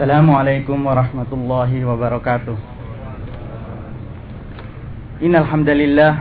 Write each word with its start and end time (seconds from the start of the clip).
السلام 0.00 0.30
عليكم 0.32 0.78
ورحمة 0.86 1.30
الله 1.32 1.70
وبركاته. 1.84 2.56
إن 5.20 5.34
الحمد 5.36 5.68
لله 5.68 6.12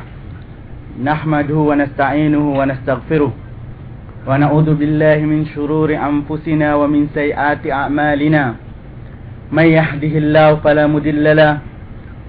نحمده 0.99 1.55
ونستعينه 1.55 2.43
ونستغفره 2.59 3.31
ونعوذ 4.27 4.69
بالله 4.75 5.17
من 5.23 5.47
شرور 5.55 5.95
أنفسنا 5.95 6.75
ومن 6.75 7.07
سيئات 7.15 7.63
أعمالنا. 7.71 8.43
من 9.47 9.67
يهده 9.79 10.13
الله 10.27 10.47
فلا 10.59 10.83
مضل 10.83 11.25
له 11.39 11.53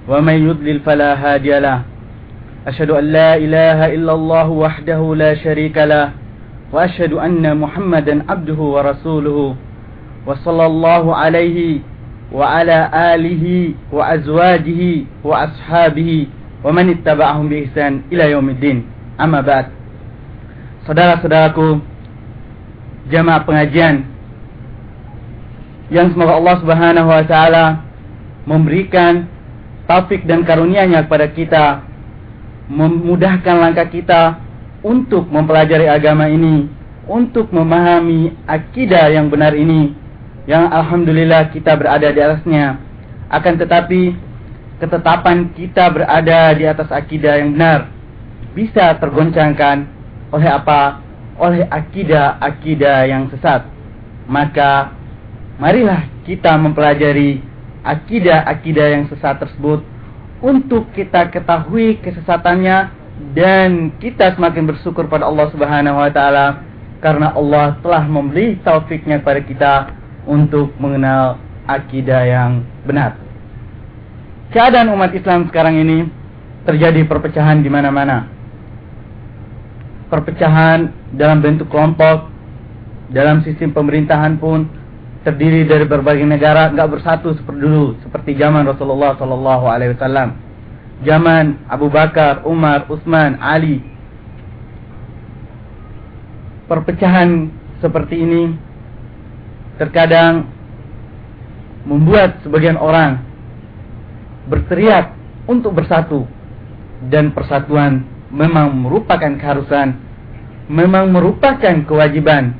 ومن 0.07 0.37
يضلل 0.47 0.79
فلا 0.87 1.11
هادي 1.19 1.59
له. 1.59 1.83
أشهد 2.71 2.91
أن 2.95 3.05
لا 3.11 3.35
إله 3.35 3.99
إلا 3.99 4.13
الله 4.15 4.49
وحده 4.49 5.01
لا 5.19 5.35
شريك 5.35 5.75
له 5.75 6.15
وأشهد 6.71 7.19
أن 7.19 7.43
محمدا 7.43 8.15
عبده 8.31 8.61
ورسوله. 8.75 9.67
وصلى 10.26 10.66
الله 10.66 11.04
عليه 11.16 11.80
وعلى 12.34 12.78
آله 13.14 13.46
وأزواجه 13.94 14.82
وأصحابه 15.24 16.12
ومن 16.66 16.86
اتبعهم 16.90 17.46
بإحسان 17.50 17.94
إلى 18.12 18.32
يوم 18.32 18.48
الدين 18.50 18.78
أما 19.22 19.42
بعد 19.42 19.66
Saudara-saudaraku 20.86 21.82
Jamaah 23.10 23.42
pengajian 23.42 24.06
Yang 25.90 26.14
semoga 26.14 26.38
Allah 26.38 26.56
subhanahu 26.62 27.10
wa 27.10 27.26
ta'ala 27.26 27.66
Memberikan 28.46 29.26
Taufik 29.90 30.30
dan 30.30 30.46
karunia-Nya 30.46 31.10
kepada 31.10 31.26
kita 31.34 31.66
Memudahkan 32.70 33.56
langkah 33.58 33.90
kita 33.90 34.38
Untuk 34.86 35.26
mempelajari 35.26 35.90
agama 35.90 36.30
ini 36.30 36.70
Untuk 37.10 37.50
memahami 37.50 38.38
Akidah 38.46 39.10
yang 39.10 39.34
benar 39.34 39.58
ini 39.58 40.06
yang 40.49 40.65
Alhamdulillah 40.73 41.53
kita 41.53 41.77
berada 41.77 42.09
di 42.09 42.21
atasnya 42.21 42.81
Akan 43.29 43.61
tetapi 43.61 44.17
Ketetapan 44.81 45.53
kita 45.53 45.93
berada 45.93 46.57
di 46.57 46.65
atas 46.65 46.89
akidah 46.89 47.37
yang 47.41 47.53
benar 47.53 47.93
Bisa 48.57 48.97
tergoncangkan 48.97 50.01
oleh 50.31 50.47
apa? 50.51 51.03
Oleh 51.41 51.67
akidah-akidah 51.67 52.99
yang 53.11 53.27
sesat. 53.35 53.67
Maka 54.31 54.95
marilah 55.59 56.07
kita 56.23 56.55
mempelajari 56.55 57.43
akidah-akidah 57.83 58.87
yang 58.95 59.05
sesat 59.11 59.43
tersebut 59.43 59.83
untuk 60.41 60.89
kita 60.95 61.29
ketahui 61.35 61.99
kesesatannya 62.01 62.93
dan 63.37 63.93
kita 64.01 64.33
semakin 64.39 64.71
bersyukur 64.71 65.05
pada 65.11 65.29
Allah 65.29 65.53
Subhanahu 65.53 66.01
wa 66.01 66.09
taala 66.09 66.65
karena 67.01 67.33
Allah 67.37 67.77
telah 67.85 68.05
memberi 68.09 68.57
taufiknya 68.65 69.21
kepada 69.21 69.41
kita 69.45 69.73
untuk 70.31 70.71
mengenal 70.79 71.43
akidah 71.67 72.23
yang 72.23 72.63
benar. 72.87 73.19
Keadaan 74.55 74.95
umat 74.95 75.11
Islam 75.11 75.51
sekarang 75.51 75.79
ini 75.83 76.07
terjadi 76.63 77.03
perpecahan 77.07 77.63
di 77.63 77.71
mana-mana. 77.71 78.31
Perpecahan 80.07 80.91
dalam 81.15 81.43
bentuk 81.43 81.67
kelompok 81.71 82.31
dalam 83.11 83.43
sistem 83.43 83.75
pemerintahan 83.75 84.39
pun 84.39 84.67
terdiri 85.27 85.67
dari 85.67 85.85
berbagai 85.87 86.25
negara 86.25 86.71
nggak 86.71 86.91
bersatu 86.99 87.35
seperti 87.35 87.61
dulu 87.61 87.99
seperti 88.07 88.39
zaman 88.39 88.67
Rasulullah 88.67 89.19
Shallallahu 89.19 89.65
Alaihi 89.67 89.95
Wasallam. 89.99 90.31
Zaman 91.07 91.67
Abu 91.71 91.91
Bakar 91.91 92.43
Umar 92.47 92.87
Utsman 92.87 93.39
Ali. 93.39 93.83
Perpecahan 96.71 97.51
seperti 97.83 98.23
ini 98.23 98.70
terkadang 99.81 100.45
membuat 101.89 102.45
sebagian 102.45 102.77
orang 102.77 103.25
berteriak 104.45 105.17
untuk 105.49 105.73
bersatu 105.73 106.29
dan 107.09 107.33
persatuan 107.33 108.05
memang 108.29 108.77
merupakan 108.77 109.33
keharusan, 109.41 109.97
memang 110.69 111.09
merupakan 111.09 111.73
kewajiban. 111.89 112.53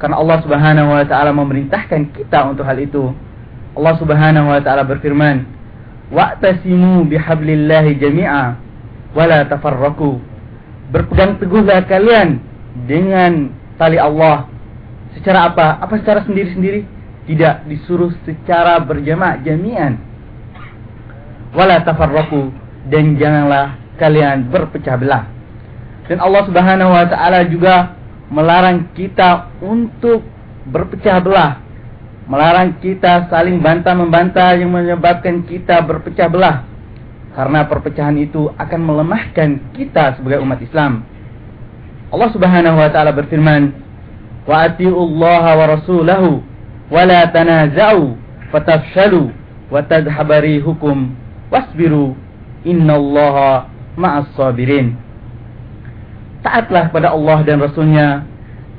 Karena 0.00 0.16
Allah 0.16 0.38
Subhanahu 0.40 0.88
wa 0.94 1.04
taala 1.04 1.36
memerintahkan 1.36 2.16
kita 2.16 2.48
untuk 2.48 2.64
hal 2.64 2.78
itu. 2.80 3.12
Allah 3.76 3.94
Subhanahu 4.00 4.48
wa 4.48 4.60
taala 4.62 4.88
berfirman, 4.88 5.44
"Wa'tasimu 6.08 7.04
bihablillahi 7.06 7.98
jami'a 7.98 8.56
wa 9.12 9.24
la 9.26 9.44
tafarraqu." 9.44 10.22
Berpegang 10.88 11.36
teguhlah 11.36 11.84
kalian 11.84 12.40
dengan 12.88 13.52
tali 13.76 14.00
Allah. 14.00 14.48
Secara 15.16 15.48
apa? 15.52 15.80
Apa 15.80 15.96
secara 16.02 16.26
sendiri-sendiri? 16.26 16.84
Tidak 17.28 17.68
disuruh 17.68 18.12
secara 18.24 18.80
berjamaah 18.80 19.40
jami'an. 19.44 20.00
Wala 21.52 21.80
tafarraqu 21.84 22.52
dan 22.88 23.16
janganlah 23.16 23.76
kalian 24.00 24.48
berpecah 24.48 24.96
belah. 24.96 25.24
Dan 26.08 26.24
Allah 26.24 26.42
Subhanahu 26.48 26.90
wa 26.92 27.04
taala 27.04 27.44
juga 27.44 27.96
melarang 28.32 28.92
kita 28.96 29.52
untuk 29.60 30.24
berpecah 30.68 31.20
belah. 31.20 31.60
Melarang 32.28 32.76
kita 32.80 33.28
saling 33.32 33.60
bantah-membantah 33.60 34.56
yang 34.56 34.72
menyebabkan 34.72 35.44
kita 35.48 35.80
berpecah 35.84 36.28
belah. 36.28 36.64
Karena 37.32 37.64
perpecahan 37.64 38.16
itu 38.20 38.52
akan 38.56 38.80
melemahkan 38.84 39.72
kita 39.72 40.16
sebagai 40.16 40.44
umat 40.44 40.60
Islam. 40.60 41.04
Allah 42.08 42.28
Subhanahu 42.32 42.76
wa 42.76 42.88
taala 42.88 43.12
berfirman, 43.12 43.72
"Wa 44.48 44.72
atiullaha 44.72 45.50
wa 45.60 45.64
rasulahu 45.76 46.40
wa 46.88 47.02
la 47.04 47.28
tanaza'u 47.28 48.16
fatafshalu 48.48 49.28
wa 49.68 49.84
tadhhabari 49.84 50.56
hukum 50.64 51.12
wasbiru 51.52 52.16
innallaha 52.64 53.68
ma'as 54.00 54.32
sabirin. 54.32 54.96
Taatlah 56.40 56.88
pada 56.88 57.12
Allah 57.12 57.44
dan 57.44 57.60
Rasulnya 57.60 58.24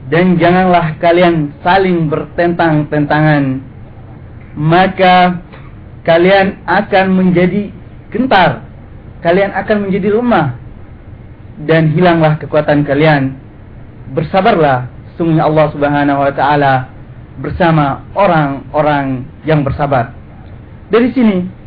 dan 0.10 0.42
janganlah 0.42 0.98
kalian 0.98 1.54
saling 1.62 2.10
bertentang-tentangan 2.10 3.62
maka 4.58 5.38
kalian 6.02 6.58
akan 6.66 7.06
menjadi 7.14 7.70
gentar 8.10 8.66
kalian 9.22 9.54
akan 9.54 9.78
menjadi 9.86 10.18
lemah 10.18 10.58
dan 11.70 11.94
hilanglah 11.94 12.42
kekuatan 12.42 12.82
kalian 12.82 13.38
bersabarlah 14.18 14.90
sungguh 15.20 15.44
Allah 15.44 15.68
Subhanahu 15.76 16.24
wa 16.24 16.32
taala 16.32 16.88
bersama 17.44 18.08
orang-orang 18.16 19.28
yang 19.44 19.68
bersabar 19.68 20.16
dari 20.90 21.12
sini 21.12 21.60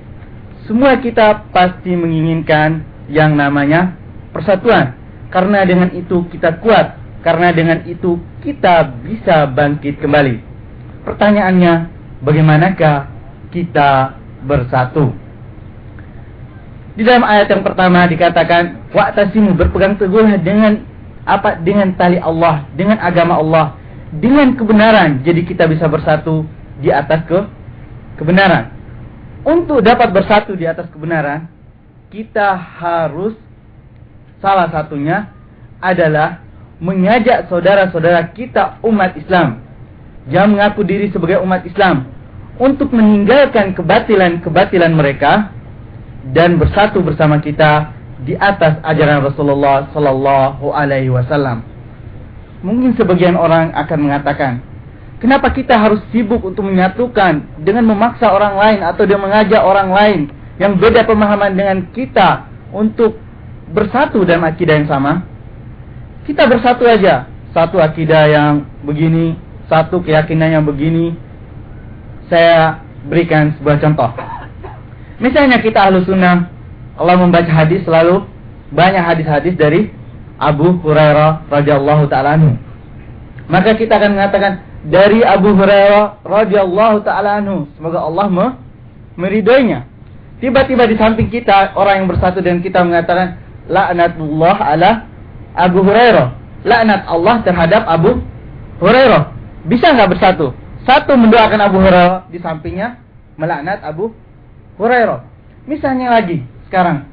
semua 0.66 0.98
kita 0.98 1.50
pasti 1.50 1.90
menginginkan 1.94 2.86
yang 3.10 3.34
namanya 3.34 3.98
persatuan. 4.30 4.94
Karena 5.32 5.64
dengan 5.64 5.90
itu 5.90 6.28
kita 6.28 6.60
kuat, 6.60 6.98
karena 7.24 7.50
dengan 7.50 7.82
itu 7.88 8.20
kita 8.44 8.84
bisa 9.00 9.48
bangkit 9.48 9.98
kembali. 9.98 10.42
Pertanyaannya, 11.08 11.72
bagaimanakah 12.20 13.08
kita 13.50 14.20
bersatu? 14.44 15.10
Di 16.92 17.02
dalam 17.02 17.24
ayat 17.24 17.48
yang 17.48 17.64
pertama 17.64 18.04
dikatakan, 18.04 18.92
"Wa'tasimu 18.92 19.56
berpegang 19.56 19.96
teguh 19.96 20.28
dengan 20.44 20.84
apa? 21.22 21.58
Dengan 21.60 21.94
tali 21.94 22.18
Allah, 22.18 22.66
dengan 22.74 22.98
agama 22.98 23.38
Allah, 23.38 23.76
dengan 24.12 24.54
kebenaran. 24.58 25.22
Jadi 25.22 25.46
kita 25.46 25.70
bisa 25.70 25.86
bersatu 25.86 26.44
di 26.82 26.90
atas 26.90 27.22
ke 27.26 27.38
kebenaran. 28.18 28.74
Untuk 29.42 29.82
dapat 29.82 30.14
bersatu 30.14 30.54
di 30.54 30.66
atas 30.66 30.86
kebenaran, 30.90 31.50
kita 32.10 32.54
harus 32.54 33.34
salah 34.38 34.70
satunya 34.70 35.30
adalah 35.82 36.42
mengajak 36.82 37.46
saudara-saudara 37.46 38.34
kita 38.34 38.82
umat 38.82 39.14
Islam 39.14 39.62
yang 40.26 40.54
mengaku 40.54 40.86
diri 40.86 41.10
sebagai 41.10 41.42
umat 41.42 41.66
Islam 41.66 42.10
untuk 42.58 42.94
meninggalkan 42.94 43.74
kebatilan-kebatilan 43.74 44.92
mereka 44.94 45.50
dan 46.30 46.58
bersatu 46.58 47.02
bersama 47.02 47.42
kita 47.42 47.90
di 48.22 48.38
atas 48.38 48.78
ajaran 48.86 49.26
Rasulullah 49.26 49.90
sallallahu 49.90 50.70
alaihi 50.70 51.10
wasallam. 51.10 51.66
Mungkin 52.62 52.94
sebagian 52.94 53.34
orang 53.34 53.74
akan 53.74 53.98
mengatakan, 53.98 54.62
kenapa 55.18 55.50
kita 55.50 55.74
harus 55.74 55.98
sibuk 56.14 56.42
untuk 56.46 56.62
menyatukan 56.62 57.42
dengan 57.58 57.90
memaksa 57.90 58.30
orang 58.30 58.54
lain 58.54 58.80
atau 58.86 59.02
dia 59.02 59.18
mengajak 59.18 59.62
orang 59.62 59.90
lain 59.90 60.20
yang 60.62 60.78
beda 60.78 61.02
pemahaman 61.02 61.58
dengan 61.58 61.78
kita 61.90 62.46
untuk 62.70 63.18
bersatu 63.74 64.22
dalam 64.22 64.46
akidah 64.46 64.78
yang 64.78 64.86
sama, 64.86 65.26
kita 66.22 66.46
bersatu 66.46 66.86
aja. 66.86 67.26
Satu 67.52 67.76
akidah 67.82 68.24
yang 68.32 68.64
begini, 68.80 69.36
satu 69.68 70.00
keyakinan 70.00 70.56
yang 70.56 70.64
begini. 70.64 71.12
Saya 72.32 72.80
berikan 73.04 73.52
sebuah 73.58 73.76
contoh. 73.82 74.08
Misalnya 75.20 75.60
kita 75.60 75.84
ahlu 75.84 76.00
sunnah, 76.06 76.48
kalau 76.96 77.14
membaca 77.16 77.48
hadis 77.48 77.80
selalu 77.88 78.28
banyak 78.72 79.00
hadis-hadis 79.00 79.54
dari 79.56 79.92
Abu 80.36 80.80
Hurairah 80.80 81.46
radhiyallahu 81.48 82.08
taala 82.10 82.36
Maka 83.46 83.76
kita 83.76 84.00
akan 84.00 84.16
mengatakan 84.16 84.52
dari 84.82 85.22
Abu 85.22 85.54
Hurairah 85.54 86.26
radhiyallahu 86.26 87.06
taala 87.06 87.38
anhu. 87.38 87.70
Semoga 87.78 88.02
Allah 88.02 88.26
meridhoinya. 89.14 89.86
Tiba-tiba 90.42 90.90
di 90.90 90.98
samping 90.98 91.30
kita 91.30 91.78
orang 91.78 92.02
yang 92.02 92.08
bersatu 92.10 92.42
dengan 92.42 92.58
kita 92.66 92.82
mengatakan 92.82 93.38
laknatullah 93.70 94.56
ala 94.58 94.90
Abu 95.54 95.86
Hurairah. 95.86 96.28
Laknat 96.66 97.06
Allah 97.06 97.36
terhadap 97.46 97.82
Abu 97.86 98.22
Hurairah. 98.82 99.30
Bisa 99.70 99.94
nggak 99.94 100.18
bersatu? 100.18 100.50
Satu 100.82 101.14
mendoakan 101.14 101.60
Abu 101.62 101.78
Hurairah 101.78 102.26
di 102.26 102.42
sampingnya 102.42 102.98
melaknat 103.38 103.78
Abu 103.86 104.10
Hurairah. 104.82 105.22
Misalnya 105.70 106.18
lagi 106.18 106.42
sekarang 106.72 107.04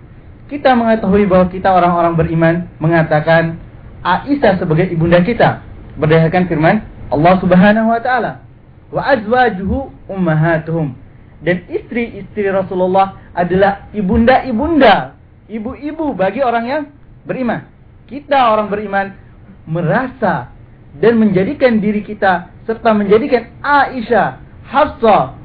kita 0.47 0.71
mengetahui 0.71 1.27
bahwa 1.27 1.51
kita 1.51 1.67
orang-orang 1.67 2.15
beriman 2.15 2.56
mengatakan 2.79 3.59
Aisyah 4.00 4.56
sebagai 4.56 4.88
ibunda 4.88 5.19
kita 5.19 5.59
berdasarkan 6.00 6.47
firman 6.47 6.88
Allah 7.11 7.35
Subhanahu 7.44 7.91
wa 7.91 8.00
taala 8.00 8.39
wa 8.88 9.03
azwajuhu 9.03 9.91
ummahatuhum 10.07 10.95
dan 11.39 11.63
istri-istri 11.71 12.51
Rasulullah 12.51 13.15
adalah 13.31 13.88
ibunda-ibunda, 13.95 15.15
ibu-ibu 15.47 16.11
bagi 16.11 16.44
orang 16.44 16.65
yang 16.67 16.83
beriman. 17.23 17.63
Kita 18.11 18.51
orang 18.51 18.67
beriman 18.67 19.15
merasa 19.63 20.51
dan 21.00 21.15
menjadikan 21.15 21.79
diri 21.79 22.03
kita 22.03 22.51
serta 22.67 22.91
menjadikan 22.91 23.56
Aisyah, 23.63 24.44
Hafsah 24.67 25.39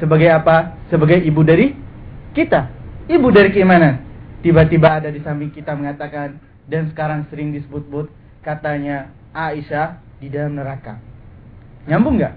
sebagai 0.00 0.32
apa? 0.32 0.80
Sebagai 0.88 1.20
ibu 1.20 1.44
dari 1.44 1.76
kita, 2.32 2.79
ibu 3.10 3.28
dari 3.34 3.50
keimanan. 3.50 4.06
Tiba-tiba 4.40 5.02
ada 5.02 5.10
di 5.10 5.20
samping 5.20 5.50
kita 5.52 5.74
mengatakan 5.74 6.40
dan 6.70 6.88
sekarang 6.94 7.26
sering 7.28 7.52
disebut-sebut 7.52 8.08
katanya 8.40 9.10
Aisyah 9.34 10.00
di 10.22 10.32
dalam 10.32 10.56
neraka. 10.56 10.96
Nyambung 11.90 12.16
nggak? 12.16 12.34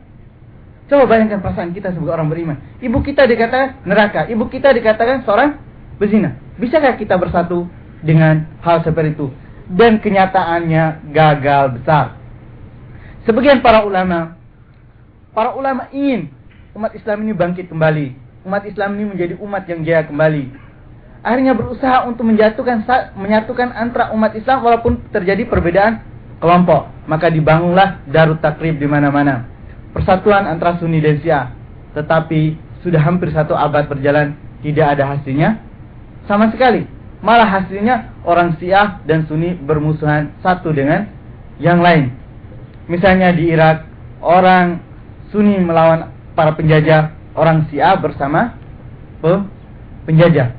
Coba 0.92 1.08
bayangkan 1.08 1.40
perasaan 1.40 1.72
kita 1.72 1.96
sebagai 1.96 2.12
orang 2.12 2.28
beriman. 2.28 2.58
Ibu 2.84 3.00
kita 3.06 3.24
dikatakan 3.24 3.88
neraka, 3.88 4.28
ibu 4.28 4.50
kita 4.52 4.76
dikatakan 4.76 5.24
seorang 5.24 5.56
bezina. 5.96 6.36
Bisakah 6.60 7.00
kita 7.00 7.16
bersatu 7.16 7.66
dengan 8.04 8.44
hal 8.60 8.84
seperti 8.84 9.16
itu? 9.16 9.28
Dan 9.72 10.04
kenyataannya 10.04 11.16
gagal 11.16 11.80
besar. 11.80 12.20
Sebagian 13.24 13.64
para 13.64 13.88
ulama, 13.88 14.36
para 15.32 15.56
ulama 15.56 15.88
ingin 15.96 16.28
umat 16.76 16.92
Islam 16.92 17.24
ini 17.24 17.32
bangkit 17.32 17.72
kembali. 17.72 18.23
Umat 18.44 18.68
Islam 18.68 19.00
ini 19.00 19.06
menjadi 19.16 19.34
umat 19.40 19.64
yang 19.72 19.88
jaya 19.88 20.04
kembali. 20.04 20.52
Akhirnya 21.24 21.56
berusaha 21.56 22.04
untuk 22.04 22.28
menjatuhkan 22.28 22.84
menyatukan 23.16 23.72
antara 23.72 24.12
umat 24.12 24.36
Islam 24.36 24.60
walaupun 24.60 25.00
terjadi 25.16 25.48
perbedaan 25.48 26.04
kelompok. 26.44 26.92
Maka 27.08 27.32
dibangunlah 27.32 28.04
Darut 28.12 28.44
Takrib 28.44 28.76
di 28.80 28.88
mana-mana 28.88 29.48
persatuan 29.96 30.44
antara 30.50 30.76
Sunni 30.82 31.00
dan 31.00 31.24
Syiah. 31.24 31.56
Tetapi 31.96 32.60
sudah 32.84 33.00
hampir 33.00 33.32
satu 33.32 33.56
abad 33.56 33.88
berjalan 33.88 34.36
tidak 34.60 35.00
ada 35.00 35.16
hasilnya 35.16 35.64
sama 36.28 36.52
sekali. 36.52 36.84
Malah 37.24 37.48
hasilnya 37.48 38.12
orang 38.28 38.60
Syiah 38.60 39.00
dan 39.08 39.24
Sunni 39.32 39.56
bermusuhan 39.56 40.36
satu 40.44 40.76
dengan 40.76 41.08
yang 41.64 41.80
lain. 41.80 42.12
Misalnya 42.92 43.32
di 43.32 43.48
Irak, 43.48 43.88
orang 44.20 44.84
Sunni 45.32 45.56
melawan 45.64 46.12
para 46.36 46.52
penjajah, 46.52 47.16
orang 47.34 47.70
Syiah 47.70 47.98
bersama 47.98 48.58
penjajah. 50.06 50.54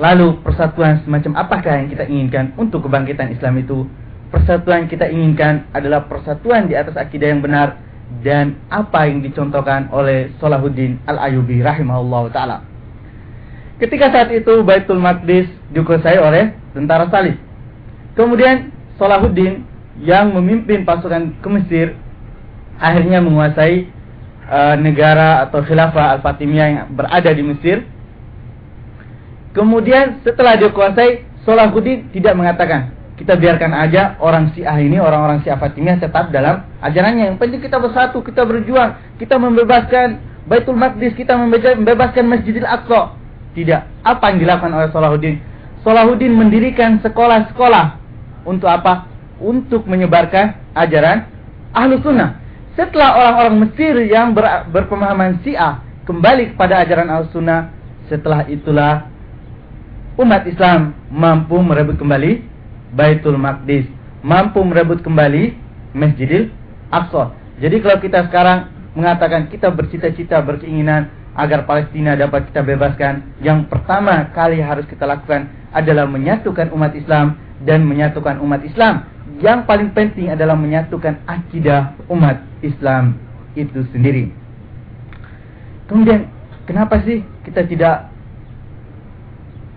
Lalu 0.00 0.40
persatuan 0.40 1.04
semacam 1.04 1.44
apakah 1.44 1.84
yang 1.84 1.88
kita 1.92 2.08
inginkan 2.08 2.56
untuk 2.56 2.88
kebangkitan 2.88 3.34
Islam 3.34 3.60
itu? 3.60 3.84
Persatuan 4.30 4.86
yang 4.86 4.90
kita 4.90 5.06
inginkan 5.10 5.68
adalah 5.74 6.06
persatuan 6.06 6.70
di 6.70 6.78
atas 6.78 6.94
akidah 6.94 7.28
yang 7.28 7.42
benar 7.42 7.82
dan 8.22 8.58
apa 8.70 9.10
yang 9.10 9.20
dicontohkan 9.20 9.90
oleh 9.90 10.30
Salahuddin 10.38 11.02
Al-Ayubi 11.04 11.60
rahimahullah 11.60 12.22
taala. 12.30 12.58
Ketika 13.82 14.12
saat 14.12 14.30
itu 14.30 14.62
Baitul 14.62 15.02
Maqdis 15.02 15.50
dikuasai 15.74 16.18
oleh 16.20 16.54
tentara 16.72 17.10
salib. 17.10 17.36
Kemudian 18.14 18.70
Salahuddin 18.96 19.66
yang 20.00 20.32
memimpin 20.32 20.86
pasukan 20.86 21.34
ke 21.40 21.48
Mesir 21.50 21.86
akhirnya 22.80 23.20
menguasai 23.20 23.88
uh, 24.50 24.74
negara 24.76 25.46
atau 25.46 25.62
khilafah 25.62 26.18
Al-Fatimiyah 26.18 26.66
yang 26.66 26.86
berada 26.92 27.30
di 27.30 27.42
Mesir. 27.46 27.86
Kemudian 29.54 30.22
setelah 30.26 30.58
dikuasai 30.58 31.26
Salahuddin 31.46 32.12
tidak 32.12 32.36
mengatakan 32.36 32.92
kita 33.16 33.36
biarkan 33.36 33.76
aja 33.76 34.16
orang 34.16 34.48
Syiah 34.56 34.80
ini, 34.80 34.96
orang-orang 34.96 35.44
Syiah 35.44 35.60
Fatimiyah 35.60 36.00
tetap 36.00 36.32
dalam 36.32 36.64
ajarannya. 36.80 37.34
Yang 37.34 37.38
penting 37.38 37.60
kita 37.60 37.76
bersatu, 37.76 38.24
kita 38.24 38.48
berjuang, 38.48 38.96
kita 39.20 39.36
membebaskan 39.36 40.20
Baitul 40.48 40.80
Maqdis, 40.80 41.12
kita 41.14 41.36
membebaskan 41.36 42.24
Masjidil 42.26 42.64
Aqsa. 42.64 43.12
Tidak. 43.52 44.06
Apa 44.08 44.32
yang 44.32 44.38
dilakukan 44.40 44.72
oleh 44.72 44.88
Salahuddin? 44.88 45.36
Salahuddin 45.84 46.32
mendirikan 46.32 46.96
sekolah-sekolah. 47.04 48.00
Untuk 48.48 48.72
apa? 48.72 49.04
Untuk 49.36 49.84
menyebarkan 49.84 50.56
ajaran 50.72 51.28
Ahlu 51.76 52.00
Sunnah. 52.00 52.39
Setelah 52.80 53.12
orang-orang 53.12 53.68
Mesir 53.68 53.92
yang 54.08 54.32
ber, 54.32 54.64
berpemahaman 54.72 55.44
Syiah 55.44 55.84
kembali 56.08 56.56
kepada 56.56 56.80
ajaran 56.80 57.12
Ahlu 57.12 57.28
Sunnah, 57.28 57.68
setelah 58.08 58.48
itulah 58.48 59.04
umat 60.16 60.48
Islam 60.48 60.96
mampu 61.12 61.60
merebut 61.60 62.00
kembali 62.00 62.40
Baitul 62.96 63.36
Maqdis, 63.36 63.84
mampu 64.24 64.64
merebut 64.64 65.04
kembali 65.04 65.52
Masjidil 65.92 66.48
Aqsa. 66.88 67.36
Jadi 67.60 67.84
kalau 67.84 68.00
kita 68.00 68.24
sekarang 68.32 68.72
mengatakan 68.96 69.52
kita 69.52 69.68
bercita-cita 69.68 70.40
berkeinginan 70.40 71.12
agar 71.36 71.68
Palestina 71.68 72.16
dapat 72.16 72.48
kita 72.48 72.64
bebaskan, 72.64 73.44
yang 73.44 73.68
pertama 73.68 74.32
kali 74.32 74.56
harus 74.64 74.88
kita 74.88 75.04
lakukan 75.04 75.52
adalah 75.76 76.08
menyatukan 76.08 76.72
umat 76.72 76.96
Islam 76.96 77.36
dan 77.60 77.84
menyatukan 77.84 78.40
umat 78.40 78.64
Islam. 78.64 79.04
Yang 79.40 79.64
paling 79.64 79.90
penting 79.96 80.28
adalah 80.28 80.54
menyatukan 80.54 81.16
akidah 81.24 81.96
umat 82.12 82.44
Islam 82.60 83.16
itu 83.56 83.82
sendiri. 83.90 84.28
Kemudian, 85.88 86.28
kenapa 86.68 87.00
sih 87.02 87.24
kita 87.48 87.64
tidak 87.64 88.12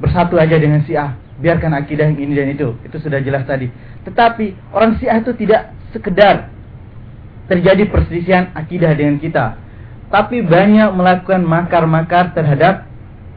bersatu 0.04 0.36
aja 0.36 0.60
dengan 0.60 0.83
Syiah? 0.83 1.24
biarkan 1.39 1.74
akidah 1.74 2.07
yang 2.07 2.19
ini 2.19 2.33
dan 2.38 2.48
itu. 2.54 2.77
Itu 2.88 3.01
sudah 3.01 3.24
jelas 3.24 3.48
tadi. 3.48 3.71
Tetapi 4.06 4.71
orang 4.75 5.00
Syiah 5.00 5.24
itu 5.24 5.36
tidak 5.36 5.74
sekedar 5.95 6.51
terjadi 7.50 7.83
perselisihan 7.89 8.54
akidah 8.54 8.94
dengan 8.94 9.18
kita. 9.18 9.60
Tapi 10.07 10.45
banyak 10.45 10.94
melakukan 10.94 11.42
makar-makar 11.42 12.32
terhadap 12.38 12.86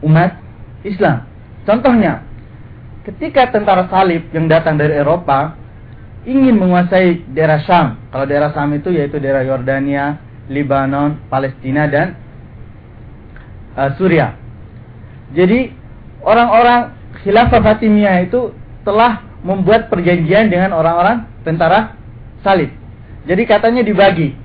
umat 0.05 0.37
Islam. 0.85 1.25
Contohnya, 1.65 2.21
ketika 3.03 3.49
tentara 3.49 3.89
salib 3.89 4.29
yang 4.29 4.45
datang 4.45 4.77
dari 4.77 4.93
Eropa 4.93 5.57
ingin 6.27 6.59
menguasai 6.59 7.23
daerah 7.31 7.63
Syam. 7.63 7.95
Kalau 8.11 8.27
daerah 8.27 8.51
Syam 8.51 8.75
itu 8.75 8.91
yaitu 8.91 9.15
daerah 9.23 9.47
Yordania, 9.47 10.19
Lebanon, 10.51 11.23
Palestina 11.31 11.87
dan 11.87 12.19
uh, 13.79 13.95
Suriah. 13.95 14.35
Jadi 15.31 15.71
orang-orang 16.19 16.91
khilafah 17.23 17.63
Fatimiyah 17.63 18.27
itu 18.27 18.51
telah 18.83 19.23
membuat 19.39 19.87
perjanjian 19.87 20.51
dengan 20.51 20.75
orang-orang 20.75 21.23
tentara 21.47 21.95
salib. 22.43 22.75
Jadi 23.23 23.43
katanya 23.47 23.83
dibagi. 23.87 24.35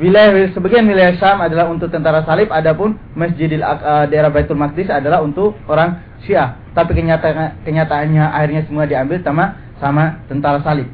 Wilayah 0.00 0.48
sebagian 0.56 0.88
wilayah 0.88 1.16
Syam 1.20 1.44
adalah 1.44 1.68
untuk 1.68 1.92
tentara 1.92 2.24
salib, 2.24 2.48
adapun 2.48 2.96
Masjidil 3.12 3.60
uh, 3.60 4.08
daerah 4.08 4.32
Baitul 4.32 4.56
Maqdis 4.56 4.88
adalah 4.88 5.20
untuk 5.24 5.56
orang 5.68 6.00
Syiah. 6.24 6.60
Tapi 6.72 6.96
kenyata 6.96 7.56
kenyataannya 7.64 8.24
akhirnya 8.24 8.62
semua 8.68 8.84
diambil 8.88 9.20
sama 9.20 9.56
sama 9.80 10.24
tentara 10.32 10.64
salib. 10.64 10.88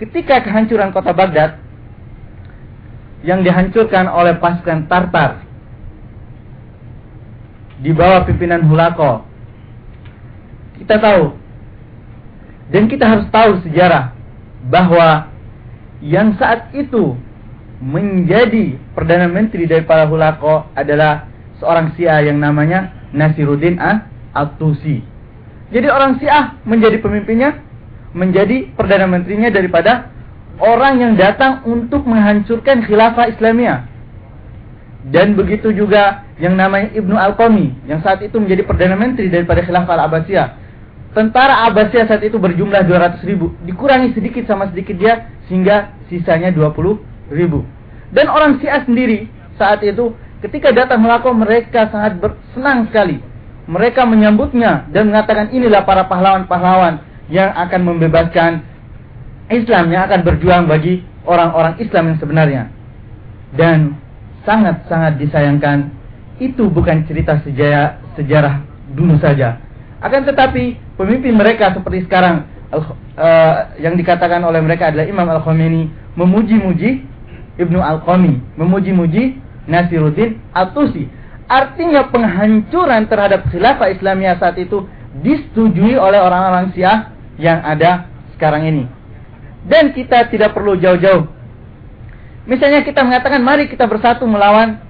Ketika 0.00 0.40
kehancuran 0.40 0.96
kota 0.96 1.12
Baghdad 1.12 1.60
yang 3.20 3.44
dihancurkan 3.44 4.08
oleh 4.08 4.40
pasukan 4.40 4.88
Tartar 4.88 5.44
di 7.84 7.92
bawah 7.92 8.24
pimpinan 8.24 8.64
Hulako 8.64 9.28
kita 10.80 10.96
tahu 10.96 11.36
dan 12.72 12.88
kita 12.88 13.04
harus 13.04 13.26
tahu 13.28 13.60
sejarah 13.68 14.16
bahwa 14.72 15.28
yang 16.00 16.32
saat 16.40 16.72
itu 16.72 17.12
menjadi 17.80 18.80
perdana 18.96 19.28
menteri 19.28 19.68
dari 19.68 19.84
para 19.84 20.08
hulako 20.08 20.68
adalah 20.76 21.28
seorang 21.60 21.92
Syiah 21.96 22.24
yang 22.24 22.40
namanya 22.40 22.92
Nasiruddin 23.12 23.76
At-Tusi. 24.32 25.04
Jadi 25.72 25.86
orang 25.88 26.16
Syiah 26.20 26.56
menjadi 26.64 27.00
pemimpinnya, 27.00 27.60
menjadi 28.12 28.70
perdana 28.74 29.06
menterinya 29.06 29.50
daripada 29.50 30.10
orang 30.58 31.00
yang 31.00 31.12
datang 31.14 31.62
untuk 31.66 32.04
menghancurkan 32.04 32.84
khilafah 32.84 33.30
Islamiyah. 33.32 33.86
Dan 35.00 35.32
begitu 35.32 35.72
juga 35.72 36.28
yang 36.36 36.60
namanya 36.60 36.92
Ibnu 36.92 37.16
Al-Qami 37.16 37.88
yang 37.88 38.04
saat 38.04 38.20
itu 38.20 38.36
menjadi 38.36 38.68
perdana 38.68 38.96
menteri 39.00 39.32
daripada 39.32 39.64
khilafah 39.64 39.96
Al-Abbasiyah 39.96 40.60
Tentara 41.10 41.66
Abbasiyah 41.66 42.06
saat 42.06 42.22
itu 42.22 42.38
berjumlah 42.38 42.86
200 42.86 43.26
ribu. 43.26 43.50
Dikurangi 43.66 44.14
sedikit 44.14 44.46
sama 44.46 44.70
sedikit 44.70 44.94
dia 44.94 45.26
sehingga 45.50 45.90
sisanya 46.06 46.54
20 46.54 47.34
ribu. 47.34 47.66
Dan 48.14 48.30
orang 48.30 48.62
Syiah 48.62 48.86
sendiri 48.86 49.26
saat 49.58 49.82
itu 49.82 50.14
ketika 50.38 50.70
datang 50.70 51.02
melakon 51.02 51.42
mereka 51.42 51.90
sangat 51.90 52.14
bersenang 52.22 52.86
sekali. 52.86 53.18
Mereka 53.66 54.06
menyambutnya 54.06 54.86
dan 54.94 55.10
mengatakan 55.10 55.50
inilah 55.50 55.82
para 55.82 56.06
pahlawan-pahlawan 56.06 57.02
yang 57.30 57.54
akan 57.54 57.80
membebaskan 57.86 58.66
Islam 59.50 59.90
yang 59.90 60.06
akan 60.06 60.20
berjuang 60.22 60.70
bagi 60.70 61.02
orang-orang 61.26 61.78
Islam 61.82 62.14
yang 62.14 62.18
sebenarnya. 62.22 62.62
Dan 63.50 63.98
sangat-sangat 64.46 65.18
disayangkan 65.18 65.90
itu 66.38 66.70
bukan 66.70 67.02
cerita 67.06 67.42
sejarah, 67.42 67.98
sejarah 68.14 68.62
dulu 68.94 69.18
saja. 69.18 69.58
Akan 70.00 70.24
tetapi 70.24 70.78
pemimpin 70.96 71.36
mereka 71.36 71.74
seperti 71.74 72.06
sekarang 72.08 72.48
uh, 72.72 73.56
yang 73.76 73.98
dikatakan 73.98 74.40
oleh 74.46 74.62
mereka 74.62 74.88
adalah 74.88 75.04
Imam 75.04 75.28
Al-Khomeini 75.28 75.90
memuji-muji 76.16 77.04
Ibnu 77.60 77.76
Al-Qami, 77.76 78.40
memuji-muji 78.56 79.36
Nasiruddin 79.68 80.40
Al-Tusi. 80.56 81.04
Artinya 81.50 82.08
penghancuran 82.08 83.10
terhadap 83.10 83.50
khilafah 83.50 83.90
Islamiyah 83.92 84.38
saat 84.38 84.56
itu 84.56 84.86
disetujui 85.20 85.98
oleh 85.98 86.22
orang-orang 86.22 86.70
Syiah 86.72 87.10
yang 87.40 87.64
ada 87.64 88.06
sekarang 88.36 88.68
ini. 88.68 88.84
Dan 89.64 89.96
kita 89.96 90.28
tidak 90.28 90.52
perlu 90.52 90.76
jauh-jauh. 90.76 91.24
Misalnya 92.48 92.84
kita 92.84 93.04
mengatakan 93.04 93.40
mari 93.44 93.68
kita 93.68 93.84
bersatu 93.84 94.24
melawan 94.24 94.80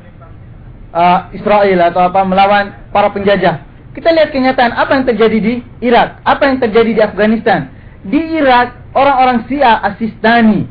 uh, 0.94 1.30
Israel 1.34 1.90
atau 1.90 2.06
apa 2.06 2.20
melawan 2.22 2.90
para 2.94 3.10
penjajah. 3.10 3.66
Kita 3.90 4.14
lihat 4.14 4.30
kenyataan 4.30 4.70
apa 4.74 4.94
yang 4.94 5.04
terjadi 5.06 5.38
di 5.42 5.54
Irak, 5.82 6.22
apa 6.22 6.46
yang 6.46 6.62
terjadi 6.62 6.90
di 6.94 7.02
Afghanistan. 7.02 7.74
Di 8.06 8.38
Irak 8.38 8.94
orang-orang 8.94 9.50
Syiah 9.50 9.82
Asistani 9.82 10.70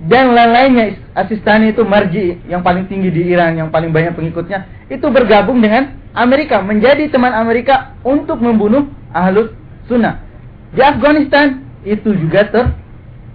dan 0.00 0.32
lain-lainnya 0.32 0.96
Asistani 1.12 1.76
itu 1.76 1.84
marji 1.84 2.40
yang 2.48 2.64
paling 2.64 2.88
tinggi 2.88 3.12
di 3.12 3.28
Iran 3.28 3.52
yang 3.52 3.68
paling 3.68 3.92
banyak 3.92 4.16
pengikutnya 4.16 4.88
itu 4.88 5.04
bergabung 5.12 5.60
dengan 5.60 5.92
Amerika 6.16 6.64
menjadi 6.64 7.12
teman 7.12 7.36
Amerika 7.36 7.92
untuk 8.00 8.40
membunuh 8.40 8.88
ahlus 9.12 9.52
sunnah. 9.90 10.22
Di 10.70 10.78
Afghanistan 10.78 11.66
itu 11.82 12.14
juga 12.14 12.46
ter 12.46 12.66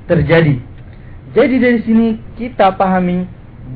terjadi. 0.07 0.55
Jadi 1.35 1.55
dari 1.59 1.79
sini 1.83 2.07
kita 2.39 2.79
pahami 2.79 3.27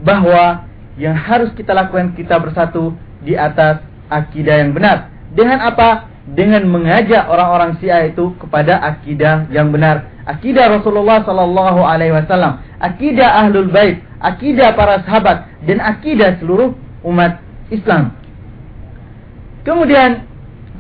bahwa 0.07 0.63
yang 0.95 1.15
harus 1.15 1.51
kita 1.59 1.75
lakukan 1.75 2.15
kita 2.15 2.39
bersatu 2.39 2.95
di 3.19 3.35
atas 3.35 3.83
akidah 4.07 4.63
yang 4.63 4.71
benar. 4.71 5.11
Dengan 5.35 5.59
apa? 5.67 6.07
Dengan 6.29 6.63
mengajak 6.69 7.25
orang-orang 7.27 7.75
Syiah 7.81 8.07
itu 8.07 8.31
kepada 8.37 8.79
akidah 8.79 9.49
yang 9.51 9.73
benar. 9.73 10.07
Akidah 10.29 10.69
Rasulullah 10.77 11.25
sallallahu 11.25 11.81
alaihi 11.81 12.13
wasallam, 12.13 12.61
akidah 12.77 13.43
Ahlul 13.43 13.73
Bait, 13.73 14.05
akidah 14.21 14.77
para 14.77 15.01
sahabat 15.03 15.49
dan 15.65 15.81
akidah 15.81 16.37
seluruh 16.37 16.77
umat 17.01 17.41
Islam. 17.73 18.13
Kemudian 19.65 20.28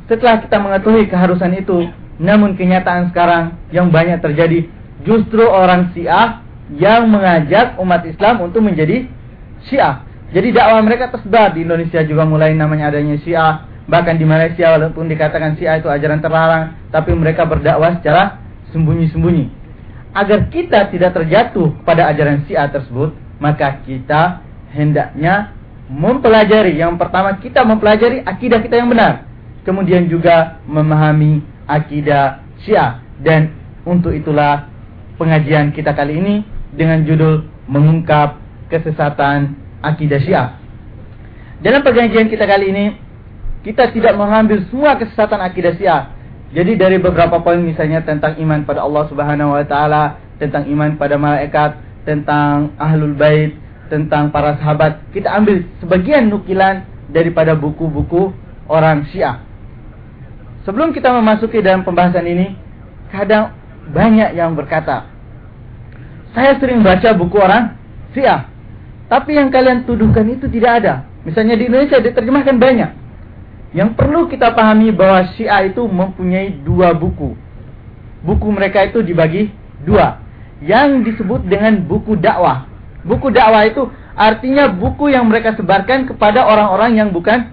setelah 0.09 0.41
kita 0.41 0.57
mengetahui 0.57 1.05
keharusan 1.05 1.53
itu, 1.53 1.85
namun 2.17 2.57
kenyataan 2.57 3.13
sekarang 3.13 3.61
yang 3.69 3.93
banyak 3.93 4.17
terjadi 4.19 4.65
justru 5.05 5.45
orang 5.45 5.93
Syiah 5.93 6.41
yang 6.73 7.07
mengajak 7.07 7.77
umat 7.77 8.03
Islam 8.09 8.41
untuk 8.41 8.65
menjadi 8.65 9.05
Syiah. 9.69 10.01
Jadi 10.33 10.53
dakwah 10.53 10.81
mereka 10.81 11.13
tersebar 11.13 11.53
di 11.53 11.61
Indonesia 11.61 12.01
juga 12.05 12.25
mulai 12.25 12.57
namanya 12.57 12.89
adanya 12.89 13.21
Syiah. 13.21 13.69
Bahkan 13.89 14.21
di 14.21 14.25
Malaysia 14.25 14.69
walaupun 14.77 15.09
dikatakan 15.09 15.57
Syiah 15.57 15.81
itu 15.81 15.89
ajaran 15.89 16.21
terlarang, 16.21 16.77
tapi 16.89 17.13
mereka 17.13 17.45
berdakwah 17.45 17.97
secara 17.97 18.37
sembunyi-sembunyi. 18.73 19.49
Agar 20.13 20.49
kita 20.49 20.89
tidak 20.89 21.17
terjatuh 21.17 21.73
pada 21.85 22.09
ajaran 22.09 22.45
Syiah 22.45 22.69
tersebut, 22.69 23.13
maka 23.41 23.81
kita 23.85 24.41
hendaknya 24.73 25.53
mempelajari. 25.89 26.77
Yang 26.77 27.01
pertama 27.01 27.37
kita 27.41 27.65
mempelajari 27.65 28.21
akidah 28.25 28.61
kita 28.61 28.77
yang 28.77 28.89
benar. 28.89 29.28
Kemudian 29.69 30.09
juga 30.09 30.57
memahami 30.65 31.45
akidah 31.69 32.41
Syiah 32.65 33.05
dan 33.21 33.53
untuk 33.85 34.17
itulah 34.17 34.65
pengajian 35.21 35.69
kita 35.69 35.93
kali 35.93 36.17
ini 36.17 36.41
dengan 36.73 37.05
judul 37.05 37.45
mengungkap 37.69 38.41
kesesatan 38.73 39.53
akidah 39.85 40.17
Syiah. 40.25 40.57
Dalam 41.61 41.85
pengajian 41.85 42.33
kita 42.33 42.49
kali 42.49 42.73
ini 42.73 42.85
kita 43.61 43.93
tidak 43.93 44.17
mengambil 44.17 44.65
semua 44.73 44.97
kesesatan 44.97 45.37
akidah 45.37 45.77
Syiah. 45.77 46.17
Jadi 46.49 46.73
dari 46.73 46.97
beberapa 46.97 47.37
poin 47.37 47.61
misalnya 47.61 48.01
tentang 48.01 48.41
iman 48.41 48.65
pada 48.65 48.81
Allah 48.81 49.05
Subhanahu 49.05 49.53
wa 49.53 49.61
taala, 49.69 50.17
tentang 50.41 50.65
iman 50.65 50.97
pada 50.97 51.13
malaikat, 51.21 51.77
tentang 52.09 52.73
ahlul 52.81 53.13
bait, 53.13 53.53
tentang 53.85 54.33
para 54.33 54.57
sahabat, 54.57 54.97
kita 55.13 55.29
ambil 55.29 55.61
sebagian 55.77 56.25
nukilan 56.25 56.89
daripada 57.13 57.53
buku-buku 57.53 58.33
orang 58.65 59.05
Syiah. 59.13 59.45
Sebelum 60.67 60.91
kita 60.91 61.11
memasuki 61.15 61.63
dalam 61.63 61.87
pembahasan 61.87 62.25
ini, 62.27 62.55
kadang 63.13 63.55
banyak 63.89 64.35
yang 64.35 64.53
berkata, 64.53 65.07
saya 66.35 66.59
sering 66.61 66.85
baca 66.85 67.09
buku 67.17 67.37
orang 67.41 67.73
Syiah, 68.13 68.49
tapi 69.09 69.37
yang 69.37 69.49
kalian 69.49 69.85
tuduhkan 69.89 70.29
itu 70.29 70.45
tidak 70.45 70.85
ada. 70.85 70.93
Misalnya 71.25 71.57
di 71.57 71.67
Indonesia 71.67 71.97
diterjemahkan 71.99 72.55
banyak. 72.61 72.91
Yang 73.69 73.89
perlu 73.97 74.25
kita 74.29 74.53
pahami 74.53 74.89
bahwa 74.89 75.29
Syiah 75.37 75.65
itu 75.65 75.85
mempunyai 75.85 76.61
dua 76.65 76.93
buku. 76.95 77.37
Buku 78.25 78.47
mereka 78.49 78.85
itu 78.85 79.05
dibagi 79.05 79.53
dua. 79.85 80.21
Yang 80.61 81.13
disebut 81.13 81.45
dengan 81.45 81.85
buku 81.85 82.17
dakwah. 82.17 82.65
Buku 83.05 83.29
dakwah 83.29 83.65
itu 83.69 83.89
artinya 84.17 84.73
buku 84.73 85.13
yang 85.13 85.29
mereka 85.29 85.53
sebarkan 85.53 86.09
kepada 86.09 86.45
orang-orang 86.49 86.97
yang 86.97 87.09
bukan 87.13 87.49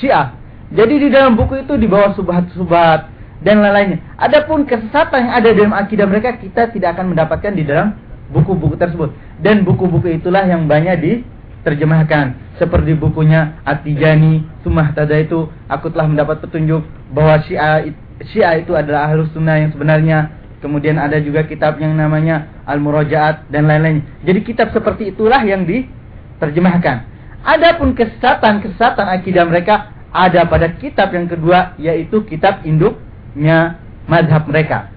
Syiah. 0.00 0.37
Jadi 0.68 0.94
di 1.00 1.08
dalam 1.08 1.32
buku 1.32 1.64
itu 1.64 1.80
dibawa 1.80 2.12
subhat-subhat 2.12 3.08
dan 3.40 3.64
lain-lainnya. 3.64 4.04
Adapun 4.20 4.68
kesesatan 4.68 5.30
yang 5.30 5.34
ada 5.40 5.48
dalam 5.54 5.72
akidah 5.72 6.04
mereka 6.04 6.36
kita 6.36 6.68
tidak 6.68 6.98
akan 6.98 7.16
mendapatkan 7.16 7.52
di 7.56 7.64
dalam 7.64 7.96
buku-buku 8.28 8.76
tersebut. 8.76 9.14
Dan 9.40 9.64
buku-buku 9.64 10.20
itulah 10.20 10.44
yang 10.44 10.68
banyak 10.68 11.00
diterjemahkan. 11.00 12.36
Seperti 12.60 12.98
bukunya 12.98 13.62
At-Tijani, 13.62 14.44
Sumah 14.66 14.92
Tada 14.92 15.16
itu 15.16 15.48
aku 15.70 15.88
telah 15.94 16.10
mendapat 16.10 16.42
petunjuk 16.42 16.84
bahwa 17.14 17.38
Syiah 17.46 17.86
Syiah 18.28 18.58
itu 18.58 18.74
adalah 18.74 19.08
ahlus 19.08 19.30
sunnah 19.32 19.62
yang 19.62 19.70
sebenarnya. 19.72 20.36
Kemudian 20.58 20.98
ada 20.98 21.22
juga 21.22 21.46
kitab 21.46 21.78
yang 21.78 21.94
namanya 21.94 22.50
Al-Murajaat 22.66 23.46
dan 23.46 23.70
lain-lain. 23.70 24.02
Jadi 24.26 24.42
kitab 24.42 24.74
seperti 24.74 25.14
itulah 25.14 25.38
yang 25.46 25.62
diterjemahkan. 25.62 27.06
Adapun 27.46 27.94
kesesatan-kesesatan 27.94 29.06
akidah 29.06 29.46
mereka 29.46 29.97
ada 30.12 30.48
pada 30.48 30.72
kitab 30.76 31.12
yang 31.12 31.28
kedua 31.28 31.76
yaitu 31.76 32.24
kitab 32.24 32.64
induknya 32.64 33.80
madhab 34.08 34.48
mereka. 34.48 34.88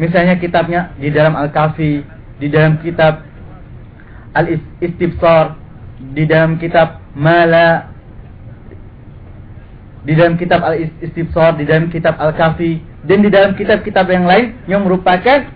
Misalnya 0.00 0.40
kitabnya 0.40 0.96
di 0.96 1.12
dalam 1.12 1.36
Al-Kafi, 1.36 2.02
di 2.40 2.48
dalam 2.48 2.80
kitab 2.80 3.22
Al-Istibsar, 4.32 5.58
di 6.16 6.24
dalam 6.24 6.56
kitab 6.56 7.02
Mala, 7.12 7.90
di 10.06 10.16
dalam 10.16 10.40
kitab 10.40 10.64
Al-Istibsar, 10.64 11.60
di 11.60 11.68
dalam 11.68 11.92
kitab 11.92 12.16
Al-Kafi, 12.16 12.80
dan 13.04 13.20
di 13.20 13.28
dalam 13.28 13.52
kitab-kitab 13.56 14.08
yang 14.08 14.24
lain 14.24 14.56
yang 14.68 14.84
merupakan 14.84 15.48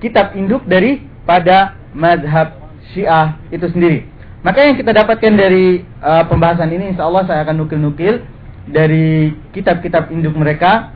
kitab 0.00 0.32
induk 0.36 0.64
dari 0.64 1.04
pada 1.24 1.76
madhab 1.96 2.56
Syiah 2.92 3.36
itu 3.48 3.64
sendiri. 3.72 4.04
Maka 4.44 4.60
yang 4.60 4.76
kita 4.76 4.92
dapatkan 4.92 5.32
dari 5.40 5.80
uh, 6.04 6.28
pembahasan 6.28 6.68
ini 6.68 6.92
insya 6.92 7.08
Allah 7.08 7.24
saya 7.24 7.48
akan 7.48 7.64
nukil-nukil 7.64 8.20
dari 8.68 9.32
kitab-kitab 9.56 10.12
induk 10.12 10.36
mereka 10.36 10.92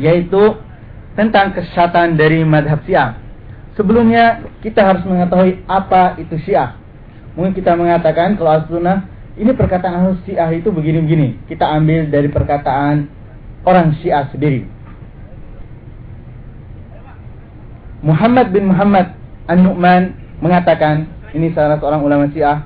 yaitu 0.00 0.56
tentang 1.12 1.52
kesesatan 1.52 2.16
dari 2.16 2.48
madhab 2.48 2.80
Syiah. 2.88 3.20
Sebelumnya 3.76 4.48
kita 4.64 4.80
harus 4.80 5.04
mengetahui 5.04 5.60
apa 5.68 6.16
itu 6.16 6.40
Syiah. 6.40 6.80
Mungkin 7.36 7.52
kita 7.52 7.76
mengatakan 7.76 8.40
kalau 8.40 8.64
as-sunnah 8.64 9.04
ini 9.36 9.52
perkataan 9.52 9.94
ahli 9.94 10.16
Syiah 10.24 10.48
itu 10.56 10.72
begini-begini. 10.72 11.44
Kita 11.52 11.68
ambil 11.68 12.08
dari 12.08 12.32
perkataan 12.32 13.12
orang 13.68 13.92
Syiah 14.00 14.24
sendiri. 14.32 14.64
Muhammad 18.00 18.56
bin 18.56 18.72
Muhammad 18.72 19.12
An-Nu'man 19.50 20.16
mengatakan 20.40 21.17
ini 21.34 21.52
salah 21.52 21.76
seorang 21.80 22.00
ulama 22.04 22.28
Syiah 22.32 22.64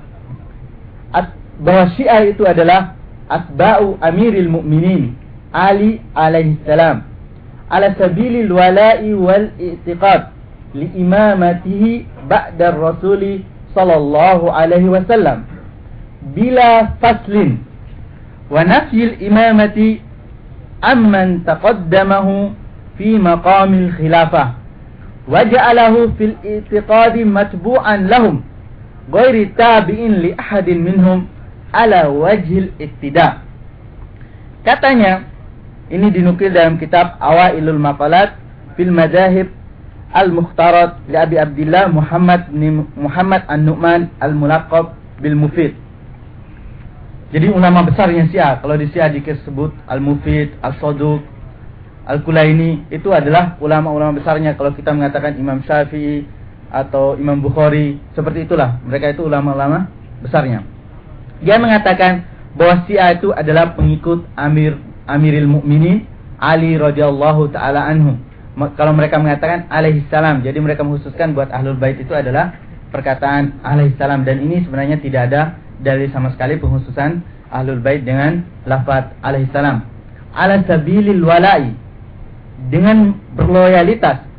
bahwa 1.59 1.93
Syiah 1.93 2.25
itu 2.25 2.43
adalah 2.47 2.97
asba'u 3.29 4.01
Amiril 4.01 4.49
Mukminin 4.49 5.13
Ali 5.53 6.01
alaihi 6.17 6.57
salam 6.65 7.05
ala 7.69 7.93
sabilil 7.93 8.49
wala'i 8.49 9.13
wal 9.13 9.53
i'tiqad 9.61 10.33
li 10.73 10.89
imamatihi 10.97 12.09
ba'da 12.25 12.73
rasuli 12.73 13.45
sallallahu 13.77 14.49
alaihi 14.49 14.89
wasallam 14.89 15.45
bila 16.33 16.97
faslin 16.97 17.61
wa 18.49 18.65
nafyil 18.65 19.17
imamati 19.21 20.01
amman 20.81 21.45
taqaddamahu 21.45 22.53
fi 22.97 23.17
maqamil 23.17 23.93
khilafah 23.97 24.57
waja'alahu 25.29 26.17
fil 26.17 26.33
i'tiqadi 26.41 27.25
matbu'an 27.25 28.09
lahum 28.09 28.41
ghairi 29.11 29.51
tabi'in 29.55 30.23
li 30.23 30.31
ahadin 30.37 30.79
minhum 30.83 31.27
ala 31.73 32.07
wajhil 32.07 32.71
iktida. 32.79 33.43
Katanya, 34.63 35.27
ini 35.91 36.07
dinukil 36.13 36.53
dalam 36.53 36.79
kitab 36.79 37.19
Awailul 37.19 37.81
Maqalat 37.81 38.39
fil 38.79 38.93
Madahib 38.93 39.51
Al-Mukhtarat 40.13 41.03
li 41.09 41.17
Abi 41.17 41.35
Abdullah 41.41 41.89
Muhammad 41.89 42.47
Muhammad 42.95 43.43
An-Nu'man 43.49 44.13
Al-Mulaqab 44.21 44.95
bil 45.19 45.35
Mufid. 45.35 45.73
Jadi 47.33 47.49
ulama 47.49 47.81
besarnya 47.81 48.29
Syiah, 48.29 48.61
kalau 48.61 48.77
di 48.77 48.87
Syiah 48.93 49.09
disebut 49.09 49.73
Al-Mufid, 49.89 50.53
Al-Saduq, 50.61 51.33
Al-Kulaini 52.03 52.83
itu 52.91 53.09
adalah 53.15 53.55
ulama-ulama 53.63 54.19
besarnya 54.19 54.53
kalau 54.59 54.75
kita 54.75 54.91
mengatakan 54.91 55.39
Imam 55.39 55.63
Syafi'i 55.63 56.27
atau 56.73 57.13
Imam 57.13 57.37
Bukhari, 57.37 58.01
seperti 58.17 58.49
itulah. 58.49 58.81
Mereka 58.81 59.13
itu 59.13 59.29
ulama-ulama 59.29 59.93
besarnya. 60.25 60.65
Dia 61.45 61.61
mengatakan 61.61 62.25
bahwa 62.57 62.81
Syiah 62.89 63.13
itu 63.13 63.29
adalah 63.29 63.77
pengikut 63.77 64.25
Amir 64.33 64.81
Amiril 65.05 65.45
Mukminin 65.45 66.09
Ali 66.41 66.75
radhiyallahu 66.75 67.53
taala 67.53 67.85
anhu. 67.85 68.17
Kalau 68.77 68.93
mereka 68.93 69.17
mengatakan 69.21 69.69
alaihi 69.69 70.05
salam, 70.09 70.41
jadi 70.41 70.57
mereka 70.57 70.81
mengkhususkan 70.85 71.33
buat 71.37 71.49
ahlul 71.53 71.77
bait 71.77 71.97
itu 71.97 72.13
adalah 72.13 72.57
perkataan 72.93 73.61
alaihi 73.65 73.97
salam 73.97 74.21
dan 74.21 74.37
ini 74.41 74.61
sebenarnya 74.61 75.01
tidak 75.01 75.33
ada 75.33 75.41
dalil 75.81 76.05
sama 76.13 76.29
sekali 76.33 76.61
pengkhususan 76.61 77.25
ahlul 77.49 77.81
bait 77.81 78.05
dengan 78.05 78.45
lafaz 78.65 79.13
alaihi 79.25 79.49
salam. 79.49 79.85
Ala 80.33 80.61
sabilil 80.65 81.21
wala'i 81.21 81.73
dengan 82.69 83.17
berloyalitas 83.37 84.32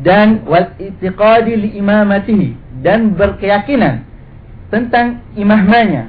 dan 0.00 0.44
wal 0.48 0.72
itiqadi 0.80 1.56
li 1.56 1.68
imamatihi 1.76 2.80
dan 2.80 3.12
berkeyakinan 3.12 4.08
tentang 4.72 5.20
imamnya 5.36 6.08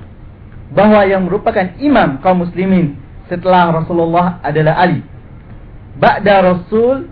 bahwa 0.72 1.04
yang 1.04 1.28
merupakan 1.28 1.76
imam 1.82 2.24
kaum 2.24 2.48
muslimin 2.48 2.96
setelah 3.28 3.72
Rasulullah 3.76 4.40
adalah 4.40 4.80
Ali. 4.80 5.04
Ba'da 6.00 6.40
Rasul 6.40 7.12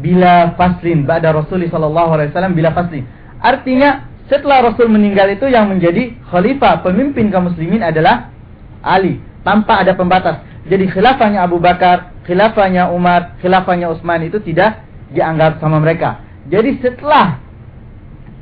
bila 0.00 0.56
faslin, 0.56 1.04
ba'da 1.04 1.32
Rasul 1.32 1.68
sallallahu 1.68 2.10
alaihi 2.16 2.32
wasallam 2.32 2.56
bila 2.56 2.72
faslin. 2.72 3.04
Artinya 3.40 4.08
setelah 4.32 4.72
Rasul 4.72 4.88
meninggal 4.88 5.28
itu 5.32 5.44
yang 5.48 5.68
menjadi 5.68 6.16
khalifah 6.32 6.80
pemimpin 6.80 7.28
kaum 7.28 7.52
muslimin 7.52 7.84
adalah 7.84 8.32
Ali 8.80 9.20
tanpa 9.44 9.84
ada 9.84 9.92
pembatas. 9.92 10.40
Jadi 10.66 10.90
khilafahnya 10.90 11.46
Abu 11.46 11.62
Bakar, 11.62 12.16
khilafahnya 12.26 12.90
Umar, 12.90 13.38
khilafahnya 13.38 13.92
Utsman 13.92 14.24
itu 14.26 14.42
tidak 14.42 14.85
dianggap 15.12 15.62
sama 15.62 15.78
mereka. 15.78 16.22
Jadi 16.46 16.78
setelah 16.82 17.42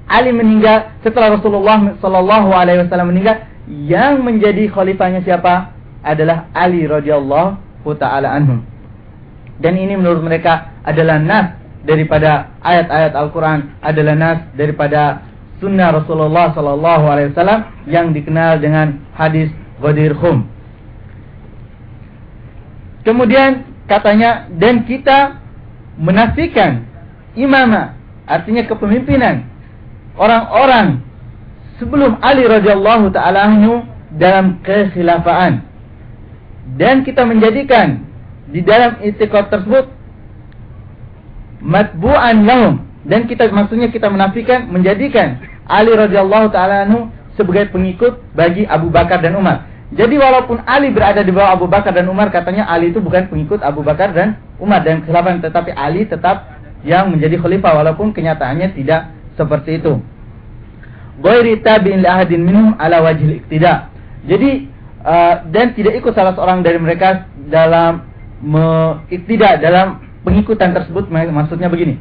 Ali 0.04 0.36
meninggal, 0.36 0.92
setelah 1.00 1.40
Rasulullah 1.40 1.96
sallallahu 1.96 2.52
alaihi 2.52 2.84
wasallam 2.84 3.08
meninggal, 3.12 3.48
yang 3.68 4.20
menjadi 4.20 4.68
khalifahnya 4.68 5.24
siapa? 5.24 5.72
Adalah 6.04 6.52
Ali 6.52 6.84
radhiyallahu 6.84 7.88
taala 7.96 8.36
anhu. 8.36 8.60
Dan 9.56 9.80
ini 9.80 9.96
menurut 9.96 10.20
mereka 10.20 10.76
adalah 10.84 11.16
nas 11.16 11.56
daripada 11.88 12.52
ayat-ayat 12.60 13.16
Al-Qur'an, 13.16 13.80
adalah 13.80 14.12
nas 14.12 14.38
daripada 14.52 15.24
sunnah 15.64 15.96
Rasulullah 15.96 16.52
sallallahu 16.52 17.04
alaihi 17.08 17.32
wasallam 17.32 17.60
yang 17.88 18.12
dikenal 18.12 18.60
dengan 18.60 19.00
hadis 19.16 19.48
Ghadir 19.80 20.12
Khum. 20.20 20.44
Kemudian 23.04 23.64
katanya 23.88 24.48
dan 24.52 24.84
kita 24.84 25.43
menafikan 26.00 26.86
imamah 27.38 27.94
artinya 28.26 28.66
kepemimpinan 28.66 29.46
orang-orang 30.18 31.02
sebelum 31.78 32.18
Ali 32.22 32.46
radhiyallahu 32.46 33.10
taala 33.10 33.50
anhu 33.50 33.82
dalam 34.14 34.62
kekhilafaan 34.62 35.62
dan 36.78 37.02
kita 37.02 37.26
menjadikan 37.26 38.06
di 38.48 38.62
dalam 38.62 39.02
itikad 39.02 39.50
tersebut 39.50 39.90
matbu'an 41.64 42.46
lahum 42.46 42.74
dan 43.04 43.28
kita 43.28 43.50
maksudnya 43.52 43.92
kita 43.92 44.08
menafikan 44.08 44.70
menjadikan 44.70 45.40
Ali 45.64 45.92
radhiyallahu 45.92 46.52
taala 46.52 46.84
anhu 46.84 47.08
sebagai 47.34 47.72
pengikut 47.72 48.20
bagi 48.36 48.64
Abu 48.68 48.92
Bakar 48.92 49.18
dan 49.20 49.34
Umar. 49.34 49.66
Jadi 49.94 50.16
walaupun 50.18 50.62
Ali 50.64 50.90
berada 50.90 51.22
di 51.22 51.30
bawah 51.30 51.54
Abu 51.54 51.66
Bakar 51.70 51.94
dan 51.94 52.08
Umar 52.08 52.30
katanya 52.30 52.66
Ali 52.66 52.90
itu 52.90 52.98
bukan 52.98 53.28
pengikut 53.30 53.60
Abu 53.62 53.84
Bakar 53.84 54.12
dan 54.12 54.40
Umar 54.62 54.86
dan 54.86 55.02
kekhilafan 55.02 55.42
tetapi 55.42 55.74
Ali 55.74 56.06
tetap 56.06 56.56
yang 56.86 57.10
menjadi 57.10 57.40
khalifah 57.40 57.80
walaupun 57.80 58.12
kenyataannya 58.12 58.76
tidak 58.76 59.10
seperti 59.34 59.82
itu 59.82 59.98
ghairi 61.20 61.62
tabi'in 61.62 62.02
li 62.02 62.08
ahadin 62.08 62.42
minhum 62.42 62.74
ala 62.80 63.04
wajhil 63.04 63.38
iktida. 63.38 63.90
Jadi 64.26 64.66
uh, 65.04 65.44
dan 65.52 65.76
tidak 65.76 66.00
ikut 66.00 66.12
salah 66.16 66.34
seorang 66.34 66.64
dari 66.64 66.80
mereka 66.80 67.28
dalam 67.46 68.02
iktida 69.12 69.60
dalam 69.60 70.02
pengikutan 70.26 70.74
tersebut 70.74 71.12
maksudnya 71.12 71.70
begini. 71.70 72.00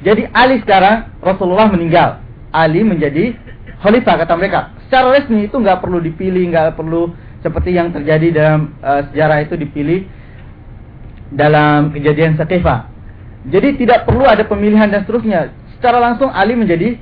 Jadi 0.00 0.26
Ali 0.32 0.58
sekarang 0.64 1.12
Rasulullah 1.20 1.68
meninggal. 1.68 2.24
Ali 2.50 2.82
menjadi 2.82 3.36
khalifah 3.84 4.24
kata 4.24 4.34
mereka. 4.34 4.74
Secara 4.88 5.14
resmi 5.14 5.46
itu 5.46 5.54
nggak 5.54 5.78
perlu 5.78 6.02
dipilih, 6.02 6.50
nggak 6.50 6.74
perlu 6.74 7.14
seperti 7.44 7.76
yang 7.76 7.94
terjadi 7.94 8.28
dalam 8.34 8.74
uh, 8.82 9.06
sejarah 9.12 9.44
itu 9.44 9.54
dipilih 9.54 10.08
dalam 11.30 11.94
kejadian 11.94 12.34
Sakifah. 12.36 12.90
Jadi 13.48 13.80
tidak 13.80 14.04
perlu 14.04 14.28
ada 14.28 14.44
pemilihan 14.44 14.90
dan 14.90 15.06
seterusnya. 15.06 15.54
Secara 15.78 15.96
langsung 15.96 16.28
Ali 16.28 16.52
menjadi 16.52 17.00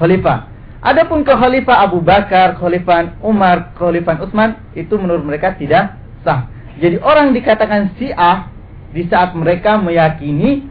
khalifah. 0.00 0.48
Adapun 0.80 1.26
khalifah 1.26 1.84
Abu 1.84 2.00
Bakar, 2.00 2.56
khalifah 2.56 3.20
Umar, 3.20 3.76
khalifah 3.76 4.22
Utsman 4.22 4.56
itu 4.72 4.96
menurut 4.96 5.26
mereka 5.26 5.52
tidak 5.58 5.98
sah. 6.24 6.48
Jadi 6.80 6.96
orang 7.00 7.36
dikatakan 7.36 7.92
Syiah 8.00 8.48
di 8.92 9.04
saat 9.08 9.36
mereka 9.36 9.76
meyakini 9.76 10.64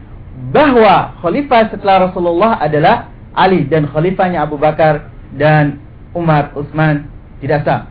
bahwa 0.50 1.14
khalifah 1.22 1.70
setelah 1.70 2.10
Rasulullah 2.10 2.58
adalah 2.58 3.12
Ali 3.36 3.68
dan 3.68 3.86
khalifahnya 3.86 4.42
Abu 4.42 4.56
Bakar 4.56 5.12
dan 5.36 5.78
Umar, 6.16 6.50
Utsman 6.56 7.06
tidak 7.38 7.62
sah. 7.68 7.86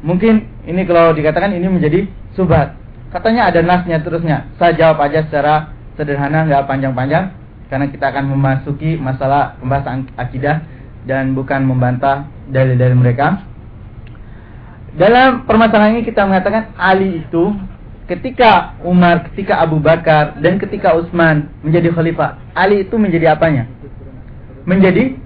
Mungkin 0.00 0.48
ini 0.64 0.82
kalau 0.88 1.12
dikatakan 1.12 1.52
ini 1.52 1.68
menjadi 1.68 2.08
subhat. 2.34 2.85
Katanya 3.16 3.48
ada 3.48 3.64
nasnya 3.64 3.96
terusnya. 4.04 4.44
Saya 4.60 4.76
jawab 4.76 5.00
aja 5.08 5.24
secara 5.24 5.72
sederhana 5.96 6.44
nggak 6.44 6.68
panjang-panjang 6.68 7.32
karena 7.72 7.88
kita 7.88 8.12
akan 8.12 8.28
memasuki 8.28 9.00
masalah 9.00 9.56
pembahasan 9.56 10.12
akidah 10.20 10.60
dan 11.08 11.32
bukan 11.32 11.64
membantah 11.64 12.28
dalil-dalil 12.52 12.92
mereka. 12.92 13.40
Dalam 15.00 15.48
permasalahan 15.48 15.96
ini 15.96 16.04
kita 16.04 16.28
mengatakan 16.28 16.76
Ali 16.76 17.24
itu 17.24 17.56
ketika 18.04 18.76
Umar, 18.84 19.32
ketika 19.32 19.64
Abu 19.64 19.80
Bakar 19.80 20.36
dan 20.44 20.60
ketika 20.60 20.92
Utsman 20.92 21.48
menjadi 21.64 21.96
khalifah, 21.96 22.36
Ali 22.52 22.84
itu 22.84 23.00
menjadi 23.00 23.32
apanya? 23.32 23.64
Menjadi 24.68 25.16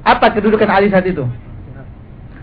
apa 0.00 0.32
kedudukan 0.32 0.72
Ali 0.72 0.88
saat 0.88 1.04
itu? 1.04 1.28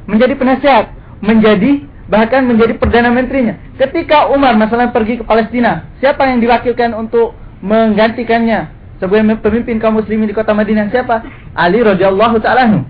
Menjadi 0.06 0.38
penasihat, 0.38 0.94
menjadi 1.26 1.87
bahkan 2.08 2.48
menjadi 2.48 2.76
perdana 2.80 3.12
menterinya. 3.12 3.56
Ketika 3.76 4.32
Umar 4.32 4.56
masalah 4.56 4.92
pergi 4.96 5.20
ke 5.20 5.24
Palestina, 5.28 5.88
siapa 6.00 6.28
yang 6.28 6.40
diwakilkan 6.40 6.96
untuk 6.96 7.36
menggantikannya? 7.60 8.78
sebagai 8.98 9.38
pemimpin 9.42 9.78
kaum 9.78 9.98
muslimin 9.98 10.30
di 10.30 10.36
kota 10.36 10.54
Madinah 10.54 10.90
siapa? 10.90 11.22
Ali 11.54 11.82
radhiyallahu 11.82 12.42
taala 12.42 12.82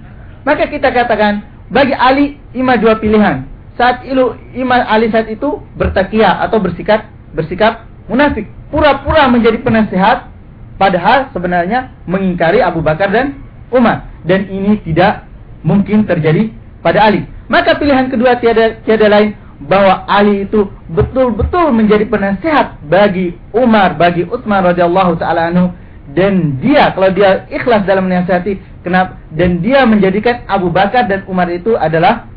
Maka 0.48 0.72
kita 0.72 0.92
katakan 0.92 1.44
bagi 1.68 1.92
Ali 1.92 2.40
ima 2.56 2.80
dua 2.80 2.96
pilihan. 3.00 3.44
Saat 3.76 4.08
itu 4.08 4.34
Imam 4.58 4.82
Ali 4.88 5.12
saat 5.12 5.30
itu 5.30 5.62
bertakia 5.76 6.42
atau 6.42 6.58
bersikap 6.58 7.06
bersikap 7.36 7.86
munafik, 8.08 8.48
pura-pura 8.72 9.28
menjadi 9.28 9.60
penasehat 9.62 10.32
padahal 10.80 11.30
sebenarnya 11.36 11.92
mengingkari 12.08 12.64
Abu 12.64 12.80
Bakar 12.82 13.12
dan 13.12 13.38
Umar 13.70 14.08
dan 14.24 14.48
ini 14.48 14.80
tidak 14.82 15.28
mungkin 15.62 16.08
terjadi 16.08 16.50
pada 16.80 17.12
Ali. 17.12 17.28
Maka 17.48 17.80
pilihan 17.80 18.12
kedua 18.12 18.36
tiada 18.40 18.80
tiada 18.84 19.08
lain 19.08 19.36
bahwa 19.64 20.06
Ali 20.06 20.46
itu 20.46 20.70
betul-betul 20.92 21.74
menjadi 21.74 22.06
penasehat 22.06 22.78
bagi 22.86 23.34
Umar, 23.56 23.98
bagi 23.98 24.28
Utsman 24.28 24.62
radhiyallahu 24.68 25.18
taala 25.18 25.50
anhu. 25.50 25.74
Dan 26.08 26.60
dia 26.64 26.92
kalau 26.96 27.12
dia 27.12 27.44
ikhlas 27.52 27.84
dalam 27.84 28.08
menasihati 28.08 28.60
kenapa? 28.80 29.20
Dan 29.32 29.60
dia 29.60 29.84
menjadikan 29.84 30.48
Abu 30.48 30.72
Bakar 30.72 31.08
dan 31.08 31.28
Umar 31.28 31.52
itu 31.52 31.76
adalah 31.76 32.28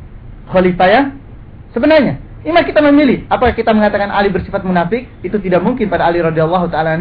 khalifah 0.51 0.89
yang 0.91 1.07
sebenarnya. 1.71 2.19
Ini 2.41 2.57
kita 2.67 2.81
memilih 2.81 3.29
apakah 3.29 3.53
kita 3.53 3.71
mengatakan 3.71 4.11
Ali 4.11 4.33
bersifat 4.33 4.65
munafik? 4.65 5.07
Itu 5.23 5.39
tidak 5.39 5.61
mungkin 5.63 5.87
pada 5.93 6.09
Ali 6.09 6.19
radhiyallahu 6.25 6.73
taala 6.73 6.99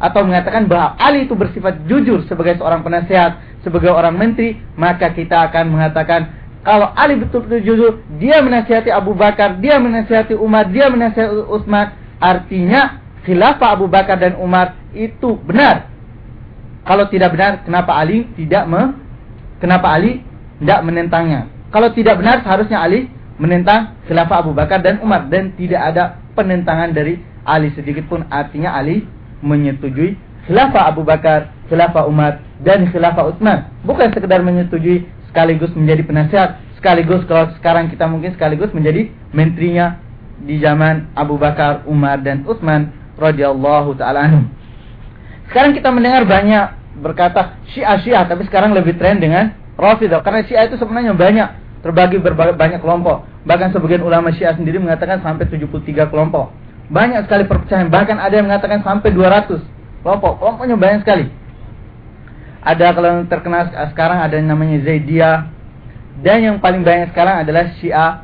atau 0.00 0.20
mengatakan 0.24 0.64
bahwa 0.64 0.96
Ali 0.96 1.28
itu 1.28 1.36
bersifat 1.36 1.84
jujur 1.84 2.24
sebagai 2.24 2.56
seorang 2.56 2.80
penasehat 2.80 3.36
sebagai 3.60 3.92
orang 3.92 4.16
menteri 4.16 4.56
maka 4.72 5.12
kita 5.12 5.52
akan 5.52 5.76
mengatakan 5.76 6.39
kalau 6.60 6.92
Ali 6.92 7.16
betul-betul 7.16 7.60
jujur 7.64 7.92
dia 8.20 8.44
menasihati 8.44 8.92
Abu 8.92 9.16
Bakar 9.16 9.56
dia 9.60 9.80
menasihati 9.80 10.36
Umar 10.36 10.68
dia 10.68 10.92
menasihati 10.92 11.48
Utsman 11.48 11.96
artinya 12.20 13.00
khilafah 13.24 13.80
Abu 13.80 13.88
Bakar 13.88 14.20
dan 14.20 14.36
Umar 14.36 14.76
itu 14.92 15.40
benar 15.40 15.90
Kalau 16.84 17.06
tidak 17.12 17.36
benar, 17.36 17.60
kenapa 17.62 17.92
Ali 17.92 18.24
tidak 18.34 18.64
me, 18.64 18.96
kenapa 19.60 19.94
Ali 19.94 20.24
tidak 20.58 20.80
menentangnya? 20.82 21.46
Kalau 21.70 21.92
tidak 21.92 22.18
benar, 22.18 22.40
seharusnya 22.40 22.80
Ali 22.80 23.06
menentang 23.36 23.94
khilafah 24.08 24.42
Abu 24.42 24.52
Bakar 24.56 24.80
dan 24.80 24.98
Umar 25.04 25.28
dan 25.28 25.52
tidak 25.54 25.80
ada 25.92 26.18
penentangan 26.34 26.90
dari 26.96 27.20
Ali 27.44 27.70
sedikit 27.76 28.08
pun. 28.08 28.24
Artinya 28.32 28.74
Ali 28.74 29.04
menyetujui 29.44 30.16
khilafah 30.48 30.90
Abu 30.90 31.04
Bakar, 31.04 31.52
khilafah 31.68 32.08
Umar 32.08 32.40
dan 32.64 32.88
khilafah 32.88 33.28
Utsman. 33.36 33.68
Bukan 33.84 34.10
sekedar 34.16 34.40
menyetujui 34.40 35.04
sekaligus 35.30 35.70
menjadi 35.78 36.02
penasihat, 36.02 36.48
sekaligus 36.76 37.22
kalau 37.30 37.54
sekarang 37.56 37.86
kita 37.86 38.04
mungkin 38.10 38.34
sekaligus 38.34 38.74
menjadi 38.74 39.14
menterinya 39.30 40.02
di 40.42 40.58
zaman 40.58 41.14
Abu 41.14 41.38
Bakar, 41.38 41.86
Umar 41.86 42.18
dan 42.20 42.42
Utsman 42.44 42.90
radhiyallahu 43.14 43.94
taala. 43.94 44.42
Sekarang 45.50 45.74
kita 45.74 45.90
mendengar 45.94 46.26
banyak 46.26 46.98
berkata 46.98 47.58
Syiah 47.70 47.98
Syiah, 48.02 48.24
tapi 48.26 48.46
sekarang 48.50 48.74
lebih 48.74 48.98
tren 48.98 49.22
dengan 49.22 49.54
Rafidah. 49.78 50.20
Karena 50.20 50.42
Syiah 50.46 50.66
itu 50.66 50.76
sebenarnya 50.76 51.14
banyak, 51.14 51.48
terbagi 51.86 52.18
berbagai 52.20 52.54
banyak 52.54 52.82
kelompok. 52.82 53.24
Bahkan 53.46 53.72
sebagian 53.72 54.04
ulama 54.04 54.30
Syiah 54.34 54.54
sendiri 54.54 54.76
mengatakan 54.76 55.24
sampai 55.24 55.48
73 55.48 56.10
kelompok. 56.12 56.52
Banyak 56.90 57.26
sekali 57.30 57.46
perpecahan, 57.46 57.86
bahkan 57.86 58.18
ada 58.18 58.34
yang 58.34 58.50
mengatakan 58.50 58.82
sampai 58.82 59.14
200 59.14 59.62
kelompok. 60.02 60.32
Kelompoknya 60.42 60.76
banyak 60.76 61.00
sekali. 61.06 61.24
Ada 62.60 62.92
kalau 62.92 63.08
yang 63.08 63.24
terkenal 63.28 63.72
sekarang 63.72 64.20
ada 64.20 64.36
yang 64.36 64.52
namanya 64.52 64.84
Zaidiyah 64.84 65.48
dan 66.20 66.38
yang 66.44 66.56
paling 66.60 66.84
banyak 66.84 67.16
sekarang 67.16 67.40
adalah 67.40 67.72
Syiah 67.80 68.20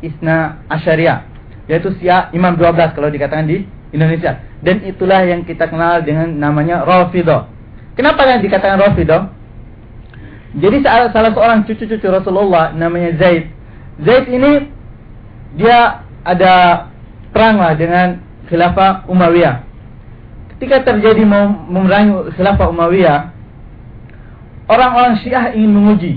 Isna 0.00 0.64
Asyariah 0.72 1.28
yaitu 1.68 1.92
Syiah 2.00 2.32
Imam 2.32 2.56
12 2.56 2.96
kalau 2.96 3.08
dikatakan 3.08 3.48
di 3.48 3.64
Indonesia. 3.92 4.40
Dan 4.64 4.80
itulah 4.84 5.24
yang 5.24 5.44
kita 5.44 5.68
kenal 5.68 6.00
dengan 6.00 6.32
namanya 6.32 6.84
Rafidah. 6.84 7.48
Kenapa 7.96 8.24
kan 8.24 8.40
dikatakan 8.40 8.80
Rafidah? 8.80 9.22
Jadi 10.54 10.76
salah, 10.86 11.10
salah 11.10 11.30
seorang 11.34 11.66
cucu-cucu 11.66 12.06
Rasulullah 12.06 12.70
namanya 12.72 13.16
Zaid. 13.18 13.50
Zaid 14.00 14.24
ini 14.30 14.70
dia 15.58 16.04
ada 16.22 16.86
perang 17.34 17.58
lah 17.58 17.74
dengan 17.74 18.22
khilafah 18.46 19.06
Umayyah. 19.10 19.66
Ketika 20.56 20.86
terjadi 20.86 21.26
memerangi 21.26 22.32
khilafah 22.38 22.70
Umayyah, 22.70 23.33
orang-orang 24.70 25.20
Syiah 25.20 25.52
ingin 25.52 25.72
menguji. 25.72 26.12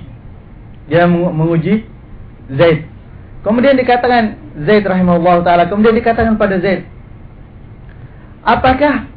Dia 0.88 1.08
menguji 1.10 1.84
Zaid. 2.52 2.88
Kemudian 3.44 3.76
dikatakan 3.76 4.40
Zaid 4.64 4.84
rahimahullah 4.88 5.44
taala, 5.44 5.68
kemudian 5.68 5.96
dikatakan 5.96 6.40
pada 6.40 6.60
Zaid, 6.64 6.88
Apakah 8.48 9.12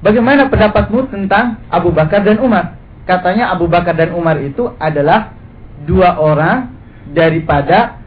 bagaimana 0.00 0.48
pendapatmu 0.48 1.12
tentang 1.12 1.60
Abu 1.68 1.92
Bakar 1.92 2.24
dan 2.24 2.40
Umar? 2.40 2.80
Katanya 3.04 3.52
Abu 3.52 3.68
Bakar 3.68 3.92
dan 3.92 4.16
Umar 4.16 4.40
itu 4.40 4.72
adalah 4.80 5.36
dua 5.84 6.16
orang 6.16 6.72
daripada 7.12 8.00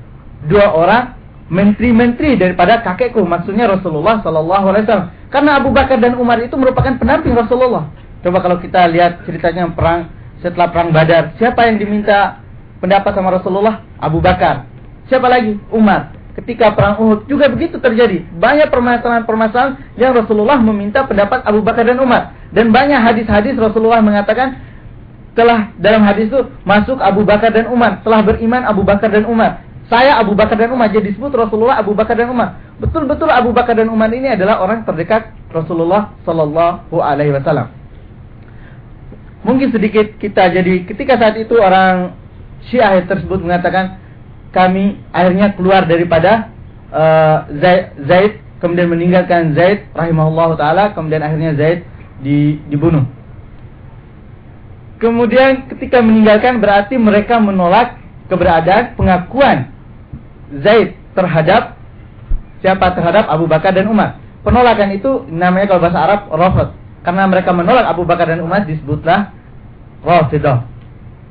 dua 0.50 0.74
orang 0.74 1.14
menteri-menteri 1.54 2.34
daripada 2.34 2.82
kakekku. 2.82 3.22
Maksudnya 3.22 3.70
Rasulullah 3.70 4.26
Sallallahu 4.26 4.66
Alaihi 4.74 4.84
Wasallam. 4.90 5.10
Karena 5.30 5.52
Abu 5.62 5.70
Bakar 5.70 6.02
dan 6.02 6.18
Umar 6.18 6.42
itu 6.42 6.58
merupakan 6.58 6.98
pendamping 6.98 7.38
Rasulullah. 7.38 7.94
Coba 8.26 8.42
kalau 8.42 8.58
kita 8.58 8.90
lihat 8.90 9.22
ceritanya 9.30 9.70
perang 9.70 10.10
setelah 10.44 10.68
perang 10.70 10.92
Badar, 10.92 11.34
siapa 11.40 11.66
yang 11.66 11.80
diminta 11.80 12.44
pendapat 12.84 13.16
sama 13.16 13.32
Rasulullah? 13.32 13.80
Abu 13.98 14.20
Bakar. 14.20 14.68
Siapa 15.08 15.32
lagi? 15.32 15.56
Umar 15.72 16.14
ketika 16.34 16.74
perang 16.74 16.98
Uhud 16.98 17.30
juga 17.30 17.50
begitu 17.50 17.78
terjadi. 17.78 18.26
Banyak 18.38 18.74
permasalahan-permasalahan 18.74 19.98
yang 19.98 20.18
Rasulullah 20.18 20.58
meminta 20.58 21.06
pendapat 21.06 21.46
Abu 21.46 21.62
Bakar 21.62 21.86
dan 21.86 22.02
Umar. 22.02 22.34
Dan 22.50 22.74
banyak 22.74 22.98
hadis-hadis 22.98 23.54
Rasulullah 23.58 24.02
mengatakan 24.02 24.58
telah 25.34 25.74
dalam 25.82 26.06
hadis 26.06 26.30
itu 26.30 26.42
masuk 26.66 27.02
Abu 27.02 27.26
Bakar 27.26 27.50
dan 27.50 27.70
Umar, 27.70 28.02
telah 28.06 28.22
beriman 28.22 28.62
Abu 28.66 28.86
Bakar 28.86 29.10
dan 29.10 29.26
Umar. 29.26 29.66
Saya 29.90 30.18
Abu 30.18 30.34
Bakar 30.34 30.58
dan 30.58 30.74
Umar 30.74 30.90
jadi 30.90 31.14
disebut 31.14 31.34
Rasulullah 31.34 31.78
Abu 31.78 31.94
Bakar 31.94 32.18
dan 32.18 32.30
Umar. 32.30 32.58
Betul-betul 32.82 33.30
Abu 33.30 33.54
Bakar 33.54 33.78
dan 33.78 33.90
Umar 33.90 34.10
ini 34.10 34.34
adalah 34.34 34.62
orang 34.62 34.86
terdekat 34.86 35.34
Rasulullah 35.54 36.14
Sallallahu 36.26 36.98
Alaihi 36.98 37.34
Wasallam. 37.36 37.83
Mungkin 39.44 39.76
sedikit 39.76 40.16
kita 40.20 40.52
jadi 40.56 40.88
ketika 40.88 41.20
saat 41.20 41.36
itu 41.36 41.60
orang 41.60 42.16
Syiah 42.72 43.04
tersebut 43.04 43.44
mengatakan 43.44 44.00
kami 44.56 45.04
akhirnya 45.12 45.52
keluar 45.52 45.84
daripada 45.84 46.48
uh, 46.94 47.52
Zaid, 48.08 48.40
kemudian 48.64 48.88
meninggalkan 48.88 49.52
Zaid 49.52 49.92
rahimahullah 49.92 50.56
taala 50.56 50.84
kemudian 50.96 51.20
akhirnya 51.20 51.52
Zaid 51.60 51.84
di, 52.24 52.64
dibunuh. 52.72 53.04
Kemudian 55.04 55.68
ketika 55.68 56.00
meninggalkan 56.00 56.64
berarti 56.64 56.96
mereka 56.96 57.36
menolak 57.36 58.00
keberadaan 58.32 58.96
pengakuan 58.96 59.68
Zaid 60.64 60.96
terhadap 61.12 61.76
siapa 62.64 62.96
terhadap 62.96 63.28
Abu 63.28 63.44
Bakar 63.52 63.76
dan 63.76 63.92
Umar. 63.92 64.24
Penolakan 64.48 64.96
itu 64.96 65.28
namanya 65.28 65.68
kalau 65.68 65.84
bahasa 65.84 66.00
Arab 66.00 66.22
rafid. 66.32 66.70
Karena 67.04 67.28
mereka 67.28 67.52
menolak 67.52 67.86
Abu 67.86 68.08
Bakar 68.08 68.32
dan 68.32 68.40
Umar 68.40 68.64
disebutlah 68.64 69.36
Rafidah. 70.04 70.68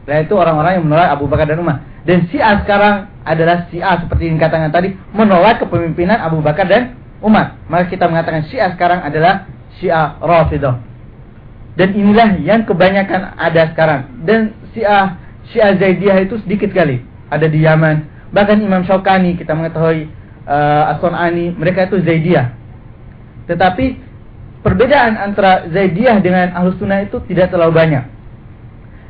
Dan 0.05 0.29
itu 0.29 0.35
orang-orang 0.37 0.79
yang 0.79 0.85
menolak 0.85 1.09
Abu 1.17 1.25
Bakar 1.27 1.49
dan 1.49 1.59
Umar. 1.61 1.81
Dan 2.05 2.29
Syiah 2.29 2.61
sekarang 2.61 3.09
adalah 3.23 3.71
Syiah 3.71 3.97
seperti 4.03 4.29
yang 4.29 4.37
dikatakan 4.37 4.75
tadi 4.75 4.93
menolak 5.15 5.63
kepemimpinan 5.65 6.19
Abu 6.21 6.45
Bakar 6.45 6.69
dan 6.69 6.99
Umar. 7.25 7.57
Maka 7.71 7.89
kita 7.89 8.11
mengatakan 8.11 8.45
Syiah 8.51 8.75
sekarang 8.75 9.01
adalah 9.01 9.49
Syiah 9.79 10.19
Rafidah. 10.21 10.77
Dan 11.73 11.97
inilah 11.97 12.37
yang 12.43 12.69
kebanyakan 12.69 13.33
ada 13.41 13.73
sekarang. 13.73 14.27
Dan 14.29 14.53
Syiah 14.77 15.17
Syiah 15.49 15.73
Zaidiyah 15.79 16.21
itu 16.27 16.37
sedikit 16.45 16.69
kali 16.75 17.01
ada 17.33 17.49
di 17.49 17.65
Yaman. 17.65 18.29
Bahkan 18.35 18.61
Imam 18.61 18.85
Syaukani 18.85 19.41
kita 19.41 19.57
mengetahui 19.57 20.09
uh, 20.45 20.93
As-Sunani 20.93 21.57
mereka 21.57 21.89
itu 21.89 22.03
Zaidiyah. 22.03 22.53
Tetapi 23.49 24.12
perbedaan 24.63 25.19
antara 25.19 25.67
Zaidiyah 25.69 26.23
dengan 26.23 26.55
Ahlus 26.57 26.79
Sunnah 26.79 27.03
itu 27.05 27.21
tidak 27.27 27.51
terlalu 27.51 27.75
banyak. 27.77 28.05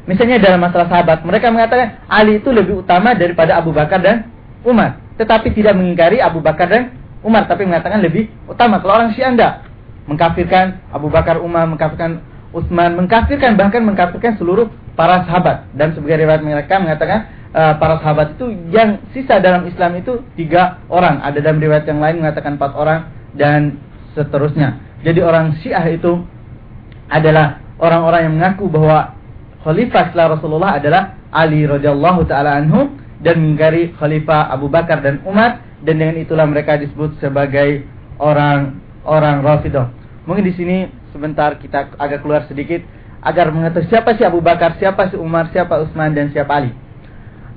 Misalnya 0.03 0.43
dalam 0.43 0.59
masalah 0.59 0.91
sahabat, 0.91 1.23
mereka 1.23 1.55
mengatakan 1.55 2.03
Ali 2.11 2.43
itu 2.43 2.51
lebih 2.51 2.83
utama 2.83 3.15
daripada 3.15 3.55
Abu 3.55 3.71
Bakar 3.71 4.03
dan 4.03 4.27
Umar. 4.67 4.99
Tetapi 5.15 5.55
tidak 5.55 5.79
mengingkari 5.79 6.19
Abu 6.19 6.43
Bakar 6.43 6.67
dan 6.67 6.99
Umar, 7.23 7.47
tapi 7.47 7.62
mengatakan 7.62 8.03
lebih 8.03 8.27
utama. 8.51 8.83
Kalau 8.83 8.99
orang 8.99 9.15
Syiah 9.15 9.31
anda 9.31 9.49
mengkafirkan 10.11 10.91
Abu 10.91 11.07
Bakar, 11.07 11.38
Umar, 11.38 11.71
mengkafirkan 11.71 12.19
Utsman, 12.51 12.99
mengkafirkan 12.99 13.55
bahkan 13.55 13.87
mengkafirkan 13.87 14.37
seluruh 14.43 14.67
para 14.99 15.23
sahabat. 15.25 15.71
Dan 15.73 15.95
sebagai 15.95 16.27
riwayat 16.27 16.43
mereka 16.43 16.83
mengatakan 16.83 17.31
uh, 17.55 17.79
para 17.79 18.03
sahabat 18.03 18.35
itu 18.37 18.51
yang 18.75 18.99
sisa 19.15 19.38
dalam 19.38 19.65
Islam 19.71 20.03
itu 20.03 20.21
tiga 20.35 20.83
orang. 20.91 21.23
Ada 21.23 21.38
dalam 21.41 21.62
riwayat 21.62 21.87
yang 21.87 22.03
lain 22.03 22.21
mengatakan 22.21 22.59
empat 22.59 22.73
orang 22.75 23.01
dan 23.38 23.79
seterusnya. 24.19 24.83
Jadi 25.03 25.21
orang 25.23 25.59
Syiah 25.62 25.83
itu 25.91 26.23
adalah 27.11 27.61
orang-orang 27.83 28.31
yang 28.31 28.35
mengaku 28.38 28.71
bahwa 28.71 29.19
khalifah 29.67 30.11
setelah 30.11 30.38
Rasulullah 30.38 30.73
adalah 30.79 31.03
Ali 31.35 31.67
radhiyallahu 31.67 32.27
taala 32.31 32.62
anhu 32.62 32.95
dan 33.23 33.43
mengingkari 33.43 33.95
khalifah 33.99 34.51
Abu 34.55 34.71
Bakar 34.71 35.03
dan 35.03 35.23
Umar 35.27 35.62
dan 35.83 35.99
dengan 35.99 36.19
itulah 36.19 36.47
mereka 36.47 36.79
disebut 36.79 37.19
sebagai 37.19 37.83
orang-orang 38.23 39.43
Rafidah. 39.43 39.91
Mungkin 40.27 40.47
di 40.47 40.55
sini 40.55 40.77
sebentar 41.11 41.59
kita 41.59 41.99
agak 41.99 42.23
keluar 42.23 42.47
sedikit 42.47 42.87
agar 43.23 43.51
mengetahui 43.51 43.91
siapa 43.91 44.15
sih 44.15 44.27
Abu 44.27 44.38
Bakar, 44.38 44.79
siapa 44.79 45.11
sih 45.11 45.19
Umar, 45.19 45.51
siapa 45.51 45.83
Utsman 45.83 46.15
dan 46.15 46.31
siapa 46.31 46.62
Ali. 46.62 46.71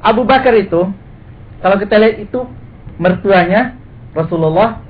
Abu 0.01 0.25
Bakar 0.25 0.53
itu 0.58 0.89
kalau 1.62 1.77
kita 1.81 1.97
lihat 1.97 2.21
itu 2.21 2.45
mertuanya 3.01 3.77
Rasulullah 4.13 4.81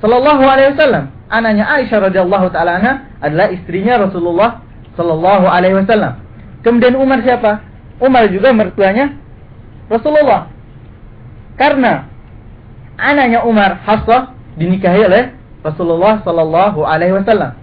Sallallahu 0.00 0.42
Alaihi 0.44 0.72
Wasallam. 0.76 1.13
Anaknya 1.32 1.64
Aisyah 1.64 2.12
radhiyallahu 2.12 2.52
taala 2.52 3.08
adalah 3.20 3.48
istrinya 3.48 3.96
Rasulullah 3.96 4.60
Sallallahu 4.94 5.46
Alaihi 5.48 5.80
Wasallam. 5.80 6.20
Kemudian 6.60 6.94
Umar 6.96 7.20
siapa? 7.24 7.64
Umar 7.98 8.28
juga 8.28 8.52
mertuanya 8.52 9.16
Rasulullah. 9.88 10.52
Karena 11.56 12.08
anaknya 12.98 13.42
Umar 13.46 13.80
Hafsah 13.82 14.34
dinikahi 14.58 15.06
oleh 15.06 15.24
Rasulullah 15.64 16.20
Sallallahu 16.22 16.84
Alaihi 16.84 17.16
Wasallam. 17.16 17.56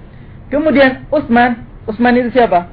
Kemudian 0.51 1.07
Utsman, 1.13 1.63
Utsman 1.87 2.17
itu 2.17 2.33
siapa? 2.35 2.67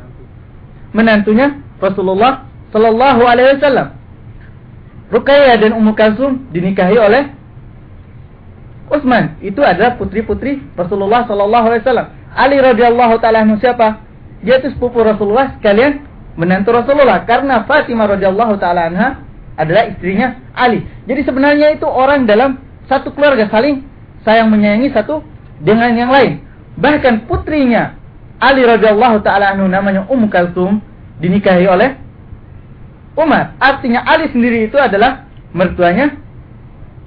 Menantunya 0.97 1.61
Rasulullah 1.79 2.49
Sallallahu 2.75 3.23
Alaihi 3.29 3.61
Wasallam. 3.61 3.89
Ruqayyah 5.09 5.57
dan 5.57 5.73
Ummu 5.73 5.97
Kalsum 5.97 6.53
dinikahi 6.53 6.97
oleh 7.01 7.33
Utsman. 8.89 9.37
Itu 9.45 9.61
adalah 9.61 10.01
putri-putri 10.01 10.65
Rasulullah 10.75 11.29
Sallallahu 11.29 11.67
Alaihi 11.69 11.83
Wasallam. 11.85 12.09
Ali 12.33 12.57
radhiyallahu 12.61 13.15
taala 13.21 13.45
siapa? 13.61 14.05
Dia 14.45 14.63
itu 14.63 14.73
sepupu 14.73 15.03
Rasulullah 15.03 15.59
sekalian 15.59 16.05
menantu 16.39 16.71
Rasulullah 16.71 17.27
karena 17.27 17.67
Fatimah 17.67 18.15
radhiyallahu 18.15 18.55
taala 18.63 18.87
anha 18.89 19.09
adalah 19.59 19.91
istrinya 19.91 20.39
Ali. 20.55 20.87
Jadi 21.11 21.27
sebenarnya 21.27 21.75
itu 21.75 21.85
orang 21.85 22.25
dalam 22.25 22.63
satu 22.87 23.11
keluarga 23.11 23.51
saling 23.51 23.83
sayang 24.23 24.49
menyayangi 24.49 24.95
satu 24.95 25.21
dengan 25.59 25.91
yang 25.99 26.11
lain. 26.15 26.41
Bahkan 26.79 27.27
putrinya 27.27 27.99
Ali 28.39 28.63
radhiyallahu 28.63 29.19
taala 29.27 29.51
anhu 29.51 29.67
namanya 29.67 30.07
Ummu 30.07 30.31
Kalsum 30.31 30.79
dinikahi 31.19 31.67
oleh 31.67 31.99
Umar. 33.19 33.59
Artinya 33.59 34.07
Ali 34.07 34.31
sendiri 34.31 34.71
itu 34.71 34.79
adalah 34.79 35.27
mertuanya 35.51 36.15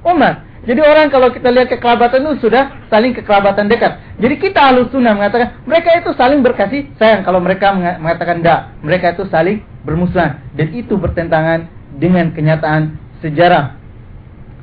Umar. 0.04 0.44
Jadi 0.62 0.78
orang 0.78 1.10
kalau 1.10 1.34
kita 1.34 1.50
lihat 1.50 1.74
kekerabatan 1.74 2.22
itu 2.22 2.46
sudah 2.46 2.86
saling 2.86 3.18
kekerabatan 3.18 3.66
dekat. 3.66 3.98
Jadi 4.22 4.36
kita 4.38 4.70
halus 4.70 4.94
sunnah 4.94 5.18
mengatakan 5.18 5.58
mereka 5.66 5.98
itu 5.98 6.14
saling 6.14 6.46
berkasih 6.46 6.86
sayang. 7.02 7.26
Kalau 7.26 7.42
mereka 7.42 7.74
mengatakan 7.74 8.46
tidak, 8.46 8.78
mereka 8.86 9.18
itu 9.18 9.26
saling 9.34 9.66
bermusuhan. 9.82 10.38
Dan 10.54 10.70
itu 10.78 10.94
bertentangan 11.02 11.66
dengan 11.98 12.30
kenyataan 12.30 12.94
sejarah 13.26 13.82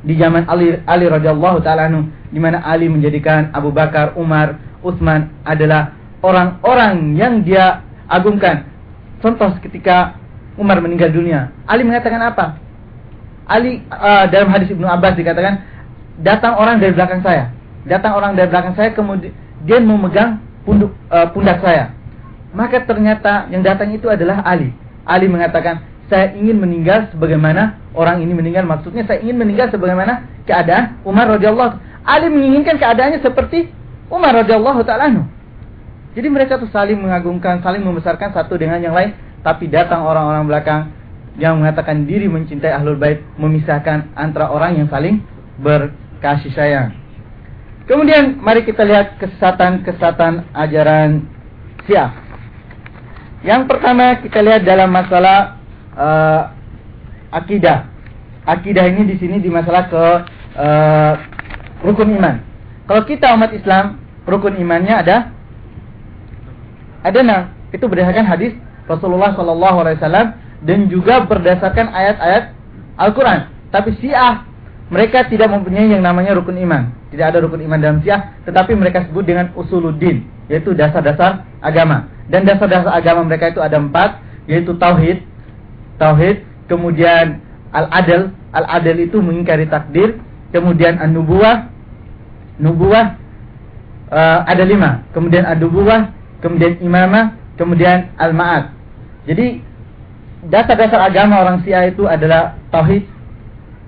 di 0.06 0.14
zaman 0.14 0.46
Ali 0.46 0.78
Ali 0.86 1.10
radhiyallahu 1.10 1.66
taala 1.66 1.90
anhu 1.90 2.06
di 2.30 2.38
mana 2.38 2.62
Ali 2.62 2.86
menjadikan 2.86 3.50
Abu 3.50 3.74
Bakar, 3.74 4.14
Umar, 4.14 4.54
Utsman 4.86 5.34
adalah 5.42 5.98
orang-orang 6.22 7.18
yang 7.18 7.42
dia 7.42 7.82
agungkan. 8.06 8.70
Contoh 9.18 9.50
ketika 9.58 10.14
Umar 10.54 10.78
meninggal 10.78 11.10
dunia, 11.10 11.50
Ali 11.66 11.82
mengatakan 11.82 12.22
apa? 12.22 12.58
Ali 13.48 13.82
uh, 13.90 14.30
dalam 14.30 14.52
hadis 14.54 14.70
Ibnu 14.70 14.86
Abbas 14.86 15.18
dikatakan 15.18 15.77
datang 16.22 16.58
orang 16.58 16.82
dari 16.82 16.92
belakang 16.94 17.22
saya. 17.22 17.50
Datang 17.86 18.18
orang 18.18 18.34
dari 18.34 18.48
belakang 18.50 18.74
saya 18.74 18.90
kemudian 18.92 19.32
dia 19.64 19.78
memegang 19.82 20.42
punduk, 20.62 20.92
uh, 21.10 21.26
pundak 21.32 21.62
saya. 21.64 21.94
Maka 22.52 22.84
ternyata 22.84 23.48
yang 23.52 23.60
datang 23.64 23.92
itu 23.92 24.08
adalah 24.08 24.40
Ali. 24.44 24.72
Ali 25.08 25.26
mengatakan, 25.28 25.84
saya 26.08 26.32
ingin 26.32 26.56
meninggal 26.56 27.12
sebagaimana 27.12 27.76
orang 27.92 28.24
ini 28.24 28.32
meninggal. 28.32 28.64
Maksudnya 28.64 29.04
saya 29.04 29.20
ingin 29.20 29.36
meninggal 29.36 29.68
sebagaimana 29.68 30.24
keadaan 30.48 31.00
Umar 31.04 31.28
radhiyallahu. 31.36 31.76
Ali 32.08 32.32
menginginkan 32.32 32.80
keadaannya 32.80 33.20
seperti 33.20 33.68
Umar 34.08 34.32
radhiyallahu 34.32 34.80
taala 34.88 35.12
Jadi 36.16 36.28
mereka 36.32 36.56
tuh 36.56 36.72
saling 36.72 36.96
mengagungkan, 36.96 37.60
saling 37.60 37.84
membesarkan 37.84 38.32
satu 38.32 38.56
dengan 38.56 38.80
yang 38.80 38.96
lain. 38.96 39.12
Tapi 39.44 39.68
datang 39.68 40.02
orang-orang 40.02 40.48
belakang 40.48 40.80
yang 41.38 41.60
mengatakan 41.60 42.08
diri 42.08 42.26
mencintai 42.26 42.74
ahlul 42.74 42.98
bait 42.98 43.22
memisahkan 43.38 44.10
antara 44.18 44.50
orang 44.50 44.82
yang 44.82 44.88
saling 44.90 45.22
ber 45.60 45.94
kasih 46.18 46.52
sayang. 46.54 46.94
Kemudian 47.88 48.36
mari 48.44 48.68
kita 48.68 48.84
lihat 48.84 49.16
kesesatan-kesesatan 49.16 50.52
ajaran 50.52 51.24
Syiah. 51.88 52.12
Yang 53.40 53.70
pertama 53.70 54.20
kita 54.20 54.44
lihat 54.44 54.66
dalam 54.68 54.92
masalah 54.92 55.56
uh, 55.96 56.52
akidah. 57.32 57.88
Akidah 58.44 58.84
ini 58.92 59.08
di 59.08 59.16
sini 59.16 59.40
di 59.40 59.48
masalah 59.48 59.88
ke 59.88 60.04
uh, 60.58 61.12
rukun 61.80 62.12
iman. 62.18 62.44
Kalau 62.84 63.02
kita 63.08 63.32
umat 63.36 63.56
Islam, 63.56 64.00
rukun 64.28 64.60
imannya 64.60 64.94
ada 65.00 65.16
ada 67.04 67.18
enam. 67.24 67.42
Itu 67.72 67.88
berdasarkan 67.88 68.26
hadis 68.28 68.52
Rasulullah 68.88 69.32
SAW 69.36 70.36
dan 70.64 70.78
juga 70.92 71.24
berdasarkan 71.24 71.88
ayat-ayat 71.92 72.44
Al-Quran. 72.98 73.48
Tapi 73.68 73.94
Syiah 74.00 74.48
mereka 74.88 75.28
tidak 75.28 75.52
mempunyai 75.52 75.92
yang 75.92 76.00
namanya 76.00 76.32
rukun 76.32 76.56
iman. 76.64 76.92
Tidak 77.12 77.24
ada 77.24 77.38
rukun 77.44 77.60
iman 77.64 77.76
dalam 77.80 77.98
Syiah, 78.00 78.36
tetapi 78.48 78.72
mereka 78.72 79.04
sebut 79.04 79.24
dengan 79.24 79.52
usuluddin, 79.52 80.24
yaitu 80.48 80.72
dasar-dasar 80.72 81.44
agama. 81.60 82.08
Dan 82.28 82.48
dasar-dasar 82.48 82.92
agama 82.92 83.28
mereka 83.28 83.52
itu 83.52 83.60
ada 83.60 83.76
empat, 83.76 84.20
yaitu 84.48 84.72
tauhid, 84.80 85.24
tauhid, 86.00 86.44
kemudian 86.72 87.44
al-adl, 87.72 88.32
al-adl 88.52 88.96
itu 88.96 89.20
mengingkari 89.20 89.68
takdir, 89.68 90.20
kemudian 90.56 90.96
an-nubuwah, 90.96 91.68
nubuwah 92.56 93.16
uh, 94.08 94.40
ada 94.48 94.64
lima, 94.64 95.04
kemudian 95.12 95.44
ad-nubuwah, 95.44 96.16
kemudian 96.40 96.80
imamah, 96.80 97.36
kemudian 97.60 98.08
al-ma'ad. 98.16 98.72
Jadi 99.28 99.60
dasar-dasar 100.48 101.12
agama 101.12 101.44
orang 101.44 101.60
Syiah 101.60 101.92
itu 101.92 102.08
adalah 102.08 102.56
tauhid, 102.72 103.04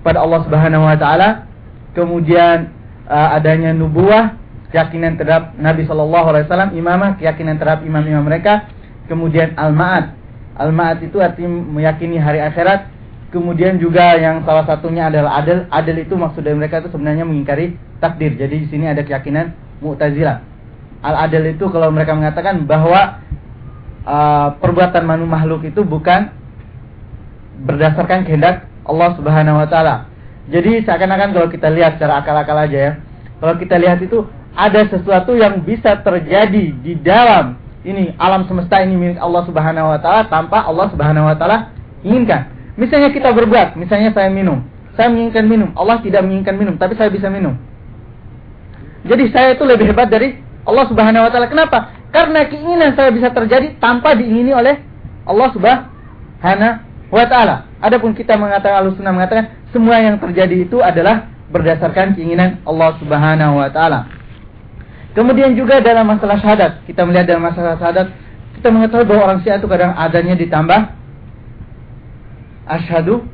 pada 0.01 0.21
Allah 0.21 0.41
Subhanahu 0.45 0.83
wa 0.85 0.97
taala, 0.97 1.45
kemudian 1.93 2.73
uh, 3.05 3.37
adanya 3.37 3.73
nubuah, 3.73 4.37
keyakinan 4.73 5.19
terhadap 5.19 5.53
Nabi 5.59 5.85
sallallahu 5.85 6.27
alaihi 6.33 6.45
wasallam, 6.49 6.71
imamah, 6.73 7.19
keyakinan 7.21 7.59
terhadap 7.61 7.85
imam-imam 7.85 8.25
mereka, 8.25 8.69
kemudian 9.05 9.53
al-ma'ad. 9.59 10.17
Al-ma'ad 10.57 11.03
itu 11.03 11.19
artinya 11.19 11.51
meyakini 11.51 12.17
hari 12.17 12.39
akhirat, 12.39 12.87
kemudian 13.35 13.77
juga 13.77 14.15
yang 14.15 14.41
salah 14.47 14.63
satunya 14.63 15.11
adalah 15.11 15.43
adil. 15.43 15.67
Adil 15.69 16.01
itu 16.03 16.13
maksud 16.15 16.41
dari 16.41 16.55
mereka 16.55 16.79
itu 16.81 16.89
sebenarnya 16.91 17.27
mengingkari 17.27 17.75
takdir. 17.99 18.33
Jadi 18.35 18.55
di 18.63 18.67
sini 18.71 18.87
ada 18.87 19.03
keyakinan 19.03 19.53
Mu'tazilah. 19.83 20.41
Al-adil 21.01 21.57
itu 21.57 21.65
kalau 21.73 21.89
mereka 21.89 22.13
mengatakan 22.13 22.69
bahwa 22.69 23.19
uh, 24.05 24.53
perbuatan 24.61 25.01
manu 25.01 25.25
makhluk 25.25 25.65
itu 25.65 25.81
bukan 25.81 26.29
berdasarkan 27.65 28.25
kehendak 28.25 28.70
Allah 28.85 29.09
Subhanahu 29.17 29.59
wa 29.61 29.67
taala. 29.67 30.09
Jadi 30.49 30.83
seakan-akan 30.83 31.29
kalau 31.31 31.47
kita 31.47 31.69
lihat 31.69 31.97
secara 31.97 32.21
akal-akal 32.25 32.57
aja 32.57 32.77
ya. 32.77 32.91
Kalau 33.39 33.55
kita 33.57 33.75
lihat 33.77 34.01
itu 34.01 34.25
ada 34.57 34.81
sesuatu 34.89 35.33
yang 35.37 35.63
bisa 35.63 36.01
terjadi 36.03 36.75
di 36.75 36.93
dalam 36.99 37.55
ini 37.81 38.13
alam 38.21 38.45
semesta 38.45 38.83
ini 38.83 38.93
milik 38.93 39.19
Allah 39.21 39.41
Subhanahu 39.47 39.89
wa 39.89 39.99
taala 40.01 40.29
tanpa 40.29 40.65
Allah 40.65 40.87
Subhanahu 40.93 41.25
wa 41.25 41.35
taala 41.37 41.73
inginkan. 42.05 42.51
Misalnya 42.77 43.09
kita 43.13 43.33
berbuat, 43.33 43.77
misalnya 43.77 44.13
saya 44.13 44.29
minum. 44.29 44.61
Saya 44.93 45.07
menginginkan 45.07 45.45
minum, 45.47 45.69
Allah 45.73 46.03
tidak 46.03 46.21
menginginkan 46.27 46.55
minum, 46.59 46.75
tapi 46.75 46.99
saya 46.99 47.07
bisa 47.07 47.31
minum. 47.31 47.55
Jadi 49.07 49.33
saya 49.33 49.57
itu 49.57 49.63
lebih 49.65 49.89
hebat 49.89 50.11
dari 50.11 50.37
Allah 50.67 50.85
Subhanahu 50.85 51.25
wa 51.25 51.31
taala. 51.33 51.47
Kenapa? 51.49 51.89
Karena 52.11 52.45
keinginan 52.45 52.93
saya 52.93 53.09
bisa 53.09 53.31
terjadi 53.31 53.79
tanpa 53.81 54.13
diingini 54.13 54.51
oleh 54.53 54.77
Allah 55.25 55.47
Subhanahu 55.55 56.69
wa 57.09 57.25
taala. 57.25 57.70
Adapun 57.81 58.13
kita 58.13 58.37
mengatakan 58.37 58.85
Ahlus 58.85 58.93
Sunnah 58.95 59.09
mengatakan 59.09 59.57
semua 59.73 59.97
yang 59.97 60.21
terjadi 60.21 60.69
itu 60.69 60.77
adalah 60.85 61.33
berdasarkan 61.49 62.13
keinginan 62.13 62.61
Allah 62.63 62.93
Subhanahu 63.01 63.57
wa 63.57 63.69
taala. 63.73 64.05
Kemudian 65.17 65.57
juga 65.57 65.83
dalam 65.83 66.07
masalah 66.07 66.39
syahadat, 66.39 66.87
kita 66.87 67.03
melihat 67.03 67.35
dalam 67.35 67.43
masalah 67.43 67.75
syahadat, 67.75 68.13
kita 68.55 68.67
mengetahui 68.71 69.05
bahwa 69.09 69.21
orang 69.27 69.39
Syiah 69.43 69.59
itu 69.59 69.67
kadang 69.67 69.91
adanya 69.97 70.35
ditambah 70.39 70.79
asyhadu 72.69 73.25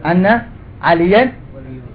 anna 0.00 0.48
aliyan 0.80 1.36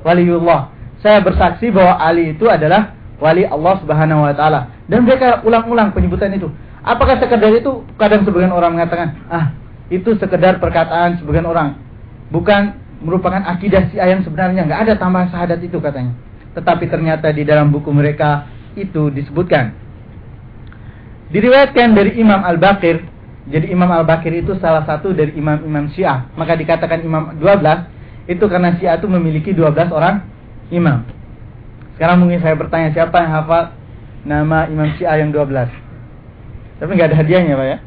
waliullah. 0.06 0.70
Saya 1.02 1.24
bersaksi 1.26 1.74
bahwa 1.74 1.98
Ali 1.98 2.38
itu 2.38 2.46
adalah 2.46 2.94
wali 3.18 3.48
Allah 3.48 3.74
Subhanahu 3.82 4.22
wa 4.22 4.34
taala. 4.38 4.70
Dan 4.86 5.08
mereka 5.08 5.42
ulang-ulang 5.42 5.96
penyebutan 5.96 6.30
itu. 6.36 6.52
Apakah 6.86 7.18
sekedar 7.18 7.50
itu? 7.54 7.86
Kadang 7.98 8.22
sebagian 8.26 8.54
orang 8.54 8.78
mengatakan, 8.78 9.18
"Ah, 9.30 9.54
itu 9.90 10.14
sekedar 10.22 10.62
perkataan 10.62 11.18
sebagian 11.18 11.50
orang." 11.50 11.78
Bukan 12.32 12.76
merupakan 13.04 13.44
akidah 13.46 13.92
si 13.92 14.00
yang 14.00 14.26
sebenarnya. 14.26 14.66
Nggak 14.66 14.82
ada 14.90 14.94
tambahan 14.98 15.30
syahadat 15.30 15.60
itu 15.62 15.78
katanya. 15.78 16.16
Tetapi 16.58 16.90
ternyata 16.90 17.30
di 17.32 17.46
dalam 17.46 17.70
buku 17.70 17.92
mereka 17.94 18.48
itu 18.74 19.12
disebutkan. 19.12 19.76
Diriwayatkan 21.32 21.96
dari 21.96 22.20
Imam 22.20 22.44
Al-Baqir. 22.44 23.08
Jadi 23.52 23.72
Imam 23.72 23.88
Al-Baqir 23.88 24.32
itu 24.36 24.56
salah 24.60 24.84
satu 24.84 25.16
dari 25.16 25.36
imam-imam 25.36 25.92
Syiah. 25.96 26.28
Maka 26.36 26.60
dikatakan 26.60 27.04
imam 27.04 27.40
12 27.40 28.32
itu 28.32 28.46
karena 28.48 28.76
Syiah 28.80 29.00
itu 29.00 29.08
memiliki 29.08 29.52
12 29.56 29.92
orang 29.92 30.28
imam. 30.72 31.08
Sekarang 31.96 32.20
mungkin 32.20 32.40
saya 32.44 32.56
bertanya 32.56 32.92
siapa 32.92 33.16
yang 33.24 33.32
hafal 33.32 33.64
nama 34.28 34.68
imam 34.68 34.92
Syiah 35.00 35.24
yang 35.24 35.32
12 35.34 35.92
tapi 36.82 36.98
nggak 36.98 37.14
ada 37.14 37.20
hadiahnya 37.22 37.54
Pak 37.54 37.68
ya? 37.70 37.78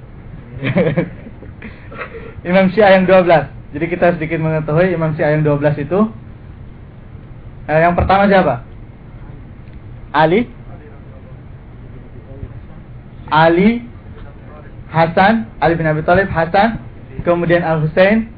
Imam 2.55 2.71
Syiah 2.71 2.95
yang 2.95 3.11
12 3.11 3.27
jadi 3.75 3.91
kita 3.91 4.07
sedikit 4.15 4.39
mengetahui 4.39 4.95
Imam 4.95 5.19
Syiah 5.19 5.35
yang 5.35 5.43
12 5.43 5.83
itu 5.83 6.01
eh, 7.67 7.81
Yang 7.83 7.95
pertama 7.99 8.31
siapa? 8.31 8.63
Ali 10.15 10.47
Ali 13.27 13.83
Hasan 14.95 15.51
Ali 15.59 15.75
bin 15.75 15.91
Abi 15.91 16.07
Thalib 16.07 16.31
Hasan 16.31 16.79
Kemudian 17.27 17.67
Al 17.67 17.83
Husain 17.83 18.31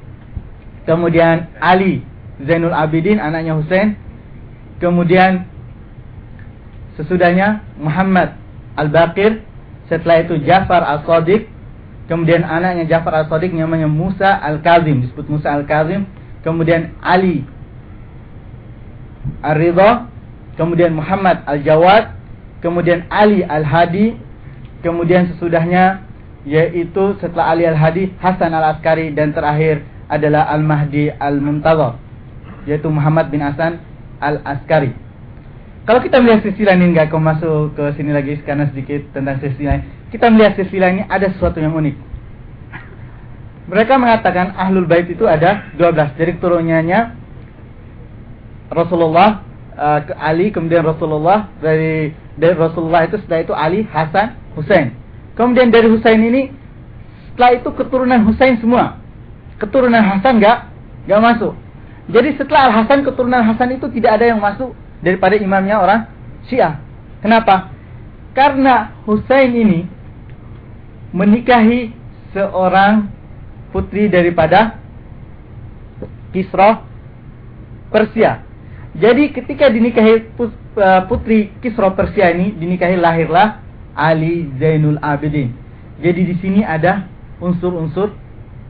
Kemudian 0.89 1.53
Ali 1.61 2.01
Zainul 2.41 2.73
Abidin 2.73 3.21
anaknya 3.21 3.61
Husain 3.61 3.93
Kemudian 4.81 5.45
Sesudahnya 6.97 7.61
Muhammad 7.77 8.41
Al-Baqir 8.81 9.45
Setelah 9.93 10.25
itu 10.25 10.41
Jafar 10.49 10.81
Al-Sadiq 10.81 11.45
Kemudian 12.07 12.47
anaknya 12.47 12.87
Ja'far 12.87 13.27
al-Sadiq 13.27 13.51
namanya 13.51 13.91
Musa 13.91 14.39
al-Kazim, 14.39 15.03
disebut 15.03 15.27
Musa 15.27 15.51
al-Kazim. 15.51 16.07
Kemudian 16.47 16.95
Ali 17.03 17.43
Ar-Ridha, 19.43 20.07
kemudian 20.55 20.95
Muhammad 20.95 21.43
al-Jawad, 21.43 22.15
kemudian 22.63 23.11
Ali 23.11 23.43
al-Hadi, 23.43 24.15
kemudian 24.87 25.35
sesudahnya 25.35 26.07
yaitu 26.47 27.19
setelah 27.19 27.51
Ali 27.51 27.67
al-Hadi 27.67 28.15
Hasan 28.23 28.55
al-Askari 28.55 29.11
dan 29.11 29.35
terakhir 29.35 29.83
adalah 30.07 30.47
Al-Mahdi 30.55 31.11
al-Muntazar 31.11 31.99
yaitu 32.71 32.87
Muhammad 32.87 33.35
bin 33.35 33.43
Hasan 33.43 33.83
al-Askari. 34.23 34.95
Kalau 35.87 36.03
kita 36.03 36.19
melihat 36.19 36.43
sisi 36.47 36.67
lain 36.67 36.83
ini 36.83 36.99
nggak 36.99 37.15
masuk 37.15 37.79
ke 37.79 37.95
sini 37.95 38.11
lagi 38.11 38.39
karena 38.43 38.67
sedikit 38.71 39.07
tentang 39.15 39.39
sisi 39.39 39.67
lain. 39.67 39.87
Kita 40.15 40.31
melihat 40.31 40.55
silsilah 40.55 40.91
ini 40.95 41.03
ada 41.11 41.27
sesuatu 41.35 41.59
yang 41.59 41.75
unik. 41.75 41.97
Mereka 43.67 43.99
mengatakan 43.99 44.55
ahlul 44.55 44.87
bait 44.87 45.11
itu 45.11 45.27
ada 45.27 45.75
12. 45.75 46.15
Jadi 46.15 46.31
keturunannya 46.39 47.01
Rasulullah 48.71 49.43
uh, 49.75 50.01
Ali 50.23 50.55
kemudian 50.55 50.87
Rasulullah 50.87 51.51
dari 51.59 52.15
dari 52.39 52.55
Rasulullah 52.55 53.11
itu 53.11 53.19
setelah 53.23 53.41
itu 53.43 53.55
Ali 53.55 53.81
Hasan 53.87 54.39
Husain. 54.55 54.95
Kemudian 55.35 55.75
dari 55.75 55.91
Husain 55.91 56.23
ini 56.23 56.55
setelah 57.35 57.59
itu 57.59 57.69
keturunan 57.75 58.23
Husain 58.23 58.55
semua. 58.63 59.03
Keturunan 59.59 60.03
Hasan 60.03 60.39
enggak 60.39 60.71
enggak 61.11 61.21
masuk. 61.23 61.53
Jadi 62.07 62.39
setelah 62.39 62.71
Al 62.71 62.75
Hasan 62.83 63.03
keturunan 63.03 63.43
Hasan 63.43 63.75
itu 63.75 63.91
tidak 63.91 64.23
ada 64.23 64.31
yang 64.31 64.39
masuk 64.39 64.79
daripada 65.03 65.35
imamnya 65.35 65.83
orang 65.83 66.07
Syiah. 66.47 66.79
Kenapa? 67.19 67.75
Karena 68.31 68.95
Husain 69.03 69.51
ini 69.51 69.96
menikahi 71.17 71.97
seorang 72.37 73.09
putri 73.73 74.13
daripada 74.13 74.77
Kisra 76.37 76.85
Persia. 77.89 78.45
Jadi 78.93 79.33
ketika 79.33 79.73
dinikahi 79.73 80.29
eh, 80.37 81.03
putri 81.09 81.49
Kisra 81.65 81.89
Persia 81.97 82.37
ini 82.37 82.53
dinikahi 82.53 83.01
lahirlah 83.01 83.65
Ali 83.97 84.53
Zainul 84.61 85.01
Abidin. 85.01 85.57
Jadi 86.05 86.21
di 86.29 86.35
sini 86.45 86.61
ada 86.61 87.09
unsur-unsur 87.41 88.13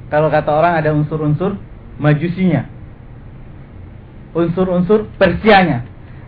kalau 0.07 0.31
kata 0.31 0.51
orang 0.55 0.79
ada 0.79 0.95
unsur-unsur 0.95 1.59
majusinya. 1.99 2.71
Unsur-unsur 4.39 5.11
Persianya. 5.19 5.83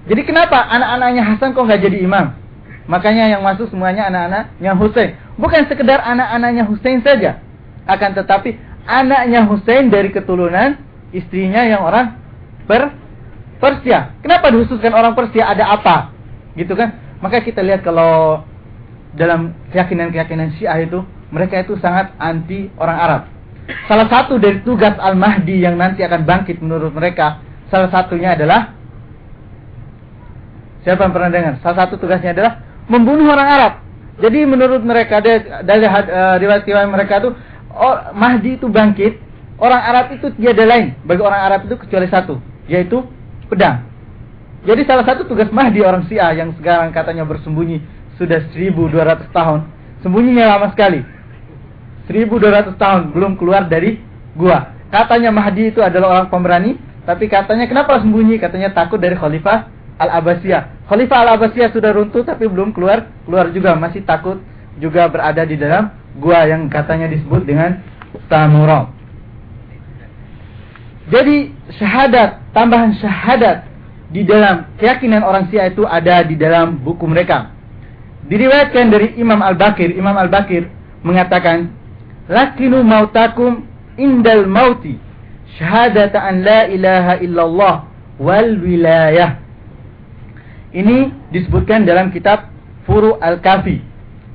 Jadi 0.09 0.24
kenapa 0.26 0.66
anak-anaknya 0.66 1.22
Hasan 1.22 1.54
kok 1.54 1.62
nggak 1.62 1.83
jadi 1.87 1.98
imam? 2.02 2.35
Makanya 2.88 3.37
yang 3.37 3.44
masuk 3.44 3.68
semuanya 3.68 4.09
anak-anaknya 4.09 4.72
Hussein. 4.74 5.11
Bukan 5.38 5.70
sekedar 5.70 6.03
anak-anaknya 6.03 6.66
Hussein 6.66 7.01
saja. 7.01 7.38
Akan 7.87 8.12
tetapi 8.12 8.59
anaknya 8.85 9.46
Hussein 9.46 9.88
dari 9.88 10.11
keturunan 10.11 10.77
istrinya 11.14 11.62
yang 11.64 11.87
orang 11.87 12.18
per 12.66 12.92
Persia. 13.59 14.14
Kenapa 14.22 14.51
dihususkan 14.51 14.92
orang 14.94 15.14
Persia? 15.14 15.51
Ada 15.51 15.79
apa? 15.79 16.11
Gitu 16.59 16.74
kan? 16.74 16.94
Maka 17.22 17.42
kita 17.42 17.62
lihat 17.62 17.83
kalau 17.83 18.42
dalam 19.14 19.55
keyakinan-keyakinan 19.74 20.55
Syiah 20.59 20.79
itu, 20.83 21.03
mereka 21.35 21.62
itu 21.62 21.74
sangat 21.83 22.14
anti 22.18 22.70
orang 22.79 22.98
Arab. 22.98 23.22
Salah 23.90 24.07
satu 24.07 24.38
dari 24.38 24.62
tugas 24.62 24.94
Al-Mahdi 24.94 25.62
yang 25.62 25.74
nanti 25.74 26.07
akan 26.07 26.22
bangkit 26.22 26.62
menurut 26.62 26.94
mereka, 26.94 27.42
salah 27.68 27.90
satunya 27.90 28.38
adalah 28.38 28.79
Siapa 30.88 31.05
yang 31.05 31.12
pernah 31.12 31.29
dengar? 31.29 31.55
Salah 31.61 31.85
satu 31.85 32.01
tugasnya 32.01 32.33
adalah 32.33 32.64
membunuh 32.88 33.29
orang 33.29 33.48
Arab. 33.48 33.72
Jadi 34.18 34.38
menurut 34.50 34.83
mereka 34.83 35.22
dari, 35.22 35.46
uh, 35.87 36.37
riwayat-riwayat 36.42 36.90
mereka 36.90 37.22
itu 37.22 37.31
Mahdi 38.18 38.59
itu 38.59 38.66
bangkit, 38.66 39.22
orang 39.62 39.78
Arab 39.78 40.07
itu 40.11 40.26
tiada 40.35 40.66
lain 40.66 40.98
bagi 41.07 41.22
orang 41.22 41.40
Arab 41.46 41.61
itu 41.70 41.78
kecuali 41.78 42.11
satu, 42.11 42.42
yaitu 42.66 43.07
pedang. 43.46 43.87
Jadi 44.66 44.83
salah 44.83 45.07
satu 45.07 45.22
tugas 45.31 45.46
Mahdi 45.54 45.78
orang 45.87 46.02
Syiah 46.11 46.35
yang 46.35 46.50
sekarang 46.59 46.90
katanya 46.90 47.22
bersembunyi 47.22 47.78
sudah 48.18 48.42
1200 48.50 49.31
tahun, 49.31 49.70
sembunyinya 50.02 50.59
lama 50.59 50.74
sekali. 50.74 51.07
1200 52.11 52.74
tahun 52.74 53.14
belum 53.14 53.38
keluar 53.38 53.70
dari 53.70 54.02
gua. 54.35 54.74
Katanya 54.90 55.31
Mahdi 55.31 55.70
itu 55.70 55.78
adalah 55.78 56.18
orang 56.18 56.28
pemberani, 56.33 56.74
tapi 57.07 57.31
katanya 57.31 57.70
kenapa 57.70 58.02
sembunyi? 58.02 58.42
Katanya 58.42 58.74
takut 58.74 58.98
dari 58.98 59.14
khalifah 59.14 59.70
Al-Abbasiyah. 60.02 60.77
Khalifah 60.88 61.18
Al-Abbasiyah 61.20 61.68
sudah 61.68 61.92
runtuh 61.92 62.24
tapi 62.24 62.48
belum 62.48 62.72
keluar, 62.72 63.12
keluar 63.29 63.53
juga 63.53 63.77
masih 63.77 64.09
takut 64.09 64.40
juga 64.81 65.05
berada 65.12 65.44
di 65.44 65.61
dalam 65.61 65.92
gua 66.16 66.48
yang 66.48 66.64
katanya 66.72 67.12
disebut 67.12 67.44
dengan 67.44 67.85
Samura. 68.33 68.88
Jadi 71.12 71.53
syahadat, 71.77 72.53
tambahan 72.57 72.96
syahadat 72.96 73.68
di 74.09 74.24
dalam 74.24 74.64
keyakinan 74.81 75.20
orang 75.24 75.48
Syiah 75.53 75.68
itu 75.68 75.85
ada 75.85 76.24
di 76.24 76.37
dalam 76.37 76.81
buku 76.81 77.05
mereka. 77.05 77.53
Diriwayatkan 78.29 78.92
dari 78.92 79.16
Imam 79.20 79.40
Al-Bakir, 79.40 79.92
Imam 79.92 80.16
Al-Bakir 80.16 80.68
mengatakan, 81.05 81.72
"Lakinu 82.29 82.85
mautakum 82.85 83.64
indal 83.96 84.44
mauti 84.48 85.01
syahadata 85.57 86.20
an 86.20 86.44
la 86.44 86.68
ilaha 86.68 87.12
illallah 87.24 87.74
wal 88.20 88.48
wilayah." 88.61 89.47
Ini 90.72 91.11
disebutkan 91.33 91.88
dalam 91.88 92.12
kitab 92.12 92.52
Furu 92.85 93.16
Al-Kafi. 93.20 93.81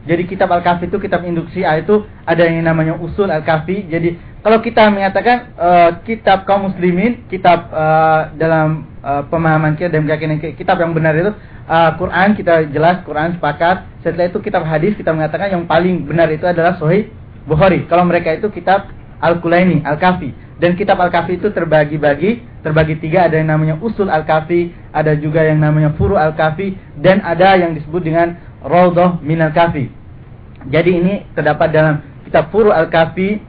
Jadi 0.03 0.23
kitab 0.27 0.51
Al-Kafi 0.51 0.91
itu 0.91 0.99
kitab 0.99 1.23
induksi 1.23 1.63
A 1.63 1.79
itu 1.79 2.03
ada 2.27 2.43
yang 2.43 2.65
namanya 2.67 2.99
Usul 2.99 3.31
Al-Kafi. 3.31 3.87
Jadi 3.87 4.19
kalau 4.43 4.59
kita 4.59 4.91
mengatakan 4.91 5.55
uh, 5.55 5.89
kitab 6.03 6.43
kaum 6.43 6.67
muslimin, 6.67 7.23
kitab 7.31 7.71
uh, 7.71 8.35
dalam 8.35 8.83
uh, 8.99 9.23
pemahaman 9.31 9.79
kita 9.79 9.95
dan 9.95 10.03
keyakinan 10.03 10.43
kitab 10.59 10.83
yang 10.83 10.91
benar 10.91 11.15
itu 11.15 11.31
uh, 11.71 11.95
Quran 11.95 12.35
kita 12.35 12.67
jelas 12.67 12.99
Quran 13.07 13.39
sepakat. 13.39 13.87
Setelah 14.03 14.27
itu 14.27 14.43
kitab 14.43 14.67
hadis 14.67 14.99
kita 14.99 15.15
mengatakan 15.15 15.47
yang 15.47 15.63
paling 15.63 16.03
benar 16.03 16.27
itu 16.27 16.43
adalah 16.43 16.75
Sahih 16.75 17.07
Bukhari. 17.47 17.87
Kalau 17.87 18.03
mereka 18.03 18.35
itu 18.35 18.51
kitab 18.51 18.91
Al-Kulaini, 19.23 19.79
Al-Kafi. 19.87 20.59
Dan 20.59 20.75
kitab 20.75 20.99
Al-Kafi 20.99 21.39
itu 21.39 21.47
terbagi-bagi, 21.47 22.43
terbagi 22.63 22.97
tiga, 22.97 23.27
ada 23.27 23.35
yang 23.37 23.51
namanya 23.51 23.75
Usul 23.83 24.07
Al-Kafi, 24.07 24.71
ada 24.95 25.13
juga 25.19 25.43
yang 25.43 25.59
namanya 25.59 25.91
Furu 25.99 26.15
Al-Kafi, 26.15 26.73
dan 27.03 27.19
ada 27.21 27.59
yang 27.59 27.75
disebut 27.75 28.01
dengan 28.01 28.39
Rawdoh 28.63 29.19
Min 29.19 29.43
Al-Kafi. 29.43 29.91
Jadi 30.71 30.91
ini 30.95 31.13
terdapat 31.35 31.75
dalam 31.75 31.99
kitab 32.23 32.49
Furu 32.49 32.71
Al-Kafi, 32.71 33.43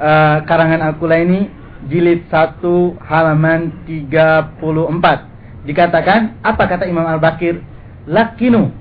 uh, 0.00 0.40
karangan 0.48 0.80
Al-Kulaini, 0.90 1.52
jilid 1.92 2.24
1 2.32 2.64
halaman 3.04 3.84
34. 3.84 5.68
Dikatakan, 5.68 6.40
apa 6.40 6.64
kata 6.64 6.88
Imam 6.88 7.04
Al-Bakir? 7.04 7.60
Lakinu. 8.08 8.72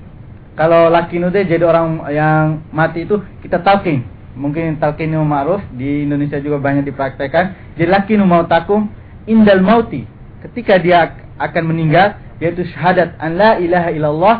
Kalau 0.55 0.87
lakinu 0.91 1.31
itu 1.31 1.55
jadi 1.55 1.63
orang 1.63 2.03
yang 2.11 2.63
mati 2.71 3.07
itu 3.07 3.19
kita 3.39 3.63
talking 3.63 4.03
mungkin 4.39 4.79
talqinu 4.79 5.19
ma'ruf 5.23 5.63
di 5.75 6.07
Indonesia 6.07 6.39
juga 6.39 6.63
banyak 6.63 6.87
dipraktekkan 6.87 7.75
jadi 7.75 7.87
lakinu 7.91 8.23
mautakum 8.23 8.87
indal 9.29 9.61
mauti. 9.61 10.09
Ketika 10.41 10.81
dia 10.81 11.13
akan 11.37 11.63
meninggal 11.69 12.19
yaitu 12.41 12.65
syahadat 12.71 13.15
an 13.19 13.35
la 13.35 13.59
ilaha 13.59 13.89
illallah. 13.91 14.35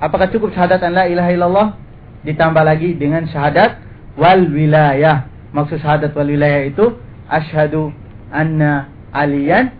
Apakah 0.00 0.32
cukup 0.32 0.52
syahadat 0.56 0.80
an 0.82 0.96
la 0.96 1.04
ilaha 1.06 1.30
illallah? 1.30 1.68
Ditambah 2.24 2.64
lagi 2.64 2.96
dengan 2.96 3.28
syahadat 3.28 3.80
wal 4.16 4.48
wilayah. 4.48 5.28
Maksud 5.52 5.80
syahadat 5.80 6.12
wal 6.16 6.28
wilayah 6.28 6.68
itu 6.68 6.96
asyhadu 7.28 7.92
anna 8.32 8.88
aliyan 9.12 9.72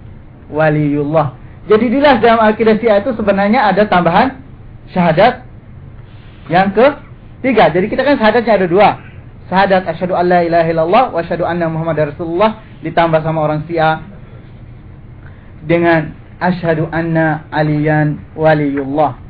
waliyullah. 0.52 1.36
Jadi 1.68 1.86
dilas 1.92 2.18
dalam 2.24 2.40
akidah 2.42 2.76
Syiah 2.80 3.04
itu 3.04 3.12
sebenarnya 3.14 3.68
ada 3.68 3.86
tambahan 3.86 4.42
syahadat 4.90 5.46
yang 6.50 6.74
ke 6.74 6.86
tiga 7.46 7.70
jadi 7.70 7.86
kita 7.86 8.02
kan 8.02 8.14
syahadatnya 8.18 8.52
ada 8.64 8.66
dua. 8.66 8.88
Syahadat 9.46 9.86
asyhadu 9.86 10.14
alla 10.18 10.42
ilaha 10.42 10.66
illallah 10.66 11.04
wa 11.14 11.18
asyhadu 11.20 11.46
anna 11.46 11.70
muhammadar 11.70 12.14
rasulullah 12.14 12.64
ditambah 12.82 13.20
sama 13.22 13.44
orang 13.44 13.62
Syiah 13.70 14.09
dengan 15.64 16.14
asyhadu 16.40 16.88
anna 16.88 17.44
aliyan 17.52 18.16
waliyullah. 18.32 19.20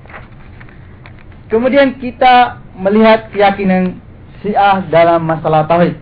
Kemudian 1.50 1.98
kita 1.98 2.62
melihat 2.78 3.34
keyakinan 3.34 3.98
Syiah 4.40 4.86
dalam 4.88 5.26
masalah 5.26 5.66
tauhid. 5.66 5.98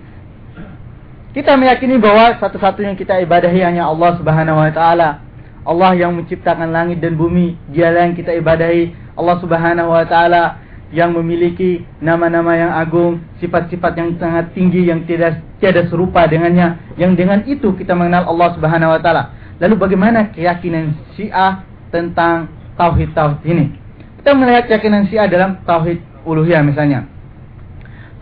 Kita 1.33 1.57
meyakini 1.57 1.97
bahwa 1.97 2.37
satu-satunya 2.37 2.95
kita 2.95 3.19
ibadahi 3.25 3.64
hanya 3.64 3.88
Allah 3.88 4.14
Subhanahu 4.21 4.61
wa 4.61 4.71
taala. 4.71 5.25
Allah 5.69 5.93
yang 5.97 6.17
menciptakan 6.17 6.73
langit 6.73 7.05
dan 7.05 7.17
bumi, 7.17 7.57
Dialah 7.69 8.09
yang 8.09 8.17
kita 8.17 8.33
ibadahi. 8.37 8.93
Allah 9.19 9.37
Subhanahu 9.43 9.91
wa 9.93 10.05
taala 10.09 10.61
yang 10.88 11.12
memiliki 11.12 11.85
nama-nama 12.01 12.57
yang 12.57 12.73
agung, 12.73 13.21
sifat-sifat 13.45 13.93
yang 14.01 14.16
sangat 14.16 14.57
tinggi 14.57 14.89
yang 14.89 15.05
tidak 15.05 15.45
tiada 15.61 15.85
serupa 15.93 16.24
dengannya, 16.24 16.81
yang 16.97 17.12
dengan 17.12 17.45
itu 17.45 17.76
kita 17.76 17.93
mengenal 17.93 18.24
Allah 18.24 18.49
Subhanahu 18.57 18.97
wa 18.97 19.01
taala. 19.01 19.38
Lalu 19.59 19.75
bagaimana 19.75 20.31
keyakinan 20.31 20.95
Syiah 21.19 21.67
tentang 21.91 22.47
tauhid-tauhid 22.79 23.43
ini? 23.43 23.75
Kita 24.23 24.31
melihat 24.35 24.71
keyakinan 24.71 25.11
Syiah 25.11 25.27
dalam 25.27 25.59
tauhid 25.67 25.99
uluhiyah 26.23 26.63
misalnya. 26.63 27.11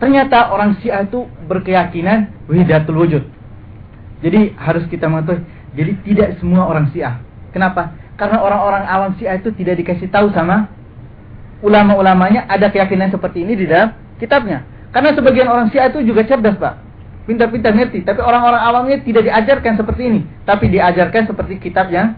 Ternyata 0.01 0.49
orang 0.53 0.77
Syiah 0.81 1.05
itu 1.05 1.29
berkeyakinan 1.45 2.49
wahidatul 2.49 2.97
wujud. 3.01 3.23
Jadi 4.21 4.57
harus 4.57 4.85
kita 4.89 5.05
mengetahui, 5.05 5.45
jadi 5.77 5.91
tidak 6.05 6.29
semua 6.41 6.65
orang 6.65 6.89
Syiah. 6.89 7.21
Kenapa? 7.53 7.93
Karena 8.17 8.41
orang-orang 8.41 8.83
awam 8.89 9.11
Syiah 9.21 9.37
itu 9.37 9.53
tidak 9.53 9.77
dikasih 9.77 10.09
tahu 10.09 10.33
sama 10.33 10.73
ulama-ulamanya 11.61 12.49
ada 12.49 12.69
keyakinan 12.69 13.13
seperti 13.13 13.45
ini 13.45 13.53
di 13.53 13.65
dalam 13.69 13.93
kitabnya. 14.17 14.65
Karena 14.89 15.13
sebagian 15.13 15.45
orang 15.45 15.69
Syiah 15.69 15.93
itu 15.93 16.01
juga 16.01 16.25
cerdas, 16.25 16.57
Pak. 16.57 16.86
Pintar-pintar 17.27 17.75
ngerti, 17.75 18.07
tapi 18.07 18.23
orang-orang 18.23 18.61
awamnya 18.63 18.97
tidak 19.03 19.27
diajarkan 19.27 19.75
seperti 19.75 20.01
ini, 20.07 20.21
tapi 20.47 20.71
diajarkan 20.71 21.27
seperti 21.27 21.59
kitab 21.59 21.91
yang 21.91 22.15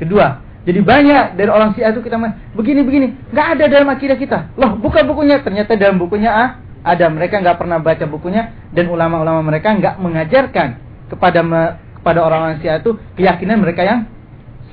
kedua. 0.00 0.40
Jadi 0.64 0.80
banyak 0.82 1.38
dari 1.38 1.50
orang 1.52 1.76
Syiah 1.76 1.92
itu 1.92 2.00
kita 2.00 2.16
begini 2.56 2.80
begini, 2.82 3.06
nggak 3.30 3.46
ada 3.54 3.64
dalam 3.68 3.86
akidah 3.92 4.16
kita. 4.16 4.56
Loh, 4.56 4.80
buka 4.80 5.04
bukunya, 5.04 5.44
ternyata 5.44 5.76
dalam 5.76 6.00
bukunya 6.00 6.32
ah, 6.32 6.48
ada. 6.82 7.06
Mereka 7.06 7.38
nggak 7.44 7.60
pernah 7.60 7.78
baca 7.78 8.02
bukunya 8.08 8.50
dan 8.72 8.88
ulama-ulama 8.88 9.44
mereka 9.44 9.76
nggak 9.76 10.00
mengajarkan 10.00 10.68
kepada 11.12 11.44
kepada 12.00 12.18
orang-orang 12.24 12.58
Syiah 12.64 12.80
itu 12.80 12.98
keyakinan 13.14 13.60
mereka 13.60 13.84
yang 13.84 14.08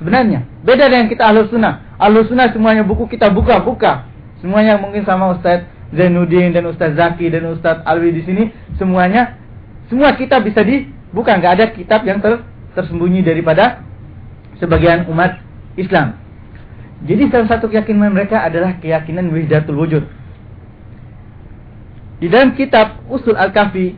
sebenarnya. 0.00 0.48
Beda 0.66 0.88
dengan 0.90 1.06
kita 1.12 1.28
Ahlus 1.28 1.52
Sunnah. 1.52 1.94
Ahlus 2.00 2.26
Sunnah 2.26 2.50
semuanya 2.50 2.82
buku 2.82 3.06
kita 3.06 3.30
buka-buka. 3.30 4.08
Semuanya 4.42 4.80
mungkin 4.80 5.06
sama 5.06 5.36
Ustadz 5.36 5.66
Zainuddin 5.94 6.50
dan 6.50 6.66
Ustadz 6.66 6.98
Zaki 6.98 7.30
dan 7.30 7.54
Ustadz 7.54 7.86
Alwi 7.86 8.10
di 8.14 8.22
sini 8.26 8.50
semuanya 8.76 9.43
semua 9.88 10.16
kitab 10.16 10.44
bisa 10.44 10.64
dibuka. 10.64 11.36
Nggak 11.36 11.52
ada 11.60 11.66
kitab 11.72 12.00
yang 12.08 12.18
ter, 12.24 12.40
tersembunyi 12.72 13.20
daripada 13.20 13.84
sebagian 14.58 15.04
umat 15.12 15.40
Islam. 15.76 16.16
Jadi 17.04 17.28
salah 17.28 17.48
satu 17.50 17.68
keyakinan 17.68 18.16
mereka 18.16 18.40
adalah 18.40 18.80
keyakinan 18.80 19.28
wihdatul 19.28 19.76
wujud. 19.76 20.04
Di 22.22 22.30
dalam 22.32 22.56
kitab 22.56 23.04
Usul 23.10 23.36
Al-Kafi 23.36 23.92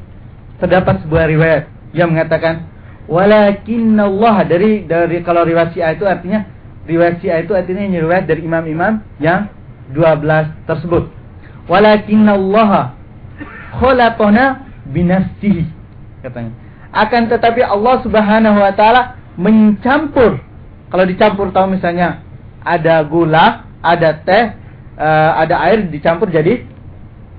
terdapat 0.58 1.04
sebuah 1.06 1.30
riwayat 1.30 1.62
yang 1.94 2.10
mengatakan 2.16 2.66
walakinna 3.06 4.10
Allah 4.10 4.42
dari 4.48 4.82
dari 4.88 5.22
kalau 5.22 5.46
riwayat 5.46 5.76
Syiah 5.76 5.94
itu 5.94 6.08
artinya 6.08 6.48
riwayat 6.88 7.22
Syiah 7.22 7.44
itu 7.44 7.52
artinya 7.54 7.86
riwayat 7.86 8.24
dari 8.26 8.42
imam-imam 8.42 9.04
yang 9.22 9.46
12 9.94 10.66
tersebut. 10.66 11.12
Walakinna 11.70 12.34
Allah 12.34 12.98
khalaqana 13.78 14.66
binafsihi 14.90 15.75
katanya. 16.26 16.52
Akan 16.90 17.30
tetapi 17.30 17.62
Allah 17.62 18.02
Subhanahu 18.02 18.58
wa 18.58 18.72
taala 18.74 19.14
mencampur 19.38 20.42
kalau 20.86 21.04
dicampur 21.04 21.50
tahu 21.50 21.74
misalnya 21.74 22.22
ada 22.62 23.02
gula, 23.06 23.66
ada 23.82 24.22
teh, 24.22 24.54
uh, 24.98 25.30
ada 25.38 25.58
air 25.66 25.86
dicampur 25.90 26.30
jadi 26.30 26.62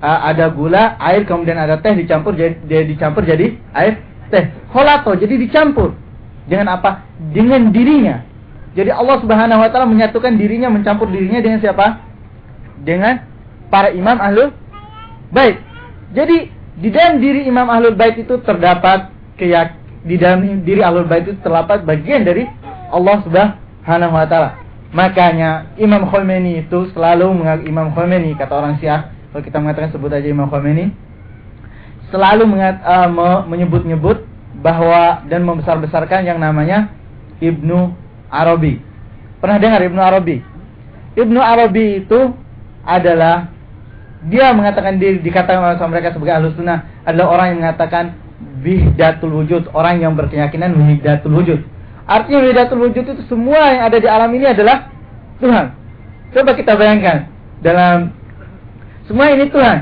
uh, 0.03 0.19
ada 0.27 0.51
gula, 0.51 0.99
air 0.99 1.23
kemudian 1.23 1.55
ada 1.55 1.79
teh 1.79 1.95
dicampur 1.95 2.35
jadi 2.35 2.59
dicampur 2.67 3.23
jadi 3.23 3.55
air 3.71 4.03
teh. 4.27 4.51
Holato 4.75 5.15
jadi 5.15 5.35
dicampur. 5.39 5.95
Dengan 6.47 6.79
apa? 6.79 7.03
Dengan 7.31 7.71
dirinya. 7.75 8.23
Jadi 8.75 8.91
Allah 8.91 9.19
Subhanahu 9.19 9.63
wa 9.63 9.69
taala 9.71 9.87
menyatukan 9.87 10.35
dirinya 10.35 10.71
mencampur 10.71 11.07
dirinya 11.07 11.39
dengan 11.39 11.59
siapa? 11.63 12.03
Dengan 12.83 13.23
para 13.71 13.91
imam 13.95 14.15
ahlul 14.19 14.51
bait. 15.31 15.59
Jadi 16.15 16.51
di 16.77 16.93
dalam 16.93 17.17
diri 17.17 17.49
imam 17.49 17.65
ahlul 17.67 17.97
bait 17.97 18.17
itu 18.21 18.37
terdapat 18.45 19.09
keyak 19.37 19.73
di 20.05 20.15
dalam 20.15 20.61
diri 20.61 20.81
ahlul 20.85 21.09
bait 21.09 21.25
itu 21.25 21.37
terdapat 21.41 21.81
bagian 21.83 22.21
dari 22.21 22.45
Allah 22.93 23.17
Subhanahu 23.25 24.13
wa 24.13 24.25
taala. 24.29 24.51
Makanya 24.95 25.75
Imam 25.75 26.07
Khomeini 26.07 26.63
itu 26.63 26.87
selalu 26.95 27.43
Imam 27.67 27.91
Khomeini 27.91 28.31
kata 28.39 28.55
orang 28.55 28.79
Syiah, 28.79 29.11
kalau 29.35 29.43
kita 29.43 29.57
mengatakan 29.59 29.91
sebut 29.91 30.07
aja 30.15 30.23
Imam 30.23 30.47
Khomeini, 30.47 30.95
selalu 32.07 32.47
mengat, 32.47 32.79
uh, 32.87 33.11
menyebut-nyebut 33.43 34.23
bahwa 34.63 35.27
dan 35.27 35.43
membesar-besarkan 35.43 36.23
yang 36.23 36.39
namanya 36.39 36.87
Ibnu 37.43 37.91
Arabi. 38.31 38.79
Pernah 39.43 39.59
dengar 39.59 39.83
Ibnu 39.83 40.01
Arabi? 40.01 40.39
Ibnu 41.19 41.39
Arabi 41.43 42.07
itu 42.07 42.31
adalah 42.87 43.51
dia 44.25 44.49
mengatakan 44.49 44.97
diri 44.97 45.21
dikatakan 45.21 45.61
oleh 45.61 45.77
mereka 45.77 46.17
sebagai 46.17 46.33
ahlu 46.33 46.49
sunnah 46.57 46.89
adalah 47.05 47.37
orang 47.37 47.45
yang 47.53 47.59
mengatakan 47.61 48.17
bihdatul 48.65 49.33
wujud, 49.43 49.69
orang 49.77 50.01
yang 50.01 50.17
berkeyakinan 50.17 50.73
bihdatul 50.73 51.37
wujud. 51.37 51.59
Artinya 52.07 52.39
widatul 52.39 52.81
wujud 52.87 53.03
itu 53.03 53.23
semua 53.27 53.75
yang 53.75 53.83
ada 53.91 53.97
di 53.99 54.07
alam 54.07 54.31
ini 54.31 54.47
adalah 54.47 54.89
Tuhan. 55.43 55.75
Coba 56.33 56.51
kita 56.55 56.73
bayangkan 56.79 57.27
dalam 57.61 58.15
semua 59.05 59.31
ini 59.31 59.51
Tuhan. 59.51 59.77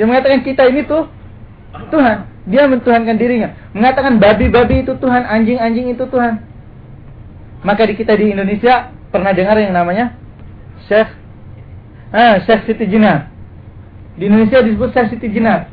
Dia 0.00 0.04
mengatakan 0.06 0.40
kita 0.42 0.62
ini 0.72 0.86
tuh 0.88 1.06
Tuhan. 1.92 2.26
Dia 2.48 2.64
mentuhankan 2.64 3.20
dirinya. 3.20 3.52
Mengatakan 3.76 4.16
babi-babi 4.16 4.80
itu 4.80 4.96
Tuhan, 4.96 5.28
anjing-anjing 5.28 5.92
itu 5.92 6.04
Tuhan. 6.08 6.40
Maka 7.60 7.84
di 7.84 7.94
kita 7.98 8.16
di 8.16 8.32
Indonesia 8.32 8.88
pernah 9.12 9.36
dengar 9.36 9.60
yang 9.60 9.76
namanya 9.76 10.16
Syekh 10.88 11.10
ah, 12.12 12.40
Syekh 12.44 12.68
Siti 12.68 12.86
Jinar. 12.88 13.28
Di 14.18 14.26
Indonesia 14.26 14.62
disebut 14.64 14.90
Syekh 14.94 15.16
Siti 15.16 15.28
Jinar. 15.32 15.70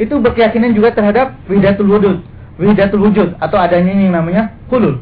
Itu 0.00 0.18
berkeyakinan 0.18 0.72
juga 0.74 0.94
terhadap 0.94 1.36
widatul 1.46 1.88
wujud 1.88 2.32
wihidatul 2.60 3.02
wujud 3.08 3.34
atau 3.40 3.56
adanya 3.56 3.90
yang 3.96 4.12
namanya 4.12 4.52
hulul. 4.68 5.00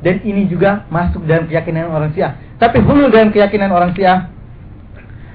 Dan 0.00 0.24
ini 0.24 0.48
juga 0.48 0.88
masuk 0.88 1.28
dalam 1.28 1.44
keyakinan 1.46 1.92
orang 1.92 2.10
Syiah. 2.16 2.36
Tapi 2.56 2.80
hulul 2.80 3.12
dalam 3.12 3.30
keyakinan 3.30 3.72
orang 3.72 3.92
Syiah 3.92 4.32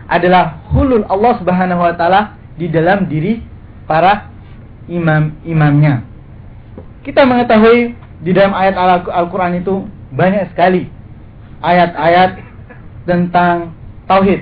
adalah 0.10 0.62
hulul 0.74 1.06
Allah 1.06 1.34
Subhanahu 1.38 1.82
wa 1.82 1.94
taala 1.94 2.38
di 2.58 2.70
dalam 2.70 3.06
diri 3.06 3.42
para 3.86 4.30
imam-imamnya. 4.90 6.02
Kita 7.06 7.26
mengetahui 7.26 7.94
di 8.26 8.32
dalam 8.34 8.58
ayat 8.58 8.78
Al-Qur'an 9.06 9.54
itu 9.58 9.86
banyak 10.14 10.54
sekali 10.54 10.90
ayat-ayat 11.62 12.42
tentang 13.06 13.74
tauhid. 14.06 14.42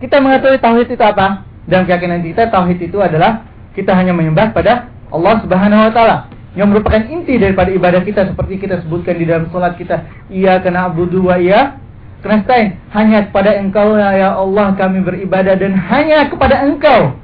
Kita 0.00 0.22
mengetahui 0.22 0.58
tauhid 0.62 0.88
itu 0.90 1.04
apa? 1.04 1.44
Dan 1.66 1.86
keyakinan 1.86 2.24
kita 2.24 2.48
tauhid 2.50 2.78
itu 2.80 2.98
adalah 2.98 3.46
kita 3.74 3.94
hanya 3.94 4.10
menyembah 4.10 4.50
pada 4.50 4.90
Allah 5.10 5.42
Subhanahu 5.42 5.86
wa 5.86 5.92
taala 5.94 6.16
yang 6.58 6.66
merupakan 6.70 6.98
inti 7.06 7.38
daripada 7.38 7.70
ibadah 7.70 8.02
kita 8.02 8.26
seperti 8.34 8.58
kita 8.58 8.82
sebutkan 8.82 9.14
di 9.14 9.22
dalam 9.22 9.46
salat 9.54 9.78
kita 9.78 10.02
iya 10.26 10.58
kena 10.58 10.90
abudu 10.90 11.30
wa 11.30 11.38
iya. 11.38 11.78
Kenastain 12.20 12.76
hanya 12.92 13.32
kepada 13.32 13.56
engkau 13.56 13.96
ya 13.96 14.36
Allah 14.36 14.76
kami 14.76 15.00
beribadah 15.00 15.56
dan 15.56 15.72
hanya 15.72 16.28
kepada 16.28 16.68
engkau 16.68 17.16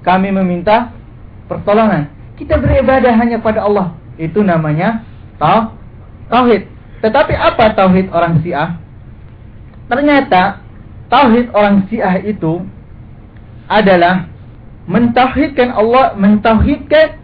kami 0.00 0.32
meminta 0.32 0.96
pertolongan. 1.44 2.08
Kita 2.40 2.56
beribadah 2.56 3.12
hanya 3.20 3.36
pada 3.36 3.68
Allah. 3.68 3.92
Itu 4.16 4.40
namanya 4.40 5.04
tau 5.36 5.76
tauhid. 6.32 6.64
Tetapi 7.04 7.36
apa 7.36 7.76
tauhid 7.76 8.08
orang 8.08 8.40
Syiah? 8.40 8.80
Ternyata 9.92 10.59
tauhid 11.10 11.50
orang 11.52 11.84
Syiah 11.90 12.22
itu 12.22 12.64
adalah 13.66 14.30
mentauhidkan 14.86 15.74
Allah 15.74 16.14
mentauhidkan 16.16 17.18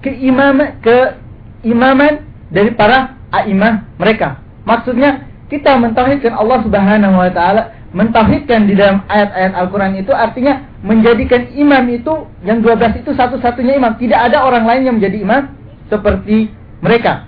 keimaman 0.00 0.78
keimaman 0.82 2.24
dari 2.48 2.72
para 2.72 3.18
aimah 3.34 3.84
mereka. 4.00 4.40
Maksudnya 4.64 5.28
kita 5.48 5.76
mentauhidkan 5.80 6.36
Allah 6.36 6.60
Subhanahu 6.64 7.16
wa 7.16 7.30
taala, 7.32 7.72
mentauhidkan 7.92 8.68
di 8.68 8.76
dalam 8.76 9.04
ayat-ayat 9.08 9.52
Al-Qur'an 9.56 9.96
itu 9.96 10.12
artinya 10.12 10.64
menjadikan 10.84 11.48
imam 11.56 11.84
itu 11.88 12.28
yang 12.44 12.60
12 12.60 13.00
itu 13.04 13.10
satu-satunya 13.16 13.80
imam, 13.80 13.96
tidak 13.96 14.28
ada 14.28 14.44
orang 14.44 14.64
lain 14.68 14.82
yang 14.84 14.94
menjadi 15.00 15.18
imam 15.24 15.42
seperti 15.88 16.52
mereka. 16.84 17.24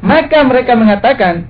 Maka 0.00 0.46
mereka 0.46 0.72
mengatakan 0.78 1.44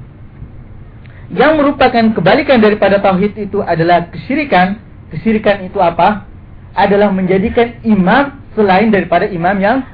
yang 1.29 1.61
merupakan 1.61 2.17
kebalikan 2.17 2.57
daripada 2.57 2.97
tauhid 3.05 3.37
itu 3.37 3.61
adalah 3.61 4.09
kesyirikan. 4.09 4.81
Kesyirikan 5.13 5.65
itu 5.69 5.77
apa? 5.81 6.25
Adalah 6.73 7.13
menjadikan 7.13 7.81
imam 7.85 8.41
selain 8.57 8.89
daripada 8.89 9.29
imam 9.29 9.57
yang 9.61 9.85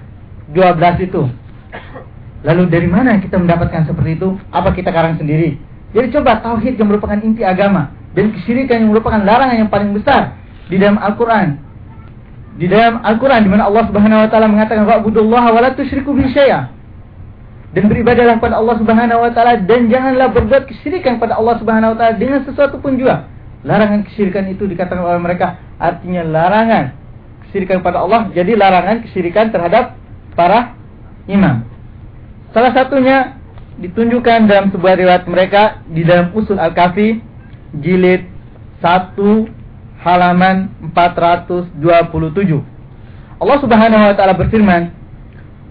12 0.55 1.11
itu. 1.11 1.27
Lalu 2.45 2.63
dari 2.71 2.87
mana 2.87 3.19
kita 3.19 3.41
mendapatkan 3.41 3.89
seperti 3.89 4.21
itu? 4.21 4.37
Apa 4.53 4.71
kita 4.77 4.95
karang 4.95 5.19
sendiri? 5.19 5.59
Jadi 5.97 6.13
coba 6.15 6.43
tauhid 6.45 6.79
yang 6.79 6.91
merupakan 6.91 7.19
inti 7.19 7.43
agama 7.43 7.95
dan 8.15 8.31
kesyirikan 8.31 8.85
yang 8.87 8.91
merupakan 8.95 9.19
larangan 9.19 9.57
yang 9.59 9.71
paling 9.71 9.91
besar 9.95 10.39
di 10.71 10.77
dalam 10.79 11.01
Al-Qur'an. 11.03 11.59
Di 12.55 12.71
dalam 12.71 13.03
Al-Qur'an 13.03 13.43
di 13.43 13.51
mana 13.51 13.67
Allah 13.67 13.91
Subhanahu 13.91 14.23
wa 14.23 14.29
taala 14.31 14.47
mengatakan 14.47 14.87
wa'budullaha 14.87 15.49
wa 15.51 15.61
la 15.63 15.71
tusyriku 15.75 16.15
bihi 16.15 16.31
syai'a. 16.31 16.71
Dan 17.75 17.91
beribadahlah 17.91 18.39
kepada 18.39 18.55
Allah 18.63 18.77
Subhanahu 18.79 19.21
wa 19.27 19.31
taala 19.35 19.59
dan 19.59 19.91
janganlah 19.91 20.31
berbuat 20.31 20.71
kesyirikan 20.71 21.19
pada 21.19 21.35
Allah 21.35 21.59
Subhanahu 21.59 21.93
wa 21.93 21.97
taala 21.99 22.15
dengan 22.15 22.47
sesuatu 22.47 22.79
pun 22.79 22.95
juga. 22.95 23.27
Larangan 23.67 24.07
kesyirikan 24.07 24.47
itu 24.47 24.63
dikatakan 24.71 25.03
oleh 25.03 25.19
mereka 25.19 25.59
artinya 25.83 26.23
larangan 26.23 26.95
kesyirikan 27.49 27.83
pada 27.83 28.07
Allah 28.07 28.31
jadi 28.31 28.55
larangan 28.55 29.03
kesyirikan 29.03 29.51
terhadap 29.51 29.99
para 30.39 30.79
imam. 31.27 31.67
Salah 32.55 32.71
satunya 32.71 33.35
ditunjukkan 33.83 34.47
dalam 34.47 34.71
sebuah 34.71 34.95
riwayat 34.95 35.27
mereka 35.27 35.83
di 35.91 36.07
dalam 36.07 36.31
Usul 36.31 36.63
Al-Kafi 36.63 37.19
jilid 37.83 38.31
1 38.79 39.19
halaman 39.99 40.71
427. 40.95 41.75
Allah 43.43 43.59
Subhanahu 43.59 44.03
wa 44.07 44.15
taala 44.15 44.39
berfirman, 44.39 44.95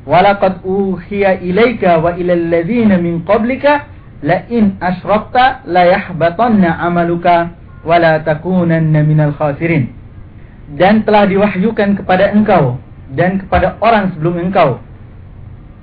"Walaqad 0.04 0.68
uhiya 0.68 1.39
ilaika 1.39 1.99
wa 2.04 2.16
ilal 2.16 2.51
ladzina 2.51 2.99
min 2.99 3.24
qablika 3.24 3.88
la 4.24 4.43
in 4.51 4.76
asyrakta 4.84 5.64
la 5.68 5.88
yahbatanna 5.88 6.80
amaluka 6.84 7.56
wa 7.88 7.95
la 7.99 8.20
takunanna 8.20 9.04
minal 9.04 9.32
khasirin." 9.36 9.91
Dan 10.74 11.04
telah 11.04 11.28
diwahyukan 11.28 12.04
kepada 12.04 12.32
engkau 12.32 12.80
dan 13.14 13.43
kepada 13.43 13.78
orang 13.80 14.16
sebelum 14.16 14.39
engkau. 14.49 14.80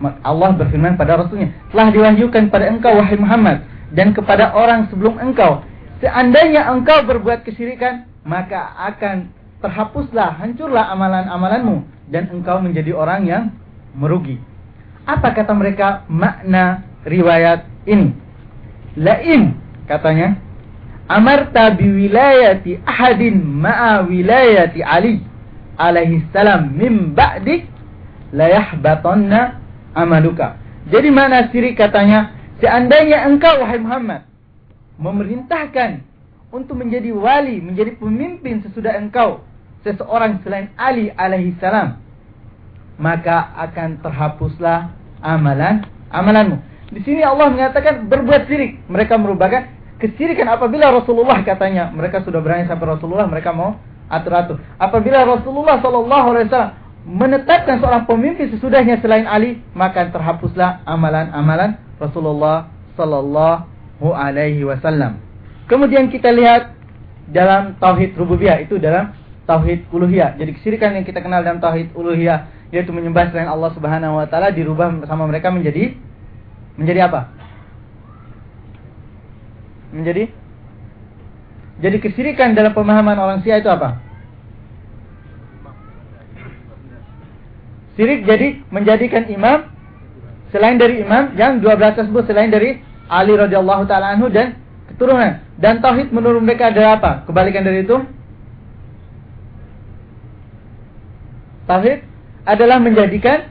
Allah 0.00 0.50
berfirman 0.56 0.96
pada 0.96 1.20
Rasulnya, 1.20 1.52
telah 1.68 1.92
diwahyukan 1.92 2.48
pada 2.48 2.72
engkau 2.72 2.96
wahai 2.96 3.20
Muhammad, 3.20 3.68
dan 3.92 4.16
kepada 4.16 4.56
orang 4.56 4.88
sebelum 4.88 5.20
engkau. 5.20 5.60
Seandainya 6.00 6.64
engkau 6.72 7.04
berbuat 7.04 7.44
kesyirikan, 7.44 8.08
maka 8.24 8.72
akan 8.88 9.28
terhapuslah, 9.60 10.40
hancurlah 10.40 10.88
amalan-amalanmu 10.96 11.84
dan 12.08 12.32
engkau 12.32 12.64
menjadi 12.64 12.96
orang 12.96 13.28
yang 13.28 13.44
merugi. 13.97 14.38
Apa 15.09 15.34
kata 15.34 15.55
mereka 15.57 16.05
makna 16.07 16.84
riwayat 17.03 17.66
ini? 17.88 18.14
Lain 18.99 19.55
katanya 19.86 20.38
amarta 21.11 21.74
wilayati 21.74 22.78
ahadin 22.86 23.43
ma'a 23.43 24.07
wilayati 24.07 24.82
Ali 24.82 25.22
alaihi 25.78 26.22
salam 26.30 26.70
min 26.74 27.16
ba'dik 27.16 27.66
la 28.30 28.47
yahbatanna 28.47 29.59
amaluka. 29.95 30.59
Jadi 30.91 31.09
mana 31.11 31.51
syirik 31.51 31.78
katanya? 31.78 32.34
Seandainya 32.61 33.24
engkau 33.24 33.62
wahai 33.64 33.80
Muhammad 33.80 34.28
memerintahkan 35.01 36.05
untuk 36.53 36.76
menjadi 36.76 37.09
wali, 37.14 37.62
menjadi 37.62 37.97
pemimpin 37.97 38.61
sesudah 38.61 39.01
engkau 39.01 39.41
seseorang 39.80 40.45
selain 40.45 40.68
Ali 40.76 41.09
alaihi 41.16 41.57
salam, 41.57 41.97
maka 43.01 43.57
akan 43.57 44.05
terhapuslah 44.05 44.92
amalan 45.24 45.88
amalanmu. 46.12 46.61
Di 46.92 47.01
sini 47.07 47.24
Allah 47.24 47.48
mengatakan 47.48 48.07
berbuat 48.11 48.44
syirik. 48.51 48.84
Mereka 48.92 49.16
merupakan 49.16 49.64
kesyirikan 49.96 50.53
apabila 50.53 50.92
Rasulullah 50.92 51.40
katanya 51.40 51.88
mereka 51.94 52.20
sudah 52.20 52.44
berani 52.44 52.68
sampai 52.68 52.98
Rasulullah 52.98 53.24
mereka 53.24 53.57
mau 53.57 53.80
atur-atur. 54.12 54.61
Apabila 54.76 55.22
Rasulullah 55.24 55.78
Shallallahu 55.78 56.26
Alaihi 56.34 56.46
Wasallam 56.51 56.72
menetapkan 57.01 57.80
seorang 57.80 58.05
pemimpin 58.05 58.53
sesudahnya 58.53 59.01
selain 59.01 59.24
Ali, 59.24 59.64
maka 59.72 60.05
terhapuslah 60.12 60.84
amalan-amalan 60.84 61.80
Rasulullah 61.96 62.68
Shallallahu 62.98 64.09
Alaihi 64.12 64.66
Wasallam. 64.66 65.22
Kemudian 65.70 66.11
kita 66.11 66.34
lihat 66.34 66.74
dalam 67.30 67.78
tauhid 67.78 68.18
rububiyah 68.18 68.59
itu 68.66 68.76
dalam 68.82 69.14
tauhid 69.46 69.86
uluhiyah. 69.94 70.34
Jadi 70.34 70.59
kesyirikan 70.59 70.98
yang 70.98 71.07
kita 71.07 71.22
kenal 71.22 71.46
dalam 71.46 71.62
tauhid 71.62 71.94
uluhiyah 71.94 72.59
yaitu 72.70 72.94
menyembah 72.94 73.30
selain 73.30 73.50
Allah 73.50 73.70
Subhanahu 73.74 74.18
wa 74.18 74.26
taala 74.30 74.54
dirubah 74.54 75.02
sama 75.06 75.26
mereka 75.26 75.50
menjadi 75.50 75.94
menjadi 76.78 77.10
apa? 77.10 77.30
Menjadi 79.90 80.30
jadi 81.80 81.96
kesyirikan 81.98 82.54
dalam 82.54 82.70
pemahaman 82.76 83.18
orang 83.18 83.38
Syiah 83.42 83.58
itu 83.58 83.70
apa? 83.72 83.98
Syirik 87.98 88.24
jadi 88.24 88.62
menjadikan 88.70 89.26
imam 89.28 89.66
selain 90.54 90.78
dari 90.78 91.02
imam 91.02 91.34
yang 91.34 91.58
12 91.58 91.98
tersebut 92.00 92.22
selain 92.30 92.48
dari 92.48 92.80
Ali 93.10 93.34
radhiyallahu 93.34 93.90
taala 93.90 94.14
anhu 94.14 94.30
dan 94.30 94.54
keturunan. 94.88 95.42
Dan 95.58 95.82
tauhid 95.82 96.14
menurut 96.14 96.40
mereka 96.40 96.70
adalah 96.70 97.02
apa? 97.02 97.12
Kebalikan 97.26 97.66
dari 97.66 97.82
itu? 97.82 97.98
Tauhid 101.66 102.09
adalah 102.45 102.80
menjadikan 102.80 103.49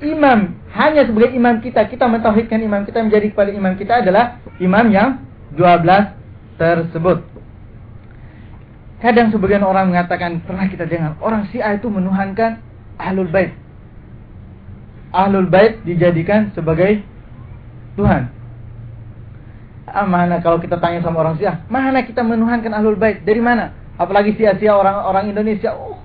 imam 0.00 0.56
hanya 0.72 1.04
sebagai 1.04 1.36
imam 1.36 1.60
kita. 1.60 1.84
Kita 1.88 2.08
mentauhidkan 2.08 2.60
imam 2.60 2.84
kita 2.88 3.04
menjadi 3.04 3.26
kepada 3.32 3.50
imam 3.52 3.74
kita 3.76 4.00
adalah 4.04 4.40
imam 4.62 4.86
yang 4.88 5.08
12 5.56 6.60
tersebut. 6.60 7.26
Kadang 9.00 9.32
sebagian 9.32 9.64
orang 9.64 9.88
mengatakan 9.88 10.44
pernah 10.44 10.68
kita 10.68 10.84
dengar 10.84 11.16
orang 11.24 11.48
Syiah 11.48 11.72
itu 11.72 11.88
menuhankan 11.88 12.60
Ahlul 13.00 13.32
Bait. 13.32 13.56
Ahlul 15.10 15.48
Bait 15.48 15.80
dijadikan 15.88 16.52
sebagai 16.52 17.00
Tuhan. 17.96 18.28
Ah, 19.90 20.06
mana 20.06 20.38
kalau 20.38 20.60
kita 20.62 20.78
tanya 20.78 21.02
sama 21.02 21.24
orang 21.24 21.40
Syiah, 21.40 21.64
mana 21.72 22.04
kita 22.04 22.20
menuhankan 22.20 22.70
Ahlul 22.76 23.00
Bait? 23.00 23.24
Dari 23.24 23.40
mana? 23.40 23.72
Apalagi 23.96 24.36
Syiah-Syiah 24.36 24.76
orang-orang 24.76 25.32
Indonesia, 25.32 25.74
oh, 25.74 25.98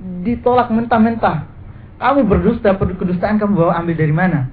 ditolak 0.00 0.68
mentah-mentah. 0.68 1.48
Kamu 1.96 2.28
berdusta, 2.28 2.76
kedustaan 2.76 3.40
kamu 3.40 3.52
bawa 3.56 3.80
ambil 3.80 3.96
dari 3.96 4.12
mana? 4.12 4.52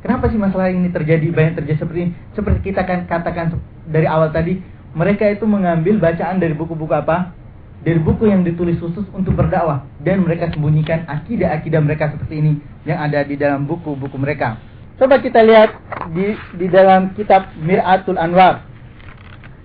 Kenapa 0.00 0.32
sih 0.32 0.40
masalah 0.40 0.72
ini 0.72 0.88
terjadi 0.90 1.28
banyak 1.30 1.60
terjadi 1.60 1.84
seperti 1.84 1.98
ini? 2.08 2.12
Seperti 2.32 2.72
kita 2.72 2.82
kan 2.88 3.04
katakan 3.04 3.60
dari 3.86 4.08
awal 4.08 4.32
tadi, 4.32 4.58
mereka 4.96 5.28
itu 5.28 5.46
mengambil 5.46 6.00
bacaan 6.02 6.40
dari 6.40 6.56
buku-buku 6.56 6.90
apa? 6.90 7.36
Dari 7.80 8.00
buku 8.00 8.28
yang 8.28 8.44
ditulis 8.44 8.76
khusus 8.80 9.06
untuk 9.12 9.36
berdakwah 9.36 9.86
dan 10.04 10.20
mereka 10.20 10.52
sembunyikan 10.52 11.06
akidah-akidah 11.08 11.80
mereka 11.80 12.12
seperti 12.12 12.34
ini 12.42 12.52
yang 12.84 13.00
ada 13.00 13.24
di 13.24 13.36
dalam 13.40 13.64
buku-buku 13.64 14.16
mereka. 14.20 14.60
Coba 15.00 15.16
kita 15.16 15.40
lihat 15.40 15.72
di 16.12 16.36
di 16.60 16.66
dalam 16.68 17.16
kitab 17.16 17.48
Mir'atul 17.56 18.20
Anwar 18.20 18.68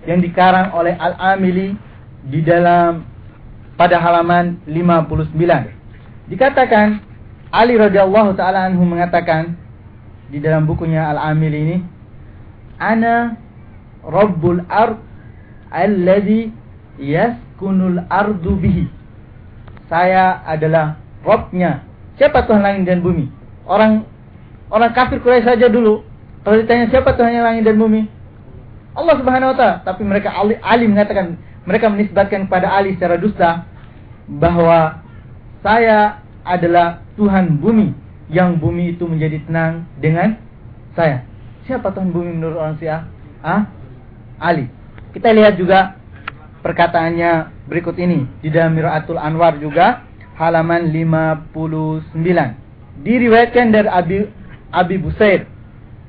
yang 0.08 0.24
dikarang 0.24 0.72
oleh 0.72 0.96
Al-Amili 0.96 1.76
di 2.24 2.40
dalam 2.40 3.04
pada 3.76 4.00
halaman 4.00 4.60
59. 4.64 5.36
Dikatakan 6.32 7.00
Ali 7.54 7.78
radhiyallahu 7.78 8.34
taala 8.34 8.66
anhu 8.66 8.82
mengatakan 8.82 9.54
di 10.32 10.42
dalam 10.42 10.66
bukunya 10.66 11.06
Al-Amil 11.14 11.54
ini 11.54 11.76
ana 12.82 13.38
rabbul 14.02 14.66
ard 14.66 14.98
alladhi 15.70 16.50
yaskunul 16.98 18.02
ardu 18.10 18.52
bihi. 18.58 18.84
Saya 19.86 20.42
adalah 20.42 20.98
Robnya 21.22 21.86
siapa 22.18 22.46
Tuhan 22.46 22.62
langit 22.62 22.86
dan 22.86 23.02
bumi? 23.02 23.30
Orang 23.66 24.06
orang 24.70 24.90
kafir 24.94 25.18
Quraisy 25.22 25.46
saja 25.46 25.66
dulu. 25.70 26.02
Kalau 26.42 26.56
ditanya 26.62 26.86
siapa 26.90 27.14
Tuhan 27.18 27.34
yang 27.34 27.46
langit 27.46 27.66
dan 27.66 27.76
bumi? 27.78 28.06
Allah 28.96 29.14
Subhanahu 29.18 29.52
wa 29.52 29.56
taala. 29.58 29.76
Tapi 29.84 30.02
mereka 30.06 30.32
Ali, 30.32 30.54
Ali 30.62 30.86
mengatakan 30.86 31.36
mereka 31.66 31.90
menisbatkan 31.90 32.46
kepada 32.46 32.70
Ali 32.70 32.94
secara 32.94 33.18
dusta 33.18 33.66
bahwa 34.30 35.02
saya 35.60 36.22
adalah 36.46 37.02
Tuhan 37.18 37.58
bumi 37.58 37.90
yang 38.30 38.58
bumi 38.58 38.94
itu 38.94 39.06
menjadi 39.06 39.42
tenang 39.46 39.86
dengan 39.98 40.38
saya. 40.94 41.26
Siapa 41.66 41.90
Tuhan 41.90 42.14
bumi 42.14 42.38
menurut 42.38 42.62
orang 42.62 42.78
Syiah? 42.78 43.10
Ah? 43.42 43.66
Ali. 44.38 44.70
Kita 45.10 45.34
lihat 45.34 45.58
juga 45.58 45.98
perkataannya 46.62 47.66
berikut 47.66 47.98
ini 47.98 48.26
di 48.42 48.50
dalam 48.54 48.78
Miraatul 48.78 49.18
Anwar 49.18 49.58
juga 49.58 50.06
halaman 50.38 50.90
59. 50.94 52.14
Diriwayatkan 53.02 53.66
dari 53.74 53.88
Abi 53.90 54.16
Abi 54.70 54.96
Busair 55.02 55.50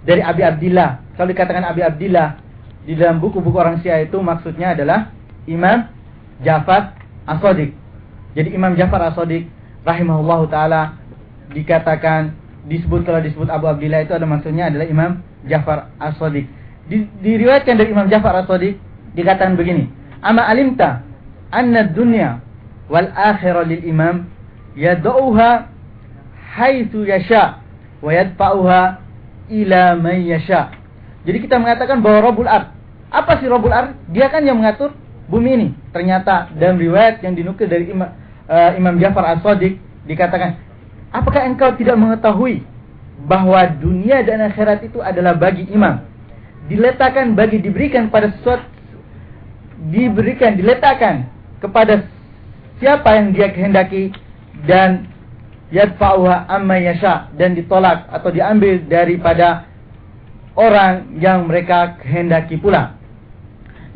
dari 0.05 0.22
Abi 0.22 0.45
Abdillah. 0.45 1.18
Kalau 1.18 1.30
dikatakan 1.34 1.66
Abi 1.66 1.82
Abdillah 1.82 2.38
di 2.86 2.93
dalam 2.93 3.18
buku-buku 3.18 3.58
orang 3.58 3.82
Syiah 3.82 4.05
itu 4.05 4.22
maksudnya 4.22 4.78
adalah 4.78 5.16
Imam 5.48 5.88
Jafar 6.43 6.93
As-Sadiq. 7.26 7.74
Jadi 8.38 8.54
Imam 8.54 8.78
Jafar 8.78 9.02
As-Sadiq 9.10 9.50
rahimahullahu 9.88 10.52
taala 10.52 11.00
dikatakan 11.56 12.36
disebut 12.68 13.08
kalau 13.08 13.24
disebut 13.24 13.48
Abu 13.48 13.72
Abdillah 13.72 14.04
itu 14.04 14.12
ada 14.12 14.28
maksudnya 14.28 14.68
adalah 14.68 14.86
Imam 14.86 15.24
Ja'far 15.48 15.89
As-Sadiq. 15.98 16.45
Di, 16.88 17.08
diriwayatkan 17.24 17.80
dari 17.80 17.89
Imam 17.95 18.12
Ja'far 18.12 18.43
As-Sadiq 18.43 18.76
dikatakan 19.16 19.56
begini, 19.56 19.88
"Ama 20.20 20.43
alimta 20.43 21.02
anna 21.50 21.88
dunya 21.88 22.43
wal 22.91 23.08
akhirah 23.16 23.64
lil 23.64 23.84
imam 23.88 24.28
yad'uha 24.76 25.72
haitsu 26.60 27.08
yasha 27.08 27.64
wa 28.04 28.12
yadfa'uha 28.12 28.82
ila 29.52 29.82
man 29.95 30.20
yasha." 30.28 30.76
Jadi 31.24 31.43
kita 31.43 31.60
mengatakan 31.60 32.04
bahwa 32.04 32.24
Rabbul 32.24 32.48
Ard. 32.48 32.72
Apa 33.12 33.39
sih 33.39 33.48
Rabbul 33.48 33.72
Ard? 33.72 33.95
Dia 34.12 34.28
kan 34.28 34.43
yang 34.43 34.60
mengatur 34.60 34.91
bumi 35.28 35.49
ini. 35.53 35.67
Ternyata 35.91 36.51
dalam 36.55 36.80
riwayat 36.80 37.23
yang 37.23 37.36
dinukil 37.36 37.67
dari 37.67 37.91
Imam, 37.91 38.09
uh, 38.47 38.71
Imam 38.75 38.95
Ja'far 38.99 39.38
As-Sadiq 39.38 39.80
dikatakan 40.07 40.67
Apakah 41.11 41.47
engkau 41.47 41.71
tidak 41.80 41.95
mengetahui 41.95 42.67
bahwa 43.23 43.63
dunia 43.80 44.21
dan 44.28 44.43
akhirat 44.43 44.84
itu 44.84 44.99
adalah 44.99 45.39
bagi 45.39 45.63
imam? 45.71 46.03
Diletakkan 46.67 47.32
bagi 47.32 47.63
diberikan 47.63 48.11
pada 48.11 48.36
sesuatu 48.36 48.75
diberikan 49.88 50.57
diletakkan 50.57 51.32
kepada 51.63 52.03
siapa 52.82 53.07
yang 53.15 53.32
dia 53.32 53.47
kehendaki 53.55 54.11
dan 54.67 55.07
yadfa'uha 55.71 56.49
amma 56.49 56.75
yasha 56.82 57.32
dan 57.39 57.55
ditolak 57.55 58.03
atau 58.11 58.30
diambil 58.34 58.84
daripada 58.89 59.63
orang 60.59 61.17
yang 61.23 61.47
mereka 61.47 61.95
kehendaki 62.03 62.59
pula. 62.59 62.97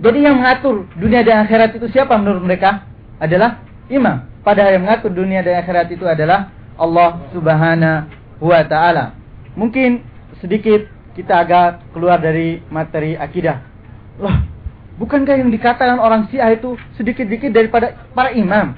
Jadi 0.01 0.25
yang 0.25 0.41
mengatur 0.41 0.89
dunia 0.97 1.21
dan 1.21 1.45
akhirat 1.45 1.77
itu 1.77 1.85
siapa 1.93 2.17
menurut 2.17 2.41
mereka? 2.41 2.89
Adalah 3.21 3.61
imam. 3.85 4.25
Padahal 4.41 4.73
yang 4.73 4.83
mengatur 4.89 5.13
dunia 5.13 5.45
dan 5.45 5.61
akhirat 5.61 5.93
itu 5.93 6.09
adalah 6.09 6.49
Allah 6.73 7.21
Subhanahu 7.29 8.09
wa 8.41 8.61
taala. 8.65 9.13
Mungkin 9.53 10.01
sedikit 10.41 10.89
kita 11.13 11.45
agak 11.45 11.93
keluar 11.93 12.17
dari 12.17 12.65
materi 12.73 13.13
akidah. 13.13 13.61
Loh, 14.17 14.33
bukankah 14.97 15.37
yang 15.37 15.53
dikatakan 15.53 16.01
orang 16.01 16.25
Syiah 16.33 16.57
itu 16.57 16.73
sedikit-sedikit 16.97 17.53
daripada 17.53 17.93
para 18.17 18.33
imam? 18.33 18.73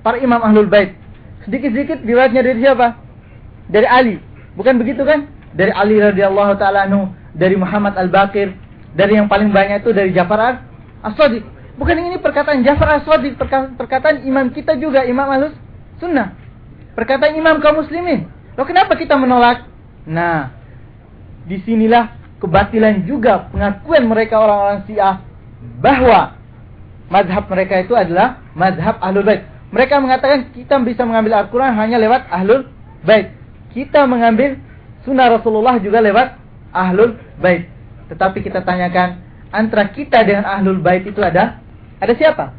Para 0.00 0.16
imam 0.16 0.40
Ahlul 0.40 0.72
Bait. 0.72 0.96
Sedikit-sedikit 1.44 2.00
riwayatnya 2.00 2.40
dari 2.40 2.58
siapa? 2.64 2.96
Dari 3.68 3.84
Ali. 3.84 4.16
Bukan 4.56 4.80
begitu 4.80 5.04
kan? 5.04 5.28
Dari 5.52 5.76
Ali 5.76 6.00
radhiyallahu 6.00 6.56
taala 6.56 6.88
anhu, 6.88 7.12
dari 7.36 7.52
Muhammad 7.60 8.00
Al-Bakir, 8.00 8.56
dari 8.94 9.18
yang 9.18 9.26
paling 9.26 9.50
banyak 9.50 9.82
itu 9.82 9.90
dari 9.90 10.14
Jafar 10.14 10.62
As-Sadiq. 11.02 11.42
Bukan 11.74 11.96
ini 11.98 12.16
perkataan 12.22 12.62
Jafar 12.62 13.02
As-Sadiq, 13.02 13.34
perkataan 13.74 14.22
imam 14.22 14.54
kita 14.54 14.78
juga, 14.78 15.02
Imam 15.02 15.26
Ahlus 15.26 15.54
Sunnah. 15.98 16.34
Perkataan 16.94 17.34
imam 17.34 17.58
kaum 17.58 17.82
muslimin. 17.82 18.30
Loh 18.54 18.62
kenapa 18.62 18.94
kita 18.94 19.18
menolak? 19.18 19.66
Nah, 20.06 20.54
di 21.42 21.58
sinilah 21.66 22.14
kebatilan 22.38 23.02
juga 23.02 23.50
pengakuan 23.50 24.06
mereka 24.06 24.38
orang-orang 24.38 24.86
Syiah 24.86 25.18
bahwa 25.82 26.38
madhab 27.10 27.50
mereka 27.50 27.82
itu 27.82 27.98
adalah 27.98 28.38
madhab 28.54 29.02
Ahlul 29.02 29.26
Bait. 29.26 29.42
Mereka 29.74 29.98
mengatakan 29.98 30.54
kita 30.54 30.78
bisa 30.86 31.02
mengambil 31.02 31.42
Al-Quran 31.42 31.74
hanya 31.74 31.98
lewat 31.98 32.30
Ahlul 32.30 32.70
Bait. 33.02 33.34
Kita 33.74 34.06
mengambil 34.06 34.62
sunnah 35.02 35.34
Rasulullah 35.34 35.82
juga 35.82 35.98
lewat 35.98 36.38
Ahlul 36.70 37.18
Bait. 37.42 37.73
Tetapi 38.14 38.38
kita 38.46 38.62
tanyakan, 38.62 39.18
antara 39.50 39.90
kita 39.90 40.22
dengan 40.22 40.46
Ahlul 40.46 40.78
Bait 40.78 41.02
itu 41.02 41.18
ada 41.18 41.58
ada 41.98 42.12
siapa? 42.14 42.54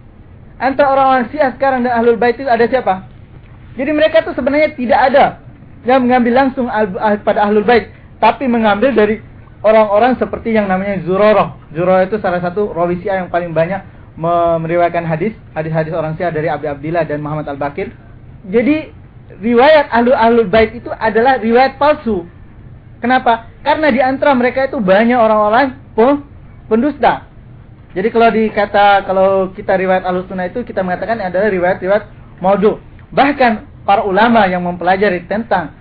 Antara 0.60 0.92
orang-orang 0.92 1.32
Syiah 1.32 1.52
sekarang 1.56 1.88
dan 1.88 1.96
Ahlul 1.96 2.20
Bait 2.20 2.36
itu 2.36 2.48
ada 2.48 2.68
siapa? 2.68 3.08
Jadi 3.76 3.92
mereka 3.92 4.24
itu 4.24 4.32
sebenarnya 4.36 4.72
tidak 4.76 5.00
ada 5.12 5.26
yang 5.84 6.08
mengambil 6.08 6.34
langsung 6.48 6.66
pada 7.28 7.46
ahlul 7.46 7.68
bait, 7.68 7.92
tapi 8.24 8.48
mengambil 8.48 8.96
dari 8.96 9.20
orang-orang 9.62 10.16
seperti 10.16 10.56
yang 10.56 10.72
namanya 10.72 11.04
Zuroroh. 11.04 11.60
Zuroroh 11.76 12.08
itu 12.08 12.18
salah 12.24 12.40
satu 12.40 12.72
rawi 12.72 13.04
yang 13.04 13.28
paling 13.28 13.52
banyak 13.52 13.84
meriwayatkan 14.64 15.04
hadis, 15.04 15.36
hadis-hadis 15.52 15.92
orang 15.92 16.16
Syiah 16.16 16.32
dari 16.32 16.48
Abi 16.48 16.72
Abdillah 16.72 17.04
dan 17.04 17.20
Muhammad 17.20 17.52
Al-Bakir. 17.52 17.92
Jadi 18.48 18.96
riwayat 19.44 19.92
ahlul 19.92 20.16
ahlul 20.16 20.48
bait 20.48 20.72
itu 20.72 20.88
adalah 20.96 21.38
riwayat 21.38 21.76
palsu. 21.76 22.24
Kenapa? 23.04 23.52
Karena 23.66 23.90
di 23.90 23.98
antara 23.98 24.38
mereka 24.38 24.70
itu 24.70 24.78
banyak 24.78 25.18
orang-orang 25.18 25.74
pendusta. 26.70 27.26
Jadi 27.98 28.08
kalau 28.14 28.30
dikata 28.30 29.08
kalau 29.10 29.30
kita 29.58 29.74
riwayat 29.74 30.06
ahlus 30.06 30.30
sunnah 30.30 30.46
itu 30.46 30.62
kita 30.62 30.86
mengatakan 30.86 31.18
adalah 31.18 31.50
riwayat-riwayat 31.50 32.04
maudhu. 32.44 32.78
Bahkan 33.10 33.84
para 33.88 34.06
ulama 34.06 34.46
yang 34.46 34.62
mempelajari 34.62 35.26
tentang 35.26 35.74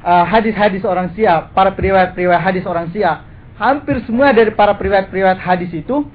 uh, 0.00 0.24
hadis-hadis 0.24 0.80
uh, 0.86 0.94
orang 0.94 1.12
Syiah, 1.12 1.50
para 1.52 1.74
periwayat-periwayat 1.76 2.40
hadis 2.40 2.64
orang 2.64 2.88
Syiah, 2.94 3.26
hampir 3.58 4.00
semua 4.06 4.30
dari 4.30 4.54
para 4.54 4.72
periwayat-periwayat 4.78 5.36
hadis 5.42 5.74
itu 5.76 6.06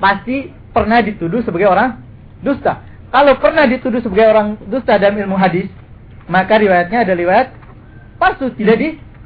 pasti 0.00 0.50
pernah 0.72 1.04
dituduh 1.04 1.44
sebagai 1.44 1.68
orang 1.68 2.00
dusta. 2.40 2.80
Kalau 3.12 3.36
pernah 3.38 3.68
dituduh 3.68 4.00
sebagai 4.00 4.26
orang 4.26 4.56
dusta 4.66 4.96
dalam 4.96 5.20
ilmu 5.20 5.36
hadis, 5.36 5.70
maka 6.26 6.56
riwayatnya 6.56 7.04
ada 7.04 7.14
riwayat 7.14 7.52
palsu, 8.16 8.50
tidak 8.56 8.80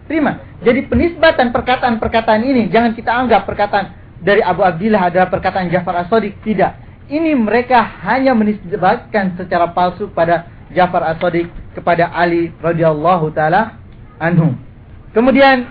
diterima. 0.05 0.45
Jadi 0.61 0.85
penisbatan 0.87 1.51
perkataan-perkataan 1.51 2.41
ini 2.45 2.69
jangan 2.69 2.93
kita 2.93 3.11
anggap 3.11 3.49
perkataan 3.49 3.97
dari 4.21 4.41
Abu 4.41 4.65
Abdillah 4.65 5.09
adalah 5.13 5.29
perkataan 5.29 5.69
Ja'far 5.69 6.05
As-Sadiq, 6.05 6.41
tidak 6.45 6.85
ini 7.09 7.37
mereka 7.37 7.85
hanya 8.05 8.33
menisbatkan 8.33 9.37
secara 9.37 9.69
palsu 9.77 10.09
pada 10.09 10.49
Ja'far 10.73 11.05
As-Sadiq 11.13 11.53
kepada 11.77 12.09
Ali 12.09 12.49
radhiyallahu 12.65 13.29
taala 13.37 13.77
anhu. 14.17 14.57
Kemudian 15.13 15.69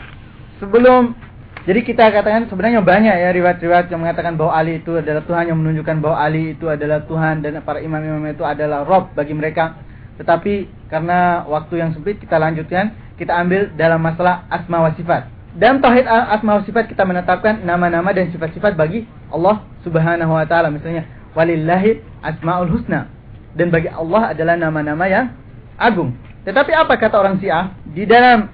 sebelum 0.62 1.18
jadi 1.64 1.80
kita 1.82 2.12
katakan 2.12 2.46
sebenarnya 2.52 2.84
banyak 2.84 3.16
ya 3.16 3.30
riwayat-riwayat 3.34 3.88
yang 3.88 4.04
mengatakan 4.04 4.36
bahwa 4.36 4.52
Ali 4.52 4.84
itu 4.84 5.00
adalah 5.00 5.24
Tuhan 5.24 5.48
yang 5.48 5.58
menunjukkan 5.64 5.96
bahwa 6.04 6.18
Ali 6.20 6.54
itu 6.54 6.68
adalah 6.68 7.02
Tuhan 7.08 7.40
dan 7.40 7.64
para 7.64 7.80
imam-imam 7.80 8.24
itu 8.30 8.44
adalah 8.44 8.84
Rob 8.84 9.16
bagi 9.16 9.34
mereka. 9.34 9.80
Tetapi 10.20 10.86
karena 10.94 11.48
waktu 11.50 11.82
yang 11.82 11.90
sempit 11.96 12.22
kita 12.22 12.38
lanjutkan, 12.38 12.94
kita 13.18 13.34
ambil 13.38 13.70
dalam 13.78 14.02
masalah 14.02 14.46
asma 14.50 14.84
wa 14.84 14.92
sifat. 14.98 15.30
Dalam 15.54 15.82
tauhid 15.82 16.10
asma 16.10 16.58
wa 16.58 16.64
sifat 16.66 16.90
kita 16.90 17.06
menetapkan 17.06 17.62
nama-nama 17.62 18.10
dan 18.10 18.34
sifat-sifat 18.34 18.74
bagi 18.74 19.06
Allah 19.30 19.62
Subhanahu 19.86 20.34
wa 20.34 20.46
taala. 20.50 20.74
Misalnya 20.74 21.06
walillahi 21.38 22.02
asmaul 22.22 22.70
husna 22.70 23.10
dan 23.54 23.70
bagi 23.70 23.90
Allah 23.90 24.34
adalah 24.34 24.58
nama-nama 24.58 25.06
yang 25.06 25.30
agung. 25.78 26.18
Tetapi 26.44 26.72
apa 26.74 26.94
kata 26.98 27.16
orang 27.22 27.38
Syiah 27.40 27.74
di 27.86 28.04
dalam 28.06 28.50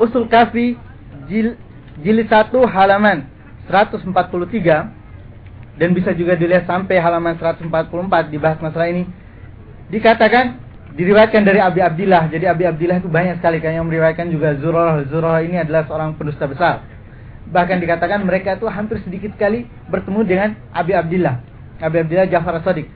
Usul 0.00 0.26
Kafi 0.26 0.74
jil, 1.28 1.54
jilid 2.00 2.28
1 2.32 2.48
halaman 2.66 3.28
143 3.68 4.08
dan 5.78 5.88
bisa 5.96 6.12
juga 6.16 6.36
dilihat 6.36 6.64
sampai 6.68 6.96
halaman 7.00 7.36
144 7.36 8.32
dibahas 8.32 8.58
masalah 8.60 8.88
ini 8.88 9.04
dikatakan 9.88 10.61
diriwayatkan 10.92 11.42
dari 11.44 11.60
Abi 11.60 11.80
Abdillah. 11.80 12.28
Jadi 12.28 12.44
Abi 12.44 12.64
Abdillah 12.68 13.00
itu 13.00 13.08
banyak 13.08 13.40
sekali 13.40 13.58
kan 13.64 13.72
yang 13.72 13.88
meriwayatkan 13.88 14.28
juga 14.28 14.56
Zurarah. 14.60 15.04
Zurarah 15.08 15.42
ini 15.44 15.56
adalah 15.60 15.88
seorang 15.88 16.16
pendusta 16.16 16.44
besar. 16.44 16.84
Bahkan 17.52 17.80
dikatakan 17.80 18.24
mereka 18.24 18.56
itu 18.56 18.68
hampir 18.68 19.00
sedikit 19.04 19.32
sekali 19.36 19.68
bertemu 19.88 20.20
dengan 20.24 20.48
Abi 20.72 20.92
Abdillah. 20.96 21.40
Abi 21.80 21.96
Abdillah 22.00 22.26
Ja'far 22.28 22.60
As-Sadiq. 22.60 22.86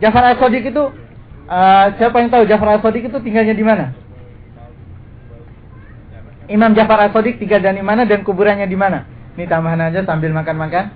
Ja'far 0.00 0.36
As-Sadiq 0.36 0.68
itu 0.68 0.84
uh, 1.48 1.86
siapa 1.96 2.16
yang 2.20 2.28
tahu 2.32 2.44
Ja'far 2.48 2.80
As-Sadiq 2.80 3.08
itu 3.08 3.18
tinggalnya 3.20 3.54
di 3.56 3.64
mana? 3.64 3.92
Imam 6.48 6.72
Ja'far 6.72 7.08
As-Sadiq 7.08 7.40
tinggal 7.40 7.62
di 7.62 7.84
mana 7.84 8.04
dan 8.08 8.24
kuburannya 8.24 8.66
di 8.68 8.76
mana? 8.76 9.04
Ini 9.36 9.44
tambahan 9.44 9.92
aja 9.92 10.00
sambil 10.08 10.32
makan-makan. 10.32 10.88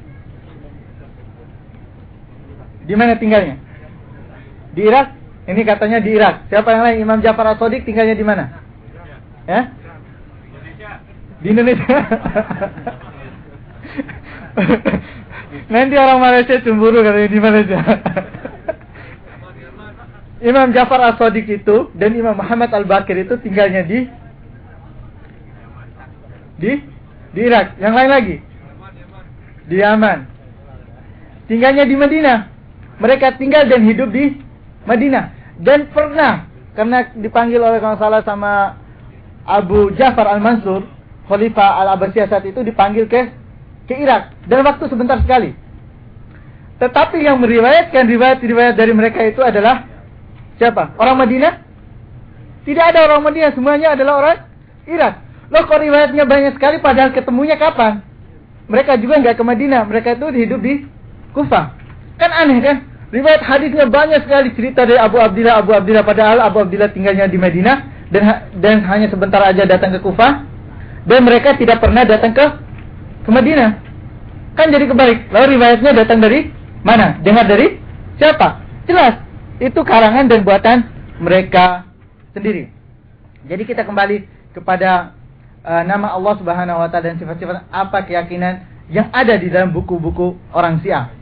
Di 2.89 2.95
mana 2.97 3.15
tinggalnya? 3.21 3.61
Di 4.73 4.83
Irak? 4.89 5.20
Ini 5.51 5.67
katanya 5.67 5.99
di 5.99 6.15
Irak. 6.15 6.47
Siapa 6.47 6.71
yang 6.71 6.83
lain? 6.87 7.03
Imam 7.03 7.19
Ja'far 7.19 7.51
As-Sadiq 7.51 7.83
tinggalnya 7.83 8.15
di 8.15 8.23
mana? 8.23 8.63
Ya? 9.51 9.75
Di 11.43 11.51
Indonesia. 11.51 11.91
Nanti 15.75 15.95
orang 15.99 16.23
Malaysia 16.23 16.63
cemburu 16.63 17.03
katanya 17.03 17.31
di 17.35 17.41
Malaysia. 17.43 17.83
Imam 20.39 20.71
Jafar 20.71 21.03
As-Sadiq 21.11 21.51
itu 21.51 21.91
dan 21.99 22.15
Imam 22.15 22.39
Muhammad 22.39 22.71
Al-Bakir 22.71 23.19
itu 23.19 23.35
tinggalnya 23.43 23.83
di 23.83 24.07
di 26.63 26.79
di 27.35 27.41
Irak. 27.43 27.75
Yang 27.83 27.95
lain 27.99 28.11
lagi? 28.15 28.37
Di 29.67 29.77
Yaman. 29.83 30.31
Tinggalnya 31.51 31.91
di 31.91 31.97
Madinah. 31.99 32.39
Mereka 33.03 33.35
tinggal 33.35 33.67
dan 33.67 33.83
hidup 33.83 34.15
di 34.15 34.39
Madinah 34.87 35.40
dan 35.61 35.89
pernah 35.93 36.49
karena 36.73 37.13
dipanggil 37.13 37.61
oleh 37.61 37.79
kalau 37.83 37.97
salah 38.01 38.23
sama 38.25 38.81
Abu 39.45 39.93
Ja'far 39.97 40.29
Al-Mansur, 40.29 40.87
Khalifah 41.29 41.85
Al-Abbasiyah 41.85 42.29
saat 42.31 42.45
itu 42.49 42.65
dipanggil 42.65 43.05
ke 43.11 43.29
ke 43.85 43.95
Irak 43.99 44.33
dan 44.47 44.65
waktu 44.65 44.87
sebentar 44.89 45.19
sekali. 45.21 45.53
Tetapi 46.81 47.21
yang 47.21 47.37
meriwayatkan 47.45 48.09
riwayat-riwayat 48.09 48.75
dari 48.79 48.93
mereka 48.97 49.21
itu 49.27 49.45
adalah 49.45 49.85
siapa? 50.57 50.97
Orang 50.97 51.21
Madinah? 51.21 51.61
Tidak 52.65 52.85
ada 52.95 53.05
orang 53.05 53.21
Madinah, 53.21 53.53
semuanya 53.53 53.93
adalah 53.93 54.15
orang 54.25 54.39
Irak. 54.89 55.21
Loh 55.53 55.67
kok 55.67 55.83
riwayatnya 55.83 56.25
banyak 56.25 56.57
sekali 56.57 56.81
padahal 56.81 57.13
ketemunya 57.13 57.61
kapan? 57.61 58.01
Mereka 58.71 58.97
juga 59.03 59.19
nggak 59.19 59.37
ke 59.37 59.45
Madinah, 59.45 59.83
mereka 59.85 60.15
itu 60.17 60.27
hidup 60.33 60.61
di 60.63 60.87
Kufah. 61.37 61.75
Kan 62.17 62.31
aneh 62.33 62.59
kan? 62.63 62.77
Riwayat 63.11 63.43
hadisnya 63.43 63.91
banyak 63.91 64.23
sekali 64.23 64.55
cerita 64.55 64.87
dari 64.87 64.99
Abu 64.99 65.19
Abdillah, 65.19 65.59
Abu 65.59 65.75
Abdillah 65.75 66.07
padahal 66.07 66.39
Abu 66.47 66.63
Abdillah 66.63 66.95
tinggalnya 66.95 67.27
di 67.27 67.43
Madinah 67.43 68.07
dan 68.15 68.51
dan 68.63 68.87
hanya 68.87 69.11
sebentar 69.11 69.43
aja 69.43 69.67
datang 69.67 69.91
ke 69.91 69.99
Kufah 69.99 70.47
dan 71.11 71.21
mereka 71.27 71.59
tidak 71.59 71.83
pernah 71.83 72.07
datang 72.07 72.31
ke 72.31 72.47
ke 73.27 73.31
Madinah. 73.31 73.83
Kan 74.55 74.71
jadi 74.71 74.87
kebalik. 74.87 75.27
Lalu 75.35 75.59
riwayatnya 75.59 75.91
datang 75.91 76.23
dari 76.23 76.55
mana? 76.87 77.19
Dengar 77.19 77.51
dari 77.51 77.83
siapa? 78.15 78.63
Jelas. 78.87 79.19
Itu 79.59 79.83
karangan 79.83 80.31
dan 80.31 80.47
buatan 80.47 80.87
mereka 81.19 81.91
sendiri. 82.31 82.71
Jadi 83.45 83.63
kita 83.67 83.83
kembali 83.83 84.23
kepada 84.55 85.19
uh, 85.67 85.83
nama 85.83 86.15
Allah 86.15 86.35
Subhanahu 86.39 86.79
wa 86.79 86.89
taala 86.89 87.11
dan 87.11 87.17
sifat-sifat 87.19 87.67
apa 87.75 87.99
keyakinan 88.07 88.65
yang 88.91 89.11
ada 89.15 89.35
di 89.35 89.51
dalam 89.51 89.71
buku-buku 89.75 90.39
orang 90.55 90.79
Syiah. 90.83 91.20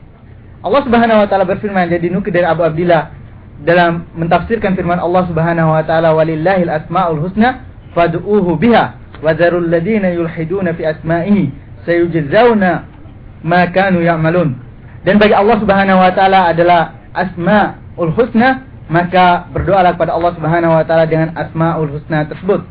Allah 0.59 0.81
Subhanahu 0.83 1.23
wa 1.23 1.27
taala 1.31 1.47
berfirman 1.47 1.87
jadi 1.87 2.11
nukil 2.11 2.35
dari 2.35 2.43
Abu 2.43 2.67
Abdillah 2.67 3.15
dalam 3.63 4.07
mentafsirkan 4.15 4.75
firman 4.75 4.99
Allah 4.99 5.23
Subhanahu 5.27 5.71
wa 5.71 5.83
taala 5.83 6.11
walillahil 6.11 6.67
asmaul 6.67 7.23
husna 7.23 7.63
fad'uuhu 7.95 8.59
biha 8.59 8.99
wa 9.23 9.31
dzarul 9.31 9.67
ladzina 9.71 10.11
yulhiduna 10.11 10.75
fi 10.75 10.91
asma'ihi 10.91 11.43
sayujzauna 11.87 12.71
ma 13.43 13.61
kanu 13.71 14.03
ya'malun. 14.03 14.55
Dan 15.07 15.15
bagi 15.15 15.31
Allah 15.31 15.57
Subhanahu 15.63 15.99
wa 15.99 16.11
taala 16.11 16.51
adalah 16.51 17.07
asmaul 17.15 18.11
husna, 18.19 18.67
maka 18.91 19.47
berdoalah 19.55 19.95
kepada 19.95 20.11
Allah 20.11 20.31
Subhanahu 20.35 20.75
wa 20.75 20.83
taala 20.83 21.07
dengan 21.07 21.31
asmaul 21.39 21.87
husna 21.87 22.27
tersebut. 22.27 22.67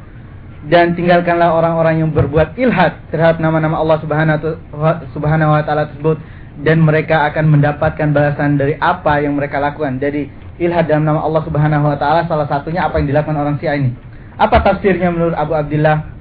Dan 0.68 0.92
tinggalkanlah 0.92 1.56
orang-orang 1.56 2.04
yang 2.04 2.10
berbuat 2.12 2.52
ilhad 2.60 3.00
terhadap 3.08 3.40
nama-nama 3.40 3.80
Allah 3.80 3.96
Subhanahu 4.04 5.48
wa 5.56 5.62
taala 5.64 5.88
tersebut 5.88 6.20
dan 6.62 6.82
mereka 6.82 7.30
akan 7.30 7.54
mendapatkan 7.54 8.10
balasan 8.10 8.58
dari 8.58 8.74
apa 8.78 9.22
yang 9.22 9.38
mereka 9.38 9.62
lakukan. 9.62 10.02
Jadi 10.02 10.26
ilhad 10.58 10.90
dalam 10.90 11.06
nama 11.06 11.22
Allah 11.22 11.42
Subhanahu 11.46 11.86
wa 11.86 11.96
taala 11.98 12.26
salah 12.26 12.50
satunya 12.50 12.86
apa 12.86 12.98
yang 12.98 13.06
dilakukan 13.10 13.38
orang 13.38 13.56
Syiah 13.62 13.78
ini. 13.78 13.94
Apa 14.38 14.62
tafsirnya 14.62 15.10
menurut 15.10 15.34
Abu 15.34 15.54
Abdullah? 15.54 16.14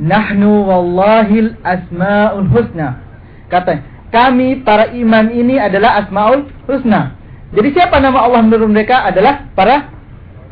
Nahnu 0.00 0.68
wallahil 0.68 1.56
asmaul 1.64 2.48
husna. 2.48 3.00
Kata, 3.52 3.84
kami 4.08 4.64
para 4.64 4.88
imam 4.92 5.28
ini 5.28 5.60
adalah 5.60 6.04
asmaul 6.04 6.48
husna. 6.68 7.16
Jadi 7.52 7.76
siapa 7.76 8.00
nama 8.00 8.24
Allah 8.24 8.40
menurut 8.40 8.72
mereka 8.72 9.04
adalah 9.04 9.52
para 9.52 9.92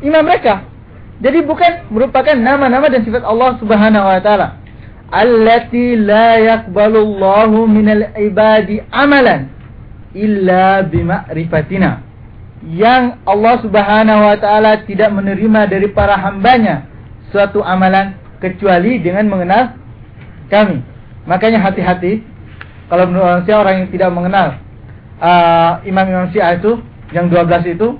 imam 0.05 0.21
mereka. 0.21 0.65
Jadi 1.21 1.45
bukan 1.45 1.89
merupakan 1.93 2.33
nama-nama 2.33 2.89
dan 2.89 3.05
sifat 3.05 3.25
Allah 3.25 3.57
Subhanahu 3.57 4.05
wa 4.05 4.21
taala. 4.21 4.60
Allati 5.11 5.99
la 5.99 6.39
yaqbalullahu 6.39 7.67
minal 7.67 8.15
ibadi 8.15 8.79
amalan 8.95 9.51
illa 10.15 10.87
bima'rifatina. 10.87 11.99
Yang 12.63 13.19
Allah 13.27 13.55
Subhanahu 13.59 14.21
wa 14.23 14.37
taala 14.39 14.87
tidak 14.87 15.11
menerima 15.11 15.67
dari 15.67 15.91
para 15.91 16.15
hambanya 16.15 16.87
suatu 17.35 17.59
amalan 17.59 18.15
kecuali 18.39 19.03
dengan 19.03 19.27
mengenal 19.27 19.75
kami. 20.47 20.79
Makanya 21.27 21.59
hati-hati 21.59 22.23
kalau 22.87 23.07
menurut 23.07 23.23
orang 23.27 23.43
Syiah 23.43 23.59
orang 23.59 23.75
yang 23.83 23.89
tidak 23.91 24.09
mengenal 24.11 24.47
uh, 25.19 25.79
imam-imam 25.87 26.27
Syiah 26.31 26.55
itu 26.55 26.79
yang 27.11 27.27
12 27.27 27.75
itu 27.75 27.99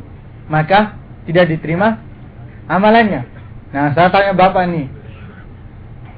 maka 0.51 0.95
tidak 1.27 1.47
diterima 1.47 1.99
amalannya. 2.71 3.23
Nah, 3.71 3.95
saya 3.95 4.11
tanya 4.11 4.35
Bapak 4.35 4.67
nih. 4.67 4.87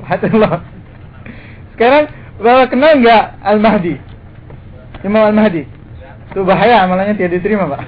Allah. 0.09 0.72
Sekarang 1.73 2.09
Bapak 2.41 2.73
kenal 2.73 2.97
nggak 2.97 3.23
Al-Mahdi? 3.45 3.95
Imam 5.05 5.23
Al-Mahdi. 5.29 5.63
Itu 6.33 6.41
bahaya 6.41 6.81
amalannya 6.81 7.13
tidak 7.13 7.37
diterima, 7.39 7.69
Pak. 7.69 7.81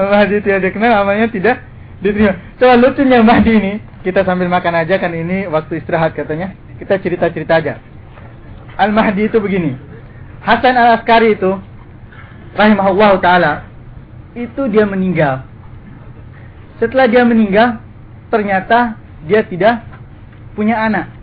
Al-Mahdi 0.00 0.40
tidak 0.40 0.60
dikenal, 0.64 0.92
amalnya 1.04 1.28
tidak 1.28 1.60
diterima. 2.00 2.36
Coba 2.56 2.74
lucunya 2.80 3.20
Mahdi 3.20 3.52
ini, 3.52 3.72
kita 4.00 4.24
sambil 4.24 4.48
makan 4.48 4.80
aja 4.80 4.96
kan 4.96 5.12
ini 5.12 5.44
waktu 5.48 5.80
istirahat 5.80 6.16
katanya. 6.16 6.56
Kita 6.76 7.00
cerita-cerita 7.00 7.52
aja. 7.56 7.74
Al-Mahdi 8.76 9.28
itu 9.28 9.40
begini. 9.40 9.76
Hasan 10.44 10.76
Al-Askari 10.76 11.36
itu 11.36 11.56
rahimahullah 12.56 13.16
taala 13.24 13.52
itu 14.36 14.68
dia 14.68 14.84
meninggal. 14.84 15.44
Setelah 16.76 17.08
dia 17.08 17.24
meninggal, 17.24 17.80
ternyata 18.28 19.00
dia 19.24 19.40
tidak 19.40 19.80
punya 20.52 20.76
anak. 20.76 21.15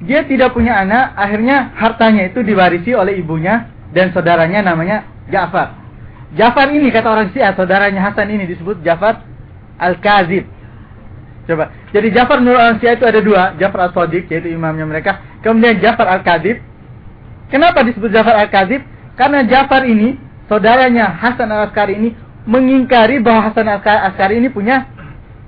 Dia 0.00 0.24
tidak 0.24 0.56
punya 0.56 0.80
anak, 0.80 1.12
akhirnya 1.12 1.76
hartanya 1.76 2.32
itu 2.32 2.40
diwarisi 2.40 2.96
oleh 2.96 3.20
ibunya 3.20 3.68
dan 3.92 4.14
saudaranya 4.16 4.64
namanya 4.64 5.04
Ja'far. 5.28 5.76
Ja'far 6.32 6.72
ini 6.72 6.88
kata 6.88 7.08
orang 7.10 7.28
Syiah, 7.34 7.52
saudaranya 7.52 8.00
Hasan 8.08 8.32
ini 8.32 8.48
disebut 8.48 8.80
Ja'far 8.80 9.20
Al-Kazib. 9.76 10.48
Coba. 11.50 11.74
Jadi 11.90 12.08
Ja'far 12.14 12.38
Nur 12.38 12.54
al-Syiah 12.54 12.94
itu 12.94 13.04
ada 13.04 13.20
dua. 13.20 13.42
Ja'far 13.58 13.90
al-Sadiq 13.90 14.30
yaitu 14.30 14.48
imamnya 14.54 14.86
mereka. 14.86 15.18
Kemudian 15.42 15.82
Ja'far 15.82 16.06
al-Kadib. 16.06 16.62
Kenapa 17.50 17.82
disebut 17.82 18.14
Ja'far 18.14 18.38
al-Kadib? 18.46 18.86
Karena 19.18 19.42
Ja'far 19.42 19.82
ini, 19.84 20.14
saudaranya 20.46 21.10
Hasan 21.18 21.50
al-Askari 21.50 21.98
ini, 21.98 22.14
mengingkari 22.46 23.18
bahwa 23.18 23.50
Hasan 23.50 23.66
al-Askari 23.66 24.38
ini 24.38 24.48
punya 24.48 24.86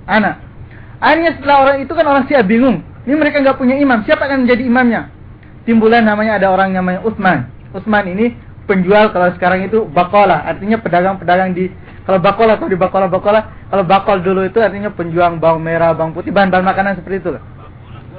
anak. 0.05 0.43
Akhirnya 0.99 1.39
setelah 1.39 1.57
orang 1.63 1.77
itu 1.87 1.93
kan 1.95 2.07
orang 2.07 2.25
Syiah 2.27 2.43
bingung. 2.43 2.83
Ini 3.03 3.15
mereka 3.19 3.43
nggak 3.43 3.59
punya 3.59 3.75
imam. 3.79 4.07
Siapa 4.07 4.27
akan 4.31 4.47
menjadi 4.47 4.63
imamnya? 4.63 5.03
Timbulan 5.67 6.07
namanya 6.07 6.39
ada 6.39 6.51
orang 6.55 6.75
namanya 6.75 7.03
Utsman. 7.03 7.51
Utsman 7.75 8.07
ini 8.07 8.35
penjual 8.67 9.11
kalau 9.11 9.31
sekarang 9.35 9.67
itu 9.67 9.87
bakola. 9.91 10.47
Artinya 10.47 10.79
pedagang-pedagang 10.79 11.51
di 11.55 11.71
kalau 12.03 12.19
bakola 12.19 12.59
atau 12.59 12.67
di 12.67 12.75
bakola-bakola, 12.75 13.71
kalau 13.71 13.85
bakol 13.87 14.19
dulu 14.19 14.43
itu 14.43 14.59
artinya 14.59 14.91
penjual 14.91 15.39
bawang 15.39 15.63
merah, 15.63 15.95
bawang 15.95 16.11
putih, 16.11 16.35
bahan-bahan 16.35 16.67
makanan 16.67 16.99
seperti 16.99 17.23
itu. 17.23 17.31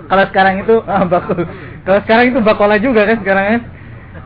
Kalau 0.07 0.23
sekarang 0.31 0.63
itu 0.63 0.75
ah, 0.91 1.03
bakul. 1.03 1.43
Kalau 1.83 1.99
sekarang 2.07 2.25
itu 2.31 2.39
bakola 2.39 2.75
juga 2.79 3.03
kan 3.03 3.17
sekarang 3.19 3.45
ya. 3.45 3.57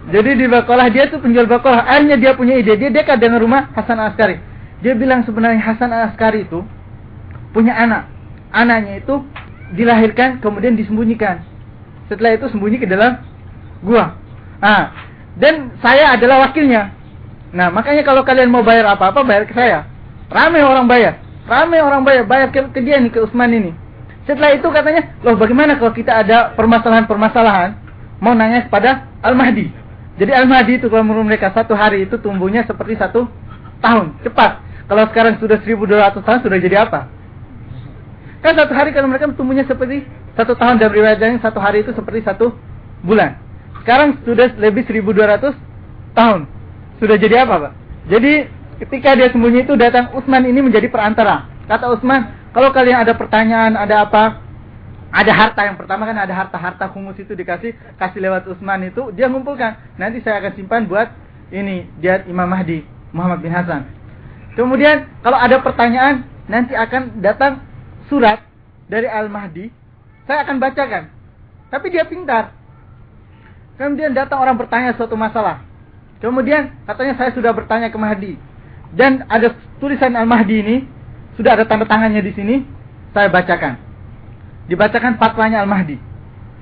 Jadi 0.08 0.30
di 0.40 0.46
bakola 0.48 0.88
dia 0.94 1.10
tuh 1.10 1.20
penjual 1.20 1.50
bakola. 1.50 1.86
Akhirnya 1.90 2.22
dia 2.22 2.32
punya 2.38 2.54
ide, 2.58 2.78
dia 2.78 2.90
dekat 2.94 3.18
dengan 3.18 3.42
rumah 3.42 3.70
Hasan 3.74 3.98
Askari. 3.98 4.38
Dia 4.86 4.94
bilang 4.94 5.26
sebenarnya 5.26 5.58
Hasan 5.58 5.90
Askari 5.90 6.46
itu 6.46 6.62
punya 7.50 7.74
anak. 7.74 8.06
Anaknya 8.54 9.02
itu 9.02 9.26
dilahirkan 9.76 10.40
kemudian 10.40 10.78
disembunyikan. 10.78 11.44
Setelah 12.08 12.40
itu 12.40 12.48
sembunyi 12.48 12.80
ke 12.80 12.88
dalam 12.88 13.20
gua. 13.84 14.16
Ah, 14.64 14.96
dan 15.36 15.76
saya 15.84 16.16
adalah 16.16 16.50
wakilnya. 16.50 16.96
Nah, 17.52 17.72
makanya 17.72 18.04
kalau 18.04 18.24
kalian 18.24 18.52
mau 18.52 18.64
bayar 18.64 18.88
apa-apa, 18.96 19.24
bayar 19.24 19.44
ke 19.48 19.54
saya. 19.56 19.88
Ramai 20.28 20.64
orang 20.64 20.88
bayar. 20.88 21.20
Ramai 21.48 21.80
orang 21.80 22.04
bayar. 22.04 22.24
Bayar 22.28 22.48
ke, 22.52 22.60
ke 22.74 22.80
dia 22.84 23.00
nih, 23.00 23.12
ke 23.12 23.24
Usman 23.24 23.52
ini. 23.54 23.72
Setelah 24.28 24.60
itu 24.60 24.68
katanya, 24.68 25.16
loh 25.24 25.40
bagaimana 25.40 25.80
kalau 25.80 25.96
kita 25.96 26.12
ada 26.20 26.52
permasalahan-permasalahan, 26.60 27.80
mau 28.20 28.36
nanya 28.36 28.68
kepada 28.68 29.08
Al-Mahdi. 29.24 29.72
Jadi 30.20 30.32
Al-Mahdi 30.36 30.84
itu 30.84 30.92
kalau 30.92 31.06
menurut 31.08 31.32
mereka 31.32 31.54
satu 31.56 31.78
hari 31.78 32.04
itu 32.04 32.20
tumbuhnya 32.20 32.68
seperti 32.68 33.00
satu 33.00 33.30
tahun. 33.80 34.20
Cepat. 34.28 34.60
Kalau 34.88 35.04
sekarang 35.12 35.40
sudah 35.40 35.60
1200 35.64 36.20
tahun 36.20 36.40
sudah 36.44 36.58
jadi 36.60 36.76
apa? 36.88 37.08
Kan 38.48 38.56
satu 38.56 38.72
hari 38.72 38.96
kalau 38.96 39.12
mereka 39.12 39.28
tumbuhnya 39.36 39.68
seperti 39.68 40.08
satu 40.40 40.56
tahun 40.56 40.80
dan 40.80 40.88
riwayatnya 40.96 41.44
satu 41.44 41.60
hari 41.60 41.84
itu 41.84 41.92
seperti 41.92 42.24
satu 42.24 42.56
bulan. 43.04 43.36
Sekarang 43.84 44.24
sudah 44.24 44.56
lebih 44.56 44.88
1200 44.88 45.52
tahun 46.16 46.48
sudah 47.04 47.20
jadi 47.20 47.44
apa 47.44 47.68
Pak? 47.68 47.74
Jadi 48.08 48.48
ketika 48.88 49.20
dia 49.20 49.28
sembunyi 49.36 49.68
itu 49.68 49.76
datang 49.76 50.16
Utsman 50.16 50.48
ini 50.48 50.64
menjadi 50.64 50.88
perantara. 50.88 51.44
Kata 51.68 51.92
Utsman, 51.92 52.32
kalau 52.56 52.72
kalian 52.72 53.04
ada 53.04 53.20
pertanyaan, 53.20 53.76
ada 53.76 54.08
apa? 54.08 54.40
Ada 55.12 55.32
harta 55.36 55.68
yang 55.68 55.76
pertama 55.76 56.08
kan 56.08 56.16
ada 56.16 56.32
harta-harta 56.32 56.88
humus 56.96 57.20
itu 57.20 57.36
dikasih 57.36 57.76
kasih 58.00 58.24
lewat 58.24 58.48
Utsman 58.48 58.80
itu 58.88 59.12
dia 59.12 59.28
ngumpulkan. 59.28 59.76
Nanti 60.00 60.24
saya 60.24 60.40
akan 60.40 60.56
simpan 60.56 60.88
buat 60.88 61.12
ini 61.52 61.84
dia 62.00 62.24
Imam 62.24 62.48
Mahdi 62.48 62.88
Muhammad 63.12 63.44
bin 63.44 63.52
Hasan. 63.52 63.92
Kemudian 64.56 65.04
kalau 65.20 65.36
ada 65.36 65.60
pertanyaan 65.60 66.24
nanti 66.48 66.80
akan 66.80 67.20
datang 67.20 67.68
surat 68.08 68.44
dari 68.88 69.08
Al 69.08 69.32
Mahdi. 69.32 69.70
Saya 70.28 70.44
akan 70.44 70.60
bacakan. 70.60 71.04
Tapi 71.72 71.88
dia 71.92 72.04
pintar. 72.08 72.56
Kemudian 73.78 74.12
datang 74.12 74.42
orang 74.42 74.58
bertanya 74.58 74.98
suatu 74.98 75.14
masalah. 75.14 75.62
Kemudian 76.18 76.74
katanya 76.90 77.14
saya 77.14 77.30
sudah 77.32 77.54
bertanya 77.54 77.94
ke 77.94 77.98
Mahdi. 78.00 78.34
Dan 78.96 79.28
ada 79.30 79.54
tulisan 79.78 80.16
Al-Mahdi 80.16 80.56
ini, 80.64 80.76
sudah 81.38 81.54
ada 81.60 81.68
tanda 81.68 81.86
tangannya 81.86 82.24
di 82.24 82.34
sini, 82.34 82.56
saya 83.14 83.30
bacakan. 83.30 83.78
Dibacakan 84.66 85.22
fatwanya 85.22 85.62
Al-Mahdi. 85.62 86.00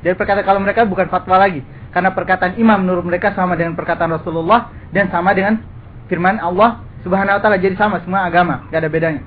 Dia 0.03 0.13
berkata 0.13 0.43
kalau 0.43 0.59
mereka 0.59 0.83
bukan 0.83 1.07
fatwa 1.07 1.39
lagi. 1.39 1.63
Karena 1.95 2.11
perkataan 2.11 2.59
imam 2.59 2.83
menurut 2.83 3.07
mereka 3.07 3.31
sama 3.31 3.55
dengan 3.55 3.71
perkataan 3.79 4.11
Rasulullah 4.19 4.67
dan 4.91 5.07
sama 5.07 5.31
dengan 5.31 5.63
firman 6.11 6.35
Allah 6.43 6.83
subhanahu 7.07 7.39
wa 7.39 7.41
ta'ala. 7.41 7.55
Jadi 7.55 7.79
sama 7.79 8.03
semua 8.03 8.27
agama, 8.27 8.67
gak 8.67 8.83
ada 8.83 8.91
bedanya. 8.91 9.23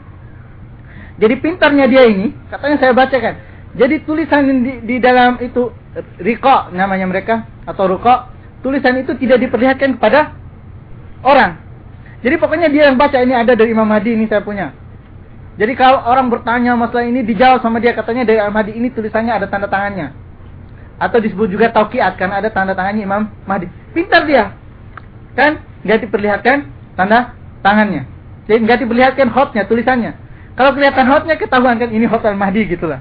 Jadi 1.18 1.34
pintarnya 1.42 1.90
dia 1.90 2.06
ini, 2.06 2.30
katanya 2.46 2.76
saya 2.78 2.92
bacakan. 2.94 3.34
Jadi 3.74 4.06
tulisan 4.06 4.42
di, 4.62 4.72
di 4.86 4.96
dalam 5.02 5.38
itu, 5.42 5.74
Riko 6.22 6.70
namanya 6.70 7.10
mereka, 7.10 7.46
atau 7.66 7.90
Ruko, 7.90 8.30
tulisan 8.62 8.94
itu 9.02 9.18
tidak 9.18 9.42
diperlihatkan 9.42 9.98
kepada 9.98 10.34
orang. 11.26 11.58
Jadi 12.22 12.34
pokoknya 12.38 12.68
dia 12.70 12.90
yang 12.90 12.98
baca 12.98 13.18
ini 13.22 13.34
ada 13.34 13.54
dari 13.54 13.70
Imam 13.70 13.86
Mahdi 13.86 14.14
ini 14.14 14.26
saya 14.26 14.42
punya. 14.42 14.74
Jadi 15.58 15.74
kalau 15.74 16.02
orang 16.06 16.30
bertanya 16.30 16.78
masalah 16.78 17.06
ini 17.06 17.22
dijawab 17.26 17.62
sama 17.62 17.82
dia 17.82 17.94
katanya 17.94 18.26
dari 18.26 18.38
Imam 18.38 18.54
Mahdi 18.54 18.72
ini 18.74 18.90
tulisannya 18.90 19.32
ada 19.42 19.46
tanda 19.46 19.66
tangannya. 19.70 20.14
Atau 20.98 21.22
disebut 21.22 21.50
juga 21.50 21.70
tauqiat 21.70 22.18
karena 22.18 22.42
ada 22.42 22.50
tanda 22.50 22.74
tangannya 22.74 23.02
Imam 23.06 23.22
Mahdi. 23.46 23.70
Pintar 23.94 24.26
dia. 24.26 24.54
Kan 25.38 25.62
nggak 25.86 25.98
diperlihatkan 26.06 26.66
tanda 26.98 27.34
tangannya. 27.62 28.06
Jadi 28.50 28.58
nggak 28.66 28.78
diperlihatkan 28.82 29.26
hotnya 29.30 29.62
tulisannya. 29.66 30.28
Kalau 30.59 30.74
kelihatan 30.74 31.06
hotnya 31.06 31.38
ketahuan 31.38 31.78
kan 31.78 31.86
ini 31.94 32.02
hot 32.11 32.26
al-Mahdi 32.26 32.66
gitulah. 32.66 32.98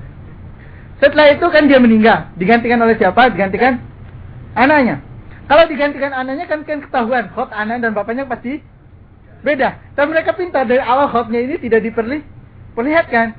Setelah 1.02 1.34
itu 1.34 1.46
kan 1.50 1.66
dia 1.66 1.82
meninggal, 1.82 2.30
digantikan 2.38 2.78
oleh 2.86 2.94
siapa? 3.02 3.34
Digantikan 3.34 3.82
anaknya. 4.54 5.02
Kalau 5.50 5.66
digantikan 5.66 6.14
anaknya 6.14 6.46
kan 6.46 6.62
kan 6.62 6.86
ketahuan 6.86 7.34
hot 7.34 7.50
anak 7.50 7.82
dan 7.82 7.98
bapaknya 7.98 8.30
pasti 8.30 8.62
beda. 9.42 9.74
Dan 9.98 10.14
mereka 10.14 10.38
pintar 10.38 10.70
dari 10.70 10.86
awal 10.86 11.10
hotnya 11.10 11.42
ini 11.42 11.58
tidak 11.58 11.82
diperlihatkan. 11.82 13.34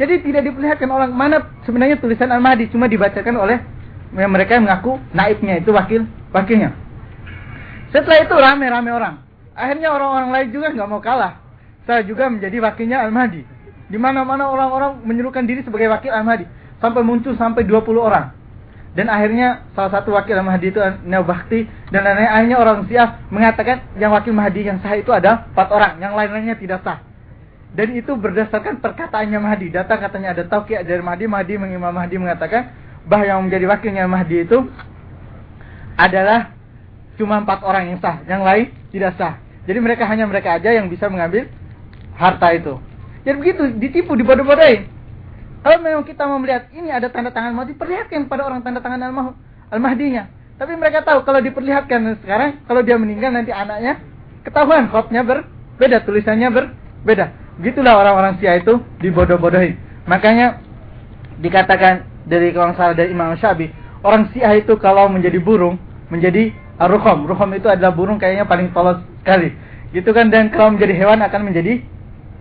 Jadi 0.00 0.14
tidak 0.24 0.48
diperlihatkan 0.48 0.88
orang 0.88 1.12
mana 1.12 1.52
sebenarnya 1.68 2.00
tulisan 2.00 2.32
Al-Mahdi 2.32 2.72
cuma 2.72 2.88
dibacakan 2.88 3.36
oleh 3.36 3.60
mereka 4.16 4.56
yang 4.56 4.64
mengaku 4.64 4.96
naibnya 5.12 5.60
itu 5.60 5.68
wakil 5.68 6.08
wakilnya. 6.32 6.72
Setelah 7.92 8.24
itu 8.24 8.32
rame-rame 8.32 8.88
orang. 8.88 9.20
Akhirnya 9.52 9.92
orang-orang 9.92 10.32
lain 10.32 10.48
juga 10.48 10.72
nggak 10.72 10.88
mau 10.88 11.04
kalah. 11.04 11.41
Saya 11.86 12.06
juga 12.06 12.30
menjadi 12.30 12.62
wakilnya 12.62 13.02
Al-Mahdi. 13.02 13.42
Di 13.90 13.98
mana-mana 13.98 14.48
orang-orang 14.48 15.02
menyerukan 15.02 15.44
diri 15.44 15.66
sebagai 15.66 15.90
wakil 15.90 16.14
Al-Mahdi. 16.14 16.46
Sampai 16.78 17.02
muncul 17.02 17.34
sampai 17.34 17.66
20 17.66 17.98
orang. 17.98 18.42
Dan 18.92 19.08
akhirnya 19.08 19.64
salah 19.72 19.88
satu 19.88 20.12
wakil 20.12 20.36
Mahdi 20.44 20.68
itu 20.68 20.80
Neo 21.08 21.24
Bakti 21.24 21.64
dan 21.88 22.04
akhirnya 22.04 22.60
orang 22.60 22.84
Syiah 22.84 23.24
mengatakan 23.32 23.88
yang 23.96 24.12
wakil 24.12 24.36
Mahdi 24.36 24.68
yang 24.68 24.84
sah 24.84 24.92
itu 24.92 25.08
ada 25.08 25.48
empat 25.48 25.68
orang, 25.72 25.96
yang 25.96 26.12
lain-lainnya 26.12 26.60
tidak 26.60 26.84
sah. 26.84 27.00
Dan 27.72 27.96
itu 27.96 28.12
berdasarkan 28.12 28.84
perkataannya 28.84 29.40
Mahdi. 29.40 29.72
Datang 29.72 29.96
katanya 29.96 30.36
ada 30.36 30.44
tauqi 30.44 30.76
dari 30.84 31.00
Mahdi. 31.00 31.24
Mahdi 31.24 31.56
mengimam 31.56 31.88
Mahdi 31.88 32.20
mengatakan 32.20 32.68
bahwa 33.08 33.24
yang 33.24 33.40
menjadi 33.48 33.64
wakilnya 33.64 34.04
Mahdi 34.04 34.44
itu 34.44 34.68
adalah 35.96 36.52
cuma 37.16 37.40
empat 37.40 37.64
orang 37.64 37.96
yang 37.96 37.98
sah. 38.04 38.20
Yang 38.28 38.42
lain 38.44 38.66
tidak 38.92 39.12
sah. 39.16 39.40
Jadi 39.64 39.78
mereka 39.80 40.04
hanya 40.04 40.28
mereka 40.28 40.60
aja 40.60 40.68
yang 40.68 40.92
bisa 40.92 41.08
mengambil 41.08 41.48
harta 42.22 42.54
itu. 42.54 42.78
Jadi 43.26 43.36
begitu, 43.38 43.62
ditipu, 43.82 44.14
dibodoh-bodohin. 44.14 44.86
Kalau 45.62 45.78
memang 45.78 46.02
kita 46.06 46.26
mau 46.26 46.38
melihat 46.38 46.70
ini 46.74 46.90
ada 46.90 47.06
tanda 47.10 47.30
tangan 47.30 47.54
Mahdi, 47.54 47.74
perlihatkan 47.74 48.26
pada 48.26 48.46
orang 48.46 48.62
tanda 48.62 48.82
tangan 48.82 49.34
Al-Mahdinya. 49.70 50.26
Tapi 50.58 50.78
mereka 50.78 51.02
tahu 51.02 51.26
kalau 51.26 51.42
diperlihatkan 51.42 52.22
sekarang, 52.22 52.62
kalau 52.66 52.82
dia 52.82 52.98
meninggal 52.98 53.34
nanti 53.34 53.50
anaknya 53.54 53.98
ketahuan 54.42 54.90
khotnya 54.90 55.22
berbeda, 55.22 56.02
tulisannya 56.02 56.50
berbeda. 56.50 57.30
Begitulah 57.62 57.98
orang-orang 57.98 58.38
Syiah 58.42 58.58
itu 58.58 58.82
dibodoh-bodohi. 59.02 59.78
Makanya 60.10 60.58
dikatakan 61.38 62.26
dari 62.26 62.50
kalau 62.50 62.74
salah 62.74 62.94
dari 62.98 63.14
Imam 63.14 63.34
Syabi, 63.38 63.70
orang 64.02 64.30
Syiah 64.34 64.58
itu 64.58 64.74
kalau 64.82 65.06
menjadi 65.06 65.38
burung, 65.38 65.78
menjadi 66.10 66.50
rukham. 66.78 67.22
Rukham 67.26 67.54
itu 67.54 67.70
adalah 67.70 67.94
burung 67.94 68.18
kayaknya 68.18 68.46
paling 68.46 68.74
polos 68.74 68.98
sekali. 69.22 69.54
Gitu 69.94 70.10
kan 70.10 70.26
dan 70.32 70.50
kalau 70.50 70.74
menjadi 70.74 70.94
hewan 70.96 71.22
akan 71.22 71.52
menjadi 71.52 71.84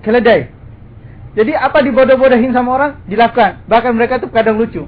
keledai. 0.01 0.49
Jadi 1.31 1.55
apa 1.55 1.79
dibodoh-bodohin 1.79 2.51
sama 2.51 2.69
orang 2.75 2.91
dilakukan. 3.07 3.63
Bahkan 3.65 3.91
mereka 3.95 4.19
itu 4.19 4.27
kadang 4.27 4.59
lucu. 4.59 4.83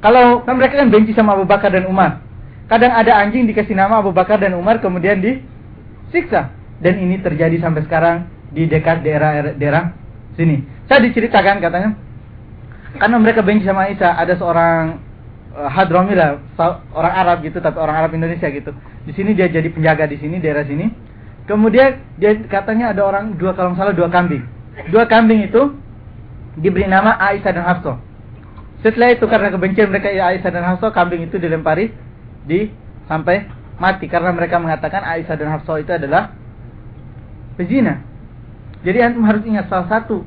Kalau 0.00 0.40
kan 0.44 0.54
mereka 0.56 0.80
kan 0.80 0.88
benci 0.88 1.12
sama 1.12 1.36
Abu 1.36 1.44
Bakar 1.44 1.68
dan 1.68 1.84
Umar. 1.84 2.24
Kadang 2.66 2.96
ada 2.96 3.12
anjing 3.20 3.44
dikasih 3.46 3.76
nama 3.76 4.00
Abu 4.00 4.10
Bakar 4.10 4.40
dan 4.40 4.56
Umar 4.56 4.80
kemudian 4.80 5.20
disiksa. 5.20 6.50
Dan 6.80 7.00
ini 7.00 7.20
terjadi 7.20 7.60
sampai 7.60 7.84
sekarang 7.84 8.28
di 8.52 8.64
dekat 8.64 9.04
daerah 9.04 9.52
daerah 9.52 9.92
sini. 10.36 10.64
Saya 10.88 11.04
diceritakan 11.04 11.60
katanya 11.60 11.90
karena 12.96 13.16
mereka 13.20 13.44
benci 13.44 13.68
sama 13.68 13.92
Isa, 13.92 14.16
ada 14.16 14.32
seorang 14.40 14.96
uh, 15.52 15.68
Hadrami 15.68 16.16
lah, 16.16 16.40
orang 16.96 17.14
Arab 17.14 17.44
gitu 17.44 17.60
tapi 17.60 17.76
orang 17.76 17.96
Arab 18.04 18.16
Indonesia 18.16 18.48
gitu. 18.48 18.72
Di 19.04 19.12
sini 19.12 19.36
dia 19.36 19.52
jadi 19.52 19.68
penjaga 19.68 20.08
di 20.08 20.16
sini 20.16 20.40
daerah 20.40 20.64
sini. 20.64 20.88
Kemudian 21.46 22.02
dia 22.18 22.34
katanya 22.50 22.90
ada 22.90 23.06
orang 23.06 23.38
dua 23.38 23.54
kalau 23.54 23.78
salah 23.78 23.94
dua 23.94 24.10
kambing 24.10 24.42
dua 24.92 25.08
kambing 25.08 25.48
itu 25.48 25.72
diberi 26.60 26.84
nama 26.84 27.16
Aisyah 27.16 27.52
dan 27.52 27.64
Hafsah. 27.64 27.96
Setelah 28.84 29.16
itu 29.16 29.24
karena 29.24 29.48
kebencian 29.48 29.88
mereka 29.88 30.12
ya 30.12 30.32
Aisyah 30.32 30.50
dan 30.52 30.64
Hafsah, 30.64 30.92
kambing 30.92 31.24
itu 31.24 31.40
dilempari 31.40 31.92
di 32.44 32.68
sampai 33.08 33.48
mati 33.80 34.04
karena 34.08 34.32
mereka 34.32 34.60
mengatakan 34.60 35.04
Aisyah 35.04 35.36
dan 35.36 35.48
Hafsah 35.56 35.76
itu 35.80 35.92
adalah 35.92 36.32
pezina. 37.56 38.04
Jadi 38.84 38.98
antum 39.00 39.24
harus 39.24 39.42
ingat 39.48 39.66
salah 39.72 39.88
satu 39.88 40.22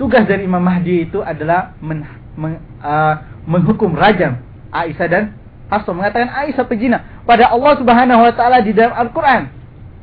tugas 0.00 0.24
dari 0.24 0.48
Imam 0.48 0.60
Mahdi 0.64 1.06
itu 1.06 1.20
adalah 1.20 1.76
men, 1.78 2.02
men, 2.34 2.58
uh, 2.80 3.20
menghukum 3.44 3.92
rajam 3.92 4.40
Aisyah 4.72 5.08
dan 5.08 5.24
Hafsah 5.68 5.92
mengatakan 5.92 6.32
Aisyah 6.32 6.64
pezina. 6.64 6.98
Pada 7.22 7.48
Allah 7.48 7.76
Subhanahu 7.78 8.20
wa 8.24 8.32
taala 8.34 8.60
di 8.64 8.72
dalam 8.76 8.92
Al-Qur'an 8.92 9.61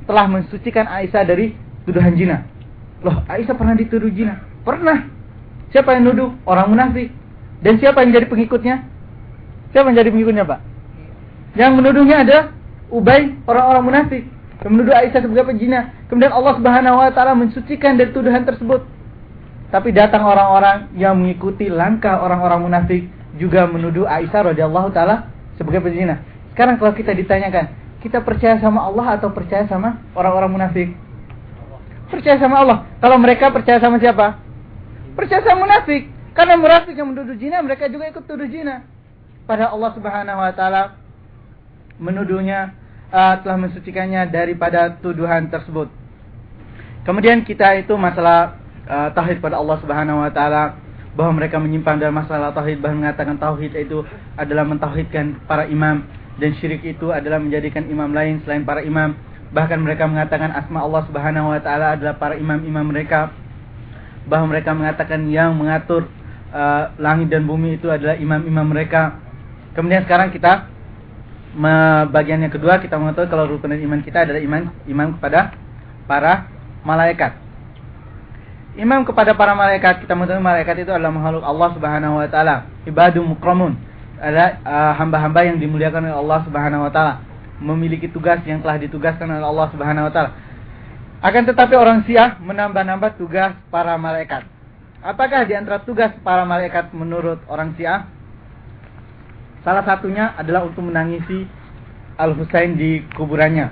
telah 0.10 0.26
mensucikan 0.26 0.90
Aisyah 0.90 1.22
dari 1.22 1.54
tuduhan 1.86 2.18
zina. 2.18 2.42
Loh, 3.06 3.22
Aisyah 3.30 3.54
pernah 3.54 3.78
dituduh 3.78 4.10
zina? 4.10 4.42
Pernah. 4.66 5.06
Siapa 5.70 5.94
yang 5.94 6.10
nuduh? 6.10 6.34
Orang 6.50 6.74
munafik. 6.74 7.14
Dan 7.62 7.78
siapa 7.78 8.02
yang 8.02 8.18
jadi 8.18 8.26
pengikutnya? 8.26 8.90
Siapa 9.70 9.94
yang 9.94 10.02
jadi 10.02 10.10
pengikutnya, 10.10 10.50
Pak? 10.50 10.60
Yang 11.54 11.72
menuduhnya 11.78 12.26
ada 12.26 12.38
Ubay, 12.90 13.38
orang-orang 13.46 13.84
munafik. 13.86 14.26
Yang 14.66 14.72
menuduh 14.74 14.94
Aisyah 14.98 15.22
sebagai 15.22 15.46
pezina. 15.54 15.94
Kemudian 16.10 16.34
Allah 16.34 16.54
Subhanahu 16.58 16.98
wa 16.98 17.12
taala 17.14 17.38
mensucikan 17.38 17.94
dari 17.94 18.10
tuduhan 18.10 18.50
tersebut. 18.50 18.82
Tapi 19.70 19.94
datang 19.94 20.26
orang-orang 20.26 20.90
yang 20.98 21.14
mengikuti 21.22 21.70
langkah 21.70 22.18
orang-orang 22.26 22.66
munafik 22.66 23.06
juga 23.38 23.70
menuduh 23.70 24.10
Aisyah 24.10 24.58
radhiyallahu 24.58 24.90
taala 24.90 25.30
sebagai 25.62 25.86
pezina. 25.86 26.18
Sekarang 26.58 26.82
kalau 26.82 26.98
kita 26.98 27.14
ditanyakan, 27.14 27.79
kita 28.00 28.24
percaya 28.24 28.56
sama 28.64 28.88
Allah 28.88 29.20
atau 29.20 29.30
percaya 29.32 29.68
sama 29.68 30.00
orang-orang 30.16 30.52
munafik? 30.52 30.90
Percaya 32.10 32.40
sama 32.42 32.64
Allah. 32.64 32.78
Kalau 32.98 33.18
mereka 33.22 33.52
percaya 33.54 33.78
sama 33.78 34.00
siapa? 34.02 34.40
Percaya 35.14 35.44
sama 35.46 35.68
munafik. 35.68 36.10
Karena 36.34 36.56
munafik 36.56 36.96
yang 36.96 37.12
menuduh 37.12 37.36
zina, 37.36 37.60
mereka 37.60 37.92
juga 37.92 38.08
ikut 38.08 38.24
tuduh 38.24 38.48
zina. 38.48 38.88
Pada 39.44 39.70
Allah 39.70 39.92
Subhanahu 39.94 40.40
wa 40.40 40.54
taala 40.56 40.96
menuduhnya 42.00 42.74
uh, 43.12 43.36
telah 43.44 43.58
mensucikannya 43.60 44.32
daripada 44.32 44.96
tuduhan 45.04 45.52
tersebut. 45.52 45.92
Kemudian 47.04 47.44
kita 47.44 47.76
itu 47.76 47.94
masalah 48.00 48.56
uh, 48.88 49.10
tauhid 49.12 49.44
pada 49.44 49.60
Allah 49.60 49.78
Subhanahu 49.84 50.24
wa 50.24 50.32
taala 50.32 50.80
bahwa 51.18 51.42
mereka 51.42 51.60
menyimpang 51.60 52.00
dalam 52.00 52.16
masalah 52.16 52.54
tauhid 52.56 52.80
bahkan 52.80 53.02
mengatakan 53.02 53.36
tauhid 53.36 53.76
itu 53.76 54.06
adalah 54.40 54.64
mentauhidkan 54.64 55.42
para 55.50 55.68
imam 55.68 56.06
dan 56.40 56.56
syirik 56.58 56.82
itu 56.88 57.12
adalah 57.12 57.38
menjadikan 57.38 57.86
imam 57.92 58.16
lain 58.16 58.40
selain 58.48 58.64
para 58.64 58.82
imam 58.82 59.14
Bahkan 59.50 59.82
mereka 59.82 60.06
mengatakan 60.06 60.54
asma 60.54 60.86
Allah 60.86 61.02
Subhanahu 61.10 61.50
wa 61.50 61.60
taala 61.62 61.98
adalah 61.98 62.14
para 62.22 62.38
imam-imam 62.38 62.86
mereka. 62.86 63.34
Bahwa 64.30 64.54
mereka 64.54 64.78
mengatakan 64.78 65.26
yang 65.26 65.58
mengatur 65.58 66.06
uh, 66.54 66.94
langit 67.02 67.34
dan 67.34 67.50
bumi 67.50 67.82
itu 67.82 67.90
adalah 67.90 68.14
imam-imam 68.14 68.66
mereka. 68.70 69.18
Kemudian 69.74 70.06
sekarang 70.06 70.30
kita 70.30 70.70
bagian 72.14 72.46
yang 72.46 72.54
kedua 72.54 72.78
kita 72.78 72.94
mengetahui 72.94 73.26
kalau 73.26 73.50
rukun 73.50 73.74
iman 73.74 74.06
kita 74.06 74.22
adalah 74.22 74.38
iman 74.38 74.70
iman 74.86 75.08
kepada 75.18 75.58
para 76.06 76.46
malaikat. 76.86 77.34
Imam 78.78 79.02
kepada 79.02 79.34
para 79.34 79.58
malaikat 79.58 80.06
kita 80.06 80.14
mengetahui 80.14 80.46
malaikat 80.46 80.86
itu 80.86 80.94
adalah 80.94 81.10
makhluk 81.10 81.42
Allah 81.42 81.70
Subhanahu 81.74 82.22
wa 82.22 82.28
taala, 82.30 82.70
ibadu 82.86 83.26
mukramun. 83.26 83.82
Adalah 84.20 84.60
uh, 84.68 84.94
hamba-hamba 85.00 85.48
yang 85.48 85.58
dimuliakan 85.58 86.12
oleh 86.12 86.18
Allah 86.20 86.40
Subhanahu 86.44 86.86
wa 86.88 86.92
taala 86.92 87.14
memiliki 87.60 88.12
tugas 88.12 88.40
yang 88.44 88.60
telah 88.60 88.80
ditugaskan 88.80 89.32
oleh 89.32 89.48
Allah 89.48 89.68
Subhanahu 89.72 90.08
wa 90.08 90.12
taala. 90.12 90.32
Akan 91.20 91.44
tetapi 91.44 91.76
orang 91.76 92.04
Syiah 92.08 92.40
menambah-nambah 92.40 93.20
tugas 93.20 93.52
para 93.68 93.96
malaikat. 94.00 94.48
Apakah 95.00 95.48
di 95.48 95.56
antara 95.56 95.80
tugas 95.84 96.12
para 96.24 96.44
malaikat 96.44 96.92
menurut 96.92 97.40
orang 97.48 97.76
Syiah? 97.76 98.08
Salah 99.64 99.84
satunya 99.84 100.36
adalah 100.40 100.64
untuk 100.64 100.88
menangisi 100.88 101.44
Al-Husain 102.16 102.76
di 102.76 103.04
kuburannya. 103.16 103.72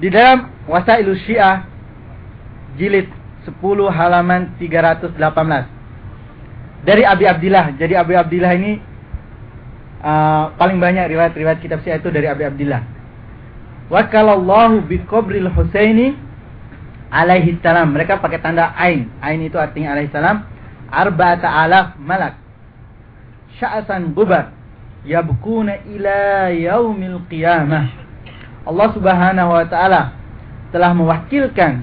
Di 0.00 0.08
dalam 0.12 0.52
Wasailu 0.68 1.16
Syiah 1.24 1.64
jilid 2.76 3.08
10 3.44 3.56
halaman 3.88 4.52
318. 4.60 5.77
Dari 6.86 7.02
Abi 7.02 7.24
Abdillah. 7.26 7.74
Jadi 7.74 7.94
Abi 7.98 8.14
Abdillah 8.14 8.52
ini 8.54 8.72
uh, 10.02 10.54
paling 10.54 10.78
banyak 10.78 11.10
riwayat-riwayat 11.10 11.58
kitab 11.58 11.82
Syiah 11.82 11.98
itu 11.98 12.10
dari 12.10 12.30
Abi 12.30 12.46
Abdullah. 12.46 12.82
Wakalallahu 13.88 14.84
bi 14.84 15.00
qabril 15.08 15.48
Husaini 15.50 16.14
alaihi 17.10 17.58
salam. 17.64 17.96
Mereka 17.96 18.20
pakai 18.20 18.38
tanda 18.38 18.76
ain. 18.76 19.08
Ain 19.24 19.40
itu 19.42 19.56
artinya 19.56 19.96
alaihi 19.96 20.12
salam. 20.12 20.44
Arba'ata 20.88 21.48
alaf 21.48 21.96
malak. 22.00 22.36
Sya'asan 23.58 24.14
gubar. 24.14 24.54
Yabkuna 25.08 25.82
ila 25.88 26.52
yaumil 26.52 27.22
qiyamah. 27.32 27.90
Allah 28.68 28.88
subhanahu 28.92 29.50
wa 29.56 29.64
ta'ala 29.64 30.12
telah 30.68 30.92
mewakilkan 30.92 31.80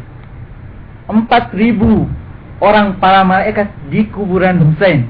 4000 1.09 2.24
orang 2.63 2.95
para 2.99 3.25
malaikat 3.27 3.67
di 3.91 4.07
kuburan 4.11 4.61
Husain 4.61 5.07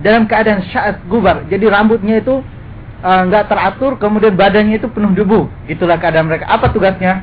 dalam 0.00 0.24
keadaan 0.26 0.64
sya'at 0.68 1.04
gubar. 1.06 1.44
Jadi 1.46 1.64
rambutnya 1.68 2.18
itu 2.18 2.40
uh, 3.04 3.22
nggak 3.28 3.44
uh, 3.46 3.48
teratur, 3.48 3.92
kemudian 4.00 4.34
badannya 4.34 4.80
itu 4.80 4.88
penuh 4.88 5.12
debu. 5.12 5.46
Itulah 5.68 6.00
keadaan 6.00 6.26
mereka. 6.26 6.48
Apa 6.48 6.72
tugasnya? 6.72 7.22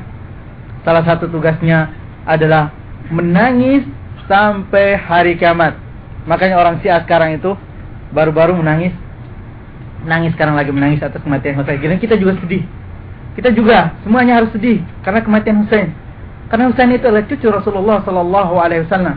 Salah 0.86 1.04
satu 1.04 1.26
tugasnya 1.28 1.90
adalah 2.24 2.70
menangis 3.10 3.84
sampai 4.30 4.96
hari 4.96 5.34
kiamat. 5.36 5.76
Makanya 6.28 6.60
orang 6.60 6.78
Syiah 6.84 7.02
sekarang 7.02 7.40
itu 7.40 7.56
baru-baru 8.12 8.56
menangis, 8.56 8.92
menangis 10.04 10.32
sekarang 10.36 10.54
lagi 10.56 10.72
menangis 10.72 11.00
atas 11.00 11.20
kematian 11.20 11.56
Husain. 11.56 11.80
Dan 11.80 12.00
kita 12.00 12.14
juga 12.16 12.36
sedih. 12.40 12.62
Kita 13.38 13.54
juga 13.54 13.94
semuanya 14.02 14.42
harus 14.42 14.50
sedih 14.50 14.82
karena 15.06 15.22
kematian 15.22 15.62
Husain. 15.62 15.94
Karena 16.48 16.72
Husain 16.72 16.90
itu 16.90 17.04
adalah 17.04 17.26
cucu 17.28 17.46
Rasulullah 17.48 17.98
Sallallahu 18.02 18.54
Alaihi 18.56 18.82
Wasallam. 18.88 19.16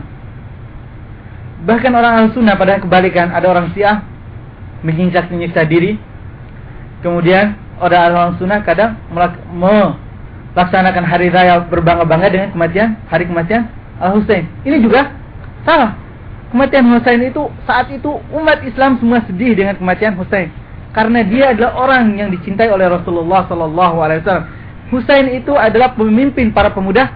Bahkan 1.62 1.92
orang 1.94 2.26
al-sunnah 2.26 2.58
pada 2.58 2.82
kebalikan 2.82 3.30
ada 3.30 3.46
orang 3.46 3.70
syiah 3.70 4.02
menyiksa-nyiksa 4.82 5.62
diri. 5.70 5.94
Kemudian 7.02 7.54
ada 7.78 8.10
orang 8.10 8.34
sunnah 8.38 8.62
kadang 8.62 8.98
melaksanakan 9.10 11.04
hari 11.06 11.30
raya 11.30 11.62
berbangga-bangga 11.66 12.28
dengan 12.30 12.48
kematian 12.54 12.98
hari 13.06 13.26
kematian 13.26 13.70
Al 14.02 14.18
Husain. 14.18 14.46
Ini 14.66 14.82
juga 14.82 15.14
salah. 15.62 15.94
Kematian 16.50 16.84
Husain 16.90 17.22
itu 17.22 17.48
saat 17.64 17.88
itu 17.94 18.10
umat 18.34 18.60
Islam 18.66 18.98
semua 18.98 19.22
sedih 19.24 19.54
dengan 19.56 19.78
kematian 19.78 20.18
Husain 20.18 20.50
karena 20.92 21.24
dia 21.24 21.56
adalah 21.56 21.72
orang 21.80 22.20
yang 22.20 22.28
dicintai 22.28 22.68
oleh 22.68 22.84
Rasulullah 22.84 23.48
Sallallahu 23.48 23.96
Alaihi 24.02 24.20
Wasallam. 24.22 24.46
Husain 24.92 25.26
itu 25.32 25.56
adalah 25.56 25.96
pemimpin 25.96 26.52
para 26.52 26.68
pemuda 26.68 27.08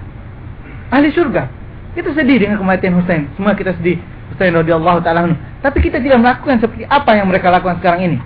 ahli 0.89 1.13
surga. 1.13 1.53
Itu 1.93 2.17
sedih 2.17 2.41
dengan 2.41 2.57
kematian 2.57 2.97
Husain. 2.97 3.29
Semua 3.37 3.53
kita 3.53 3.77
sedih. 3.77 4.01
Husain 4.37 4.53
radhiyallahu 4.53 5.01
taala 5.01 5.33
Tapi 5.65 5.81
kita 5.81 5.97
tidak 5.97 6.21
melakukan 6.21 6.61
seperti 6.61 6.85
apa 6.85 7.17
yang 7.17 7.33
mereka 7.33 7.49
lakukan 7.49 7.81
sekarang 7.81 8.01
ini. 8.05 8.19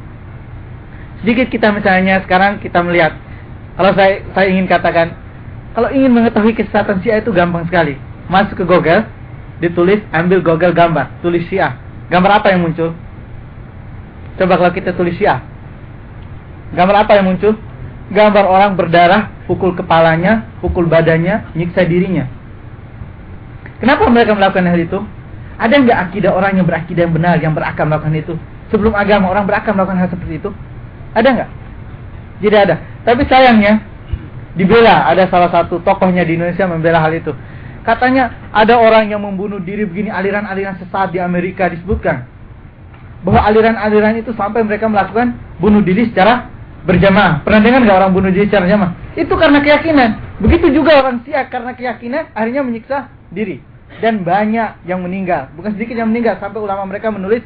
Sedikit 1.23 1.47
kita 1.47 1.71
misalnya 1.71 2.19
sekarang 2.27 2.59
kita 2.59 2.83
melihat 2.83 3.15
kalau 3.79 3.95
saya 3.95 4.27
saya 4.35 4.51
ingin 4.51 4.67
katakan 4.67 5.15
kalau 5.71 5.87
ingin 5.95 6.11
mengetahui 6.11 6.59
kesesatan 6.59 6.99
Syiah 6.99 7.23
itu 7.23 7.31
gampang 7.31 7.63
sekali. 7.71 7.95
Masuk 8.27 8.59
ke 8.59 8.65
Google, 8.67 9.07
ditulis 9.63 10.03
ambil 10.11 10.43
Google 10.43 10.75
gambar, 10.75 11.23
tulis 11.23 11.47
Syiah. 11.47 11.79
Gambar 12.11 12.43
apa 12.43 12.51
yang 12.51 12.67
muncul? 12.67 12.91
Coba 14.35 14.59
kalau 14.59 14.73
kita 14.75 14.91
tulis 14.99 15.15
Syiah. 15.15 15.47
Gambar 16.75 17.07
apa 17.07 17.15
yang 17.15 17.31
muncul? 17.31 17.55
Gambar 18.11 18.45
orang 18.51 18.75
berdarah, 18.75 19.31
pukul 19.47 19.79
kepalanya, 19.79 20.51
pukul 20.59 20.91
badannya, 20.91 21.55
nyiksa 21.55 21.87
dirinya. 21.87 22.27
Kenapa 23.79 24.11
mereka 24.11 24.35
melakukan 24.35 24.67
hal 24.67 24.81
itu? 24.83 24.99
Ada 25.61 25.77
nggak 25.77 25.99
akidah 26.09 26.33
orang 26.33 26.57
yang 26.57 26.65
berakidah 26.65 27.05
yang 27.05 27.13
benar, 27.13 27.37
yang 27.37 27.53
berakal 27.53 27.85
melakukan 27.85 28.17
itu? 28.17 28.35
Sebelum 28.73 28.97
agama 28.97 29.29
orang 29.29 29.45
berakal 29.45 29.77
melakukan 29.77 30.01
hal 30.01 30.09
seperti 30.09 30.41
itu? 30.41 30.51
Ada 31.13 31.29
nggak? 31.37 31.51
Tidak 32.41 32.61
ada. 32.65 32.77
Tapi 33.05 33.23
sayangnya 33.29 33.85
dibela 34.57 35.05
ada 35.05 35.29
salah 35.29 35.53
satu 35.53 35.85
tokohnya 35.85 36.25
di 36.25 36.41
Indonesia 36.41 36.65
membela 36.65 37.05
hal 37.05 37.13
itu. 37.13 37.37
Katanya 37.85 38.49
ada 38.57 38.81
orang 38.81 39.13
yang 39.13 39.21
membunuh 39.21 39.61
diri 39.61 39.85
begini 39.85 40.09
aliran-aliran 40.09 40.81
sesat 40.81 41.13
di 41.13 41.21
Amerika 41.21 41.69
disebutkan 41.69 42.25
bahwa 43.21 43.45
aliran-aliran 43.45 44.17
itu 44.17 44.33
sampai 44.33 44.65
mereka 44.65 44.89
melakukan 44.89 45.37
bunuh 45.61 45.85
diri 45.85 46.09
secara 46.09 46.49
berjamaah. 46.89 47.45
Pernah 47.45 47.61
dengar 47.61 47.85
nggak 47.85 47.99
orang 48.01 48.13
bunuh 48.17 48.33
diri 48.33 48.49
secara 48.49 48.65
jamaah? 48.65 48.97
Itu 49.13 49.37
karena 49.37 49.61
keyakinan. 49.61 50.41
Begitu 50.41 50.73
juga 50.73 51.05
orang 51.05 51.21
Syiah 51.21 51.45
karena 51.53 51.77
keyakinan 51.77 52.33
akhirnya 52.33 52.65
menyiksa 52.65 53.13
diri 53.29 53.70
dan 54.01 54.25
banyak 54.25 54.83
yang 54.89 55.05
meninggal. 55.05 55.53
Bukan 55.55 55.77
sedikit 55.77 56.01
yang 56.01 56.09
meninggal 56.11 56.41
sampai 56.41 56.59
ulama 56.59 56.89
mereka 56.89 57.13
menulis 57.13 57.45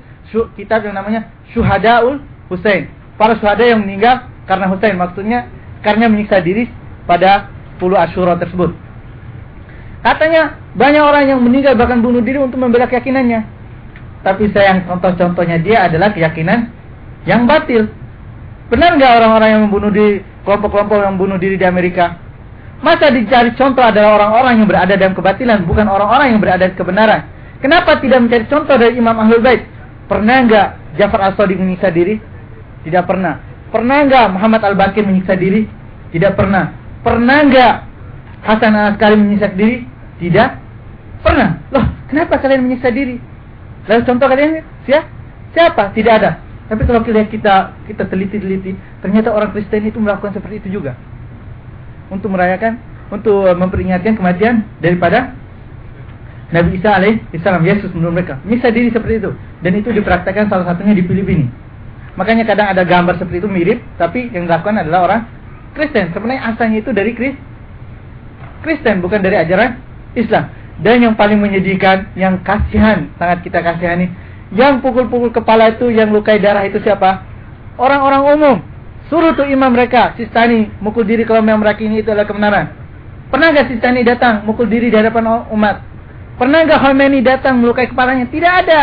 kitab 0.57 0.83
yang 0.87 0.97
namanya 0.97 1.31
Syuhadaul 1.53 2.23
Husain 2.49 2.89
para 3.15 3.39
syuhada 3.39 3.63
yang 3.63 3.83
meninggal 3.83 4.27
karena 4.45 4.67
Husain 4.71 4.97
maksudnya 4.99 5.49
karena 5.81 6.11
menyiksa 6.11 6.43
diri 6.43 6.69
pada 7.07 7.51
puluh 7.79 7.99
Asyura 7.99 8.39
tersebut. 8.39 8.75
Katanya 10.05 10.61
banyak 10.77 11.01
orang 11.01 11.25
yang 11.33 11.41
meninggal 11.41 11.73
bahkan 11.79 12.05
bunuh 12.05 12.21
diri 12.21 12.37
untuk 12.37 12.61
membela 12.61 12.85
keyakinannya. 12.85 13.41
Tapi 14.25 14.53
sayang 14.53 14.89
contoh-contohnya 14.89 15.61
dia 15.61 15.89
adalah 15.89 16.13
keyakinan 16.13 16.73
yang 17.29 17.45
batil. 17.45 17.89
Benar 18.69 18.97
nggak 18.97 19.13
orang-orang 19.21 19.49
yang 19.53 19.63
membunuh 19.69 19.93
di 19.93 20.25
kelompok-kelompok 20.45 20.97
yang 20.97 21.17
membunuh 21.17 21.39
diri 21.41 21.57
di 21.61 21.67
Amerika? 21.69 22.24
Masa 22.85 23.09
dicari 23.09 23.57
contoh 23.57 23.81
adalah 23.81 24.21
orang-orang 24.21 24.61
yang 24.61 24.69
berada 24.69 24.93
dalam 24.93 25.17
kebatilan, 25.17 25.65
bukan 25.65 25.89
orang-orang 25.89 26.37
yang 26.37 26.41
berada 26.45 26.69
di 26.69 26.77
kebenaran. 26.77 27.25
Kenapa 27.65 27.97
tidak 27.97 28.29
mencari 28.29 28.45
contoh 28.45 28.77
dari 28.77 29.01
Imam 29.01 29.17
Ahlul 29.17 29.41
Bait? 29.41 29.65
Pernah 30.05 30.45
nggak 30.45 31.01
Jafar 31.01 31.33
As-Sadiq 31.33 31.57
menyiksa 31.57 31.89
diri? 31.89 32.21
Tidak 32.85 33.09
pernah. 33.09 33.41
Pernah 33.73 34.07
enggak 34.07 34.27
Muhammad 34.37 34.63
Al-Bakir 34.69 35.03
menyiksa 35.03 35.35
diri? 35.35 35.65
Tidak 36.13 36.37
pernah. 36.37 36.77
Pernah 37.01 37.37
enggak 37.43 37.75
Hasan 38.45 38.77
Al-Askari 38.77 39.17
menyiksa 39.17 39.49
diri? 39.57 39.89
Tidak 40.21 40.49
pernah. 41.25 41.65
Loh, 41.73 41.89
kenapa 42.13 42.37
kalian 42.37 42.69
menyiksa 42.69 42.93
diri? 42.93 43.17
Lalu 43.89 44.01
contoh 44.05 44.29
kalian 44.29 44.61
siapa? 44.85 45.09
Siapa? 45.57 45.83
Tidak 45.97 46.13
ada. 46.13 46.39
Tapi 46.69 46.85
kalau 46.85 47.01
kita 47.01 47.73
kita 47.89 48.03
teliti-teliti, 48.09 48.77
ternyata 49.01 49.33
orang 49.33 49.57
Kristen 49.57 49.89
itu 49.89 49.97
melakukan 49.97 50.37
seperti 50.37 50.69
itu 50.69 50.79
juga. 50.81 50.95
Untuk 52.13 52.29
merayakan, 52.33 52.77
untuk 53.09 53.49
memperingatkan 53.57 54.17
kematian 54.17 54.65
daripada 54.81 55.33
Nabi 56.53 56.79
Isa 56.79 56.95
alaihissalam, 57.01 57.65
Yesus 57.65 57.91
menurut 57.97 58.21
mereka. 58.21 58.39
Menyiksa 58.45 58.71
diri 58.71 58.93
seperti 58.93 59.25
itu. 59.25 59.31
Dan 59.65 59.73
itu 59.75 59.91
dipraktekkan 59.91 60.47
salah 60.47 60.69
satunya 60.69 60.95
di 60.95 61.03
Filipina. 61.03 61.49
Makanya 62.15 62.47
kadang 62.47 62.71
ada 62.71 62.87
gambar 62.87 63.19
seperti 63.19 63.43
itu 63.43 63.51
mirip, 63.51 63.83
tapi 63.99 64.31
yang 64.31 64.47
dilakukan 64.47 64.87
adalah 64.87 65.01
orang 65.11 65.21
Kristen. 65.75 66.15
Sebenarnya 66.15 66.55
asalnya 66.55 66.79
itu 66.79 66.95
dari 66.95 67.11
Kristen, 68.63 69.03
bukan 69.03 69.19
dari 69.19 69.35
ajaran 69.35 69.83
Islam. 70.15 70.47
Dan 70.79 71.03
yang 71.03 71.15
paling 71.19 71.43
menyedihkan, 71.43 72.15
yang 72.15 72.39
kasihan, 72.47 73.11
sangat 73.19 73.43
kita 73.43 73.59
kasihani, 73.63 74.15
yang 74.55 74.79
pukul-pukul 74.79 75.35
kepala 75.35 75.75
itu, 75.75 75.91
yang 75.91 76.15
lukai 76.15 76.39
darah 76.39 76.63
itu 76.63 76.79
siapa? 76.79 77.27
Orang-orang 77.75 78.23
umum. 78.31 78.57
Suruh 79.13 79.37
tuh 79.37 79.45
imam 79.45 79.69
mereka, 79.69 80.17
Sistani, 80.17 80.73
mukul 80.81 81.05
diri 81.05 81.29
kalau 81.29 81.45
memang 81.45 81.61
mereka 81.61 81.85
ini 81.85 82.01
itu 82.01 82.09
adalah 82.09 82.25
kebenaran. 82.25 82.67
Pernah 83.29 83.53
gak 83.53 83.69
Sistani 83.69 84.01
datang, 84.01 84.49
mukul 84.49 84.65
diri 84.65 84.89
di 84.89 84.97
hadapan 84.97 85.45
umat? 85.53 85.85
Pernah 86.41 86.65
gak 86.65 86.81
Khomeini 86.81 87.21
datang 87.21 87.61
melukai 87.61 87.87
kepalanya? 87.87 88.25
Tidak 88.27 88.53
ada. 88.65 88.81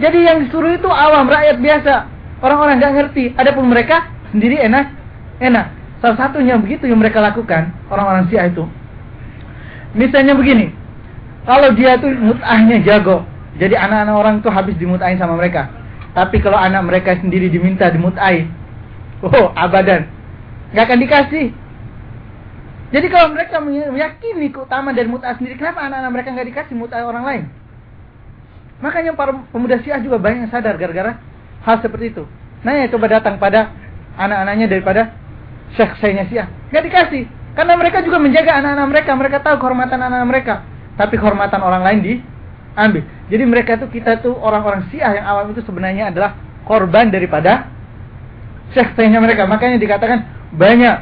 Jadi 0.00 0.18
yang 0.24 0.42
disuruh 0.42 0.74
itu 0.74 0.88
awam, 0.88 1.28
rakyat 1.28 1.60
biasa. 1.60 1.94
Orang-orang 2.42 2.82
nggak 2.82 2.92
ngerti. 2.98 3.24
Adapun 3.38 3.70
mereka 3.70 4.10
sendiri 4.34 4.58
enak, 4.58 4.90
enak. 5.38 5.70
Salah 6.02 6.18
satunya 6.18 6.58
begitu 6.58 6.90
yang 6.90 6.98
mereka 6.98 7.22
lakukan 7.22 7.70
orang-orang 7.86 8.26
Syiah 8.26 8.50
itu. 8.50 8.66
Misalnya 9.94 10.34
begini, 10.34 10.74
kalau 11.46 11.70
dia 11.78 11.94
tuh 12.02 12.10
mutahnya 12.10 12.82
jago, 12.82 13.22
jadi 13.60 13.78
anak-anak 13.78 14.14
orang 14.16 14.34
itu 14.42 14.48
habis 14.50 14.74
dimutain 14.74 15.14
sama 15.20 15.38
mereka. 15.38 15.70
Tapi 16.16 16.42
kalau 16.42 16.58
anak 16.58 16.82
mereka 16.82 17.14
sendiri 17.22 17.46
diminta 17.46 17.86
dimutai, 17.92 18.50
oh 19.22 19.54
abadan, 19.54 20.10
nggak 20.74 20.84
akan 20.84 20.98
dikasih. 20.98 21.46
Jadi 22.92 23.06
kalau 23.08 23.32
mereka 23.32 23.56
meyakini 23.64 24.52
keutamaan 24.52 24.92
dari 24.92 25.08
mut'ah 25.08 25.32
sendiri, 25.40 25.56
kenapa 25.56 25.88
anak-anak 25.88 26.12
mereka 26.12 26.28
nggak 26.36 26.48
dikasih 26.52 26.74
mut'ah 26.76 27.08
orang 27.08 27.24
lain? 27.24 27.44
Makanya 28.82 29.14
para 29.14 29.32
pemuda 29.54 29.78
Syiah 29.80 30.02
juga 30.02 30.18
banyak 30.18 30.44
yang 30.44 30.52
sadar 30.52 30.74
gara-gara 30.74 31.16
hal 31.62 31.76
seperti 31.78 32.12
itu. 32.12 32.26
Nanya 32.66 32.90
coba 32.90 33.06
datang 33.08 33.38
pada 33.38 33.70
anak-anaknya 34.18 34.66
daripada 34.66 35.14
syekh 35.78 35.94
syekhnya 36.02 36.26
Syiah. 36.26 36.48
Nggak 36.74 36.84
dikasih. 36.90 37.22
Karena 37.54 37.78
mereka 37.78 38.02
juga 38.02 38.18
menjaga 38.18 38.58
anak-anak 38.58 38.86
mereka. 38.90 39.10
Mereka 39.14 39.36
tahu 39.46 39.56
kehormatan 39.62 39.98
anak-anak 40.02 40.28
mereka. 40.28 40.54
Tapi 40.98 41.14
kehormatan 41.14 41.60
orang 41.62 41.82
lain 41.86 41.98
diambil. 42.02 43.02
Jadi 43.30 43.44
mereka 43.46 43.70
itu 43.78 43.86
kita 43.88 44.18
tuh 44.18 44.34
orang-orang 44.34 44.90
Syiah 44.90 45.22
yang 45.22 45.26
awam 45.30 45.54
itu 45.54 45.62
sebenarnya 45.62 46.10
adalah 46.10 46.34
korban 46.66 47.08
daripada 47.14 47.70
syekh 48.72 48.92
syekhnya 48.96 49.20
mereka. 49.20 49.44
Makanya 49.48 49.78
dikatakan 49.78 50.18
banyak 50.56 50.96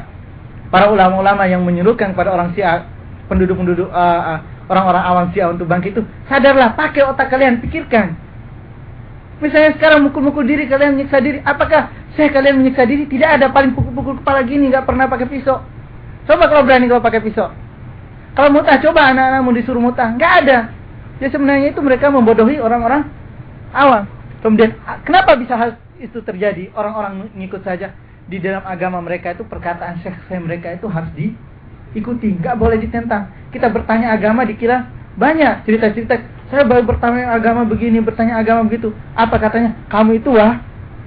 para 0.71 0.87
ulama-ulama 0.87 1.43
yang 1.47 1.63
menyuruhkan 1.67 2.15
kepada 2.15 2.31
orang 2.31 2.55
Syiah 2.55 2.87
penduduk-penduduk 3.27 3.91
uh, 3.91 4.21
uh, 4.35 4.39
orang-orang 4.71 5.03
awam 5.03 5.25
Syiah 5.35 5.51
untuk 5.51 5.67
bangkit 5.67 5.99
itu 5.99 6.03
sadarlah 6.31 6.75
pakai 6.75 7.03
otak 7.07 7.27
kalian 7.27 7.59
pikirkan. 7.59 8.15
Misalnya 9.41 9.73
sekarang 9.73 10.05
mukul-mukul 10.05 10.45
diri 10.45 10.69
kalian 10.69 10.95
menyiksa 10.95 11.17
diri. 11.17 11.41
Apakah 11.41 11.89
saya 12.13 12.29
kalian 12.29 12.61
menyiksa 12.61 12.85
diri? 12.85 13.09
Tidak 13.09 13.41
ada 13.41 13.49
paling 13.49 13.73
pukul-pukul 13.73 14.21
kepala 14.21 14.45
gini 14.45 14.69
nggak 14.69 14.85
pernah 14.85 15.09
pakai 15.09 15.25
pisau. 15.25 15.65
Coba 16.29 16.45
kalau 16.45 16.61
berani 16.61 16.85
kalau 16.85 17.01
pakai 17.01 17.25
pisau. 17.25 17.49
Kalau 18.37 18.49
mutah 18.53 18.77
coba 18.79 19.11
anak-anakmu 19.11 19.51
disuruh 19.57 19.81
mutah. 19.81 20.13
Nggak 20.13 20.33
ada. 20.45 20.57
Ya 21.17 21.27
sebenarnya 21.33 21.73
itu 21.73 21.81
mereka 21.81 22.13
membodohi 22.13 22.61
orang-orang 22.61 23.09
awam. 23.73 24.05
Kemudian 24.45 24.77
kenapa 25.05 25.33
bisa 25.37 25.57
hal 25.57 25.77
itu 26.01 26.19
terjadi 26.25 26.73
orang-orang 26.73 27.29
ngikut 27.37 27.61
saja 27.61 27.93
di 28.25 28.41
dalam 28.41 28.65
agama 28.65 28.97
mereka 29.01 29.37
itu 29.37 29.45
perkataan 29.45 30.01
syekh 30.01 30.17
mereka 30.41 30.73
itu 30.73 30.89
harus 30.89 31.11
di 31.13 31.33
ikuti, 31.93 32.33
nggak 32.39 32.55
boleh 32.55 32.79
ditentang. 32.79 33.29
Kita 33.51 33.67
bertanya 33.67 34.15
agama 34.15 34.47
dikira 34.47 34.87
banyak 35.19 35.67
cerita-cerita. 35.67 36.17
Saya 36.51 36.67
baru 36.67 36.83
bertanya 36.83 37.31
agama 37.31 37.63
begini, 37.63 37.99
bertanya 38.03 38.39
agama 38.39 38.67
begitu. 38.67 38.91
Apa 39.15 39.39
katanya? 39.39 39.75
Kamu 39.87 40.19
itu 40.19 40.31
wah 40.35 40.59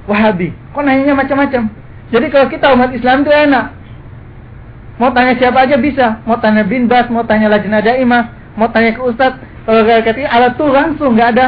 Wahabi. 0.05 0.53
Kok 0.77 0.85
nanyanya 0.85 1.17
macam-macam? 1.17 1.73
Jadi 2.13 2.27
kalau 2.29 2.47
kita 2.53 2.77
umat 2.77 2.93
Islam 2.93 3.25
itu 3.25 3.33
enak. 3.33 3.73
Mau 5.01 5.11
tanya 5.17 5.33
siapa 5.41 5.65
aja 5.65 5.81
bisa. 5.81 6.21
Mau 6.29 6.37
tanya 6.37 6.61
bin 6.61 6.85
Bas, 6.85 7.09
mau 7.09 7.25
tanya 7.25 7.49
Lajnah 7.49 7.81
Daimah, 7.81 8.29
mau 8.55 8.69
tanya 8.69 8.93
ke 8.93 9.01
Ustadz. 9.01 9.41
Kalau 9.65 9.81
kata 9.81 10.29
alat 10.29 10.53
tuh 10.61 10.69
langsung 10.69 11.17
nggak 11.17 11.29
ada 11.35 11.47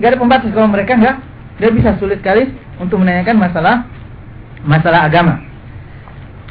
nggak 0.00 0.08
ada 0.14 0.18
pembatas 0.18 0.50
kalau 0.56 0.70
mereka 0.72 0.96
nggak 0.96 1.16
dia 1.58 1.70
bisa 1.74 1.94
sulit 1.98 2.22
sekali 2.22 2.54
untuk 2.78 3.02
menanyakan 3.02 3.36
masalah 3.38 3.86
masalah 4.62 5.06
agama 5.06 5.48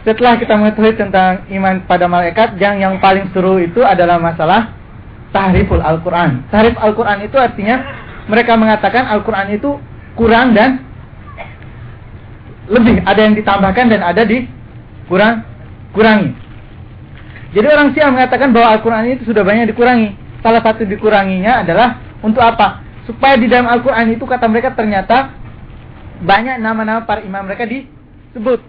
setelah 0.08 0.40
kita 0.40 0.56
mengetahui 0.56 0.96
tentang 0.96 1.44
iman 1.52 1.84
pada 1.84 2.08
malaikat, 2.08 2.56
yang 2.64 2.80
yang 2.80 2.96
paling 3.04 3.28
seru 3.36 3.60
itu 3.60 3.84
adalah 3.84 4.16
masalah 4.16 4.72
tahriful 5.36 5.84
Al-Quran. 5.84 6.48
Tahrif 6.48 6.80
Al-Quran 6.80 7.28
itu 7.28 7.36
artinya 7.36 7.84
mereka 8.32 8.56
mengatakan 8.56 9.04
Al-Quran 9.12 9.60
itu 9.60 9.76
kurang 10.16 10.56
dan 10.56 10.80
lebih. 12.72 13.04
Ada 13.04 13.20
yang 13.20 13.36
ditambahkan 13.36 13.86
dan 13.92 14.00
ada 14.00 14.24
di 14.24 14.48
kurang 15.12 15.44
kurangi. 15.92 16.32
Jadi 17.52 17.68
orang 17.68 17.92
Syiah 17.92 18.08
mengatakan 18.08 18.56
bahwa 18.56 18.80
Al-Quran 18.80 19.12
itu 19.12 19.28
sudah 19.28 19.44
banyak 19.44 19.76
dikurangi. 19.76 20.16
Salah 20.40 20.64
satu 20.64 20.88
dikuranginya 20.88 21.68
adalah 21.68 22.00
untuk 22.24 22.48
apa? 22.48 22.80
Supaya 23.08 23.40
di 23.40 23.48
dalam 23.48 23.72
Al-Quran 23.72 24.12
itu 24.12 24.28
kata 24.28 24.52
mereka 24.52 24.76
ternyata 24.76 25.32
banyak 26.20 26.60
nama-nama 26.60 27.08
para 27.08 27.24
imam 27.24 27.46
mereka 27.48 27.64
disebut 27.64 28.60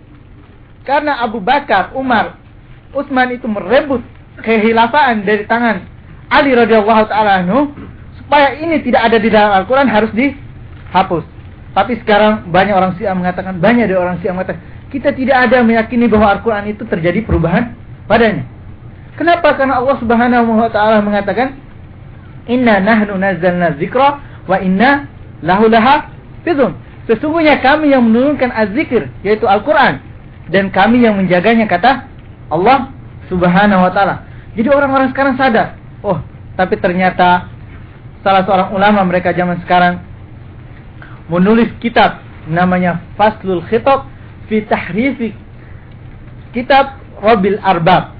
karena 0.89 1.21
Abu 1.21 1.45
Bakar, 1.45 1.93
Umar, 1.93 2.41
Utsman 2.97 3.29
itu 3.37 3.45
merebut 3.45 4.01
kehilafan 4.41 5.21
dari 5.21 5.45
tangan 5.45 5.85
Ali 6.33 6.57
radhiyallahu 6.57 7.05
taala 7.13 7.45
anhu 7.45 7.69
supaya 8.17 8.57
ini 8.57 8.81
tidak 8.81 9.13
ada 9.13 9.21
di 9.21 9.29
dalam 9.29 9.53
Al-Qur'an 9.53 9.85
harus 9.85 10.09
dihapus. 10.17 11.25
Tapi 11.77 12.01
sekarang 12.01 12.49
banyak 12.49 12.73
orang 12.73 12.97
Syiah 12.97 13.13
mengatakan 13.13 13.61
banyak 13.61 13.85
dari 13.85 14.01
orang 14.01 14.17
Syiah 14.25 14.33
mengatakan 14.33 14.65
kita 14.89 15.13
tidak 15.13 15.37
ada 15.49 15.61
meyakini 15.61 16.09
bahwa 16.09 16.33
Al-Qur'an 16.41 16.65
itu 16.65 16.89
terjadi 16.89 17.21
perubahan 17.21 17.77
padanya. 18.09 18.49
Kenapa? 19.21 19.61
Karena 19.61 19.85
Allah 19.85 19.97
Subhanahu 20.01 20.51
wa 20.57 20.73
taala 20.73 21.05
mengatakan 21.05 21.53
Inna 22.49 22.81
nahnu 22.81 23.13
nazzalna 23.21 23.77
dzikra 23.77 24.25
wa 24.49 24.57
inna 24.59 25.07
lahu 25.45 25.69
lahafizun. 25.69 26.75
Sesungguhnya 27.05 27.61
kami 27.61 27.93
yang 27.93 28.05
menurunkan 28.09 28.53
az-zikir 28.53 29.13
yaitu 29.21 29.45
Al-Qur'an 29.45 30.01
dan 30.49 30.73
kami 30.73 31.05
yang 31.05 31.17
menjaganya 31.17 31.69
kata 31.69 32.09
Allah 32.49 32.93
Subhanahu 33.29 33.85
wa 33.85 33.93
taala. 33.93 34.25
Jadi 34.57 34.69
orang-orang 34.73 35.13
sekarang 35.13 35.37
sadar, 35.37 35.77
oh, 36.01 36.19
tapi 36.57 36.81
ternyata 36.81 37.47
salah 38.25 38.43
seorang 38.43 38.75
ulama 38.75 39.05
mereka 39.07 39.31
zaman 39.37 39.61
sekarang 39.63 40.03
menulis 41.29 41.71
kitab 41.79 42.25
namanya 42.49 43.05
Faslul 43.15 43.63
Khitab 43.69 44.09
fi 44.49 44.65
Tahrifi 44.65 45.37
Kitab 46.57 46.97
Rabil 47.21 47.61
Arbab. 47.61 48.17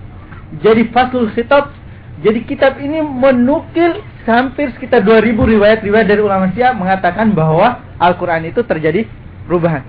Jadi 0.61 0.93
Faslul 0.93 1.33
Khitab 1.33 1.73
jadi 2.19 2.43
kitab 2.43 2.83
ini 2.83 2.99
menukil 2.99 4.03
hampir 4.29 4.71
sekitar 4.77 5.01
2000 5.03 5.35
riwayat-riwayat 5.35 6.07
dari 6.07 6.21
ulama 6.21 6.53
Syiah 6.53 6.77
mengatakan 6.77 7.33
bahwa 7.33 7.81
Al-Qur'an 7.97 8.45
itu 8.45 8.61
terjadi 8.63 9.09
perubahan. 9.49 9.83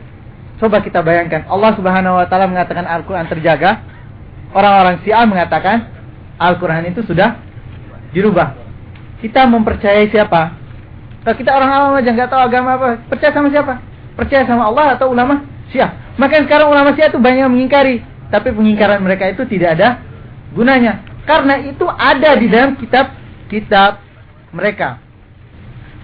Coba 0.59 0.83
kita 0.83 0.99
bayangkan, 0.99 1.47
Allah 1.47 1.71
Subhanahu 1.75 2.19
wa 2.19 2.25
taala 2.27 2.47
mengatakan 2.47 2.83
Al-Qur'an 2.83 3.27
terjaga, 3.31 3.83
orang-orang 4.51 4.99
Syiah 5.03 5.23
mengatakan 5.23 5.87
Al-Qur'an 6.39 6.83
itu 6.87 7.03
sudah 7.03 7.39
dirubah. 8.15 8.55
Kita 9.19 9.47
mempercayai 9.47 10.07
siapa? 10.11 10.55
Kalau 11.23 11.35
kita 11.35 11.51
orang 11.51 11.69
awam 11.71 11.93
aja 11.99 12.09
nggak 12.15 12.29
tahu 12.31 12.41
agama 12.41 12.69
apa, 12.79 12.87
percaya 13.11 13.31
sama 13.35 13.47
siapa? 13.51 13.73
Percaya 14.15 14.43
sama 14.47 14.71
Allah 14.71 14.95
atau 14.95 15.11
ulama 15.11 15.43
Syiah. 15.71 15.95
Maka 16.15 16.43
sekarang 16.43 16.71
ulama 16.71 16.95
Syiah 16.95 17.11
itu 17.11 17.19
banyak 17.19 17.47
mengingkari, 17.51 18.03
tapi 18.31 18.55
pengingkaran 18.55 19.03
mereka 19.03 19.27
itu 19.31 19.43
tidak 19.47 19.79
ada 19.79 19.99
gunanya. 20.55 21.03
Karena 21.27 21.61
itu 21.61 21.85
ada 21.85 22.35
di 22.39 22.47
dalam 22.49 22.73
kitab-kitab 22.79 24.08
mereka. 24.55 25.01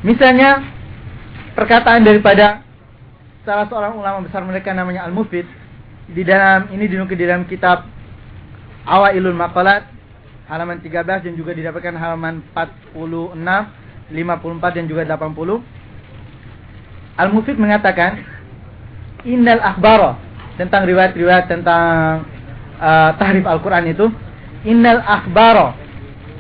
Misalnya 0.06 0.62
perkataan 1.58 2.06
daripada 2.06 2.62
salah 3.46 3.66
seorang 3.70 3.98
ulama 3.98 4.26
besar 4.26 4.42
mereka 4.46 4.74
namanya 4.74 5.06
Al-Mufid 5.06 5.46
di 6.10 6.22
dalam 6.22 6.70
ini 6.70 6.86
dinukil 6.86 7.18
di 7.18 7.26
dalam 7.26 7.46
kitab 7.50 7.86
Awailul 8.86 9.34
Maqalat 9.34 9.90
halaman 10.46 10.78
13 10.78 11.26
dan 11.26 11.34
juga 11.34 11.58
didapatkan 11.58 11.98
halaman 11.98 12.46
46, 12.54 13.34
54 14.14 14.78
dan 14.78 14.86
juga 14.86 15.02
80. 15.10 15.62
Al-Mufid 17.16 17.58
mengatakan 17.58 18.22
Innal 19.26 19.58
akhbaro 19.58 20.22
tentang 20.62 20.86
riwayat-riwayat 20.86 21.50
tentang 21.50 22.22
uh, 22.78 23.10
tahrif 23.18 23.42
Al-Quran 23.42 23.90
itu 23.90 24.06
Innal 24.70 25.02
akhbaro 25.02 25.74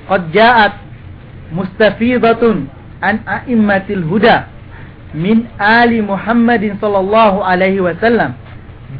qad 0.06 0.85
mustafidatun 1.52 2.70
an 3.02 3.22
a'immatil 3.28 4.04
huda 4.06 4.48
min 5.14 5.48
ali 5.60 6.02
Muhammadin 6.02 6.78
sallallahu 6.82 7.43
alaihi 7.43 7.80
wasallam 7.80 8.34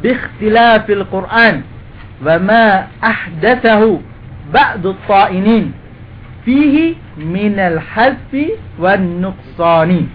biikhtilafil 0.02 1.04
Qur'an 1.10 1.64
wa 2.24 2.38
ma 2.40 2.88
ahdathahu 3.04 4.00
ba'du 4.52 4.96
ta'inin 5.04 5.76
fihi 6.46 6.96
minal 7.20 7.76
hazfi 7.82 8.56
wan 8.80 9.20
nuqsani 9.20 10.08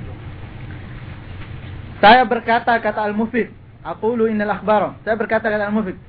saya 2.02 2.26
berkata 2.26 2.74
kata 2.82 3.06
al-mufid 3.06 3.54
aqulu 3.86 4.26
innal 4.26 4.58
akhbar 4.58 4.98
saya 5.06 5.14
berkata 5.14 5.54
kata 5.54 5.70
al-mufid 5.70 6.00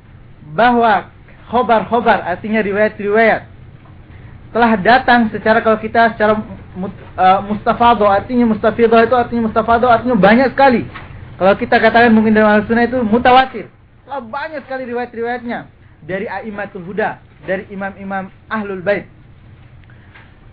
bahwa 0.57 1.13
khobar-khobar 1.53 2.25
artinya 2.25 2.65
riwayat-riwayat 2.65 3.52
telah 4.53 4.77
datang 4.77 5.33
secara 5.33 5.65
kalau 5.65 5.81
kita 5.81 6.13
secara 6.13 6.37
uh, 6.37 7.41
mustafado 7.49 8.05
artinya 8.05 8.45
mustafido 8.53 8.97
itu 9.01 9.17
artinya 9.17 9.49
mustafado 9.49 9.89
artinya 9.89 10.17
banyak 10.17 10.53
sekali. 10.53 10.85
Kalau 11.41 11.57
kita 11.57 11.81
katakan 11.81 12.13
mungkin 12.13 12.37
dalam 12.37 12.61
al-sunnah 12.61 12.87
itu 12.87 13.01
mutawatir. 13.03 13.67
Telah 14.05 14.21
banyak 14.23 14.61
sekali 14.69 14.85
riwayat-riwayatnya 14.93 15.59
dari 16.05 16.29
aimatul 16.29 16.85
huda, 16.85 17.19
dari 17.49 17.65
imam-imam 17.73 18.29
ahlul 18.53 18.85
bait. 18.85 19.09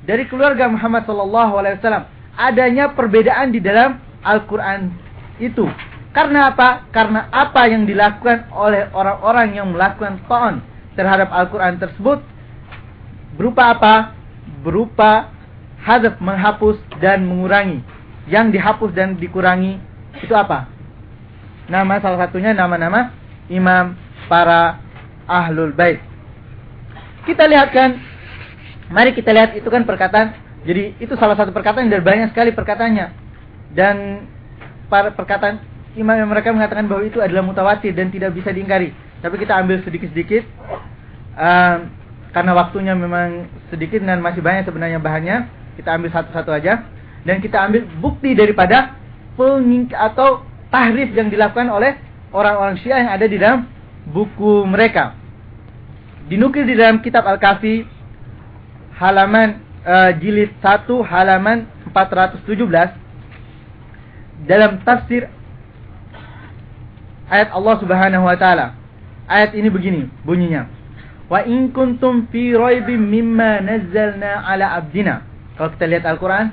Dari 0.07 0.25
keluarga 0.31 0.71
Muhammad 0.71 1.03
sallallahu 1.03 1.53
alaihi 1.59 1.75
wasallam 1.83 2.07
adanya 2.39 2.95
perbedaan 2.95 3.51
di 3.51 3.59
dalam 3.59 3.99
Al-Qur'an 4.23 4.95
itu. 5.43 5.67
Karena 6.15 6.55
apa? 6.55 6.87
Karena 6.89 7.27
apa 7.29 7.67
yang 7.67 7.83
dilakukan 7.83 8.47
oleh 8.55 8.87
orang-orang 8.95 9.59
yang 9.59 9.67
melakukan 9.75 10.23
ta'an 10.25 10.63
terhadap 10.95 11.29
Al-Qur'an 11.29 11.77
tersebut 11.77 12.23
Berupa 13.39 13.71
apa? 13.71 13.95
Berupa 14.59 15.31
hadaf 15.79 16.19
menghapus 16.19 16.75
dan 16.99 17.23
mengurangi. 17.23 17.79
Yang 18.27 18.59
dihapus 18.59 18.91
dan 18.91 19.15
dikurangi 19.15 19.79
itu 20.19 20.35
apa? 20.35 20.67
Nama 21.71 22.03
salah 22.03 22.27
satunya 22.27 22.51
nama-nama 22.51 23.15
imam 23.47 23.95
para 24.27 24.83
ahlul 25.23 25.71
bait. 25.71 26.03
Kita 27.23 27.47
lihatkan, 27.47 27.95
mari 28.91 29.15
kita 29.15 29.31
lihat 29.31 29.55
itu 29.55 29.71
kan 29.71 29.87
perkataan. 29.87 30.35
Jadi 30.67 30.99
itu 30.99 31.15
salah 31.15 31.39
satu 31.39 31.55
perkataan 31.55 31.87
dari 31.87 32.03
banyak 32.03 32.35
sekali 32.35 32.51
perkataannya. 32.51 33.07
Dan 33.71 34.27
para 34.91 35.15
perkataan 35.15 35.63
imam 35.95 36.19
yang 36.19 36.27
mereka 36.27 36.51
mengatakan 36.51 36.91
bahwa 36.91 37.07
itu 37.07 37.23
adalah 37.23 37.45
mutawatir 37.45 37.95
dan 37.95 38.11
tidak 38.11 38.35
bisa 38.35 38.51
diingkari. 38.51 38.91
Tapi 39.23 39.35
kita 39.39 39.55
ambil 39.55 39.79
sedikit-sedikit. 39.87 40.43
Um, 41.39 41.98
karena 42.39 42.55
waktunya 42.55 42.95
memang 42.95 43.51
sedikit 43.67 43.99
dan 43.99 44.23
masih 44.23 44.39
banyak 44.39 44.63
sebenarnya 44.63 44.95
bahannya, 44.95 45.51
kita 45.75 45.99
ambil 45.99 46.07
satu-satu 46.07 46.55
aja 46.55 46.87
dan 47.27 47.43
kita 47.43 47.67
ambil 47.67 47.83
bukti 47.99 48.31
daripada 48.31 48.95
penging 49.35 49.91
atau 49.91 50.47
tahrif 50.71 51.11
yang 51.11 51.27
dilakukan 51.27 51.67
oleh 51.67 51.99
orang-orang 52.31 52.79
Syiah 52.79 53.03
yang 53.03 53.11
ada 53.11 53.27
di 53.27 53.35
dalam 53.35 53.67
buku 54.07 54.63
mereka. 54.63 55.19
Dinukil 56.31 56.63
di 56.63 56.79
dalam 56.79 57.03
kitab 57.03 57.27
Al-Kafi 57.27 57.83
halaman 58.95 59.59
uh, 59.83 60.15
jilid 60.15 60.55
1 60.63 60.87
halaman 61.11 61.67
417 61.91 62.55
dalam 64.47 64.79
tafsir 64.87 65.27
ayat 67.27 67.51
Allah 67.51 67.75
Subhanahu 67.83 68.23
wa 68.23 68.39
taala. 68.39 68.79
Ayat 69.27 69.51
ini 69.59 69.67
begini 69.67 70.07
bunyinya. 70.23 70.78
Wa 71.29 71.45
in 71.45 71.69
kuntum 71.69 72.25
fi 72.33 72.57
raibim 72.57 73.05
mimma 73.05 73.61
nazzalna 73.61 74.43
ala 74.49 74.75
abdina. 74.81 75.21
Kalau 75.55 75.69
kita 75.77 75.85
lihat 75.85 76.05
Al-Quran. 76.09 76.51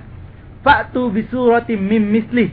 Fa'tu 0.61 1.09
bisuratim 1.11 1.81
mim 1.81 2.05
mislih. 2.05 2.53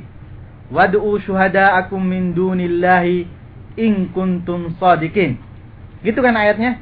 Wad'u 0.71 1.19
syuhada'akum 1.19 1.99
min 1.99 2.31
dunillahi 2.31 3.27
in 3.75 4.07
kuntum 4.15 4.71
sadikin. 4.79 5.35
Gitu 5.99 6.19
kan 6.23 6.37
ayatnya? 6.39 6.79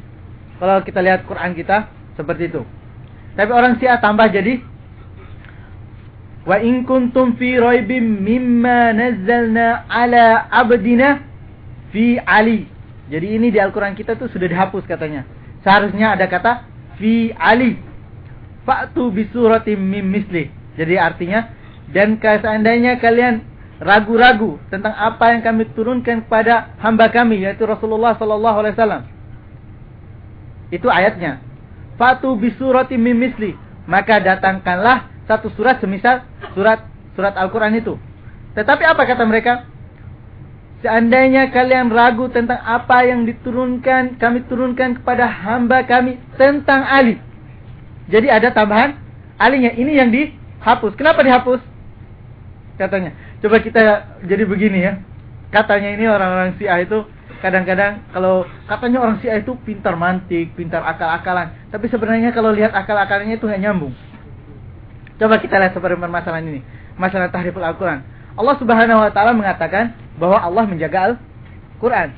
Kalau 0.61 0.85
kita 0.85 1.01
lihat 1.01 1.25
Quran 1.25 1.57
kita 1.57 1.89
seperti 2.13 2.53
itu. 2.53 2.61
Tapi 3.33 3.49
orang 3.49 3.79
Syiah 3.79 3.97
tambah 3.97 4.29
jadi 4.29 4.61
Wa 6.41 6.57
in 6.57 6.89
kuntum 6.89 7.37
fi 7.37 7.53
raibim 7.61 8.25
mimma 8.25 8.97
nazzalna 8.97 9.85
ala 9.85 10.49
abdina 10.49 11.21
fi 11.93 12.17
Ali. 12.17 12.65
Jadi 13.11 13.27
ini 13.35 13.51
di 13.51 13.59
Al-Quran 13.59 13.91
kita 13.91 14.15
tuh 14.15 14.31
sudah 14.31 14.47
dihapus 14.47 14.87
katanya. 14.87 15.27
Seharusnya 15.67 16.15
ada 16.15 16.31
kata 16.31 16.63
fi 16.95 17.35
Ali. 17.35 17.75
Fa'tu 18.63 19.11
bisuratim 19.11 19.77
mim 19.77 20.07
misli. 20.07 20.47
Jadi 20.79 20.95
artinya 20.95 21.51
dan 21.91 22.15
seandainya 22.23 22.95
kalian 23.03 23.43
ragu-ragu 23.83 24.61
tentang 24.71 24.95
apa 24.95 25.35
yang 25.35 25.43
kami 25.43 25.67
turunkan 25.75 26.23
kepada 26.23 26.71
hamba 26.79 27.11
kami 27.11 27.43
yaitu 27.43 27.67
Rasulullah 27.67 28.15
sallallahu 28.15 28.57
alaihi 28.63 28.75
wasallam. 28.79 29.03
Itu 30.71 30.87
ayatnya. 30.87 31.43
Fatu 31.99 32.39
bisurati 32.39 32.95
mim 32.95 33.19
misli. 33.19 33.57
Maka 33.91 34.23
datangkanlah 34.23 35.11
satu 35.27 35.51
surat 35.57 35.83
semisal 35.83 36.23
surat 36.55 36.87
surat 37.17 37.35
Al-Qur'an 37.35 37.75
itu. 37.75 37.99
Tetapi 38.55 38.83
apa 38.87 39.03
kata 39.03 39.27
mereka? 39.27 39.67
Seandainya 40.81 41.53
kalian 41.53 41.93
ragu 41.93 42.25
tentang 42.33 42.57
apa 42.57 43.05
yang 43.05 43.29
diturunkan, 43.29 44.17
kami 44.17 44.41
turunkan 44.49 44.97
kepada 44.97 45.29
hamba 45.29 45.85
kami 45.85 46.17
tentang 46.41 46.81
Ali. 46.81 47.21
Jadi 48.09 48.27
ada 48.33 48.49
tambahan 48.49 48.97
alinya. 49.37 49.69
Ini 49.77 49.91
yang 49.93 50.09
dihapus. 50.09 50.97
Kenapa 50.97 51.21
dihapus? 51.21 51.61
Katanya. 52.81 53.13
Coba 53.45 53.61
kita 53.61 53.81
jadi 54.25 54.43
begini 54.45 54.79
ya. 54.81 54.97
Katanya 55.53 55.93
ini 55.93 56.09
orang-orang 56.09 56.57
Syiah 56.57 56.81
itu 56.81 57.05
kadang-kadang 57.41 58.05
kalau 58.13 58.45
katanya 58.69 59.01
orang 59.01 59.17
Syiah 59.19 59.41
itu 59.41 59.57
pintar 59.65 59.97
mantik, 59.97 60.53
pintar 60.53 60.85
akal-akalan, 60.85 61.51
tapi 61.73 61.89
sebenarnya 61.89 62.31
kalau 62.31 62.53
lihat 62.53 62.71
akal-akalnya 62.71 63.35
itu 63.35 63.49
nggak 63.49 63.59
nyambung. 63.59 63.93
Coba 65.19 65.41
kita 65.41 65.59
lihat 65.59 65.75
seperti 65.75 65.99
permasalahan 65.99 66.45
ini, 66.47 66.61
masalah 66.95 67.27
tahriful 67.33 67.61
Al-Quran. 67.65 67.99
Allah 68.37 68.55
Subhanahu 68.61 69.03
Wa 69.03 69.11
Taala 69.11 69.35
mengatakan 69.35 69.91
bahwa 70.19 70.37
Allah 70.39 70.63
menjaga 70.67 71.13
Al-Quran. 71.13 72.09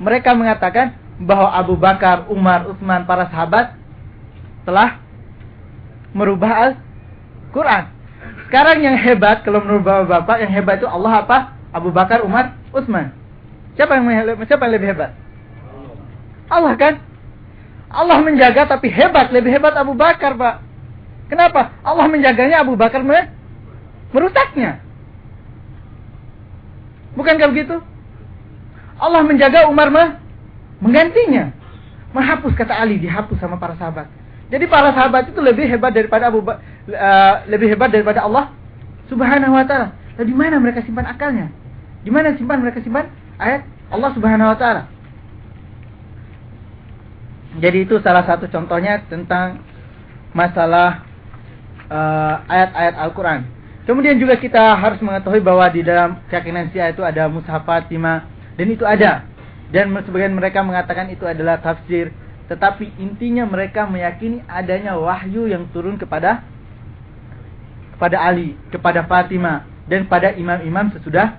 Mereka 0.00 0.32
mengatakan 0.36 0.96
bahwa 1.20 1.52
Abu 1.52 1.74
Bakar, 1.76 2.26
Umar, 2.32 2.66
Utsman, 2.68 3.04
para 3.04 3.28
sahabat 3.28 3.76
telah 4.64 4.98
merubah 6.12 6.70
Al-Quran. 6.70 7.84
Sekarang 8.48 8.78
yang 8.84 8.96
hebat 9.00 9.42
kalau 9.42 9.64
merubah 9.64 10.04
bapak, 10.04 10.44
yang 10.44 10.52
hebat 10.52 10.80
itu 10.80 10.88
Allah 10.88 11.24
apa? 11.24 11.56
Abu 11.72 11.88
Bakar, 11.88 12.20
Umar, 12.20 12.52
Utsman. 12.74 13.16
Siapa 13.76 13.96
yang 13.96 14.04
siapa 14.44 14.68
yang 14.68 14.74
lebih 14.76 14.88
hebat? 14.92 15.16
Allah 16.52 16.76
kan? 16.76 17.00
Allah 17.88 18.20
menjaga 18.20 18.68
tapi 18.68 18.92
hebat, 18.92 19.32
lebih 19.32 19.52
hebat 19.52 19.72
Abu 19.76 19.96
Bakar, 19.96 20.36
Pak. 20.36 20.60
Kenapa? 21.32 21.72
Allah 21.80 22.06
menjaganya 22.12 22.60
Abu 22.60 22.76
Bakar 22.76 23.00
merusaknya. 24.12 24.81
Bukankah 27.12 27.48
begitu? 27.52 27.76
Allah 28.96 29.20
menjaga 29.26 29.68
Umar 29.68 29.88
menggantinya. 30.80 31.52
Menghapus 32.12 32.52
kata 32.52 32.76
Ali, 32.76 33.00
dihapus 33.00 33.40
sama 33.40 33.56
para 33.56 33.72
sahabat. 33.80 34.04
Jadi 34.52 34.68
para 34.68 34.92
sahabat 34.92 35.32
itu 35.32 35.40
lebih 35.40 35.64
hebat 35.64 35.96
daripada 35.96 36.28
Abu 36.28 36.44
ba 36.44 36.60
uh, 36.60 37.34
lebih 37.48 37.72
hebat 37.72 37.88
daripada 37.88 38.20
Allah 38.20 38.52
Subhanahu 39.08 39.56
wa 39.56 39.64
taala. 39.64 39.96
Lalu 40.20 40.28
di 40.28 40.36
mana 40.36 40.60
mereka 40.60 40.84
simpan 40.84 41.08
akalnya? 41.08 41.48
Di 42.04 42.12
mana 42.12 42.36
simpan 42.36 42.60
mereka 42.60 42.84
simpan 42.84 43.08
ayat 43.40 43.64
Allah 43.88 44.12
Subhanahu 44.12 44.52
wa 44.52 44.58
taala. 44.60 44.82
Jadi 47.64 47.88
itu 47.88 47.96
salah 48.04 48.28
satu 48.28 48.44
contohnya 48.52 49.00
tentang 49.08 49.64
masalah 50.36 51.04
uh, 51.88 52.44
ayat-ayat 52.44 52.94
uh, 52.96 53.04
Al-Qur'an. 53.08 53.48
Kemudian 53.82 54.14
juga 54.14 54.38
kita 54.38 54.78
harus 54.78 55.02
mengetahui 55.02 55.42
bahwa 55.42 55.66
di 55.66 55.82
dalam 55.82 56.22
keyakinan 56.30 56.70
Syiah 56.70 56.94
itu 56.94 57.02
ada 57.02 57.26
mushaf 57.26 57.66
Fatimah 57.66 58.30
dan 58.54 58.66
itu 58.70 58.86
ada. 58.86 59.26
Dan 59.74 59.90
sebagian 60.06 60.36
mereka 60.36 60.62
mengatakan 60.62 61.10
itu 61.10 61.26
adalah 61.26 61.58
tafsir, 61.58 62.14
tetapi 62.46 62.94
intinya 63.00 63.42
mereka 63.42 63.88
meyakini 63.88 64.44
adanya 64.46 64.94
wahyu 64.94 65.50
yang 65.50 65.66
turun 65.74 65.98
kepada 65.98 66.46
kepada 67.96 68.16
Ali, 68.22 68.54
kepada 68.70 69.02
Fatimah 69.02 69.66
dan 69.90 70.06
pada 70.06 70.30
imam-imam 70.34 70.94
sesudah 70.94 71.38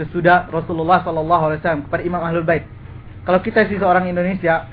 sesudah 0.00 0.48
Rasulullah 0.48 1.04
Sallallahu 1.04 1.42
Alaihi 1.50 1.60
Wasallam 1.60 1.84
kepada 1.84 2.02
Imam 2.06 2.22
Ahlul 2.24 2.46
Bait. 2.46 2.64
Kalau 3.28 3.40
kita 3.44 3.68
sih 3.68 3.76
seorang 3.76 4.08
Indonesia, 4.08 4.64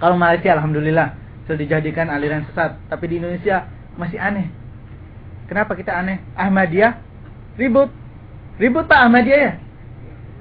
kalau 0.00 0.16
Malaysia 0.16 0.56
Alhamdulillah 0.56 1.12
sudah 1.44 1.58
dijadikan 1.60 2.08
aliran 2.08 2.48
sesat, 2.48 2.80
tapi 2.88 3.12
di 3.12 3.20
Indonesia 3.20 3.68
masih 4.00 4.16
aneh. 4.16 4.57
Kenapa 5.48 5.72
kita 5.72 5.96
aneh? 5.96 6.20
Ahmadiyah 6.36 7.00
ribut, 7.56 7.90
ribut 8.60 8.84
Pak 8.86 9.00
Ahmadiyah 9.08 9.40
ya. 9.40 9.52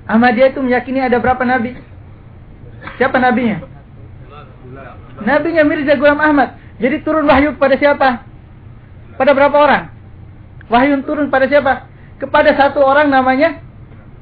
Ahmadiyah 0.08 0.52
itu 0.52 0.60
meyakini 0.62 1.00
ada 1.02 1.18
berapa 1.18 1.42
nabi? 1.48 1.76
Siapa 3.00 3.18
nabinya? 3.18 3.64
Nabinya 5.24 5.64
Mirza 5.66 5.98
Ghulam 5.98 6.22
Ahmad. 6.22 6.60
Jadi 6.78 7.02
turun 7.02 7.26
wahyu 7.26 7.58
kepada 7.58 7.76
siapa? 7.76 8.22
Pada 9.18 9.32
berapa 9.34 9.58
orang? 9.58 9.84
Wahyu 10.70 11.02
turun 11.04 11.34
pada 11.34 11.50
siapa? 11.50 11.90
Kepada 12.22 12.54
satu 12.54 12.86
orang 12.86 13.10
namanya 13.10 13.64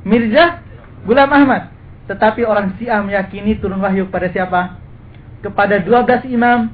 Mirza 0.07 0.63
Gulam 1.03 1.29
Ahmad. 1.29 1.69
Tetapi 2.07 2.45
orang 2.45 2.77
Syiah 2.77 3.01
meyakini 3.01 3.57
turun 3.59 3.81
wahyu 3.81 4.07
kepada 4.07 4.31
siapa? 4.31 4.61
Kepada 5.41 5.81
12 5.83 6.31
imam. 6.31 6.71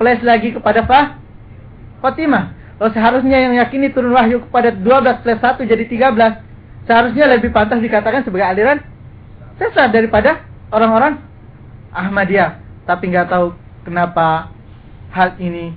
Plus 0.00 0.20
lagi 0.24 0.50
kepada 0.56 0.82
Fah? 0.88 1.20
Fatimah. 2.02 2.57
Kalau 2.78 2.90
seharusnya 2.94 3.42
yang 3.42 3.58
meyakini 3.58 3.90
turun 3.90 4.14
wahyu 4.14 4.38
kepada 4.46 4.70
12 4.70 5.22
plus 5.26 5.38
1 5.42 5.66
jadi 5.66 5.84
13. 6.14 6.86
Seharusnya 6.86 7.24
lebih 7.26 7.50
pantas 7.50 7.82
dikatakan 7.82 8.22
sebagai 8.22 8.46
aliran 8.46 8.78
sesat 9.58 9.90
daripada 9.90 10.46
orang-orang 10.70 11.18
Ahmadiyah. 11.90 12.62
Tapi 12.86 13.10
nggak 13.10 13.28
tahu 13.28 13.52
kenapa 13.82 14.54
hal 15.10 15.34
ini 15.42 15.74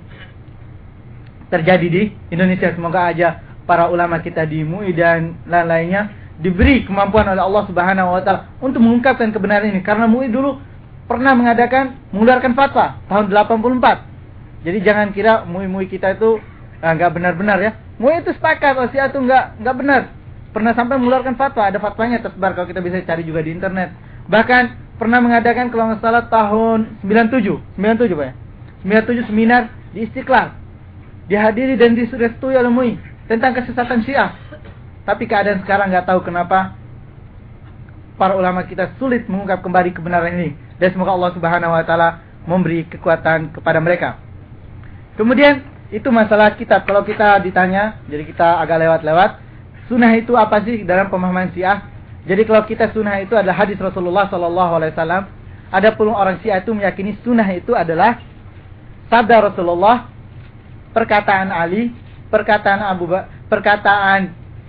terjadi 1.50 1.86
di 1.90 2.02
Indonesia. 2.30 2.70
Semoga 2.70 3.10
aja 3.10 3.42
para 3.66 3.90
ulama 3.90 4.22
kita 4.22 4.46
di 4.46 4.62
MUI 4.62 4.94
dan 4.94 5.36
lain-lainnya 5.44 6.08
diberi 6.38 6.86
kemampuan 6.86 7.28
oleh 7.28 7.42
Allah 7.42 7.64
Subhanahu 7.66 8.08
wa 8.14 8.22
taala 8.22 8.40
untuk 8.62 8.80
mengungkapkan 8.80 9.34
kebenaran 9.34 9.74
ini 9.74 9.82
karena 9.82 10.06
MUI 10.06 10.30
dulu 10.30 10.58
pernah 11.10 11.34
mengadakan 11.34 11.98
mengeluarkan 12.14 12.54
fatwa 12.54 12.96
tahun 13.10 13.26
84. 13.28 14.62
Jadi 14.62 14.78
jangan 14.86 15.10
kira 15.10 15.42
MUI-MUI 15.42 15.90
kita 15.90 16.14
itu 16.14 16.38
ah, 16.82 16.92
nggak 16.92 17.10
benar-benar 17.14 17.58
ya. 17.62 17.72
MUI 18.02 18.26
itu 18.26 18.34
sepakat 18.34 18.74
oh 18.74 18.90
itu 18.90 19.18
nggak 19.22 19.62
nggak 19.62 19.76
benar. 19.78 20.02
Pernah 20.52 20.76
sampai 20.76 21.00
mengeluarkan 21.00 21.38
fatwa, 21.38 21.64
ada 21.64 21.80
fatwanya 21.80 22.20
tersebar 22.20 22.52
kalau 22.52 22.68
kita 22.68 22.84
bisa 22.84 23.00
cari 23.06 23.24
juga 23.24 23.40
di 23.40 23.56
internet. 23.56 23.94
Bahkan 24.28 24.62
pernah 25.00 25.22
mengadakan 25.24 25.72
kalau 25.72 25.88
nggak 25.88 26.02
salah 26.04 26.28
tahun 26.28 27.00
97, 27.06 27.80
97 27.80 28.12
Pak 28.12 28.26
ya. 28.26 28.34
97 28.84 29.30
seminar 29.32 29.72
di 29.96 30.04
Istiqlal. 30.04 30.52
Dihadiri 31.30 31.78
dan 31.78 31.96
direstui 31.96 32.58
oleh 32.58 32.68
MUI 32.68 32.98
tentang 33.30 33.56
kesesatan 33.56 34.04
Syiah. 34.04 34.36
Tapi 35.08 35.24
keadaan 35.24 35.64
sekarang 35.64 35.88
nggak 35.88 36.04
tahu 36.04 36.20
kenapa 36.26 36.76
para 38.20 38.36
ulama 38.36 38.66
kita 38.68 38.92
sulit 39.00 39.24
mengungkap 39.30 39.64
kembali 39.64 39.96
kebenaran 39.96 40.36
ini. 40.36 40.52
Dan 40.76 40.92
semoga 40.92 41.16
Allah 41.16 41.32
Subhanahu 41.32 41.72
wa 41.72 41.84
taala 41.86 42.08
memberi 42.44 42.84
kekuatan 42.90 43.54
kepada 43.54 43.78
mereka. 43.80 44.18
Kemudian 45.16 45.71
itu 45.92 46.08
masalah 46.08 46.56
kitab. 46.56 46.88
Kalau 46.88 47.04
kita 47.04 47.36
ditanya, 47.44 48.00
jadi 48.08 48.24
kita 48.24 48.64
agak 48.64 48.80
lewat-lewat. 48.80 49.30
Sunnah 49.92 50.16
itu 50.16 50.32
apa 50.40 50.64
sih 50.64 50.88
dalam 50.88 51.12
pemahaman 51.12 51.52
Syiah? 51.52 51.84
Jadi 52.24 52.48
kalau 52.48 52.64
kita 52.64 52.88
sunnah 52.96 53.20
itu 53.20 53.36
adalah 53.36 53.60
hadis 53.60 53.76
Rasulullah 53.76 54.24
Sallallahu 54.32 54.72
Alaihi 54.80 54.92
Wasallam. 54.96 55.24
Ada 55.68 55.92
puluh 55.92 56.16
orang 56.16 56.40
Syiah 56.40 56.64
itu 56.64 56.72
meyakini 56.72 57.20
sunnah 57.20 57.44
itu 57.52 57.76
adalah 57.76 58.16
sabda 59.12 59.52
Rasulullah, 59.52 60.08
perkataan 60.96 61.52
Ali, 61.52 61.92
perkataan 62.32 62.80
Abu 62.80 63.12
Bakar, 63.12 63.28
perkataan 63.52 64.20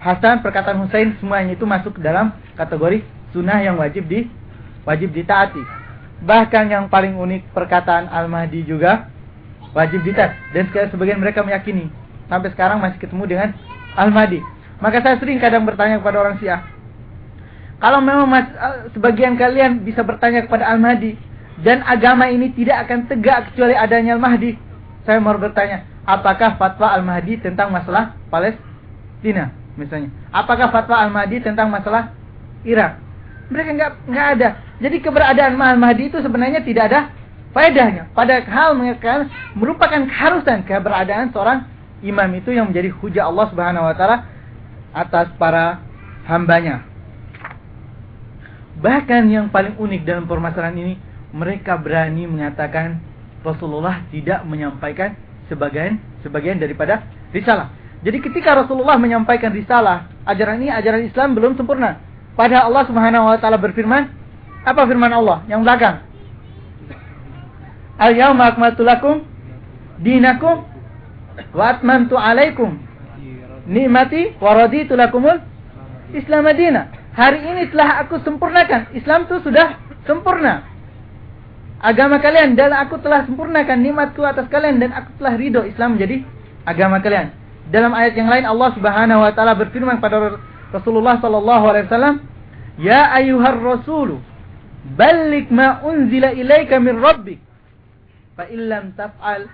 Hasan, 0.04 0.44
perkataan 0.44 0.84
Husain 0.84 1.16
semuanya 1.24 1.56
itu 1.56 1.64
masuk 1.64 1.96
dalam 2.04 2.36
kategori 2.60 3.08
sunnah 3.32 3.64
yang 3.64 3.80
wajib 3.80 4.04
di 4.12 4.28
wajib 4.84 5.16
ditaati. 5.16 5.64
Bahkan 6.28 6.68
yang 6.68 6.92
paling 6.92 7.16
unik 7.16 7.56
perkataan 7.56 8.12
Al-Mahdi 8.12 8.68
juga 8.68 9.08
wajib 9.74 10.06
ditaati. 10.06 10.56
Dan 10.56 10.70
sebagian 10.72 11.20
mereka 11.20 11.42
meyakini 11.42 11.90
sampai 12.30 12.50
sekarang 12.54 12.80
masih 12.80 12.98
ketemu 12.98 13.24
dengan 13.28 13.50
Al-Mahdi. 14.00 14.40
Maka 14.80 15.04
saya 15.04 15.20
sering 15.20 15.38
kadang 15.38 15.68
bertanya 15.68 16.02
kepada 16.02 16.18
orang 16.24 16.36
Syiah, 16.42 16.66
kalau 17.78 18.00
memang 18.00 18.28
mas, 18.28 18.48
eh, 18.48 18.90
sebagian 18.96 19.36
kalian 19.36 19.84
bisa 19.84 20.02
bertanya 20.02 20.44
kepada 20.44 20.72
Al-Mahdi 20.72 21.16
dan 21.62 21.84
agama 21.84 22.28
ini 22.32 22.52
tidak 22.56 22.88
akan 22.88 23.06
tegak 23.08 23.52
kecuali 23.52 23.76
adanya 23.76 24.18
Al-Mahdi, 24.18 24.56
saya 25.06 25.20
mau 25.20 25.36
bertanya, 25.36 25.86
apakah 26.04 26.56
fatwa 26.58 26.92
Al-Mahdi 26.96 27.40
tentang 27.44 27.72
masalah 27.72 28.18
Palestina? 28.28 29.64
misalnya. 29.76 30.10
Apakah 30.30 30.70
fatwa 30.70 31.02
Al-Mahdi 31.02 31.42
tentang 31.42 31.70
masalah 31.70 32.14
Irak? 32.66 33.02
Mereka 33.50 33.70
nggak 33.76 33.92
nggak 34.10 34.28
ada. 34.40 34.50
Jadi 34.82 34.98
keberadaan 35.02 35.58
Al-Mahdi 35.58 36.14
itu 36.14 36.18
sebenarnya 36.22 36.62
tidak 36.64 36.84
ada 36.90 37.00
faedahnya. 37.54 38.10
Padahal 38.12 38.76
mereka 38.76 39.30
merupakan 39.54 40.02
keharusan 40.04 40.66
keberadaan 40.66 41.32
seorang 41.32 41.70
imam 42.04 42.30
itu 42.36 42.52
yang 42.52 42.68
menjadi 42.68 42.92
hujah 43.00 43.30
Allah 43.30 43.46
Subhanahu 43.54 43.86
wa 43.88 43.96
taala 43.96 44.18
atas 44.92 45.32
para 45.40 45.80
hambanya. 46.28 46.84
Bahkan 48.84 49.32
yang 49.32 49.48
paling 49.54 49.80
unik 49.80 50.02
dalam 50.04 50.26
permasalahan 50.28 50.76
ini, 50.76 50.94
mereka 51.32 51.80
berani 51.80 52.28
mengatakan 52.28 53.00
Rasulullah 53.46 54.04
tidak 54.12 54.44
menyampaikan 54.44 55.16
sebagian 55.48 56.02
sebagian 56.26 56.60
daripada 56.60 57.06
risalah. 57.32 57.72
Jadi 58.04 58.20
ketika 58.20 58.60
Rasulullah 58.60 59.00
menyampaikan 59.00 59.56
risalah, 59.56 60.12
ajaran 60.28 60.60
ini 60.60 60.70
ajaran 60.74 61.08
Islam 61.08 61.32
belum 61.38 61.56
sempurna. 61.56 62.04
Padahal 62.36 62.74
Allah 62.74 62.84
Subhanahu 62.90 63.30
wa 63.30 63.38
taala 63.40 63.56
berfirman, 63.62 64.10
apa 64.68 64.82
firman 64.84 65.12
Allah 65.14 65.46
yang 65.48 65.64
belakang? 65.64 66.13
Al-yauma 67.98 68.50
akmaltu 68.54 68.82
lakum 68.82 69.22
dinakum 70.02 70.66
wa 71.54 71.64
atmamtu 71.70 72.18
alaikum 72.18 72.82
nikmati 73.70 74.34
wa 74.42 74.58
raditu 74.58 74.98
lakumul 74.98 75.38
Islam 76.14 76.46
madina. 76.46 76.90
Hari 77.14 77.46
ini 77.46 77.64
telah 77.70 78.02
aku 78.06 78.18
sempurnakan. 78.26 78.90
Islam 78.98 79.30
itu 79.30 79.38
sudah 79.46 79.78
sempurna. 80.10 80.66
Agama 81.84 82.18
kalian 82.18 82.58
dan 82.58 82.74
aku 82.74 82.98
telah 83.04 83.28
sempurnakan 83.30 83.78
nikmatku 83.84 84.24
atas 84.26 84.50
kalian 84.50 84.82
dan 84.82 84.90
aku 84.96 85.14
telah 85.22 85.34
ridho 85.38 85.62
Islam 85.68 85.98
menjadi 85.98 86.26
agama 86.66 86.98
kalian. 87.04 87.30
Dalam 87.70 87.94
ayat 87.94 88.18
yang 88.18 88.30
lain 88.32 88.46
Allah 88.48 88.70
Subhanahu 88.74 89.20
wa 89.20 89.32
taala 89.36 89.54
berfirman 89.54 90.02
pada 90.02 90.40
Rasulullah 90.74 91.22
sallallahu 91.22 91.66
alaihi 91.70 91.86
wasallam, 91.92 92.16
"Ya 92.82 93.14
ayyuhar 93.14 93.62
rasul, 93.62 94.24
balik 94.96 95.52
ma 95.54 95.84
unzila 95.86 96.34
ilaika 96.34 96.80
min 96.80 96.98
rabbik 96.98 97.43
fa 98.34 98.50
illam 98.50 98.94
taf'al 98.98 99.50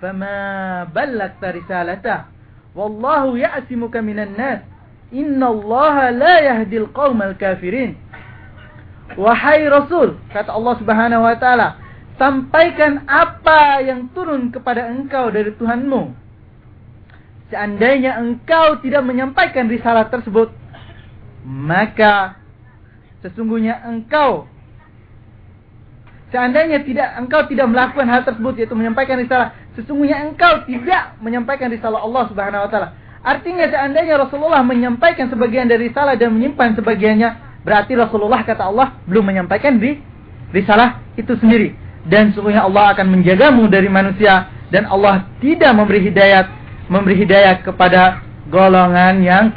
fama 0.00 0.84
ballagta 0.90 1.52
risalatah. 1.54 2.20
Wallahu 2.72 3.36
ya'simuka 3.36 4.00
minan 4.00 4.34
nas. 4.34 4.60
Innallaha 5.12 6.08
la 6.10 6.34
yahdil 6.40 6.88
qaumal 6.96 7.36
kafirin. 7.36 7.96
Wahai 9.14 9.68
rasul 9.68 10.16
kata 10.32 10.48
Allah 10.48 10.74
Subhanahu 10.80 11.22
wa 11.22 11.36
taala 11.36 11.76
sampaikan 12.16 13.04
apa 13.04 13.84
yang 13.84 14.08
turun 14.16 14.48
kepada 14.48 14.88
engkau 14.88 15.28
dari 15.28 15.52
Tuhanmu. 15.52 16.16
Seandainya 17.52 18.16
engkau 18.16 18.80
tidak 18.80 19.04
menyampaikan 19.04 19.68
risalah 19.68 20.08
tersebut 20.08 20.62
maka 21.42 22.38
sesungguhnya 23.22 23.82
engkau 23.86 24.46
Seandainya 26.32 26.80
tidak 26.80 27.12
engkau 27.20 27.44
tidak 27.44 27.68
melakukan 27.68 28.08
hal 28.08 28.24
tersebut 28.24 28.56
yaitu 28.56 28.72
menyampaikan 28.72 29.20
risalah, 29.20 29.52
sesungguhnya 29.76 30.24
engkau 30.24 30.64
tidak 30.64 31.20
menyampaikan 31.20 31.68
risalah 31.68 32.00
Allah 32.00 32.24
Subhanahu 32.32 32.64
wa 32.64 32.70
taala. 32.72 32.88
Artinya 33.20 33.68
seandainya 33.68 34.16
Rasulullah 34.16 34.64
menyampaikan 34.64 35.28
sebagian 35.28 35.68
dari 35.68 35.92
risalah 35.92 36.16
dan 36.16 36.32
menyimpan 36.32 36.72
sebagiannya, 36.80 37.28
berarti 37.68 37.92
Rasulullah 38.00 38.40
kata 38.48 38.64
Allah 38.64 38.96
belum 39.04 39.28
menyampaikan 39.28 39.76
di 39.76 40.00
risalah 40.56 41.04
itu 41.20 41.36
sendiri. 41.36 41.76
Dan 42.08 42.32
sesungguhnya 42.32 42.64
Allah 42.64 42.96
akan 42.96 43.12
menjagamu 43.12 43.68
dari 43.68 43.92
manusia 43.92 44.48
dan 44.72 44.88
Allah 44.88 45.28
tidak 45.38 45.70
memberi 45.76 46.00
hidayat 46.00 46.48
memberi 46.88 47.28
hidayat 47.28 47.60
kepada 47.60 48.24
golongan 48.48 49.20
yang 49.20 49.52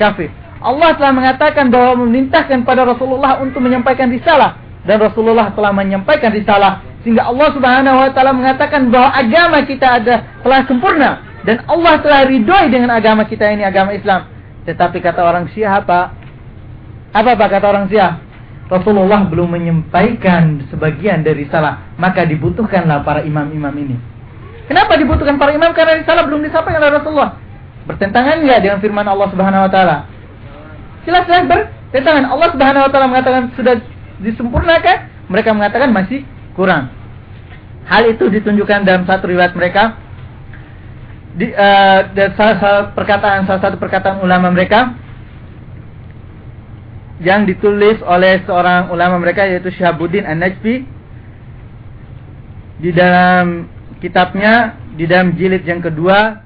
kafir. 0.00 0.32
Allah 0.64 0.96
telah 0.96 1.12
mengatakan 1.12 1.68
bahwa 1.68 2.08
memerintahkan 2.08 2.64
pada 2.64 2.88
Rasulullah 2.88 3.36
untuk 3.44 3.60
menyampaikan 3.60 4.08
risalah 4.08 4.69
dan 4.84 4.96
Rasulullah 4.96 5.52
telah 5.52 5.72
menyampaikan 5.74 6.32
risalah 6.32 6.80
sehingga 7.00 7.28
Allah 7.28 7.48
Subhanahu 7.56 7.96
wa 7.96 8.10
taala 8.12 8.32
mengatakan 8.36 8.92
bahwa 8.92 9.10
agama 9.12 9.64
kita 9.64 9.86
ada 10.00 10.14
telah 10.44 10.60
sempurna 10.68 11.10
dan 11.44 11.64
Allah 11.64 12.00
telah 12.04 12.28
ridhoi 12.28 12.68
dengan 12.68 12.92
agama 12.92 13.24
kita 13.24 13.48
ini 13.48 13.64
agama 13.64 13.96
Islam. 13.96 14.28
Tetapi 14.68 15.00
kata 15.00 15.20
orang 15.24 15.48
Syiah 15.56 15.80
apa? 15.80 16.12
Apa 17.16 17.32
Pak 17.32 17.48
kata 17.48 17.66
orang 17.66 17.88
Syiah? 17.88 18.20
Rasulullah 18.70 19.26
belum 19.26 19.50
menyampaikan 19.50 20.62
sebagian 20.70 21.26
dari 21.26 21.42
risalah, 21.42 21.96
maka 21.98 22.22
dibutuhkanlah 22.22 23.02
para 23.02 23.26
imam-imam 23.26 23.74
ini. 23.74 23.96
Kenapa 24.70 24.94
dibutuhkan 24.94 25.34
para 25.40 25.50
imam? 25.50 25.74
Karena 25.74 25.98
risalah 25.98 26.22
belum 26.30 26.46
disampaikan 26.46 26.78
oleh 26.78 26.94
Rasulullah. 27.02 27.34
Bertentangan 27.90 28.46
enggak 28.46 28.60
dengan 28.62 28.78
firman 28.78 29.06
Allah 29.10 29.28
Subhanahu 29.34 29.66
wa 29.66 29.70
taala? 29.72 29.96
Jelas-jelas 31.02 31.44
bertentangan. 31.50 32.24
Allah 32.30 32.48
Subhanahu 32.54 32.84
wa 32.86 32.90
taala 32.94 33.06
mengatakan 33.10 33.42
sudah 33.58 33.74
disempurnakan? 34.20 35.08
Mereka 35.32 35.50
mengatakan 35.56 35.90
masih 35.90 36.22
kurang. 36.54 36.92
Hal 37.88 38.06
itu 38.06 38.28
ditunjukkan 38.28 38.86
dalam 38.86 39.08
satu 39.08 39.26
riwayat 39.26 39.56
mereka 39.56 39.96
di, 41.34 41.50
uh, 41.54 42.10
dan 42.14 42.34
salah, 42.34 42.58
salah 42.58 42.90
perkataan 42.94 43.46
salah 43.46 43.60
satu 43.62 43.76
perkataan 43.78 44.20
ulama 44.22 44.50
mereka 44.50 44.94
yang 47.20 47.46
ditulis 47.46 48.02
oleh 48.02 48.42
seorang 48.48 48.90
ulama 48.90 49.18
mereka 49.20 49.46
yaitu 49.46 49.70
Syahabuddin 49.76 50.26
An-Najfi 50.26 50.84
di 52.80 52.90
dalam 52.96 53.68
kitabnya 54.00 54.80
di 54.96 55.04
dalam 55.04 55.36
jilid 55.36 55.60
yang 55.68 55.84
kedua 55.84 56.40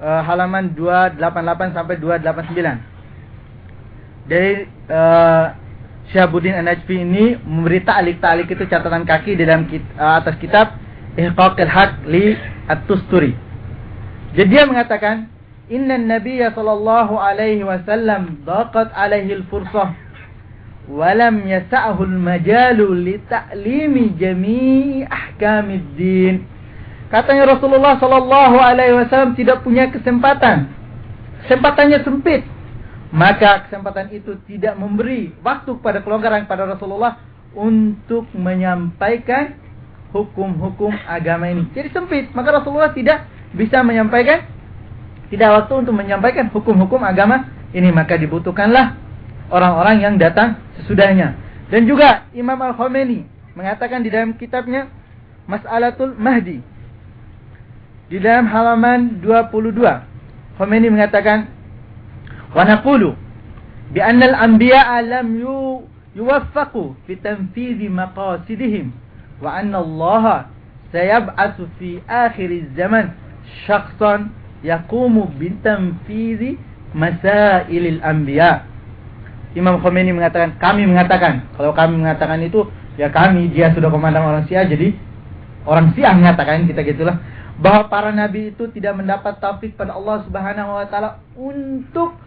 uh, 0.00 0.24
halaman 0.24 0.72
288 0.74 1.76
sampai 1.76 2.00
289 2.00 2.98
dari 4.28 4.68
Syahabuddin 6.08 6.56
An-Najfi 6.56 7.04
ini 7.04 7.36
memberi 7.44 7.84
ta'lik-ta'lik 7.84 8.48
itu 8.48 8.64
catatan 8.64 9.04
kaki 9.04 9.36
di 9.36 9.44
dalam 9.44 9.68
uh, 9.68 10.24
atas 10.24 10.40
kitab 10.40 10.80
Ihqaqil 11.20 11.68
Haq 11.68 12.08
li 12.08 12.32
At-Tusturi. 12.64 13.36
Jadi 14.32 14.48
dia 14.48 14.64
mengatakan, 14.64 15.28
"Inna 15.68 16.00
Nabiyya 16.00 16.56
sallallahu 16.56 17.12
alaihi 17.20 17.60
wasallam 17.60 18.40
daqat 18.48 18.88
alaihi 18.96 19.36
al-fursah 19.36 19.92
wa 20.88 21.12
lam 21.12 21.44
yas'ahu 21.44 22.00
al-majalu 22.08 22.88
li 23.04 23.16
ta'limi 23.28 24.16
jami'i 24.16 25.04
ahkamid 25.04 25.92
din." 25.92 26.48
Katanya 27.12 27.52
Rasulullah 27.52 28.00
sallallahu 28.00 28.56
alaihi 28.56 28.96
wasallam 28.96 29.36
tidak 29.36 29.60
punya 29.60 29.92
kesempatan. 29.92 30.72
Kesempatannya 31.44 32.00
sempit 32.00 32.48
maka 33.08 33.68
kesempatan 33.68 34.12
itu 34.12 34.36
tidak 34.44 34.76
memberi 34.76 35.32
waktu 35.40 35.80
kepada 35.80 36.04
kelonggaran 36.04 36.44
pada 36.44 36.68
Rasulullah 36.68 37.16
untuk 37.56 38.28
menyampaikan 38.36 39.56
hukum-hukum 40.12 40.92
agama 41.08 41.48
ini. 41.48 41.68
Jadi 41.72 41.88
sempit, 41.92 42.28
maka 42.36 42.60
Rasulullah 42.60 42.92
tidak 42.92 43.24
bisa 43.56 43.80
menyampaikan 43.80 44.44
tidak 45.28 45.48
waktu 45.64 45.72
untuk 45.84 45.94
menyampaikan 45.96 46.48
hukum-hukum 46.48 47.00
agama 47.04 47.48
ini, 47.76 47.92
maka 47.92 48.16
dibutuhkanlah 48.16 48.96
orang-orang 49.52 50.00
yang 50.00 50.14
datang 50.16 50.56
sesudahnya. 50.80 51.36
Dan 51.68 51.84
juga 51.84 52.28
Imam 52.32 52.56
Al-Khomeini 52.56 53.28
mengatakan 53.52 54.00
di 54.00 54.08
dalam 54.08 54.36
kitabnya 54.40 54.88
Mas'alatul 55.48 56.16
Mahdi 56.16 56.60
di 58.08 58.16
dalam 58.20 58.48
halaman 58.48 59.20
22 59.20 60.56
Khomeini 60.56 60.88
mengatakan 60.88 61.57
ونقول 62.55 63.03
بأن 63.93 64.23
الأنبياء 64.23 64.89
لم 65.01 65.27
يوفقوا 66.15 66.89
في 67.07 67.13
تنفيذ 67.15 67.79
مقاصدهم 67.91 68.85
وأن 69.41 69.73
الله 69.75 70.25
سيبعث 70.93 71.57
في 71.79 71.89
آخر 72.09 72.49
الزمن 72.61 73.05
شخصا 73.65 74.13
يقوم 74.63 75.15
بتنفيذ 75.39 76.41
مسائل 76.95 77.83
الأنبياء 77.87 78.57
Imam 79.53 79.77
Khomeini 79.85 80.09
mengatakan, 80.09 80.57
kami 80.57 80.89
mengatakan, 80.89 81.45
kalau 81.53 81.77
kami 81.77 82.01
mengatakan 82.01 82.41
itu, 82.41 82.65
ya 82.97 83.13
kami, 83.13 83.53
dia 83.53 83.69
sudah 83.69 83.85
komandang 83.93 84.25
orang 84.25 84.49
Syiah, 84.49 84.65
jadi 84.65 84.97
orang 85.69 85.93
Syiah 85.93 86.09
mengatakan 86.17 86.65
kita 86.65 86.81
gitulah, 86.81 87.21
bahwa 87.61 87.85
para 87.85 88.09
nabi 88.09 88.49
itu 88.49 88.65
tidak 88.73 88.97
mendapat 88.97 89.37
taufik 89.37 89.77
pada 89.77 89.93
Allah 89.93 90.25
Subhanahu 90.25 90.73
wa 90.73 90.85
taala 90.89 91.21
untuk 91.37 92.17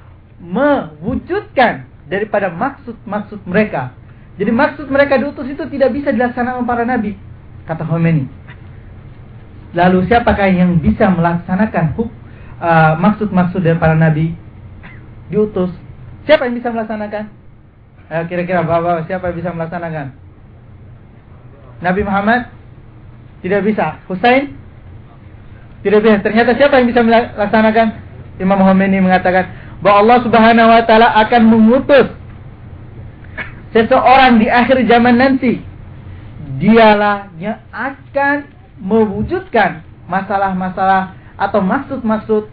mewujudkan 0.41 1.85
daripada 2.09 2.49
maksud-maksud 2.51 3.45
mereka. 3.45 3.93
Jadi 4.35 4.51
maksud 4.51 4.89
mereka 4.89 5.21
diutus 5.21 5.47
itu 5.47 5.63
tidak 5.69 5.93
bisa 5.93 6.09
dilaksanakan 6.09 6.65
para 6.65 6.83
nabi, 6.83 7.13
kata 7.69 7.85
Khomeini. 7.85 8.25
Lalu 9.71 10.03
siapakah 10.09 10.51
yang 10.51 10.81
bisa 10.83 11.07
melaksanakan 11.07 11.95
uh, 11.95 12.93
maksud-maksud 12.99 13.63
dari 13.63 13.77
para 13.79 13.95
nabi 13.95 14.35
diutus? 15.31 15.71
Siapa 16.27 16.49
yang 16.49 16.57
bisa 16.57 16.73
melaksanakan? 16.73 17.39
kira-kira 18.27 18.59
bapak 18.59 19.07
siapa 19.07 19.31
yang 19.31 19.37
bisa 19.39 19.55
melaksanakan? 19.55 20.11
Nabi 21.79 22.01
Muhammad 22.03 22.51
tidak 23.39 23.63
bisa. 23.63 24.03
Husain 24.11 24.51
tidak 25.81 26.03
bisa. 26.03 26.19
Ternyata 26.19 26.51
siapa 26.59 26.83
yang 26.83 26.87
bisa 26.91 27.01
melaksanakan? 27.01 27.87
Imam 28.41 28.59
Khomeini 28.59 28.99
mengatakan 28.99 29.60
bahwa 29.81 29.97
Allah 30.05 30.19
Subhanahu 30.23 30.69
wa 30.69 30.81
taala 30.85 31.09
akan 31.25 31.41
mengutus 31.49 32.07
seseorang 33.73 34.37
di 34.37 34.47
akhir 34.47 34.85
zaman 34.85 35.17
nanti. 35.17 35.61
Dialah 36.61 37.33
yang 37.41 37.57
akan 37.73 38.45
mewujudkan 38.77 39.81
masalah-masalah 40.05 41.17
atau 41.33 41.57
maksud-maksud 41.57 42.45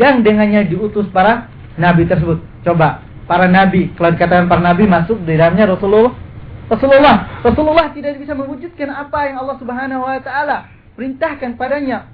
yang 0.00 0.24
dengannya 0.24 0.64
diutus 0.64 1.04
para 1.12 1.52
nabi 1.76 2.08
tersebut. 2.08 2.40
Coba, 2.64 3.04
para 3.28 3.44
nabi, 3.44 3.92
kalau 3.92 4.16
dikatakan 4.16 4.48
para 4.48 4.64
nabi 4.64 4.88
masuk 4.88 5.20
di 5.28 5.36
dalamnya 5.36 5.76
Rasulullah. 5.76 6.16
Rasulullah, 6.72 7.44
Rasulullah 7.44 7.92
tidak 7.92 8.16
bisa 8.16 8.32
mewujudkan 8.32 8.88
apa 8.88 9.28
yang 9.28 9.36
Allah 9.44 9.56
Subhanahu 9.60 10.08
wa 10.08 10.16
taala 10.24 10.72
perintahkan 10.96 11.60
padanya 11.60 12.08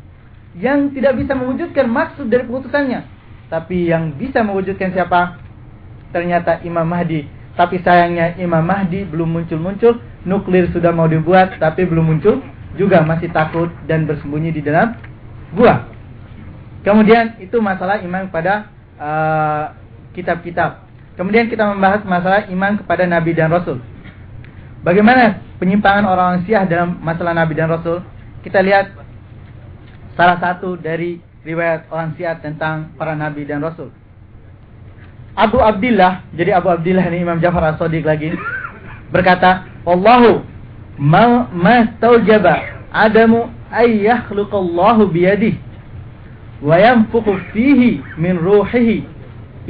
yang 0.59 0.91
tidak 0.91 1.15
bisa 1.15 1.39
mewujudkan 1.39 1.87
maksud 1.87 2.27
dari 2.27 2.43
pengutusannya 2.43 3.18
tapi 3.49 3.89
yang 3.89 4.12
bisa 4.16 4.45
mewujudkan 4.45 4.93
siapa? 4.93 5.41
Ternyata 6.12 6.61
Imam 6.65 6.85
Mahdi. 6.85 7.29
Tapi 7.57 7.81
sayangnya 7.83 8.37
Imam 8.39 8.62
Mahdi 8.65 9.09
belum 9.09 9.41
muncul-muncul. 9.41 10.01
Nuklir 10.29 10.69
sudah 10.73 10.93
mau 10.93 11.09
dibuat 11.09 11.57
tapi 11.61 11.89
belum 11.89 12.16
muncul. 12.16 12.45
Juga 12.77 13.03
masih 13.03 13.33
takut 13.33 13.73
dan 13.89 14.05
bersembunyi 14.05 14.53
di 14.53 14.62
dalam 14.62 14.95
gua. 15.57 15.89
Kemudian 16.85 17.41
itu 17.43 17.59
masalah 17.59 18.01
iman 18.05 18.31
pada 18.31 18.70
uh, 19.01 19.75
kitab-kitab. 20.15 20.85
Uh, 20.85 20.89
Kemudian 21.19 21.51
kita 21.51 21.66
membahas 21.66 22.07
masalah 22.07 22.47
iman 22.47 22.79
kepada 22.79 23.03
Nabi 23.03 23.35
dan 23.35 23.51
Rasul. 23.51 23.83
Bagaimana 24.87 25.43
penyimpangan 25.59 26.07
orang-orang 26.07 26.47
Syiah 26.47 26.62
dalam 26.62 27.03
masalah 27.03 27.35
Nabi 27.35 27.59
dan 27.59 27.75
Rasul? 27.75 28.07
Kita 28.47 28.62
lihat 28.62 28.95
salah 30.15 30.39
satu 30.39 30.79
dari 30.79 31.19
riwayat 31.47 31.86
orang 31.90 32.15
Syiah 32.19 32.39
tentang 32.43 32.94
para 32.98 33.15
nabi 33.15 33.47
dan 33.47 33.62
rasul. 33.62 33.90
Abu 35.39 35.62
Abdullah, 35.62 36.27
jadi 36.35 36.59
Abu 36.59 36.66
Abdullah 36.74 37.06
ini 37.15 37.23
Imam 37.23 37.39
Jafar 37.39 37.74
As-Sadiq 37.74 38.02
lagi 38.02 38.35
berkata, 39.15 39.70
wallahu 39.86 40.43
ma 40.98 41.47
ma 41.55 41.86
taujaba 42.02 42.59
adamu 42.90 43.47
ay 43.70 44.02
yakhluqallahu 44.02 45.06
biyadihi 45.15 45.62
wa 46.59 46.74
yanfukhu 46.74 47.39
fihi 47.55 48.02
min 48.19 48.35
ruhihi 48.35 49.06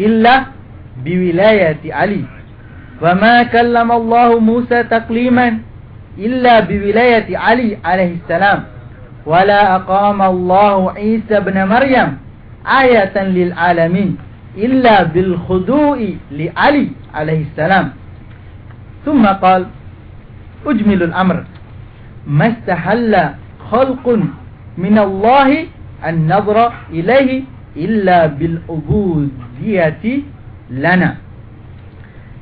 illa 0.01 0.57
biwilayati 1.05 1.93
Ali 1.93 2.25
wa 2.97 3.13
ma 3.13 3.45
kallama 3.53 4.01
Allah 4.01 4.41
Musa 4.41 4.89
takliman 4.89 5.61
illa 6.17 6.65
biwilayati 6.65 7.37
Ali 7.37 7.77
alaihi 7.85 8.25
salam 8.25 8.78
ibn 11.37 11.57
Maryam 11.69 12.17
ayatan 12.65 13.37
lil 13.37 13.53
alamin 13.53 14.17
illa 14.57 15.05
bil 15.05 15.37
khudu'i 15.45 16.17
li 16.33 16.49
Ali 16.57 16.97
alaihi 17.13 17.53
salam. 17.53 17.93
Thumma 19.05 19.37
qala 19.37 19.69
ujmilul 20.65 21.13
amr 21.13 21.45
ma 22.25 22.49
istahalla 22.51 23.37
khalqun 23.69 24.33
min 24.81 24.97
Allah 24.97 25.69
an-nadra 26.03 26.89
ilaihi 26.89 27.45
illa 27.77 28.33
bil 28.33 28.65
ubudiyati 28.65 30.25
lana. 30.73 31.21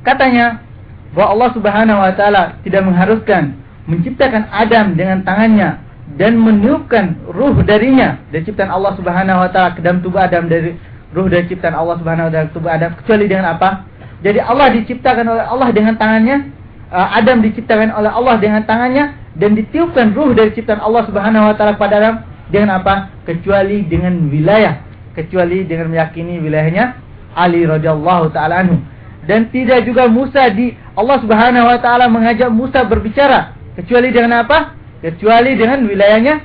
Katanya 0.07 0.63
bahwa 1.11 1.35
Allah 1.35 1.49
Subhanahu 1.51 1.99
wa 1.99 2.11
taala 2.15 2.43
tidak 2.63 2.83
mengharuskan 2.87 3.59
menciptakan 3.87 4.47
Adam 4.51 4.95
dengan 4.95 5.23
tangannya 5.23 5.86
dan 6.17 6.33
meniupkan 6.41 7.13
ruh 7.29 7.61
darinya 7.61 8.17
dari 8.33 8.41
ciptaan 8.41 8.73
Allah 8.73 8.97
Subhanahu 8.97 9.37
wa 9.37 9.49
taala 9.53 9.77
ke 9.77 9.85
dalam 9.85 10.01
tubuh 10.01 10.17
Adam 10.17 10.49
dari 10.49 10.73
ruh 11.13 11.29
dari 11.29 11.45
ciptaan 11.45 11.77
Allah 11.77 12.01
Subhanahu 12.01 12.27
wa 12.27 12.31
taala 12.33 12.49
tubuh 12.49 12.69
Adam 12.73 12.97
kecuali 12.97 13.29
dengan 13.29 13.53
apa? 13.53 13.85
Jadi 14.25 14.41
Allah 14.41 14.73
diciptakan 14.73 15.25
oleh 15.29 15.45
Allah 15.45 15.69
dengan 15.69 15.93
tangannya, 15.93 16.49
uh, 16.89 17.07
Adam 17.13 17.37
diciptakan 17.45 17.93
oleh 17.93 18.09
Allah 18.09 18.35
dengan 18.41 18.65
tangannya 18.65 19.13
dan 19.37 19.53
ditiupkan 19.53 20.17
ruh 20.17 20.33
dari 20.33 20.49
ciptaan 20.57 20.81
Allah 20.81 21.05
Subhanahu 21.05 21.53
wa 21.53 21.53
taala 21.53 21.77
kepada 21.77 21.93
Adam 22.01 22.15
dengan 22.49 22.81
apa? 22.81 23.13
Kecuali 23.21 23.85
dengan 23.85 24.17
wilayah, 24.33 24.81
kecuali 25.13 25.69
dengan 25.69 25.93
meyakini 25.93 26.41
wilayahnya 26.41 26.97
Ali 27.37 27.61
radhiyallahu 27.69 28.33
taala 28.33 28.65
anhu. 28.65 28.81
Dan 29.29 29.53
tidak 29.53 29.85
juga 29.85 30.09
Musa 30.09 30.49
di 30.49 30.73
Allah 30.97 31.21
Subhanahu 31.21 31.69
wa 31.69 31.77
taala 31.77 32.09
mengajak 32.09 32.49
Musa 32.49 32.81
berbicara 32.89 33.53
kecuali 33.77 34.09
dengan 34.09 34.41
apa? 34.41 34.76
Kecuali 35.01 35.53
dengan 35.57 35.85
wilayahnya 35.85 36.35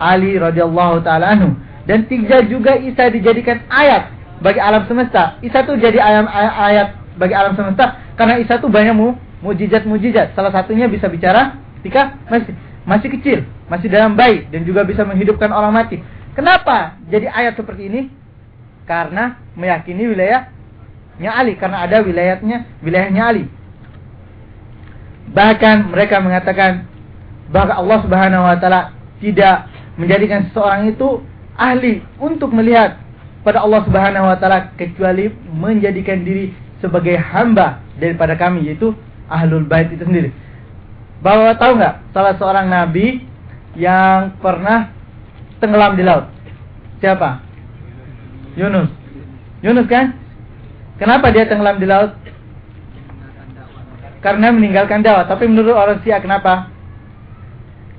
Ali 0.00 0.40
radhiyallahu 0.40 1.04
taala 1.04 1.36
anhu 1.36 1.54
dan 1.84 2.08
tidak 2.08 2.48
juga 2.48 2.76
Isa 2.80 3.12
dijadikan 3.12 3.60
ayat 3.68 4.10
bagi 4.40 4.60
alam 4.60 4.88
semesta. 4.88 5.36
Isa 5.44 5.62
itu 5.62 5.76
jadi 5.76 6.00
ayat, 6.00 6.24
ayat 6.56 6.88
bagi 7.20 7.34
alam 7.36 7.52
semesta 7.54 8.00
karena 8.16 8.40
Isa 8.40 8.56
itu 8.56 8.68
banyak 8.68 8.94
mu 8.96 9.16
mujizat-mujizat. 9.40 10.36
Salah 10.36 10.52
satunya 10.52 10.88
bisa 10.88 11.08
bicara 11.08 11.56
ketika 11.80 12.16
masih 12.28 12.52
masih 12.84 13.08
kecil, 13.20 13.38
masih 13.68 13.88
dalam 13.92 14.16
bayi 14.16 14.48
dan 14.48 14.64
juga 14.64 14.84
bisa 14.84 15.04
menghidupkan 15.04 15.52
orang 15.52 15.72
mati. 15.72 16.00
Kenapa 16.32 16.96
jadi 17.08 17.28
ayat 17.28 17.56
seperti 17.60 17.88
ini? 17.88 18.02
Karena 18.88 19.38
meyakini 19.54 20.08
wilayahnya 20.10 21.30
Ali 21.30 21.54
karena 21.54 21.84
ada 21.86 22.02
wilayahnya 22.02 22.66
wilayahnya 22.82 23.22
Ali. 23.22 23.44
Bahkan 25.30 25.94
mereka 25.94 26.18
mengatakan 26.18 26.89
bahwa 27.50 27.74
Allah 27.74 27.98
Subhanahu 28.06 28.46
wa 28.46 28.56
taala 28.56 28.94
tidak 29.18 29.66
menjadikan 29.98 30.48
seseorang 30.48 30.90
itu 30.90 31.20
ahli 31.58 32.00
untuk 32.16 32.54
melihat 32.54 32.96
pada 33.42 33.60
Allah 33.60 33.82
Subhanahu 33.84 34.26
wa 34.30 34.36
taala 34.38 34.70
kecuali 34.78 35.28
menjadikan 35.50 36.22
diri 36.22 36.54
sebagai 36.80 37.18
hamba 37.18 37.82
daripada 38.00 38.38
kami 38.38 38.70
yaitu 38.70 38.94
ahlul 39.28 39.66
bait 39.66 39.90
itu 39.92 40.02
sendiri. 40.06 40.30
Bahwa 41.20 41.52
tahu 41.58 41.76
nggak 41.76 42.16
salah 42.16 42.34
seorang 42.40 42.72
nabi 42.72 43.28
yang 43.76 44.32
pernah 44.40 44.88
tenggelam 45.60 45.94
di 45.98 46.02
laut? 46.06 46.26
Siapa? 47.04 47.44
Yunus. 48.56 48.88
Yunus 49.60 49.86
kan? 49.86 50.16
Kenapa 50.96 51.28
dia 51.32 51.44
tenggelam 51.44 51.76
di 51.76 51.86
laut? 51.88 52.16
Karena 54.20 54.52
meninggalkan 54.52 55.00
dakwah. 55.00 55.24
Tapi 55.24 55.48
menurut 55.48 55.72
orang 55.72 56.00
Syiah 56.04 56.20
kenapa? 56.20 56.68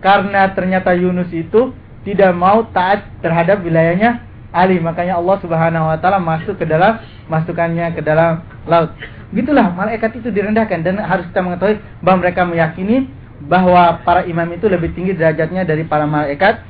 Karena 0.01 0.49
ternyata 0.57 0.97
Yunus 0.97 1.29
itu 1.29 1.71
tidak 2.01 2.33
mau 2.33 2.65
taat 2.73 3.05
terhadap 3.21 3.61
wilayahnya 3.61 4.25
Ali. 4.49 4.81
Makanya 4.81 5.21
Allah 5.21 5.37
Subhanahu 5.39 5.85
wa 5.93 5.97
taala 6.01 6.17
masuk 6.17 6.57
ke 6.57 6.65
dalam 6.65 6.97
masukannya 7.29 7.93
ke 7.93 8.01
dalam 8.01 8.41
laut. 8.65 8.91
Gitulah 9.31 9.71
malaikat 9.71 10.17
itu 10.19 10.27
direndahkan 10.33 10.83
dan 10.83 10.99
harus 10.99 11.29
kita 11.31 11.39
mengetahui 11.39 11.79
bahwa 12.03 12.17
mereka 12.27 12.41
meyakini 12.43 13.07
bahwa 13.45 14.01
para 14.03 14.27
imam 14.27 14.45
itu 14.51 14.67
lebih 14.67 14.91
tinggi 14.91 15.15
derajatnya 15.15 15.63
dari 15.63 15.87
para 15.87 16.03
malaikat 16.09 16.65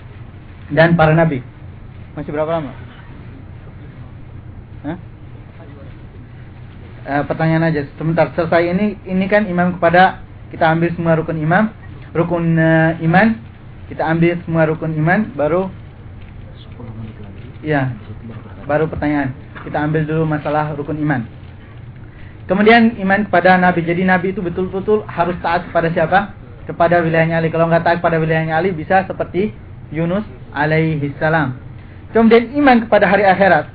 dan 0.69 0.93
para 0.93 1.15
nabi. 1.15 1.41
Masih 2.13 2.31
berapa 2.35 2.51
lama? 2.59 2.71
Hah? 4.85 4.97
Uh, 7.01 7.23
pertanyaan 7.25 7.71
aja 7.71 7.87
sebentar. 7.97 8.29
Selesai 8.37 8.61
ini 8.61 8.99
ini 9.09 9.25
kan 9.25 9.47
imam 9.49 9.79
kepada 9.79 10.21
kita 10.53 10.69
ambil 10.69 10.91
semua 10.93 11.17
rukun 11.17 11.39
imam 11.39 11.71
rukun 12.15 12.55
uh, 12.59 12.97
iman. 13.03 13.37
Kita 13.91 14.07
ambil 14.07 14.39
semua 14.47 14.63
rukun 14.71 14.95
iman 14.95 15.35
baru 15.35 15.67
10 15.67 16.79
menit 16.95 17.15
lagi 17.19 17.43
ya 17.59 17.91
baru 18.65 18.87
pertanyaan. 18.87 19.35
Kita 19.61 19.77
ambil 19.83 20.07
dulu 20.07 20.23
masalah 20.25 20.73
rukun 20.73 20.97
iman. 21.03 21.27
Kemudian 22.49 22.97
iman 22.99 23.27
kepada 23.29 23.55
nabi. 23.55 23.85
Jadi 23.85 24.03
nabi 24.03 24.33
itu 24.33 24.41
betul-betul 24.41 25.05
harus 25.05 25.37
taat 25.43 25.67
kepada 25.69 25.87
siapa? 25.93 26.19
Kepada 26.65 26.99
wilayahnya 27.03 27.39
Ali. 27.39 27.47
Kalau 27.53 27.69
nggak 27.69 27.83
taat 27.83 27.97
kepada 28.01 28.17
wilayahnya 28.17 28.57
Ali 28.57 28.73
bisa 28.73 29.05
seperti 29.05 29.53
Yunus 29.93 30.25
alaihi 30.55 31.13
salam. 31.21 31.55
Kemudian 32.11 32.51
iman 32.59 32.83
kepada 32.87 33.07
hari 33.07 33.23
akhirat. 33.23 33.71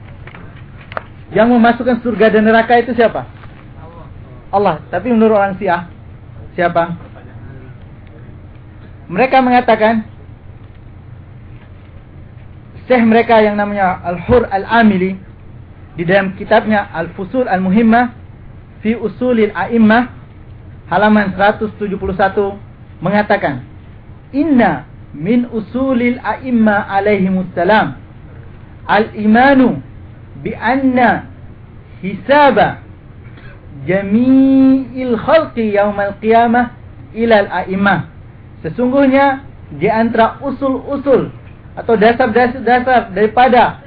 Yang 1.33 1.49
memasukkan 1.59 1.97
surga 2.05 2.37
dan 2.37 2.47
neraka 2.47 2.79
itu 2.79 2.93
siapa? 2.93 3.27
Allah. 4.51 4.83
Tapi 4.93 5.09
menurut 5.11 5.39
orang 5.39 5.57
Syiah 5.59 5.89
siapa 6.55 7.06
mereka 9.07 9.43
mengatakan 9.43 10.05
Syekh 12.87 13.03
mereka 13.03 13.43
yang 13.43 13.59
namanya 13.59 13.99
Al-Hur 14.07 14.47
Al-Amili 14.47 15.19
di 15.99 16.07
dalam 16.07 16.39
kitabnya 16.39 16.87
Al-Fusul 16.95 17.51
Al-Muhimmah 17.51 18.15
fi 18.79 18.95
Usulil 18.95 19.51
A'immah 19.51 20.15
halaman 20.87 21.35
171 21.35 21.83
mengatakan 23.03 23.67
Inna 24.31 24.87
min 25.17 25.49
usulil 25.49 26.21
a'imma 26.21 26.87
alaihimussalam. 26.93 27.97
Al-imanu 28.87 29.83
bi 30.45 30.55
anna 30.55 31.27
hisaba 32.05 32.85
jami'il 33.89 35.17
khalqi 35.19 35.75
yaumal 35.75 36.15
qiyamah 36.23 36.71
ila 37.17 37.37
al-a'immah 37.49 38.16
Sesungguhnya 38.65 39.45
di 39.75 39.91
antara 39.91 40.39
usul-usul 40.41 41.29
atau 41.77 41.95
dasar-dasar 41.99 43.13
daripada 43.13 43.83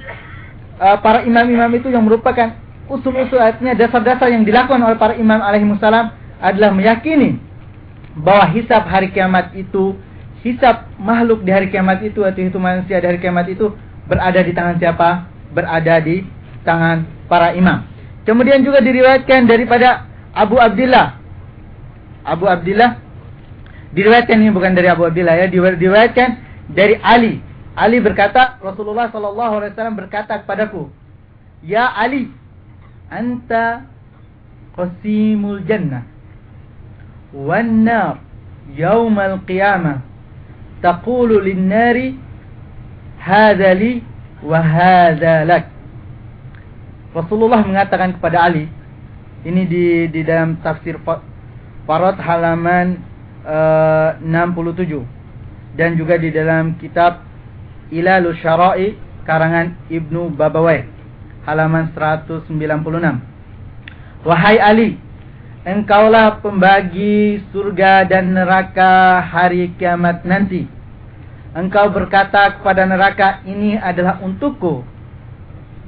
uh, 0.78 0.98
para 1.02 1.26
imam-imam 1.26 1.72
itu 1.74 1.90
yang 1.90 2.06
merupakan 2.06 2.54
usul-usul 2.86 3.42
artinya 3.42 3.74
dasar-dasar 3.74 4.30
yang 4.30 4.46
dilakukan 4.46 4.82
oleh 4.82 4.98
para 4.98 5.18
imam 5.18 5.40
alaihi 5.42 5.66
adalah 6.40 6.72
meyakini 6.72 7.42
bahwa 8.20 8.46
hisab 8.52 8.86
hari 8.88 9.10
kiamat 9.14 9.54
itu 9.56 9.96
hisab 10.42 10.88
makhluk 11.00 11.44
di 11.44 11.52
hari 11.52 11.68
kiamat 11.70 12.04
itu 12.04 12.24
atau 12.24 12.40
itu 12.40 12.60
manusia 12.60 13.00
di 13.00 13.06
hari 13.08 13.20
kiamat 13.20 13.48
itu 13.52 13.76
berada 14.08 14.40
di 14.40 14.52
tangan 14.56 14.76
siapa? 14.80 15.10
Berada 15.52 15.96
di 16.02 16.24
tangan 16.64 17.06
para 17.28 17.54
imam. 17.54 17.86
Kemudian 18.24 18.62
juga 18.62 18.80
diriwayatkan 18.84 19.50
daripada 19.50 20.06
Abu 20.34 20.62
Abdullah 20.62 21.18
Abu 22.24 22.46
Abdullah 22.46 23.09
Diriwayatkan 23.90 24.38
ini 24.38 24.54
bukan 24.54 24.78
dari 24.78 24.86
Abu 24.86 25.10
Abdillah 25.10 25.34
ya, 25.34 25.48
diriwayatkan 25.50 26.30
dari 26.70 27.02
Ali. 27.02 27.42
Ali 27.74 27.98
berkata, 27.98 28.62
Rasulullah 28.62 29.10
sallallahu 29.10 29.54
alaihi 29.62 29.72
wasallam 29.74 29.98
berkata 29.98 30.44
kepadaku, 30.46 30.94
"Ya 31.66 31.90
Ali, 31.90 32.30
anta 33.10 33.88
qasimul 34.78 35.66
jannah 35.66 36.06
wan 37.34 37.88
nar 37.88 38.22
yaumal 38.76 39.42
qiyamah." 39.48 40.06
Taqulu 40.80 41.44
lin-nari 41.44 42.16
hadha 43.20 43.76
li 43.76 44.00
wa 44.46 44.60
hadha 44.64 45.44
lak. 45.44 45.68
Rasulullah 47.12 47.66
mengatakan 47.66 48.16
kepada 48.16 48.48
Ali, 48.48 48.70
ini 49.44 49.66
di 49.66 49.86
di 50.08 50.22
dalam 50.24 50.62
tafsir 50.62 51.00
Farad 51.90 52.22
halaman 52.22 53.09
67 54.22 55.78
dan 55.78 55.98
juga 55.98 56.18
di 56.22 56.30
dalam 56.30 56.78
kitab 56.78 57.26
Ilalul 57.90 58.38
Syara'i 58.38 58.94
karangan 59.26 59.74
Ibnu 59.90 60.34
Babawai 60.38 60.86
halaman 61.50 61.90
196 61.96 62.46
Wahai 64.28 64.60
Ali 64.60 65.10
engkaulah 65.70 66.40
pembagi 66.40 67.44
surga 67.52 68.08
dan 68.08 68.34
neraka 68.36 69.22
hari 69.24 69.72
kiamat 69.76 70.24
nanti. 70.24 70.68
Engkau 71.54 71.90
berkata 71.90 72.62
kepada 72.62 72.86
neraka, 72.86 73.42
ini 73.46 73.74
adalah 73.74 74.22
untukku. 74.22 74.86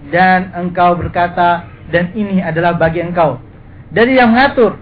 Dan 0.10 0.50
engkau 0.58 0.98
berkata, 0.98 1.70
dan 1.94 2.10
ini 2.18 2.42
adalah 2.42 2.74
bagi 2.74 3.02
engkau. 3.02 3.38
Jadi 3.94 4.18
yang 4.18 4.34
mengatur 4.34 4.80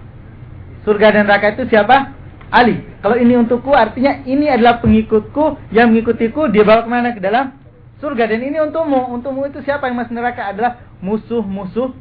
surga 0.88 1.20
dan 1.20 1.22
neraka 1.28 1.52
itu 1.52 1.68
siapa? 1.68 2.16
Ali. 2.50 2.82
Kalau 2.98 3.14
ini 3.14 3.38
untukku 3.38 3.70
artinya 3.70 4.26
ini 4.26 4.50
adalah 4.50 4.82
pengikutku 4.82 5.70
yang 5.70 5.94
mengikutiku 5.94 6.50
dia 6.50 6.66
bawa 6.66 6.82
ke 6.82 6.90
mana 6.90 7.08
ke 7.14 7.22
dalam 7.22 7.54
surga 8.02 8.26
dan 8.26 8.42
ini 8.42 8.58
untukmu. 8.58 9.14
Untukmu 9.14 9.46
itu 9.46 9.62
siapa 9.62 9.86
yang 9.86 10.02
masuk 10.02 10.18
neraka 10.18 10.50
adalah 10.50 10.82
musuh-musuh 10.98 11.94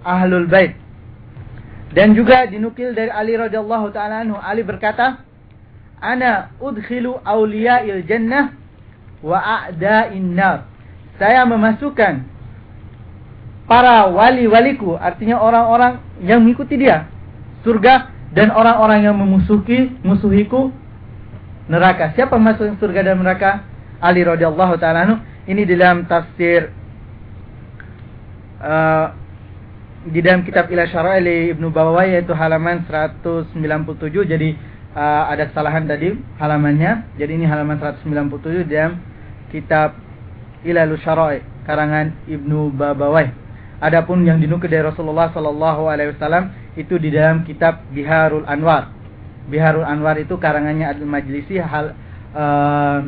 ahlul 0.00 0.48
bait. 0.48 0.80
Dan 1.92 2.16
juga 2.16 2.48
dinukil 2.48 2.96
dari 2.96 3.12
Ali 3.12 3.36
radhiyallahu 3.36 3.92
taala 3.92 4.24
anhu, 4.24 4.40
Ali 4.40 4.64
berkata, 4.64 5.20
"Ana 6.00 6.48
udkhilu 6.56 7.20
awliya'il 7.20 8.08
jannah 8.08 8.56
wa 9.20 9.36
a'da'in 9.36 10.32
nar." 10.32 10.64
Saya 11.20 11.44
memasukkan 11.44 12.24
para 13.68 14.08
wali-waliku, 14.08 14.96
artinya 14.96 15.36
orang-orang 15.36 16.00
yang 16.24 16.40
mengikuti 16.40 16.80
dia, 16.80 17.12
surga 17.60 18.11
dan 18.32 18.48
orang-orang 18.52 19.04
yang 19.04 19.16
memusuhi 19.16 19.92
musuhiku 20.00 20.72
neraka. 21.68 22.16
Siapa 22.16 22.40
masuk 22.40 22.80
surga 22.80 23.12
dan 23.12 23.20
neraka? 23.20 23.64
Ali 24.02 24.24
radhiyallahu 24.24 24.80
taala. 24.80 25.22
Ini 25.46 25.62
dalam 25.68 26.08
tafsir 26.08 26.72
uh, 28.62 29.06
di 30.06 30.18
dalam 30.18 30.42
kitab 30.42 30.66
Ila 30.70 30.86
Syara'ili 30.86 31.54
Ibnu 31.54 31.70
Bawai 31.70 32.18
yaitu 32.18 32.34
halaman 32.34 32.82
197 32.90 33.54
jadi 34.26 34.48
uh, 34.98 35.30
ada 35.30 35.46
kesalahan 35.50 35.86
tadi 35.86 36.18
halamannya 36.42 37.14
jadi 37.18 37.38
ini 37.38 37.46
halaman 37.46 37.78
197 37.78 38.66
di 38.66 38.74
dalam 38.74 38.98
kitab 39.54 39.94
Ila 40.66 40.90
Syara'i 40.98 41.42
karangan 41.66 42.18
Ibnu 42.26 42.74
Babawai 42.74 43.30
adapun 43.78 44.26
yang 44.26 44.42
dinukil 44.42 44.70
dari 44.70 44.82
Rasulullah 44.82 45.30
sallallahu 45.30 45.86
alaihi 45.86 46.14
wasallam 46.18 46.50
itu 46.78 46.96
di 46.96 47.12
dalam 47.12 47.44
kitab 47.44 47.84
Biharul 47.92 48.48
Anwar 48.48 48.92
Biharul 49.48 49.84
Anwar 49.84 50.16
itu 50.16 50.38
karangannya 50.40 50.88
Adil 50.88 51.08
Majlisi 51.08 51.60
hal 51.60 51.92
uh, 52.32 53.00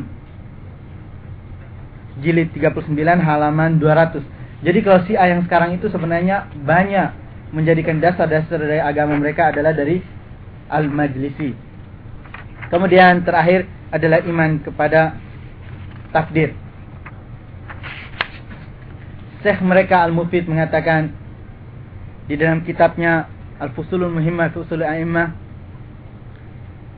jilid 2.21 2.53
39 2.53 2.93
halaman 3.21 3.81
200 3.81 4.35
jadi 4.65 4.79
kalau 4.81 5.03
A 5.19 5.25
yang 5.29 5.45
sekarang 5.45 5.77
itu 5.77 5.91
sebenarnya 5.93 6.49
banyak 6.65 7.13
menjadikan 7.53 8.01
dasar-dasar 8.01 8.57
dari 8.57 8.81
agama 8.81 9.13
mereka 9.19 9.53
adalah 9.53 9.75
dari 9.75 10.01
al-majlisi. 10.73 11.53
Kemudian 12.73 13.21
terakhir 13.21 13.69
adalah 13.93 14.25
iman 14.25 14.57
kepada 14.65 15.21
takdir. 16.09 16.57
Syekh 19.45 19.61
mereka 19.61 20.01
Al-Mufid 20.01 20.49
mengatakan 20.49 21.13
di 22.25 22.33
dalam 22.33 22.65
kitabnya 22.65 23.29
Al-Fusulul 23.59 24.11
Muhimmah 24.11 24.51
fi 24.51 24.57
Usul 24.59 24.83
A'immah 24.83 25.31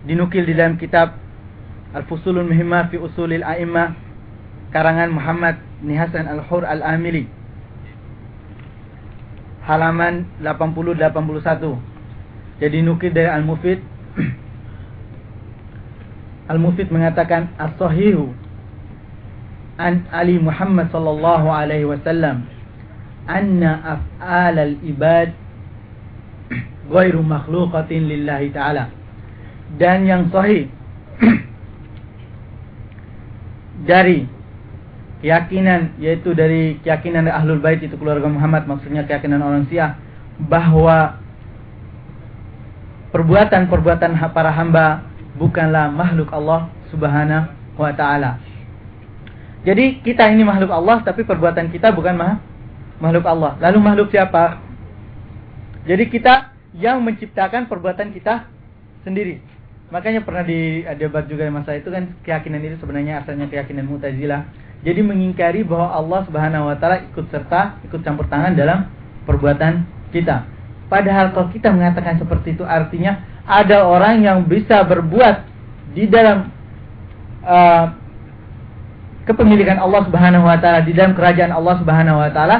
dinukil 0.09 0.47
di 0.47 0.53
dalam 0.57 0.79
kitab 0.81 1.13
Al-Fusulul 1.93 2.47
Muhimmah 2.47 2.89
fi 2.89 2.97
Usulil 2.97 3.45
A'immah 3.45 3.93
karangan 4.73 5.13
Muhammad 5.13 5.61
Nihasan 5.85 6.25
Al-Hur 6.25 6.65
Al-Amili 6.65 7.29
halaman 9.67 10.23
80-81. 10.39 11.03
Jadi 12.63 12.77
nukil 12.81 13.11
dari 13.11 13.27
Al-Mufid. 13.27 13.83
Al-Mufid 16.51 16.87
mengatakan 16.87 17.51
As-Sahihu 17.59 18.31
An 19.77 20.07
Ali 20.09 20.41
Muhammad 20.41 20.89
sallallahu 20.89 21.53
alaihi 21.53 21.85
wasallam 21.85 22.49
anna 23.29 23.99
af'al 23.99 24.57
al-ibad 24.57 25.35
ghairu 26.87 27.21
makhluqatin 27.23 28.07
lillahi 28.07 28.51
ta'ala. 28.51 28.89
Dan 29.75 30.07
yang 30.07 30.31
sahih 30.31 30.71
dari 33.89 34.27
keyakinan 35.19 35.97
yaitu 35.97 36.31
dari 36.37 36.77
keyakinan 36.85 37.27
ahlul 37.27 37.59
bait 37.59 37.81
itu 37.81 37.97
keluarga 37.97 38.29
Muhammad 38.29 38.69
maksudnya 38.69 39.03
keyakinan 39.03 39.41
orang 39.41 39.65
Syiah 39.67 39.97
bahwa 40.45 41.17
perbuatan-perbuatan 43.11 44.13
para 44.29 44.51
hamba 44.53 45.01
bukanlah 45.41 45.89
makhluk 45.89 46.29
Allah 46.29 46.69
Subhanahu 46.93 47.49
wa 47.77 47.91
taala. 47.93 48.41
Jadi 49.65 49.99
kita 50.05 50.29
ini 50.29 50.45
makhluk 50.45 50.71
Allah 50.71 51.01
tapi 51.01 51.25
perbuatan 51.25 51.73
kita 51.73 51.91
bukan 51.91 52.15
makhluk 53.01 53.25
Allah. 53.25 53.57
Lalu 53.59 53.77
makhluk 53.81 54.07
siapa? 54.13 54.61
Jadi 55.87 56.07
kita 56.13 56.56
yang 56.77 57.01
menciptakan 57.01 57.65
perbuatan 57.65 58.13
kita 58.13 58.45
sendiri. 59.01 59.41
Makanya 59.89 60.21
pernah 60.21 60.43
di 60.43 60.83
debat 60.99 61.25
juga 61.25 61.47
masa 61.49 61.73
itu 61.73 61.89
kan 61.89 62.11
keyakinan 62.21 62.59
itu 62.59 62.75
sebenarnya 62.83 63.23
asalnya 63.23 63.47
keyakinan 63.47 63.87
Mu'tazilah 63.87 64.43
jadi 64.85 65.01
mengingkari 65.01 65.65
bahwa 65.65 65.89
Allah 65.89 66.19
Subhanahu 66.29 66.69
wa 66.69 66.75
taala 66.77 67.01
ikut 67.01 67.25
serta, 67.33 67.81
ikut 67.87 68.03
campur 68.05 68.29
tangan 68.29 68.53
dalam 68.53 68.85
perbuatan 69.25 69.87
kita. 70.13 70.45
Padahal 70.87 71.33
kalau 71.33 71.49
kita 71.49 71.73
mengatakan 71.73 72.21
seperti 72.21 72.55
itu 72.55 72.63
artinya 72.63 73.25
ada 73.47 73.87
orang 73.87 74.21
yang 74.21 74.45
bisa 74.45 74.85
berbuat 74.85 75.43
di 75.97 76.05
dalam 76.05 76.51
uh, 77.41 77.95
kepemilikan 79.25 79.81
Allah 79.81 80.05
Subhanahu 80.05 80.45
wa 80.45 80.55
taala, 80.61 80.85
di 80.85 80.93
dalam 80.93 81.17
kerajaan 81.17 81.51
Allah 81.51 81.75
Subhanahu 81.81 82.21
wa 82.21 82.29
taala 82.31 82.57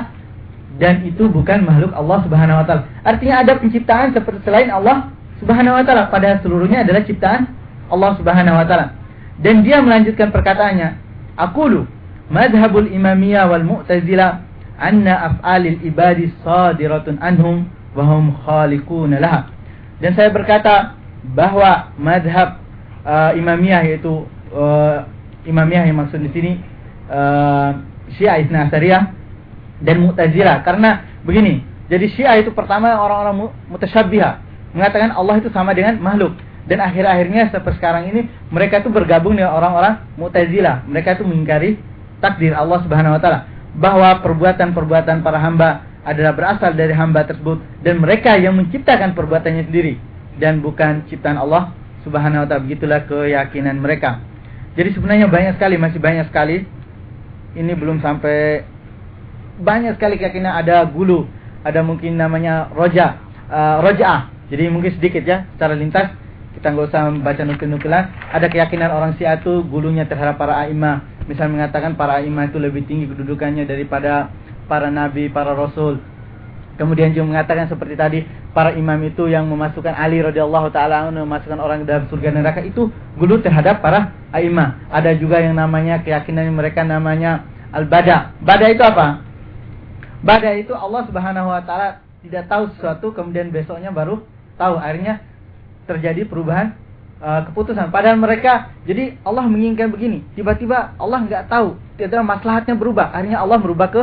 dan 0.78 1.02
itu 1.06 1.26
bukan 1.30 1.66
makhluk 1.66 1.91
Allah 1.94 2.22
Subhanahu 2.26 2.62
wa 2.62 2.66
taala. 2.66 2.84
Artinya 3.02 3.36
ada 3.41 3.54
penciptaan 3.58 4.14
seperti 4.14 4.45
selain 4.45 4.70
Allah 4.70 5.10
Subhanahu 5.41 5.78
wa 5.78 5.84
taala, 5.86 6.10
padahal 6.10 6.38
seluruhnya 6.41 6.86
adalah 6.86 7.02
ciptaan 7.06 7.49
Allah 7.90 8.12
Subhanahu 8.18 8.58
wa 8.58 8.66
taala. 8.66 8.94
Dan 9.38 9.62
dia 9.62 9.82
melanjutkan 9.82 10.34
perkataannya, 10.34 10.98
"Aqulu 11.38 11.86
madhabul 12.30 12.90
imamiyah 12.90 13.49
wal 13.49 13.66
mu'tazila 13.66 14.48
anna 14.78 15.34
af'alil 15.34 15.82
ibadi 15.82 16.30
sadiratun 16.45 17.18
anhum 17.18 17.66
wa 17.98 18.04
hum 18.06 18.38
khaliquna 18.45 19.18
laha. 19.18 19.49
Dan 19.98 20.14
saya 20.14 20.30
berkata 20.30 20.94
bahwa 21.34 21.90
madhab 21.98 22.62
uh, 23.02 23.34
imamiyah 23.34 23.82
yaitu 23.90 24.30
uh, 24.54 25.10
imamiyah 25.49 25.90
yang 25.90 25.98
maksud 25.98 26.22
di 26.22 26.30
sini 26.30 26.52
uh, 27.10 27.74
Syiah 28.16 28.38
Isna 28.40 28.70
Asariyah 28.70 29.04
dan 29.82 30.02
Mu'tazilah 30.02 30.66
karena 30.66 31.06
begini. 31.24 31.62
Jadi 31.88 32.12
Syiah 32.12 32.44
itu 32.44 32.52
pertama 32.52 32.91
orang-orang 32.99 33.48
mutasyabbiha 33.72 34.32
mengatakan 34.76 35.16
Allah 35.16 35.40
itu 35.40 35.48
sama 35.56 35.72
dengan 35.72 35.95
makhluk 36.04 36.36
dan 36.68 36.84
akhir-akhirnya 36.84 37.48
seperti 37.48 37.80
sekarang 37.80 38.12
ini 38.12 38.28
mereka 38.52 38.84
itu 38.84 38.91
bergabung 38.91 39.40
dengan 39.40 39.56
orang-orang 39.56 40.04
Mu'tazilah. 40.20 40.84
Mereka 40.90 41.16
itu 41.20 41.24
mengingkari 41.24 41.80
takdir 42.20 42.52
Allah 42.52 42.84
Subhanahu 42.84 43.16
wa 43.16 43.22
taala 43.22 43.40
bahwa 43.78 44.20
perbuatan-perbuatan 44.26 45.24
para 45.24 45.40
hamba 45.40 45.86
adalah 46.04 46.34
berasal 46.36 46.72
dari 46.76 46.91
hamba 46.95 47.24
tersebut 47.28 47.60
dan 47.84 47.99
mereka 47.99 48.36
yang 48.36 48.56
menciptakan 48.56 49.16
perbuatannya 49.16 49.68
sendiri 49.68 49.99
dan 50.40 50.60
bukan 50.60 51.08
ciptaan 51.08 51.40
Allah 51.40 51.72
Subhanahu 52.04 52.44
wa 52.44 52.48
taala. 52.48 52.64
Begitulah 52.68 53.08
keyakinan 53.08 53.80
mereka. 53.80 54.20
Jadi 54.76 54.94
sebenarnya 54.94 55.26
banyak 55.26 55.58
sekali, 55.58 55.76
masih 55.80 55.99
banyak 56.04 56.26
sekali. 56.30 56.68
Ini 57.58 57.74
belum 57.74 58.04
sampai 58.04 58.62
banyak 59.58 59.98
sekali 59.98 60.18
keyakinan 60.22 60.54
ada 60.54 60.86
gulu, 60.86 61.26
ada 61.66 61.82
mungkin 61.82 62.18
namanya 62.18 62.70
roja, 62.74 63.18
uh, 63.50 63.82
rojaah. 63.82 64.30
Jadi 64.48 64.72
mungkin 64.72 64.96
sedikit 64.96 65.28
ya 65.28 65.44
secara 65.58 65.76
lintas 65.76 66.14
kita 66.56 66.74
nggak 66.74 66.88
usah 66.90 67.02
membaca 67.12 67.42
nukil-nukilan. 67.44 68.04
Ada 68.34 68.48
keyakinan 68.48 68.90
orang 68.90 69.14
Syiah 69.20 69.38
itu 69.38 69.62
gulunya 69.68 70.08
terhadap 70.08 70.40
para 70.40 70.66
imam 70.72 71.18
misal 71.28 71.52
mengatakan 71.52 71.94
para 72.00 72.24
imam 72.24 72.48
itu 72.48 72.58
lebih 72.58 72.88
tinggi 72.88 73.06
kedudukannya 73.12 73.68
daripada 73.68 74.32
para 74.66 74.88
nabi, 74.88 75.28
para 75.28 75.54
rasul. 75.54 76.00
Kemudian 76.80 77.12
juga 77.12 77.36
mengatakan 77.36 77.68
seperti 77.68 77.96
tadi, 77.98 78.20
para 78.54 78.72
imam 78.78 78.98
itu 79.02 79.28
yang 79.28 79.50
memasukkan 79.50 79.98
Ali 79.98 80.22
radhiyallahu 80.22 80.70
taala 80.70 81.10
memasukkan 81.10 81.60
orang 81.60 81.84
dalam 81.90 82.06
surga 82.08 82.32
neraka 82.32 82.62
itu 82.64 82.90
gulu 83.20 83.42
terhadap 83.44 83.84
para 83.84 84.14
imam. 84.38 84.78
Ada 84.88 85.18
juga 85.18 85.42
yang 85.42 85.58
namanya 85.58 86.00
keyakinan 86.06 86.48
mereka 86.54 86.86
namanya 86.86 87.44
al-bada. 87.74 88.32
Bada 88.40 88.66
itu 88.70 88.86
apa? 88.86 89.27
Bada 90.22 90.49
itu 90.57 90.73
Allah 90.73 91.06
Subhanahu 91.06 91.48
wa 91.49 91.61
taala 91.61 92.02
tidak 92.26 92.49
tahu 92.49 92.64
sesuatu 92.76 93.14
kemudian 93.14 93.53
besoknya 93.53 93.94
baru 93.94 94.26
tahu. 94.57 94.76
Akhirnya 94.81 95.22
terjadi 95.85 96.26
perubahan 96.26 96.73
uh, 97.22 97.45
keputusan. 97.49 97.94
Padahal 97.94 98.18
mereka, 98.18 98.73
jadi 98.84 99.15
Allah 99.22 99.45
menginginkan 99.45 99.94
begini. 99.94 100.26
Tiba-tiba 100.34 100.98
Allah 100.98 101.19
nggak 101.26 101.48
tahu, 101.48 101.77
tiba-tiba 101.95 102.26
maslahatnya 102.26 102.76
berubah. 102.76 103.14
Akhirnya 103.14 103.39
Allah 103.39 103.57
merubah 103.61 103.88
ke 103.94 104.02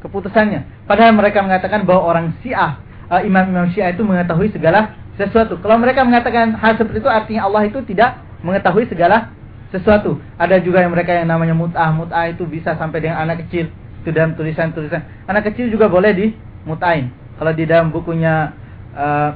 keputusannya. 0.00 0.88
Padahal 0.88 1.12
mereka 1.12 1.44
mengatakan 1.44 1.84
bahwa 1.84 2.02
orang 2.08 2.26
Syiah 2.40 2.80
uh, 3.12 3.20
imam-imam 3.20 3.68
Syiah 3.70 3.92
itu 3.92 4.00
mengetahui 4.00 4.48
segala 4.50 4.96
sesuatu. 5.20 5.60
Kalau 5.60 5.76
mereka 5.76 6.02
mengatakan 6.02 6.56
hal 6.56 6.80
seperti 6.80 7.04
itu 7.04 7.10
artinya 7.10 7.44
Allah 7.44 7.68
itu 7.68 7.78
tidak 7.84 8.24
mengetahui 8.40 8.88
segala 8.88 9.28
sesuatu. 9.70 10.18
Ada 10.40 10.58
juga 10.64 10.82
yang 10.82 10.96
mereka 10.96 11.12
yang 11.14 11.28
namanya 11.28 11.52
mut'ah. 11.52 11.92
Mut'ah 11.92 12.32
itu 12.32 12.48
bisa 12.48 12.74
sampai 12.80 13.04
dengan 13.04 13.22
anak 13.22 13.46
kecil. 13.46 13.68
Itu 14.00 14.10
dalam 14.16 14.32
tulisan-tulisan. 14.34 15.28
Anak 15.28 15.52
kecil 15.52 15.68
juga 15.68 15.86
boleh 15.92 16.12
di 16.16 16.26
mut'ain. 16.64 17.12
Kalau 17.36 17.52
di 17.56 17.64
dalam 17.64 17.92
bukunya 17.92 18.52
uh, 18.96 19.30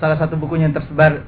salah 0.00 0.16
satu 0.16 0.36
bukunya 0.40 0.68
yang 0.68 0.76
tersebar 0.76 1.24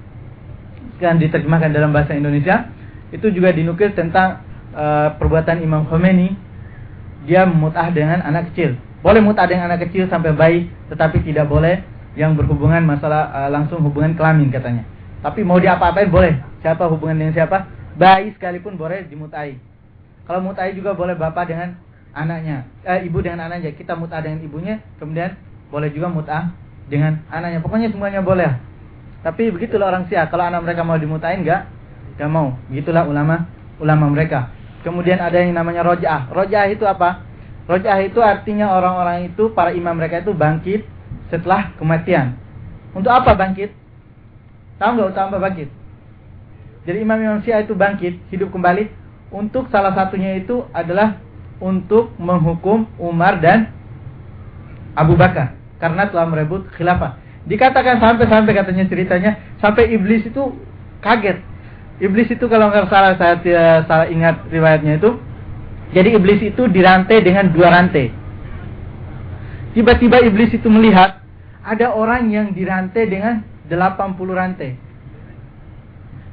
sekarang 0.97 1.19
diterjemahkan 1.21 1.73
dalam 1.73 1.91
bahasa 1.91 2.17
Indonesia, 2.17 2.71
itu 3.13 3.29
juga 3.33 3.53
dinukil 3.53 3.93
tentang 3.93 4.41
uh, 4.73 5.13
perbuatan 5.21 5.61
Imam 5.61 5.85
Khomeini 5.89 6.33
dia 7.29 7.45
mut'ah 7.47 7.93
dengan 7.93 8.25
anak 8.25 8.53
kecil. 8.53 8.77
Boleh 9.03 9.19
mut'ah 9.19 9.47
dengan 9.47 9.69
anak 9.73 9.91
kecil 9.91 10.07
sampai 10.07 10.33
bayi, 10.33 10.61
tetapi 10.89 11.23
tidak 11.27 11.51
boleh 11.51 11.83
yang 12.15 12.37
berhubungan 12.37 12.85
masalah 12.85 13.33
uh, 13.33 13.49
langsung 13.51 13.81
hubungan 13.83 14.15
kelamin 14.15 14.53
katanya. 14.53 14.85
Tapi 15.23 15.47
mau 15.47 15.59
diapa-apain 15.59 16.11
boleh. 16.11 16.35
Siapa 16.63 16.87
hubungan 16.91 17.19
dengan 17.19 17.35
siapa? 17.35 17.67
Bayi 17.95 18.35
sekalipun 18.35 18.75
boleh 18.75 19.07
dimutai. 19.07 19.59
Kalau 20.27 20.41
mutai 20.43 20.75
juga 20.75 20.95
boleh 20.95 21.19
bapak 21.19 21.51
dengan 21.51 21.75
anaknya, 22.13 22.69
eh, 22.85 23.09
ibu 23.09 23.19
dengan 23.21 23.49
anaknya. 23.49 23.73
Kita 23.73 23.97
mutah 23.97 24.21
dengan 24.21 24.41
ibunya, 24.45 24.81
kemudian 25.01 25.37
boleh 25.73 25.89
juga 25.93 26.09
mutah 26.13 26.53
dengan 26.87 27.21
anaknya. 27.33 27.65
Pokoknya 27.65 27.89
semuanya 27.89 28.21
boleh. 28.21 28.53
Tapi 29.25 29.49
begitulah 29.51 29.89
orang 29.89 30.07
Syiah. 30.07 30.29
Kalau 30.29 30.45
anak 30.45 30.63
mereka 30.67 30.83
mau 30.85 30.99
dimutain 31.01 31.41
enggak? 31.41 31.71
Enggak 32.17 32.31
mau. 32.31 32.49
Begitulah 32.69 33.07
ulama 33.09 33.49
ulama 33.81 34.07
mereka. 34.13 34.53
Kemudian 34.83 35.23
ada 35.23 35.39
yang 35.39 35.55
namanya 35.55 35.87
rojaah. 35.87 36.29
Rojaah 36.31 36.69
itu 36.69 36.85
apa? 36.85 37.23
Rojaah 37.71 38.03
itu 38.03 38.19
artinya 38.19 38.75
orang-orang 38.75 39.31
itu 39.31 39.55
para 39.55 39.71
imam 39.71 39.95
mereka 39.95 40.19
itu 40.21 40.35
bangkit 40.35 40.83
setelah 41.31 41.71
kematian. 41.79 42.35
Untuk 42.93 43.15
apa 43.15 43.33
bangkit? 43.33 43.73
Tahu 44.83 44.91
nggak 44.99 45.11
utama 45.15 45.39
bangkit? 45.39 45.71
Jadi 46.83 46.99
imam-imam 46.99 47.39
Syiah 47.47 47.63
itu 47.63 47.79
bangkit, 47.79 48.19
hidup 48.35 48.51
kembali 48.51 48.91
untuk 49.31 49.71
salah 49.71 49.95
satunya 49.95 50.35
itu 50.35 50.67
adalah 50.75 51.23
untuk 51.63 52.11
menghukum 52.19 52.91
Umar 52.99 53.39
dan 53.39 53.71
Abu 54.99 55.15
Bakar 55.15 55.55
karena 55.79 56.11
telah 56.11 56.27
merebut 56.27 56.67
khilafah. 56.75 57.23
Dikatakan 57.47 58.03
sampai-sampai 58.03 58.53
katanya 58.55 58.85
ceritanya 58.91 59.31
sampai 59.63 59.95
iblis 59.95 60.27
itu 60.27 60.59
kaget. 60.99 61.39
Iblis 62.03 62.35
itu 62.35 62.45
kalau 62.51 62.71
nggak 62.75 62.91
salah 62.91 63.15
saya 63.15 63.39
tidak 63.39 63.87
salah 63.87 64.11
ingat 64.11 64.43
riwayatnya 64.51 64.99
itu. 64.99 65.19
Jadi 65.95 66.09
iblis 66.19 66.41
itu 66.43 66.67
dirantai 66.67 67.23
dengan 67.23 67.47
dua 67.55 67.71
rantai. 67.71 68.11
Tiba-tiba 69.73 70.21
iblis 70.27 70.51
itu 70.53 70.67
melihat 70.67 71.23
ada 71.63 71.95
orang 71.95 72.29
yang 72.29 72.51
dirantai 72.53 73.07
dengan 73.07 73.47
80 73.71 74.19
rantai. 74.35 74.77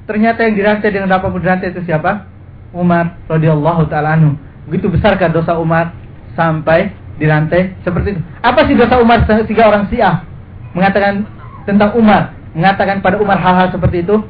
Ternyata 0.09 0.43
yang 0.49 0.55
dirantai 0.57 0.89
dengan 0.89 1.07
80 1.13 1.45
rantai 1.45 1.69
itu 1.69 1.85
siapa? 1.85 2.25
Umar 2.73 3.17
radhiyallahu 3.29 3.87
taala 3.87 4.17
anhu. 4.17 4.35
Begitu 4.69 4.87
besarkah 4.93 5.33
dosa 5.33 5.57
Umar 5.57 5.97
sampai 6.37 6.93
dirantai 7.17 7.73
seperti 7.81 8.15
itu? 8.15 8.21
Apa 8.45 8.69
sih 8.69 8.77
dosa 8.77 9.01
Umar 9.01 9.25
sehingga 9.25 9.65
orang 9.65 9.89
Syiah 9.89 10.21
mengatakan 10.77 11.25
tentang 11.65 11.97
Umar, 11.97 12.37
mengatakan 12.53 13.01
pada 13.01 13.17
Umar 13.17 13.41
hal-hal 13.41 13.73
seperti 13.73 14.05
itu? 14.05 14.21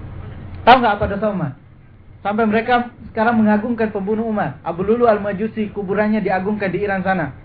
Tahu 0.64 0.76
nggak 0.80 0.94
apa 0.96 1.06
dosa 1.12 1.28
Umar? 1.28 1.52
Sampai 2.24 2.48
mereka 2.48 2.88
sekarang 3.12 3.40
mengagungkan 3.44 3.92
pembunuh 3.92 4.28
Umar. 4.28 4.60
Abu 4.64 4.84
Lulu 4.84 5.08
Al-Majusi 5.08 5.72
kuburannya 5.76 6.24
diagungkan 6.24 6.72
di 6.72 6.84
Iran 6.84 7.04
sana. 7.04 7.36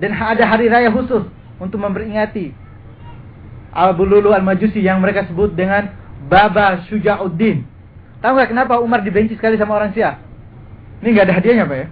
Dan 0.00 0.16
ada 0.16 0.44
hari 0.48 0.72
raya 0.72 0.88
khusus 0.88 1.28
untuk 1.60 1.76
memperingati 1.76 2.56
Abu 3.72 4.08
Lulu 4.08 4.32
Al-Majusi 4.32 4.80
yang 4.80 5.04
mereka 5.04 5.28
sebut 5.28 5.52
dengan 5.52 5.92
Baba 6.28 6.84
Syuja'uddin. 6.88 7.64
Tahu 8.20 8.32
nggak 8.32 8.50
kenapa 8.52 8.80
Umar 8.80 9.00
dibenci 9.00 9.36
sekali 9.36 9.60
sama 9.60 9.76
orang 9.76 9.92
Syiah? 9.92 10.20
Ini 11.00 11.08
nggak 11.16 11.26
ada 11.28 11.36
hadiahnya 11.40 11.64
Pak 11.64 11.76
ya? 11.76 11.86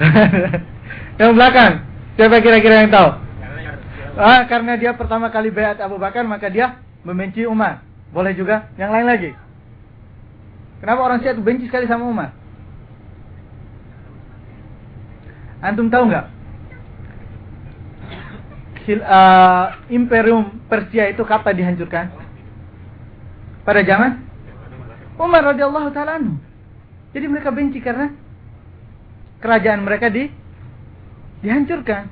yang 1.20 1.36
belakang, 1.36 1.84
siapa 2.16 2.40
kira-kira 2.40 2.84
yang 2.84 2.92
tahu? 2.92 3.10
Ah, 4.20 4.42
karena 4.48 4.74
dia 4.76 4.92
pertama 4.96 5.28
kali 5.28 5.52
bayat 5.52 5.80
Abu 5.80 6.00
Bakar, 6.00 6.24
maka 6.26 6.50
dia 6.50 6.80
membenci 7.06 7.44
Umar. 7.46 7.84
Boleh 8.10 8.34
juga 8.34 8.68
yang 8.74 8.90
lain 8.90 9.06
lagi. 9.06 9.30
Kenapa 10.82 11.00
orang 11.04 11.20
Syiah 11.22 11.36
benci 11.36 11.68
sekali 11.68 11.86
sama 11.86 12.08
Umar? 12.08 12.30
Antum 15.60 15.92
tahu 15.92 16.08
nggak? 16.08 16.26
uh, 18.98 19.66
imperium 19.92 20.58
Persia 20.66 21.06
itu 21.12 21.22
kapan 21.22 21.54
dihancurkan? 21.54 22.10
Pada 23.62 23.84
zaman 23.86 24.24
Umar 25.20 25.54
radhiyallahu 25.54 25.92
taala 25.94 26.18
Jadi 27.12 27.26
mereka 27.28 27.52
benci 27.52 27.78
karena 27.78 28.10
kerajaan 29.40 29.82
mereka 29.84 30.12
di 30.12 30.28
dihancurkan. 31.40 32.08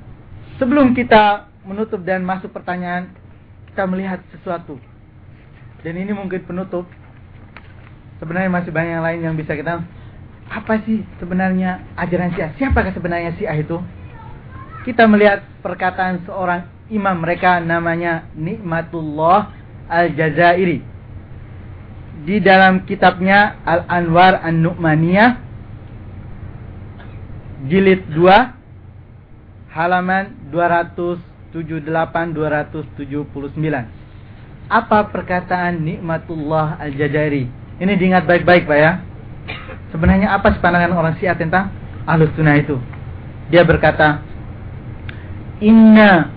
Sebelum 0.57 0.91
kita 0.91 1.47
menutup 1.63 2.03
dan 2.03 2.25
masuk 2.25 2.51
pertanyaan, 2.51 3.13
kita 3.71 3.87
melihat 3.87 4.19
sesuatu. 4.35 4.75
Dan 5.85 5.95
ini 5.95 6.11
mungkin 6.11 6.43
penutup. 6.43 6.83
Sebenarnya 8.19 8.51
masih 8.51 8.75
banyak 8.75 8.93
yang 8.99 9.05
lain 9.05 9.19
yang 9.23 9.35
bisa 9.39 9.55
kita 9.55 9.79
apa 10.49 10.81
sih 10.83 11.05
sebenarnya 11.21 11.79
ajaran 11.95 12.33
Syiah? 12.35 12.51
Siapakah 12.57 12.91
sebenarnya 12.91 13.31
Syiah 13.37 13.55
itu? 13.61 13.79
kita 14.89 15.03
melihat 15.07 15.43
perkataan 15.59 16.23
seorang 16.23 16.65
imam 16.89 17.19
mereka 17.19 17.59
namanya 17.59 18.25
Nikmatullah 18.35 19.51
Al-Jazairi. 19.85 20.81
Di 22.23 22.41
dalam 22.43 22.83
kitabnya 22.83 23.59
Al-Anwar 23.63 24.43
An-Nu'maniyah 24.43 25.48
jilid 27.67 28.07
2 28.15 29.75
halaman 29.75 30.31
278 30.53 31.51
279. 31.51 33.99
Apa 34.69 35.09
perkataan 35.09 35.81
Nikmatullah 35.81 36.77
Al-Jazairi? 36.77 37.49
Ini 37.81 37.93
diingat 37.97 38.29
baik-baik 38.29 38.69
Pak 38.69 38.77
ya. 38.77 39.01
Sebenarnya 39.89 40.37
apa 40.37 40.53
pandangan 40.61 40.93
orang 40.93 41.17
Syiah 41.17 41.33
tentang 41.33 41.73
Ahlus 42.05 42.29
Sunnah 42.37 42.61
itu? 42.61 42.77
Dia 43.49 43.65
berkata, 43.65 44.21
inna 45.57 46.29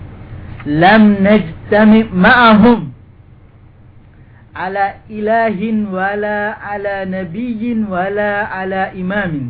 lam 0.65 1.21
najtami 1.21 2.09
ma'ahum 2.09 2.93
ala 4.53 5.01
ilahin 5.09 5.89
wala 5.89 6.53
ala 6.61 7.09
nabiyyin 7.09 7.89
wala 7.89 8.45
ala 8.53 8.93
imamin 8.93 9.49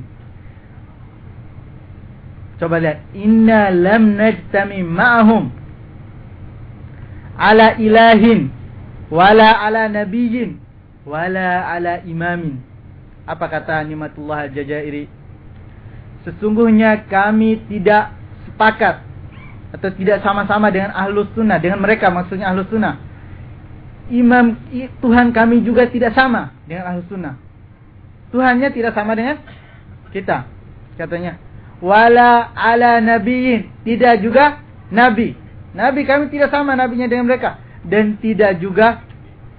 coba 2.63 2.79
lihat. 2.79 3.03
Inna 3.11 3.67
lam 3.67 4.15
najtami 4.15 4.79
ma'ahum. 4.87 5.51
Ala 7.35 7.75
ilahin. 7.75 8.47
Wala 9.11 9.59
ala 9.59 9.91
nabiyyin. 9.91 10.55
Wala 11.03 11.67
ala 11.67 11.99
imamin. 12.07 12.63
Apa 13.27 13.51
kata 13.51 13.83
Nimatullah 13.83 14.47
Al-Jajairi 14.47 15.23
sesungguhnya 16.23 17.03
kami 17.11 17.59
tidak 17.67 18.15
sepakat 18.47 19.03
atau 19.75 19.89
tidak 19.95 20.23
sama-sama 20.23 20.71
dengan 20.71 20.95
ahlus 20.95 21.27
sunnah. 21.35 21.59
Dengan 21.59 21.83
mereka 21.83 22.07
maksudnya 22.09 22.51
ahlus 22.51 22.67
sunnah. 22.71 22.99
Imam 24.11 24.59
Tuhan 24.99 25.31
kami 25.31 25.63
juga 25.63 25.87
tidak 25.87 26.15
sama 26.15 26.51
dengan 26.67 26.95
ahlus 26.95 27.07
sunnah. 27.07 27.35
Tuhannya 28.31 28.69
tidak 28.73 28.95
sama 28.97 29.13
dengan 29.13 29.39
kita 30.13 30.45
katanya 30.93 31.41
wala 31.83 32.55
ala 32.55 33.03
nabiin 33.03 33.83
tidak 33.83 34.23
juga 34.23 34.63
nabi. 34.87 35.35
Nabi 35.75 36.07
kami 36.07 36.31
tidak 36.31 36.47
sama 36.55 36.79
nabinya 36.79 37.11
dengan 37.11 37.27
mereka. 37.27 37.59
Dan 37.83 38.15
tidak 38.23 38.63
juga 38.63 39.03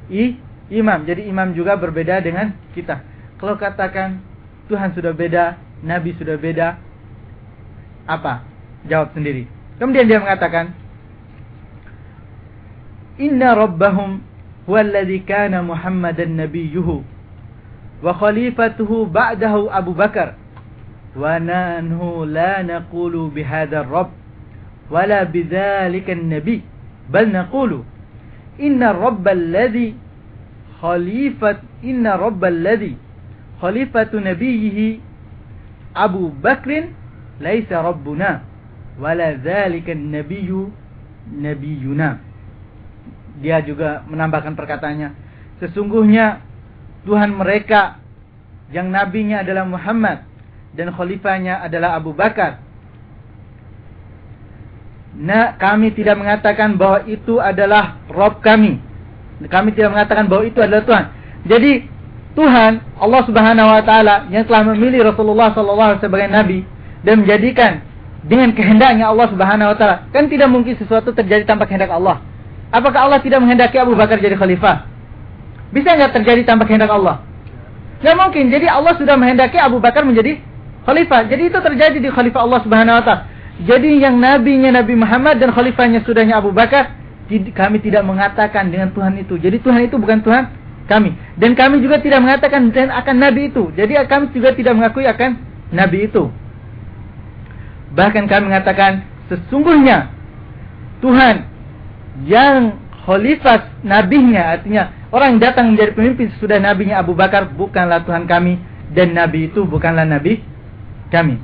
i, 0.08 0.40
imam. 0.72 1.04
Jadi 1.04 1.28
imam 1.28 1.52
juga 1.52 1.76
berbeda 1.76 2.24
dengan 2.24 2.56
kita. 2.72 3.04
Kalau 3.36 3.60
katakan 3.60 4.24
Tuhan 4.72 4.96
sudah 4.96 5.12
beda 5.12 5.60
nabi 5.84 6.16
sudah 6.16 6.40
beda 6.40 6.80
apa? 8.08 8.40
Jawab 8.88 9.12
sendiri. 9.12 9.44
Kemudian 9.76 10.08
dia 10.08 10.22
mengatakan, 10.22 10.72
Inna 13.20 13.52
rabbahum 13.52 14.24
huwa 14.64 14.78
alladhi 14.80 15.20
kana 15.22 15.60
Muhammadan 15.60 16.40
nabiyuhu 16.40 17.04
wa 18.02 18.12
khalifatuhu 18.16 19.06
ba'dahu 19.06 19.70
Abu 19.70 19.92
Bakar 19.94 20.34
nanhu 21.16 22.26
la 22.26 22.62
naqulu 22.62 23.30
bihadha 23.30 23.86
ar-rabb 23.86 24.10
wala 24.90 25.24
bidhalika 25.24 26.12
an-nabi 26.12 26.62
bal 27.08 27.26
naqulu 27.30 27.84
inna 28.58 28.92
rabba 28.92 29.30
alladhi 29.30 29.94
khalifat 30.80 31.62
inna 31.82 32.16
rabba 32.18 32.48
alladhi 32.50 32.96
khalifatu 33.60 34.20
nabiyhi 34.20 35.00
Abu 35.94 36.34
Bakrin 36.42 36.90
laysa 37.38 37.78
rabbuna 37.82 38.42
wala 38.98 39.38
dzalika 39.38 39.94
nabiyyu 39.94 40.70
nabiyuna 41.30 42.18
dia 43.42 43.58
juga 43.66 44.06
menambahkan 44.06 44.54
perkataannya. 44.54 45.10
Sesungguhnya 45.58 46.42
Tuhan 47.02 47.34
mereka 47.34 47.98
yang 48.70 48.94
nabinya 48.94 49.42
adalah 49.42 49.66
Muhammad 49.66 50.22
dan 50.74 50.90
khalifahnya 50.90 51.62
adalah 51.62 51.96
Abu 51.98 52.10
Bakar. 52.12 52.58
Nah, 55.14 55.54
kami 55.54 55.94
tidak 55.94 56.18
mengatakan 56.18 56.74
bahwa 56.74 57.06
itu 57.06 57.38
adalah 57.38 58.02
Rob 58.10 58.42
kami. 58.42 58.82
Kami 59.46 59.70
tidak 59.70 59.94
mengatakan 59.94 60.26
bahwa 60.26 60.42
itu 60.42 60.58
adalah 60.58 60.82
Tuhan. 60.82 61.04
Jadi 61.46 61.72
Tuhan 62.34 62.82
Allah 62.98 63.22
Subhanahu 63.22 63.68
Wa 63.70 63.82
Taala 63.86 64.26
yang 64.34 64.42
telah 64.42 64.66
memilih 64.74 65.06
Rasulullah 65.06 65.54
SAW 65.54 66.02
sebagai 66.02 66.26
nabi 66.26 66.66
dan 67.06 67.22
menjadikan 67.22 67.78
dengan 68.26 68.50
kehendaknya 68.50 69.06
Allah 69.06 69.30
Subhanahu 69.30 69.70
Wa 69.70 69.76
Taala 69.78 69.96
kan 70.10 70.26
tidak 70.26 70.50
mungkin 70.50 70.74
sesuatu 70.74 71.14
terjadi 71.14 71.46
tanpa 71.46 71.70
kehendak 71.70 71.94
Allah. 71.94 72.18
Apakah 72.74 73.06
Allah 73.06 73.22
tidak 73.22 73.38
menghendaki 73.38 73.78
Abu 73.78 73.94
Bakar 73.94 74.18
jadi 74.18 74.34
khalifah? 74.34 74.90
Bisa 75.70 75.94
nggak 75.94 76.10
terjadi 76.10 76.42
tanpa 76.42 76.66
kehendak 76.66 76.90
Allah? 76.90 77.22
Nggak 78.02 78.16
mungkin. 78.18 78.44
Jadi 78.50 78.66
Allah 78.66 78.98
sudah 78.98 79.14
menghendaki 79.14 79.62
Abu 79.62 79.78
Bakar 79.78 80.02
menjadi 80.02 80.42
khalifah. 80.84 81.26
Jadi 81.26 81.52
itu 81.52 81.58
terjadi 81.58 81.98
di 81.98 82.08
khalifah 82.12 82.40
Allah 82.44 82.60
Subhanahu 82.62 82.96
wa 83.00 83.04
taala. 83.04 83.22
Jadi 83.54 84.02
yang 84.02 84.18
nabinya 84.18 84.82
Nabi 84.82 84.94
Muhammad 84.98 85.38
dan 85.38 85.54
khalifahnya 85.54 86.02
sudahnya 86.02 86.42
Abu 86.42 86.50
Bakar, 86.50 86.90
kami 87.30 87.78
tidak 87.80 88.02
mengatakan 88.02 88.68
dengan 88.68 88.90
Tuhan 88.90 89.14
itu. 89.16 89.38
Jadi 89.38 89.62
Tuhan 89.62 89.86
itu 89.86 89.96
bukan 89.96 90.20
Tuhan 90.26 90.44
kami. 90.90 91.14
Dan 91.38 91.54
kami 91.54 91.80
juga 91.80 92.02
tidak 92.02 92.20
mengatakan 92.20 92.68
dan 92.74 92.90
akan 92.90 93.16
nabi 93.16 93.48
itu. 93.48 93.70
Jadi 93.72 93.94
kami 94.10 94.34
juga 94.34 94.52
tidak 94.52 94.74
mengakui 94.74 95.06
akan 95.06 95.38
nabi 95.70 96.10
itu. 96.10 96.28
Bahkan 97.94 98.26
kami 98.26 98.44
mengatakan 98.50 99.06
sesungguhnya 99.30 100.10
Tuhan 100.98 101.46
yang 102.26 102.74
khalifah 103.06 103.84
nabinya 103.86 104.58
artinya 104.58 104.90
orang 105.14 105.36
yang 105.38 105.42
datang 105.46 105.66
menjadi 105.72 105.92
pemimpin 105.94 106.28
sudah 106.42 106.58
nabinya 106.58 107.00
Abu 107.00 107.14
Bakar 107.14 107.46
bukanlah 107.54 108.02
Tuhan 108.02 108.26
kami 108.26 108.58
dan 108.90 109.14
nabi 109.14 109.52
itu 109.52 109.62
bukanlah 109.68 110.08
nabi 110.08 110.42
kami. 111.14 111.38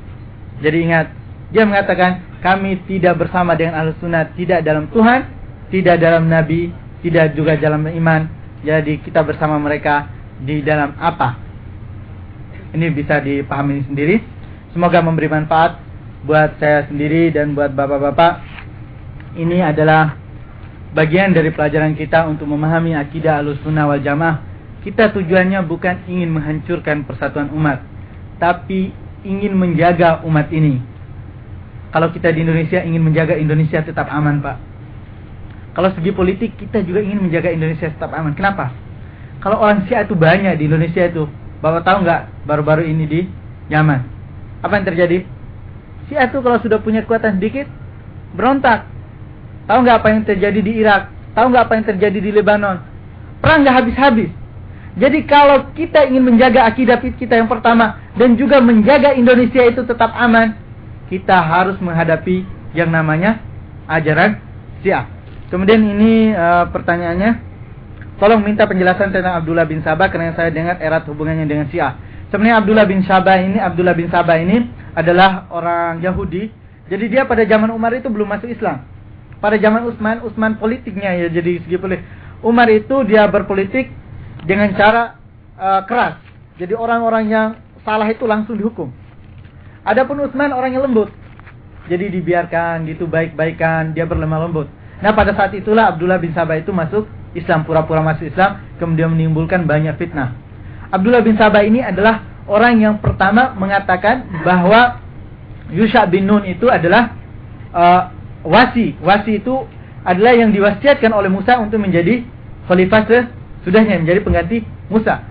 Jadi 0.59 0.77
ingat, 0.83 1.07
dia 1.55 1.63
mengatakan 1.63 2.27
kami 2.43 2.83
tidak 2.91 3.23
bersama 3.23 3.55
dengan 3.55 3.79
ahlu 3.79 3.95
sunnah, 4.03 4.27
tidak 4.35 4.67
dalam 4.67 4.91
Tuhan, 4.91 5.31
tidak 5.71 6.03
dalam 6.03 6.27
Nabi, 6.27 6.75
tidak 7.07 7.39
juga 7.39 7.55
dalam 7.55 7.87
iman. 7.87 8.27
Jadi 8.67 8.99
kita 9.01 9.23
bersama 9.23 9.57
mereka 9.63 10.11
di 10.43 10.61
dalam 10.61 10.99
apa? 10.99 11.39
Ini 12.75 12.87
bisa 12.91 13.23
dipahami 13.23 13.87
sendiri. 13.87 14.21
Semoga 14.75 15.03
memberi 15.03 15.27
manfaat 15.31 15.79
buat 16.27 16.61
saya 16.61 16.87
sendiri 16.87 17.33
dan 17.33 17.57
buat 17.57 17.73
bapak-bapak. 17.73 18.47
Ini 19.39 19.73
adalah 19.73 20.19
bagian 20.93 21.31
dari 21.31 21.55
pelajaran 21.55 21.95
kita 21.95 22.27
untuk 22.27 22.51
memahami 22.51 22.99
akidah 22.99 23.43
sunnah 23.63 23.87
wal 23.87 24.03
jamaah. 24.03 24.43
Kita 24.81 25.13
tujuannya 25.13 25.61
bukan 25.69 26.09
ingin 26.09 26.33
menghancurkan 26.33 27.05
persatuan 27.05 27.53
umat, 27.53 27.85
tapi 28.41 28.89
ingin 29.27 29.53
menjaga 29.57 30.25
umat 30.25 30.49
ini. 30.53 30.81
Kalau 31.91 32.09
kita 32.15 32.31
di 32.31 32.47
Indonesia 32.47 32.81
ingin 32.81 33.03
menjaga 33.03 33.35
Indonesia 33.35 33.83
tetap 33.83 34.07
aman, 34.09 34.39
Pak. 34.39 34.57
Kalau 35.75 35.91
segi 35.95 36.11
politik 36.15 36.55
kita 36.59 36.83
juga 36.83 37.03
ingin 37.03 37.23
menjaga 37.23 37.51
Indonesia 37.51 37.91
tetap 37.91 38.11
aman. 38.15 38.35
Kenapa? 38.35 38.71
Kalau 39.41 39.59
orang 39.59 39.89
Syiah 39.89 40.05
itu 40.05 40.15
banyak 40.15 40.61
di 40.61 40.69
Indonesia 40.69 41.09
itu, 41.09 41.25
Bapak 41.61 41.85
tahu 41.85 42.05
nggak 42.05 42.49
baru-baru 42.49 42.85
ini 42.89 43.05
di 43.05 43.21
Yaman? 43.73 44.01
Apa 44.61 44.81
yang 44.81 44.87
terjadi? 44.89 45.25
Syiah 46.09 46.29
itu 46.29 46.41
kalau 46.41 46.59
sudah 46.61 46.81
punya 46.81 47.05
kekuatan 47.05 47.41
sedikit, 47.41 47.69
berontak. 48.37 48.89
Tahu 49.69 49.79
nggak 49.87 49.97
apa 50.03 50.09
yang 50.11 50.23
terjadi 50.27 50.61
di 50.61 50.73
Irak? 50.81 51.13
Tahu 51.37 51.47
nggak 51.53 51.65
apa 51.69 51.73
yang 51.79 51.87
terjadi 51.87 52.19
di 52.19 52.31
Lebanon? 52.35 52.77
Perang 53.41 53.63
nggak 53.63 53.77
habis-habis. 53.77 54.31
Jadi 55.01 55.25
kalau 55.25 55.73
kita 55.73 56.05
ingin 56.13 56.29
menjaga 56.29 56.69
akidah 56.69 57.01
kita 57.01 57.41
yang 57.41 57.49
pertama 57.49 57.97
dan 58.21 58.37
juga 58.37 58.61
menjaga 58.61 59.17
Indonesia 59.17 59.65
itu 59.65 59.81
tetap 59.89 60.13
aman, 60.13 60.53
kita 61.09 61.41
harus 61.41 61.81
menghadapi 61.81 62.45
yang 62.77 62.93
namanya 62.93 63.41
ajaran 63.89 64.37
Syiah. 64.85 65.09
Kemudian 65.49 65.81
ini 65.81 66.37
uh, 66.37 66.69
pertanyaannya, 66.69 67.41
tolong 68.21 68.45
minta 68.45 68.69
penjelasan 68.69 69.09
tentang 69.09 69.41
Abdullah 69.41 69.65
bin 69.65 69.81
Sabah 69.81 70.13
karena 70.13 70.37
saya 70.37 70.53
dengar 70.53 70.77
erat 70.79 71.09
hubungannya 71.09 71.49
dengan 71.49 71.67
Syiah. 71.73 71.97
Sebenarnya 72.29 72.61
Abdullah 72.61 72.87
bin 72.87 73.01
Sabah 73.03 73.37
ini, 73.41 73.59
Abdullah 73.59 73.97
bin 73.97 74.07
Sabah 74.13 74.37
ini 74.37 74.69
adalah 74.95 75.49
orang 75.51 76.05
Yahudi. 76.05 76.53
Jadi 76.93 77.05
dia 77.09 77.25
pada 77.25 77.43
zaman 77.49 77.73
Umar 77.73 77.97
itu 77.97 78.07
belum 78.07 78.31
masuk 78.31 78.53
Islam. 78.53 78.85
Pada 79.41 79.57
zaman 79.57 79.89
Utsman, 79.89 80.21
Utsman 80.23 80.61
politiknya 80.61 81.17
ya 81.17 81.27
jadi 81.33 81.65
segi 81.65 81.81
politik. 81.81 82.05
Umar 82.45 82.69
itu 82.69 83.03
dia 83.09 83.27
berpolitik 83.27 84.00
dengan 84.45 84.73
cara 84.77 85.17
uh, 85.57 85.83
keras. 85.85 86.21
Jadi 86.61 86.77
orang-orang 86.77 87.25
yang 87.29 87.49
salah 87.85 88.09
itu 88.09 88.29
langsung 88.29 88.57
dihukum. 88.57 88.93
Adapun 89.85 90.21
Utsman 90.21 90.53
orang 90.53 90.77
yang 90.77 90.85
lembut. 90.85 91.09
Jadi 91.89 92.13
dibiarkan 92.13 92.85
gitu 92.87 93.09
baik-baikan, 93.09 93.97
dia 93.97 94.05
berlemah 94.05 94.47
lembut. 94.47 94.69
Nah, 95.01 95.17
pada 95.17 95.33
saat 95.33 95.57
itulah 95.57 95.89
Abdullah 95.91 96.21
bin 96.21 96.37
Sabah 96.37 96.61
itu 96.61 96.71
masuk 96.71 97.09
Islam, 97.33 97.65
pura-pura 97.65 98.05
masuk 98.05 98.29
Islam, 98.29 98.61
kemudian 98.77 99.09
menimbulkan 99.11 99.65
banyak 99.65 99.97
fitnah. 99.97 100.37
Abdullah 100.93 101.25
bin 101.25 101.41
Sabah 101.41 101.65
ini 101.65 101.81
adalah 101.81 102.21
orang 102.45 102.77
yang 102.79 102.95
pertama 103.01 103.57
mengatakan 103.57 104.29
bahwa 104.45 105.01
Yusha 105.73 106.05
bin 106.05 106.29
Nun 106.29 106.45
itu 106.45 106.69
adalah 106.69 107.17
uh, 107.73 108.13
wasi. 108.45 108.93
Wasi 109.01 109.41
itu 109.41 109.65
adalah 110.05 110.37
yang 110.37 110.53
diwasiatkan 110.53 111.11
oleh 111.15 111.33
Musa 111.33 111.57
untuk 111.57 111.81
menjadi 111.81 112.21
khalifah 112.69 113.03
sudahnya 113.67 114.01
menjadi 114.01 114.21
pengganti 114.25 114.59
Musa. 114.89 115.25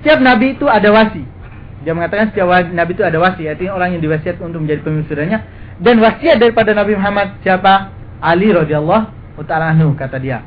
Setiap 0.00 0.18
nabi 0.24 0.56
itu 0.56 0.66
ada 0.66 0.88
wasi. 0.90 1.22
Dia 1.80 1.96
mengatakan 1.96 2.32
setiap 2.32 2.48
nabi 2.72 2.92
itu 2.92 3.04
ada 3.04 3.16
wasi, 3.16 3.48
artinya 3.48 3.76
orang 3.76 3.96
yang 3.96 4.02
diwasiat 4.04 4.36
untuk 4.40 4.64
menjadi 4.64 4.80
pemimpin 4.84 5.08
sudahnya. 5.08 5.38
Dan 5.80 5.96
wasiat 5.96 6.36
daripada 6.36 6.76
Nabi 6.76 6.92
Muhammad 6.92 7.40
siapa? 7.40 7.88
Ali 8.20 8.52
radhiyallahu 8.52 9.40
taala 9.48 9.72
anhu 9.72 9.96
kata 9.96 10.20
dia. 10.20 10.44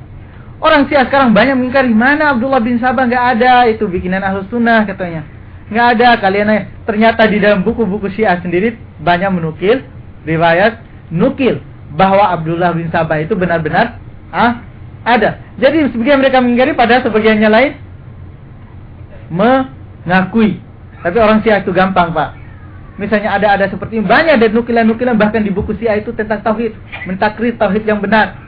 Orang 0.62 0.86
Syiah 0.88 1.10
sekarang 1.10 1.34
banyak 1.34 1.58
mengingkari 1.58 1.92
mana 1.92 2.38
Abdullah 2.38 2.62
bin 2.62 2.78
Sabah 2.78 3.10
nggak 3.10 3.26
ada 3.36 3.68
itu 3.68 3.90
bikinan 3.90 4.22
ahlus 4.22 4.48
sunnah 4.54 4.86
katanya. 4.86 5.26
Nggak 5.74 5.88
ada 5.98 6.08
kalian 6.22 6.48
ternyata 6.86 7.26
di 7.26 7.42
dalam 7.42 7.66
buku-buku 7.66 8.14
Syiah 8.14 8.38
sendiri 8.40 8.78
banyak 9.02 9.34
menukil 9.34 9.82
riwayat 10.24 10.80
nukil 11.10 11.60
bahwa 11.98 12.30
Abdullah 12.32 12.72
bin 12.78 12.88
Sabah 12.94 13.20
itu 13.20 13.34
benar-benar 13.34 13.98
ah 14.32 14.64
ada. 15.04 15.40
Jadi 15.60 15.92
sebagian 15.92 16.20
mereka 16.24 16.40
mengingkari 16.40 16.72
pada 16.74 17.04
sebagiannya 17.04 17.50
lain 17.52 17.72
mengakui. 19.28 20.64
Tapi 21.04 21.18
orang 21.20 21.44
Syiah 21.44 21.60
itu 21.60 21.76
gampang, 21.76 22.16
Pak. 22.16 22.40
Misalnya 22.96 23.36
ada-ada 23.36 23.68
seperti 23.68 24.00
ini, 24.00 24.06
banyak 24.06 24.40
dari 24.40 24.54
nukilan-nukilan 24.54 25.18
bahkan 25.20 25.44
di 25.44 25.52
buku 25.52 25.76
Syiah 25.76 26.00
itu 26.00 26.16
tentang 26.16 26.40
tauhid, 26.46 26.78
mentakrir 27.10 27.58
tauhid 27.60 27.84
yang 27.84 28.00
benar, 28.00 28.40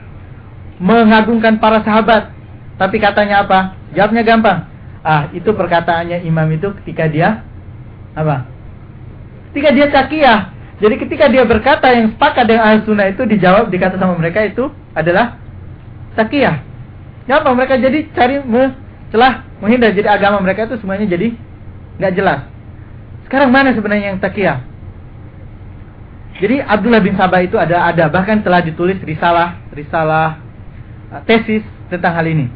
mengagungkan 0.80 1.60
para 1.60 1.84
sahabat. 1.84 2.32
Tapi 2.80 2.96
katanya 2.96 3.44
apa? 3.44 3.76
Jawabnya 3.92 4.22
gampang. 4.24 4.58
Ah, 5.06 5.28
itu 5.36 5.52
perkataannya 5.52 6.24
imam 6.24 6.48
itu 6.50 6.72
ketika 6.82 7.06
dia 7.06 7.44
apa? 8.16 8.48
Ketika 9.52 9.70
dia 9.72 9.86
cakiyah. 9.92 10.40
Jadi 10.76 10.94
ketika 11.00 11.24
dia 11.32 11.44
berkata 11.48 11.88
yang 11.88 12.12
sepakat 12.12 12.44
dengan 12.44 12.68
ahli 12.68 12.84
sunnah 12.84 13.08
itu 13.08 13.24
dijawab 13.24 13.72
dikata 13.72 13.96
sama 13.96 14.12
mereka 14.20 14.44
itu 14.44 14.68
adalah 14.92 15.40
takiyah. 16.16 16.64
Kenapa 17.28 17.52
mereka 17.52 17.76
jadi 17.76 18.08
cari 18.16 18.40
celah 19.12 19.46
menghindar 19.60 19.94
jadi 19.94 20.08
agama 20.16 20.42
mereka 20.42 20.66
itu 20.66 20.80
semuanya 20.80 21.06
jadi 21.06 21.36
nggak 22.00 22.12
jelas. 22.16 22.40
Sekarang 23.28 23.50
mana 23.52 23.76
sebenarnya 23.76 24.14
yang 24.14 24.20
takiyah? 24.22 24.64
Jadi 26.36 26.60
Abdullah 26.60 27.00
bin 27.00 27.16
Sabah 27.16 27.40
itu 27.40 27.56
ada 27.56 27.88
ada 27.88 28.12
bahkan 28.12 28.44
telah 28.44 28.60
ditulis 28.60 29.00
risalah 29.00 29.56
risalah 29.72 30.36
uh, 31.08 31.20
tesis 31.24 31.64
tentang 31.88 32.12
hal 32.12 32.26
ini 32.28 32.52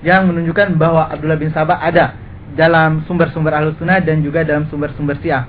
yang 0.00 0.28
menunjukkan 0.28 0.76
bahwa 0.80 1.08
Abdullah 1.12 1.36
bin 1.36 1.52
Sabah 1.52 1.80
ada 1.80 2.16
dalam 2.56 3.04
sumber-sumber 3.04 3.52
Ahlus 3.52 3.76
Sunnah 3.76 4.00
dan 4.00 4.24
juga 4.24 4.44
dalam 4.44 4.68
sumber-sumber 4.68 5.20
Syiah. 5.20 5.44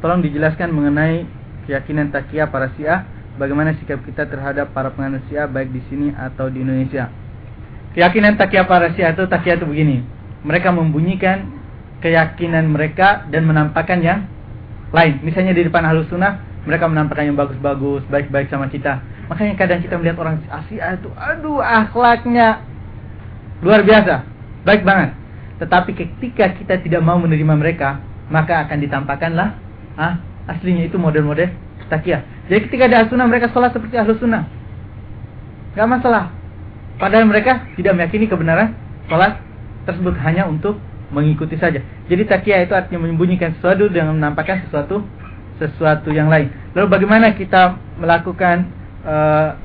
Tolong 0.00 0.24
dijelaskan 0.24 0.72
mengenai 0.72 1.28
keyakinan 1.68 2.10
takiyah 2.10 2.48
para 2.48 2.72
Syiah 2.74 3.04
bagaimana 3.40 3.72
sikap 3.80 4.04
kita 4.04 4.28
terhadap 4.28 4.76
para 4.76 4.92
penganut 4.92 5.24
Syiah 5.32 5.48
baik 5.48 5.72
di 5.72 5.80
sini 5.88 6.12
atau 6.12 6.52
di 6.52 6.60
Indonesia. 6.60 7.08
Keyakinan 7.96 8.36
takiyah 8.36 8.68
para 8.68 8.92
Syiah 8.92 9.16
itu 9.16 9.24
takiyah 9.24 9.56
itu 9.56 9.64
begini. 9.64 10.04
Mereka 10.44 10.68
membunyikan 10.68 11.48
keyakinan 12.04 12.68
mereka 12.68 13.24
dan 13.32 13.48
menampakkan 13.48 14.04
yang 14.04 14.28
lain. 14.92 15.24
Misalnya 15.24 15.56
di 15.56 15.64
depan 15.64 15.88
halus 15.88 16.04
sunnah, 16.12 16.44
mereka 16.68 16.84
menampakkan 16.84 17.32
yang 17.32 17.38
bagus-bagus, 17.40 18.04
baik-baik 18.12 18.52
sama 18.52 18.68
kita. 18.68 19.00
Makanya 19.32 19.56
kadang 19.56 19.80
kita 19.80 19.96
melihat 19.96 20.20
orang 20.20 20.36
Asia 20.52 21.00
itu, 21.00 21.08
aduh 21.16 21.62
akhlaknya 21.64 22.60
luar 23.64 23.80
biasa, 23.80 24.26
baik 24.68 24.84
banget. 24.84 25.16
Tetapi 25.62 25.90
ketika 25.92 26.52
kita 26.56 26.74
tidak 26.80 27.02
mau 27.04 27.16
menerima 27.20 27.54
mereka, 27.56 28.00
maka 28.32 28.64
akan 28.66 28.78
ditampakkanlah 28.80 29.48
ah, 29.94 30.18
aslinya 30.48 30.88
itu 30.88 30.96
model-model 30.96 31.69
takiyah. 31.90 32.22
Jadi 32.46 32.70
ketika 32.70 32.86
ada 32.86 33.10
sunnah 33.10 33.26
mereka 33.26 33.50
sholat 33.50 33.74
seperti 33.74 33.98
ahlu 33.98 34.14
sunnah. 34.16 34.46
nggak 35.74 35.86
masalah. 35.86 36.30
Padahal 36.98 37.26
mereka 37.26 37.66
tidak 37.74 37.98
meyakini 37.98 38.26
kebenaran 38.30 38.74
sholat 39.10 39.42
tersebut 39.86 40.14
hanya 40.22 40.46
untuk 40.46 40.78
mengikuti 41.10 41.58
saja. 41.58 41.82
Jadi 42.06 42.22
takia 42.26 42.62
itu 42.62 42.72
artinya 42.74 43.02
menyembunyikan 43.06 43.58
sesuatu 43.58 43.90
dengan 43.90 44.14
menampakkan 44.14 44.66
sesuatu 44.66 45.02
sesuatu 45.58 46.08
yang 46.14 46.30
lain. 46.30 46.48
Lalu 46.72 46.86
bagaimana 46.88 47.34
kita 47.36 47.76
melakukan 48.00 48.70
uh, 49.04 49.58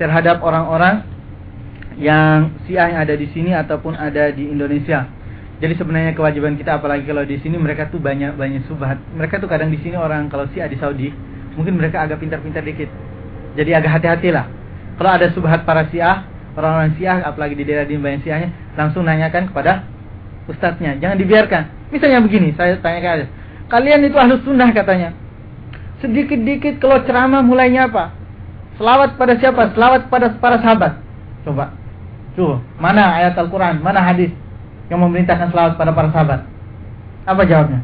terhadap 0.00 0.40
orang-orang 0.40 1.04
yang 1.98 2.52
Syiah 2.64 2.92
yang 2.92 3.00
ada 3.04 3.14
di 3.16 3.28
sini 3.34 3.52
ataupun 3.52 3.98
ada 3.98 4.32
di 4.32 4.48
Indonesia? 4.48 5.10
Jadi 5.56 5.72
sebenarnya 5.76 6.12
kewajiban 6.12 6.56
kita 6.56 6.76
apalagi 6.76 7.08
kalau 7.08 7.24
di 7.24 7.40
sini 7.40 7.56
mereka 7.56 7.88
tuh 7.88 8.00
banyak 8.00 8.36
banyak 8.36 8.64
subhat. 8.68 9.00
Mereka 9.16 9.40
tuh 9.40 9.48
kadang 9.48 9.72
di 9.72 9.80
sini 9.80 9.96
orang 9.96 10.28
kalau 10.28 10.48
Syiah 10.52 10.68
di 10.68 10.76
Saudi, 10.76 11.08
mungkin 11.56 11.80
mereka 11.80 12.04
agak 12.04 12.22
pintar-pintar 12.22 12.62
dikit. 12.62 12.86
Jadi 13.56 13.72
agak 13.72 13.98
hati-hatilah. 13.98 14.46
Kalau 15.00 15.10
ada 15.10 15.26
subhat 15.32 15.64
para 15.64 15.88
Syiah, 15.88 16.28
orang-orang 16.54 16.92
Syiah 17.00 17.24
apalagi 17.24 17.56
di 17.56 17.64
daerah 17.64 17.88
di 17.88 17.96
banyak 17.96 18.22
Syiahnya, 18.22 18.48
langsung 18.76 19.08
nanyakan 19.08 19.50
kepada 19.50 19.84
ustadznya. 20.46 21.00
Jangan 21.00 21.16
dibiarkan. 21.16 21.62
Misalnya 21.90 22.20
begini, 22.20 22.52
saya 22.54 22.76
tanyakan 22.78 23.10
aja. 23.20 23.26
Kalian 23.72 24.04
itu 24.06 24.16
ahlus 24.20 24.44
sunnah 24.44 24.70
katanya. 24.70 25.16
Sedikit-dikit 26.04 26.78
kalau 26.78 27.00
ceramah 27.08 27.40
mulainya 27.40 27.88
apa? 27.88 28.12
Selawat 28.76 29.16
pada 29.16 29.34
siapa? 29.40 29.72
Selawat 29.72 30.12
pada 30.12 30.36
para 30.36 30.60
sahabat. 30.60 30.92
Coba. 31.42 31.72
Tuh, 32.36 32.60
mana 32.76 33.16
ayat 33.16 33.32
Al-Quran? 33.40 33.80
Mana 33.80 34.04
hadis? 34.04 34.28
yang 34.90 35.02
memerintahkan 35.02 35.50
selawat 35.50 35.74
pada 35.74 35.90
para 35.90 36.08
sahabat? 36.14 36.40
Apa 37.26 37.42
jawabnya? 37.42 37.82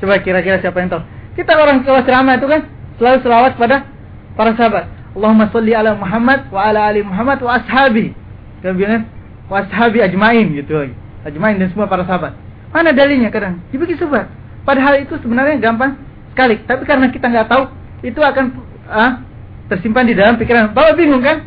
Coba 0.00 0.16
kira-kira 0.24 0.56
siapa 0.62 0.80
yang 0.80 0.88
tahu? 0.88 1.02
Kita 1.38 1.54
orang 1.54 1.86
kelas 1.86 2.02
ceramah 2.02 2.34
itu 2.34 2.50
kan 2.50 2.66
selalu 2.98 3.18
selawat 3.22 3.52
pada 3.54 3.86
para 4.34 4.58
sahabat. 4.58 4.90
Allahumma 5.14 5.46
salli 5.54 5.70
ala 5.70 5.94
Muhammad 5.94 6.50
wa 6.50 6.66
ala 6.66 6.90
ali 6.90 7.06
Muhammad 7.06 7.38
wa 7.38 7.62
ashabi. 7.62 8.10
Kemudian 8.58 9.06
wa 9.46 9.62
ashabi 9.62 10.02
ajmain 10.02 10.50
gitu 10.50 10.74
lagi. 10.74 10.94
Ajmain 11.22 11.54
dan 11.62 11.70
semua 11.70 11.86
para 11.86 12.02
sahabat. 12.02 12.34
Mana 12.74 12.90
dalilnya 12.90 13.30
kadang? 13.30 13.62
Dibikin 13.70 13.94
subhat. 14.02 14.26
Padahal 14.66 14.98
itu 14.98 15.14
sebenarnya 15.22 15.62
gampang 15.62 15.94
sekali. 16.34 16.58
Tapi 16.66 16.82
karena 16.82 17.06
kita 17.14 17.30
nggak 17.30 17.46
tahu, 17.46 17.70
itu 18.02 18.18
akan 18.18 18.44
ah, 18.90 19.22
tersimpan 19.70 20.10
di 20.10 20.18
dalam 20.18 20.42
pikiran. 20.42 20.74
Bapak 20.74 20.98
bingung 20.98 21.22
kan? 21.22 21.46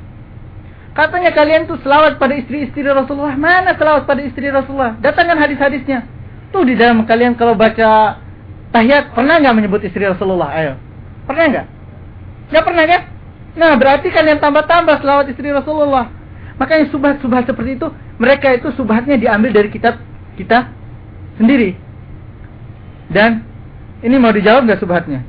Katanya 0.95 1.35
kalian 1.35 1.67
tuh 1.67 1.79
selawat 1.83 2.15
pada 2.15 2.31
istri-istri 2.35 2.87
Rasulullah. 2.87 3.35
Mana 3.35 3.75
selawat 3.75 4.07
pada 4.07 4.23
istri 4.23 4.47
Rasulullah? 4.47 4.95
Datangkan 5.03 5.35
hadis-hadisnya. 5.35 6.07
Tuh 6.51 6.63
di 6.63 6.79
dalam 6.79 7.03
kalian 7.03 7.35
kalau 7.35 7.55
baca 7.55 8.19
tahiyat 8.71 9.15
pernah 9.15 9.39
nggak 9.39 9.55
menyebut 9.55 9.81
istri 9.83 10.03
Rasulullah? 10.03 10.49
Ayo. 10.55 10.73
Pernah 11.27 11.45
nggak? 11.51 11.67
Nggak 12.51 12.65
pernah 12.65 12.85
kan? 12.87 13.01
Nah 13.51 13.71
berarti 13.75 14.07
kalian 14.11 14.39
tambah-tambah 14.39 14.95
selawat 15.03 15.25
istri 15.31 15.51
Rasulullah. 15.51 16.11
Makanya 16.59 16.93
subhat-subhat 16.93 17.49
seperti 17.49 17.79
itu, 17.79 17.87
mereka 18.21 18.53
itu 18.53 18.69
subhatnya 18.77 19.17
diambil 19.17 19.49
dari 19.49 19.69
kitab 19.73 19.97
kita 20.37 20.69
sendiri. 21.41 21.73
Dan 23.09 23.43
ini 24.05 24.15
mau 24.21 24.31
dijawab 24.31 24.69
nggak 24.69 24.79
subhatnya? 24.79 25.25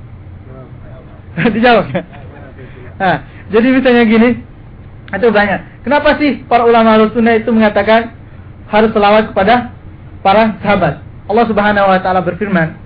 dijawab 1.56 1.88
ya? 1.88 2.02
Nah, 3.00 3.16
jadi 3.48 3.68
misalnya 3.72 4.04
gini, 4.04 4.30
itu 5.12 5.28
banyak. 5.28 5.60
Kenapa 5.82 6.16
sih 6.20 6.44
para 6.46 6.68
ulama 6.68 7.00
sunnah 7.10 7.36
itu 7.36 7.50
mengatakan 7.50 8.14
harus 8.70 8.92
selawat 8.94 9.32
kepada 9.32 9.72
para 10.20 10.56
sahabat? 10.60 11.02
Allah 11.26 11.44
Subhanahu 11.48 11.90
wa 11.90 11.98
taala 12.00 12.20
berfirman, 12.20 12.76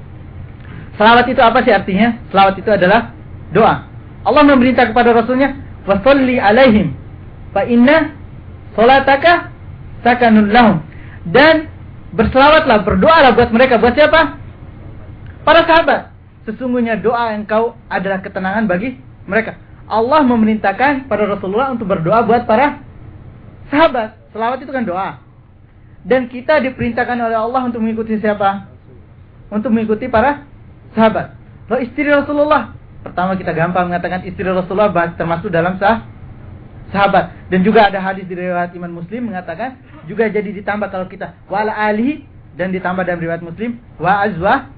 Selawat 0.97 1.29
itu 1.29 1.41
apa 1.45 1.61
sih 1.61 1.73
artinya? 1.73 2.17
Selawat 2.33 2.57
itu 2.57 2.71
adalah 2.73 3.13
doa. 3.53 3.85
Allah 4.27 4.43
memerintah 4.43 4.89
kepada 4.91 5.13
Rasulnya, 5.13 5.55
"Wasalli 5.85 6.41
alaihim, 6.41 6.97
fa 7.53 7.69
inna 7.69 8.17
salataka 8.75 9.53
sakanun 10.03 10.51
lahum." 10.51 10.81
Dan 11.29 11.69
berselawatlah, 12.17 12.83
berdoalah 12.83 13.37
buat 13.37 13.53
mereka. 13.53 13.77
Buat 13.77 13.95
siapa? 13.95 14.41
Para 15.45 15.63
sahabat. 15.69 16.17
Sesungguhnya 16.49 16.97
doa 16.97 17.35
engkau 17.35 17.75
adalah 17.91 18.23
ketenangan 18.23 18.65
bagi 18.71 18.97
mereka. 19.27 19.59
Allah 19.87 20.23
memerintahkan 20.27 21.07
pada 21.07 21.25
Rasulullah 21.27 21.71
untuk 21.75 21.87
berdoa 21.87 22.23
buat 22.27 22.47
para 22.49 22.83
sahabat. 23.71 24.19
Selawat 24.35 24.59
itu 24.63 24.73
kan 24.73 24.83
doa. 24.87 25.23
Dan 26.07 26.31
kita 26.31 26.63
diperintahkan 26.63 27.19
oleh 27.19 27.35
Allah 27.35 27.67
untuk 27.67 27.83
mengikuti 27.83 28.19
siapa? 28.23 28.71
Untuk 29.51 29.75
mengikuti 29.75 30.07
para 30.07 30.47
sahabat. 30.97 31.37
Lalu 31.69 31.81
istri 31.87 32.09
Rasulullah. 32.09 32.73
Pertama 33.05 33.39
kita 33.39 33.55
gampang 33.55 33.87
mengatakan 33.87 34.25
istri 34.27 34.43
Rasulullah 34.43 34.91
termasuk 35.15 35.53
dalam 35.53 35.77
sah 35.77 36.03
sahabat. 36.91 37.31
Dan 37.53 37.63
juga 37.63 37.87
ada 37.87 38.01
hadis 38.01 38.25
di 38.27 38.35
riwayat 38.35 38.73
Imam 38.73 38.97
Muslim 38.97 39.31
mengatakan 39.31 39.79
juga 40.09 40.27
jadi 40.27 40.49
ditambah 40.51 40.89
kalau 40.89 41.07
kita 41.07 41.37
wala 41.47 41.77
ali 41.77 42.25
dan 42.57 42.73
ditambah 42.73 43.05
dalam 43.05 43.21
riwayat 43.21 43.45
Muslim 43.45 43.79
wa 44.01 44.25
azwah 44.25 44.73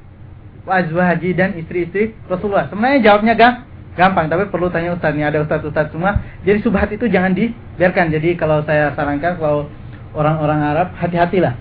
wa 0.67 0.73
azwaji 0.83 1.33
dan 1.33 1.57
istri-istri 1.57 2.19
Rasulullah. 2.27 2.69
Sebenarnya 2.69 3.01
jawabnya 3.01 3.35
gampang 3.39 3.69
gampang 3.99 4.31
tapi 4.31 4.47
perlu 4.47 4.71
tanya 4.71 4.95
ustaz 4.95 5.11
nih 5.11 5.27
ada 5.27 5.43
ustaz 5.43 5.59
ustaz 5.67 5.91
semua 5.91 6.23
jadi 6.47 6.63
subhat 6.63 6.87
itu 6.95 7.11
jangan 7.11 7.35
dibiarkan 7.35 8.15
jadi 8.15 8.39
kalau 8.39 8.63
saya 8.63 8.95
sarankan 8.95 9.35
kalau 9.43 9.67
orang-orang 10.15 10.63
Arab 10.63 10.95
hati-hatilah 10.95 11.59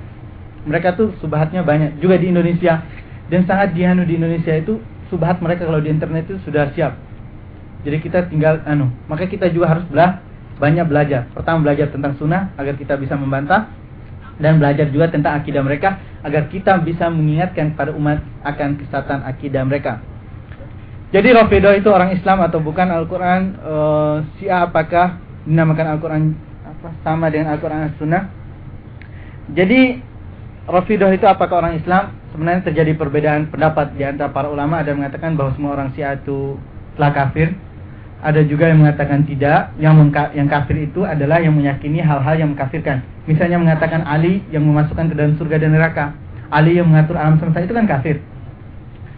mereka 0.70 0.94
tuh 0.94 1.18
subhatnya 1.18 1.66
banyak 1.66 1.98
juga 1.98 2.22
di 2.22 2.30
Indonesia 2.30 2.86
dan 3.28 3.44
sangat 3.44 3.76
dihanu 3.76 4.08
di 4.08 4.16
Indonesia 4.16 4.56
itu 4.56 4.80
subhat 5.12 5.40
mereka 5.44 5.68
kalau 5.68 5.84
di 5.84 5.92
internet 5.92 6.28
itu 6.32 6.40
sudah 6.48 6.72
siap. 6.76 6.96
Jadi 7.84 7.98
kita 8.04 8.28
tinggal 8.28 8.64
anu 8.68 8.92
maka 9.08 9.28
kita 9.28 9.48
juga 9.52 9.78
harus 9.78 9.86
belah 9.92 10.20
banyak 10.58 10.86
belajar. 10.90 11.30
Pertama 11.32 11.64
belajar 11.68 11.88
tentang 11.94 12.18
sunnah 12.18 12.52
agar 12.58 12.74
kita 12.76 12.98
bisa 12.98 13.14
membantah 13.14 13.70
dan 14.38 14.62
belajar 14.62 14.90
juga 14.90 15.10
tentang 15.10 15.38
akidah 15.38 15.62
mereka 15.66 15.98
agar 16.22 16.50
kita 16.50 16.82
bisa 16.82 17.10
mengingatkan 17.10 17.74
pada 17.78 17.94
umat 17.94 18.22
akan 18.46 18.78
kesatuan 18.82 19.22
akidah 19.26 19.64
mereka. 19.66 20.02
Jadi 21.08 21.32
Rafidah 21.32 21.72
itu 21.80 21.88
orang 21.88 22.12
Islam 22.12 22.44
atau 22.44 22.60
bukan 22.60 22.92
Al-Quran 22.92 23.42
uh, 23.64 23.72
eh, 23.72 24.16
Syiah 24.38 24.68
apakah 24.68 25.24
dinamakan 25.48 25.88
Al-Quran 25.96 26.36
apa 26.68 26.92
sama 27.00 27.32
dengan 27.32 27.56
Al-Quran 27.56 27.96
Sunnah 27.96 28.28
Jadi 29.56 30.04
Rafidah 30.68 31.16
itu 31.16 31.24
apakah 31.24 31.64
orang 31.64 31.80
Islam 31.80 32.12
Sebenarnya 32.38 32.62
terjadi 32.70 32.94
perbedaan 32.94 33.50
pendapat 33.50 33.98
di 33.98 34.06
antara 34.06 34.30
para 34.30 34.46
ulama 34.46 34.86
Ada 34.86 34.94
yang 34.94 35.02
mengatakan 35.02 35.34
bahwa 35.34 35.58
semua 35.58 35.74
orang 35.74 35.90
Syiah 35.98 36.14
itu 36.22 36.54
telah 36.94 37.10
kafir 37.10 37.58
Ada 38.22 38.46
juga 38.46 38.70
yang 38.70 38.86
mengatakan 38.86 39.26
tidak 39.26 39.74
Yang, 39.82 40.14
yang 40.38 40.46
kafir 40.46 40.78
itu 40.86 41.02
adalah 41.02 41.42
yang 41.42 41.58
meyakini 41.58 41.98
hal-hal 41.98 42.38
yang 42.38 42.54
mengkafirkan 42.54 43.02
Misalnya 43.26 43.58
mengatakan 43.58 44.06
Ali 44.06 44.46
yang 44.54 44.62
memasukkan 44.70 45.10
ke 45.10 45.18
dalam 45.18 45.34
surga 45.42 45.66
dan 45.66 45.74
neraka 45.74 46.14
Ali 46.54 46.78
yang 46.78 46.86
mengatur 46.94 47.18
alam 47.18 47.42
semesta 47.42 47.66
itu 47.66 47.74
kan 47.74 47.90
kafir 47.90 48.22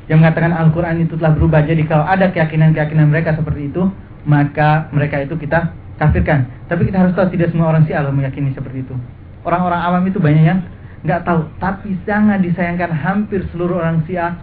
yang 0.10 0.26
mengatakan 0.26 0.52
Al-Quran 0.58 1.06
itu 1.06 1.14
telah 1.22 1.38
berubah. 1.38 1.62
Jadi 1.70 1.86
kalau 1.86 2.02
ada 2.02 2.34
keyakinan-keyakinan 2.34 3.14
mereka 3.14 3.38
seperti 3.38 3.70
itu, 3.70 3.94
maka 4.26 4.90
mereka 4.90 5.22
itu 5.22 5.38
kita 5.38 5.70
kafirkan. 6.02 6.50
Tapi 6.66 6.90
kita 6.90 6.98
harus 7.06 7.14
tahu 7.14 7.30
tidak 7.30 7.54
semua 7.54 7.70
orang 7.70 7.86
Allah 7.94 8.10
meyakini 8.10 8.50
seperti 8.58 8.82
itu. 8.82 8.98
Orang-orang 9.46 9.80
awam 9.80 10.04
itu 10.10 10.18
banyak 10.18 10.44
yang 10.44 10.60
nggak 11.04 11.22
tahu. 11.24 11.42
Tapi 11.60 11.96
sangat 12.04 12.44
disayangkan 12.44 12.92
hampir 12.92 13.46
seluruh 13.52 13.80
orang 13.80 14.04
Syiah 14.08 14.40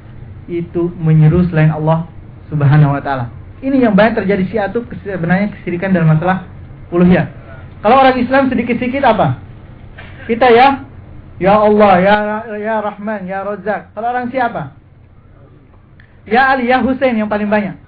itu 0.47 0.93
menyeru 0.97 1.45
selain 1.51 1.75
Allah 1.75 2.09
Subhanahu 2.49 2.97
Wa 2.97 3.03
Taala. 3.03 3.27
Ini 3.61 3.89
yang 3.89 3.97
banyak 3.97 4.25
terjadi 4.25 4.45
Syiah 4.49 4.69
itu 4.71 4.85
sebenarnya 5.03 5.53
kesirikan 5.61 5.91
dalam 5.93 6.13
masalah 6.13 6.47
uluhiyah. 6.93 7.27
Kalau 7.81 8.03
orang 8.03 8.17
Islam 8.19 8.49
sedikit-sedikit 8.49 9.05
apa? 9.05 9.41
Kita 10.27 10.51
ya, 10.51 10.83
ya 11.39 11.55
Allah, 11.55 11.93
ya 12.03 12.15
ya 12.59 12.75
Rahman, 12.83 13.31
ya 13.31 13.47
Razak. 13.47 13.95
Kalau 13.95 14.11
orang 14.11 14.27
siapa? 14.33 14.75
Ya 16.27 16.51
Ali, 16.51 16.67
ya 16.67 16.83
Hussein 16.83 17.15
yang 17.15 17.31
paling 17.31 17.47
banyak. 17.47 17.79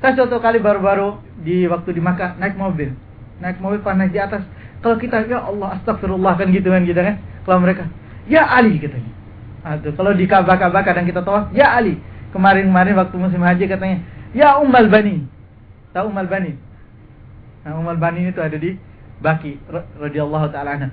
Saya 0.00 0.16
suatu 0.16 0.40
kali 0.40 0.58
baru-baru 0.58 1.20
di 1.44 1.68
waktu 1.68 1.94
di 1.94 2.00
Makkah 2.02 2.40
naik 2.40 2.56
mobil. 2.56 2.96
Naik 3.38 3.60
mobil 3.60 3.84
pas 3.84 3.94
naik 3.94 4.10
di 4.10 4.18
atas. 4.18 4.42
Kalau 4.82 4.98
kita 4.98 5.22
ya 5.28 5.46
Allah 5.46 5.78
astagfirullah 5.78 6.34
kan 6.40 6.50
gitu 6.50 6.72
kan 6.72 6.82
gitu 6.82 6.98
kan. 6.98 7.20
Kalau 7.44 7.58
mereka 7.62 7.86
ya 8.26 8.46
Ali 8.46 8.78
katanya. 8.78 9.12
Aduh, 9.62 9.94
kalau 9.94 10.10
di 10.10 10.26
Ka'bah-Ka'bah 10.26 10.82
kadang 10.82 11.06
kita 11.06 11.22
tahu 11.22 11.54
ya 11.54 11.78
Ali. 11.78 11.98
Kemarin-kemarin 12.34 12.96
waktu 12.96 13.16
musim 13.20 13.44
haji 13.44 13.64
katanya 13.68 14.02
ya 14.34 14.58
Ummal 14.58 14.90
Bani. 14.90 15.22
Tahu 15.92 16.08
Ummal 16.10 16.26
Bani? 16.26 16.52
Nah, 17.62 17.78
Ummal 17.78 17.98
Bani 18.00 18.26
itu 18.26 18.40
ada 18.42 18.56
di 18.58 18.74
Baki 19.22 19.54
radhiyallahu 20.02 20.50
taala 20.50 20.74
anha. 20.74 20.88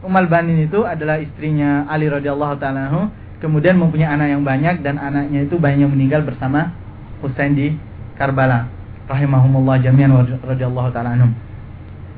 Ummal 0.00 0.24
Bani 0.26 0.64
itu 0.64 0.88
adalah 0.88 1.20
istrinya 1.20 1.84
Ali 1.84 2.08
radhiyallahu 2.08 2.56
taala 2.56 2.88
anhu 2.88 3.12
kemudian 3.42 3.76
mempunyai 3.76 4.08
anak 4.08 4.28
yang 4.32 4.42
banyak 4.46 4.80
dan 4.86 4.96
anaknya 5.02 5.44
itu 5.44 5.58
banyak 5.58 5.90
meninggal 5.90 6.22
bersama 6.22 6.72
Husain 7.20 7.58
di 7.58 7.74
Karbala 8.14 8.70
rahimahumullah 9.10 9.82
jami'an 9.82 10.14
radhiyallahu 10.40 10.94
taala 10.94 11.18
anhum. 11.18 11.34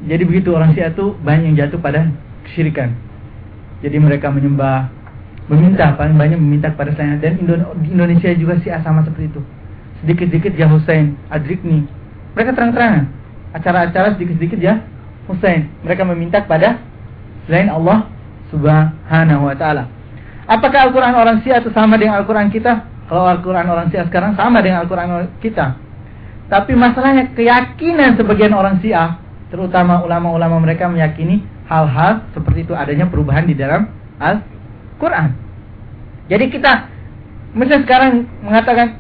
Jadi 0.04 0.22
begitu 0.28 0.52
orang 0.52 0.76
Syiah 0.76 0.92
itu 0.92 1.16
banyak 1.24 1.44
yang 1.50 1.56
jatuh 1.66 1.80
pada 1.80 2.12
kesyirikan. 2.44 2.92
Jadi 3.84 4.00
mereka 4.00 4.32
menyembah 4.32 4.88
meminta 5.44 5.92
paling 5.92 6.16
banyak 6.16 6.40
meminta 6.40 6.72
kepada 6.72 6.96
selain 6.96 7.20
dan 7.20 7.36
di 7.84 7.92
Indonesia 7.92 8.32
juga 8.32 8.56
Syiah 8.64 8.80
sama 8.80 9.04
seperti 9.04 9.28
itu. 9.28 9.44
Sedikit-sedikit 10.00 10.56
ya 10.56 10.64
Husain, 10.72 11.20
Adrikni. 11.28 11.84
Mereka 12.32 12.56
terang-terangan 12.56 13.04
acara-acara 13.52 14.16
sedikit-sedikit 14.16 14.56
ya 14.56 14.80
Husain. 15.28 15.68
Mereka 15.84 16.00
meminta 16.08 16.40
kepada 16.40 16.80
selain 17.44 17.68
Allah 17.68 18.08
Subhanahu 18.48 19.44
wa 19.44 19.56
taala. 19.56 19.84
Apakah 20.48 20.88
Al-Qur'an 20.88 21.12
orang 21.12 21.44
Syiah 21.44 21.60
itu 21.60 21.68
sama 21.76 22.00
dengan 22.00 22.24
Al-Qur'an 22.24 22.48
kita? 22.48 22.88
Kalau 23.04 23.28
Al-Qur'an 23.28 23.68
orang 23.68 23.92
Syiah 23.92 24.08
sekarang 24.08 24.32
sama 24.32 24.64
dengan 24.64 24.84
Al-Qur'an 24.84 25.28
kita. 25.44 25.76
Tapi 26.48 26.72
masalahnya 26.72 27.32
keyakinan 27.36 28.16
sebagian 28.16 28.52
orang 28.52 28.80
Syiah, 28.80 29.20
terutama 29.48 30.04
ulama-ulama 30.04 30.60
mereka 30.60 30.88
meyakini 30.88 31.40
hal-hal 31.68 32.24
seperti 32.36 32.68
itu 32.68 32.72
adanya 32.76 33.08
perubahan 33.08 33.48
di 33.48 33.56
dalam 33.56 33.88
Al-Qur'an. 34.20 35.32
Jadi 36.28 36.48
kita 36.48 36.88
misalnya 37.52 37.84
sekarang 37.84 38.12
mengatakan 38.40 38.98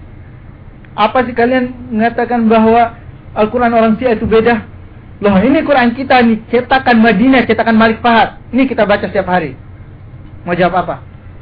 apa 0.94 1.26
sih 1.26 1.34
kalian 1.34 1.90
mengatakan 1.90 2.46
bahwa 2.46 2.94
Al-Quran 3.34 3.74
orang 3.74 3.98
Syiah 3.98 4.14
itu 4.14 4.30
beda? 4.30 4.62
Loh 5.18 5.34
ini 5.42 5.62
Quran 5.66 5.90
kita 5.94 6.22
nih, 6.22 6.38
cetakan 6.50 7.02
Madinah, 7.02 7.42
cetakan 7.50 7.74
Malik 7.74 7.98
Fahad. 7.98 8.38
Ini 8.54 8.70
kita 8.70 8.86
baca 8.86 9.02
setiap 9.10 9.26
hari. 9.26 9.58
Mau 10.46 10.54
jawab 10.54 10.86
apa? 10.86 10.96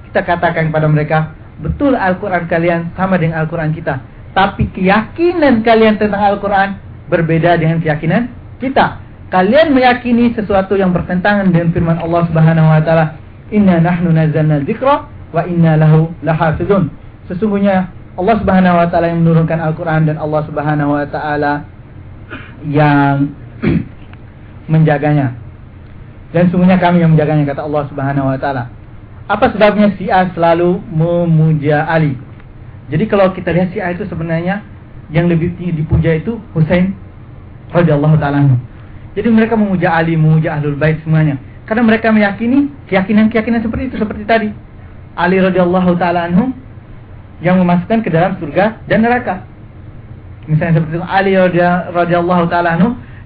Kita 0.09 0.24
katakan 0.24 0.73
kepada 0.73 0.89
mereka, 0.89 1.19
betul 1.61 1.93
Al-Quran 1.99 2.49
kalian 2.49 2.97
sama 2.97 3.20
dengan 3.20 3.44
Al-Quran 3.44 3.77
kita. 3.77 4.01
Tapi 4.32 4.73
keyakinan 4.73 5.61
kalian 5.61 6.01
tentang 6.01 6.23
Al-Quran 6.23 6.81
berbeda 7.12 7.61
dengan 7.61 7.82
keyakinan 7.85 8.32
kita. 8.57 9.01
Kalian 9.32 9.72
meyakini 9.72 10.36
sesuatu 10.36 10.76
yang 10.76 10.92
bertentangan 10.92 11.48
dengan 11.48 11.72
firman 11.72 11.96
Allah 11.96 12.28
Subhanahu 12.28 12.68
wa 12.68 12.80
taala, 12.84 13.16
"Inna 13.48 13.80
nahnu 13.80 14.12
nazzalna 14.12 14.60
dzikra 14.60 15.09
wa 15.32 15.42
inna 15.48 15.80
lahu 15.80 16.12
lahafizun." 16.20 16.92
Sesungguhnya 17.32 17.88
Allah 18.20 18.36
Subhanahu 18.44 18.76
wa 18.76 18.86
taala 18.92 19.09
yang 19.09 19.24
menurunkan 19.24 19.56
Al-Qur'an 19.56 20.04
dan 20.04 20.20
Allah 20.20 20.44
Subhanahu 20.44 20.92
wa 20.92 21.09
taala 21.09 21.64
yang 22.68 23.32
menjaganya. 24.72 25.32
Dan 26.36 26.52
sungguhnya 26.52 26.76
kami 26.76 27.00
yang 27.00 27.16
menjaganya 27.16 27.56
kata 27.56 27.64
Allah 27.64 27.88
Subhanahu 27.88 28.28
wa 28.28 28.36
taala. 28.36 28.68
Apa 29.32 29.48
sebabnya 29.48 29.96
Syiah 29.96 30.28
selalu 30.36 30.76
memuja 30.92 31.88
Ali? 31.88 32.20
Jadi 32.92 33.09
kalau 33.09 33.32
kita 33.32 33.48
lihat 33.48 33.72
Syiah 33.72 33.96
itu 33.96 34.04
sebenarnya 34.12 34.60
yang 35.09 35.24
lebih 35.24 35.56
tinggi 35.56 35.80
dipuja 35.80 36.20
itu 36.20 36.36
Husain 36.52 36.92
radhiyallahu 37.72 38.20
taala 38.20 38.60
Jadi 39.12 39.28
mereka 39.28 39.55
memuja 39.55 39.93
Ali, 39.93 40.16
memuja 40.16 40.56
Ahlul 40.56 40.76
Bait 40.76 41.01
semuanya. 41.05 41.36
Karena 41.68 41.84
mereka 41.84 42.10
meyakini 42.10 42.72
keyakinan-keyakinan 42.89 43.60
seperti 43.62 43.93
itu 43.93 43.97
seperti 44.01 44.24
tadi. 44.24 44.48
Ali 45.12 45.36
radhiyallahu 45.36 45.93
taala 46.01 46.28
anhu 46.28 46.52
yang 47.44 47.60
memasukkan 47.60 48.01
ke 48.01 48.09
dalam 48.09 48.40
surga 48.40 48.80
dan 48.89 49.05
neraka. 49.05 49.44
Misalnya 50.48 50.80
seperti 50.80 50.97
itu 50.97 51.06
Ali 51.06 51.36
radhiyallahu 51.36 52.44
taala 52.48 52.80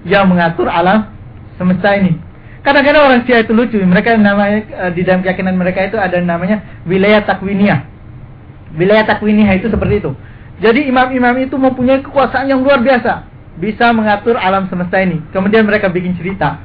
yang 0.05 0.27
mengatur 0.27 0.67
alam 0.67 1.11
semesta 1.55 1.95
ini. 1.95 2.19
Kadang-kadang 2.67 3.03
orang 3.07 3.21
Syiah 3.23 3.47
itu 3.47 3.55
lucu, 3.55 3.79
mereka 3.79 4.19
namanya 4.19 4.59
eh, 4.59 4.91
di 4.91 5.07
dalam 5.07 5.23
keyakinan 5.23 5.55
mereka 5.55 5.87
itu 5.87 5.95
ada 5.95 6.19
namanya 6.19 6.59
wilayah 6.83 7.23
takwiniyah. 7.23 7.79
Wilayah 8.75 9.07
takwiniyah 9.07 9.55
itu 9.55 9.71
seperti 9.71 10.03
itu. 10.03 10.11
Jadi 10.59 10.89
imam-imam 10.89 11.37
itu 11.39 11.55
mempunyai 11.55 12.03
kekuasaan 12.03 12.49
yang 12.49 12.59
luar 12.65 12.83
biasa, 12.83 13.23
bisa 13.57 13.89
mengatur 13.91 14.37
alam 14.37 14.69
semesta 14.69 15.01
ini. 15.01 15.21
Kemudian 15.33 15.65
mereka 15.65 15.89
bikin 15.89 16.13
cerita. 16.17 16.61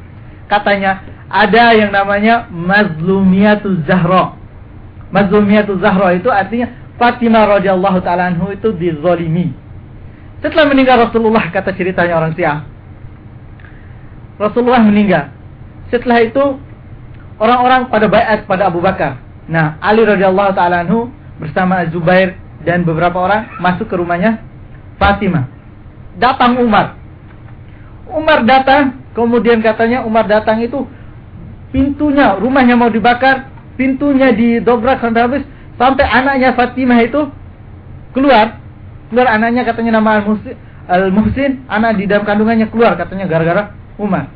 Katanya 0.47 1.01
ada 1.33 1.73
yang 1.73 1.89
namanya 1.89 2.47
Mazlumiyatul 2.53 3.89
Zahra. 3.89 4.37
Mazlumiyatul 5.09 5.81
Zahra 5.81 6.13
itu 6.13 6.29
artinya 6.29 6.69
Fatimah 7.01 7.59
radhiyallahu 7.59 7.99
taala 8.05 8.29
anhu 8.29 8.53
itu 8.53 8.69
dizolimi. 8.77 9.57
Setelah 10.45 10.69
meninggal 10.69 11.09
Rasulullah 11.09 11.49
kata 11.49 11.73
ceritanya 11.73 12.21
orang 12.21 12.37
Syiah. 12.37 12.69
Rasulullah 14.37 14.85
meninggal. 14.85 15.33
Setelah 15.89 16.19
itu 16.21 16.61
orang-orang 17.41 17.89
pada 17.89 18.07
bayat 18.11 18.45
pada 18.45 18.69
Abu 18.69 18.85
Bakar. 18.85 19.17
Nah, 19.49 19.81
Ali 19.81 20.05
radhiyallahu 20.05 20.53
taala 20.53 20.85
anhu 20.85 21.09
bersama 21.41 21.83
Zubair 21.89 22.37
dan 22.63 22.85
beberapa 22.87 23.19
orang 23.19 23.49
masuk 23.59 23.89
ke 23.89 23.95
rumahnya 23.97 24.43
Fatimah. 25.01 25.62
Datang 26.21 26.61
Umar. 26.61 26.99
Umar 28.13 28.45
datang, 28.45 29.01
kemudian 29.17 29.65
katanya 29.65 30.05
Umar 30.05 30.29
datang 30.29 30.61
itu 30.61 30.85
pintunya, 31.73 32.37
rumahnya 32.37 32.77
mau 32.77 32.93
dibakar, 32.93 33.49
pintunya 33.81 34.35
didobrak 34.37 35.01
sampai 35.01 35.23
habis, 35.25 35.43
Sampai 35.81 36.05
anaknya 36.05 36.53
Fatimah 36.55 37.01
itu 37.03 37.27
keluar. 38.13 38.61
Keluar 39.11 39.29
anaknya 39.35 39.67
katanya 39.67 40.01
nama 40.01 40.23
Al-Muhsin. 40.87 41.67
anak 41.69 41.99
di 41.99 42.05
dalam 42.07 42.23
kandungannya 42.23 42.69
keluar 42.69 42.95
katanya 42.95 43.27
gara-gara 43.29 43.73
Umar. 43.97 44.29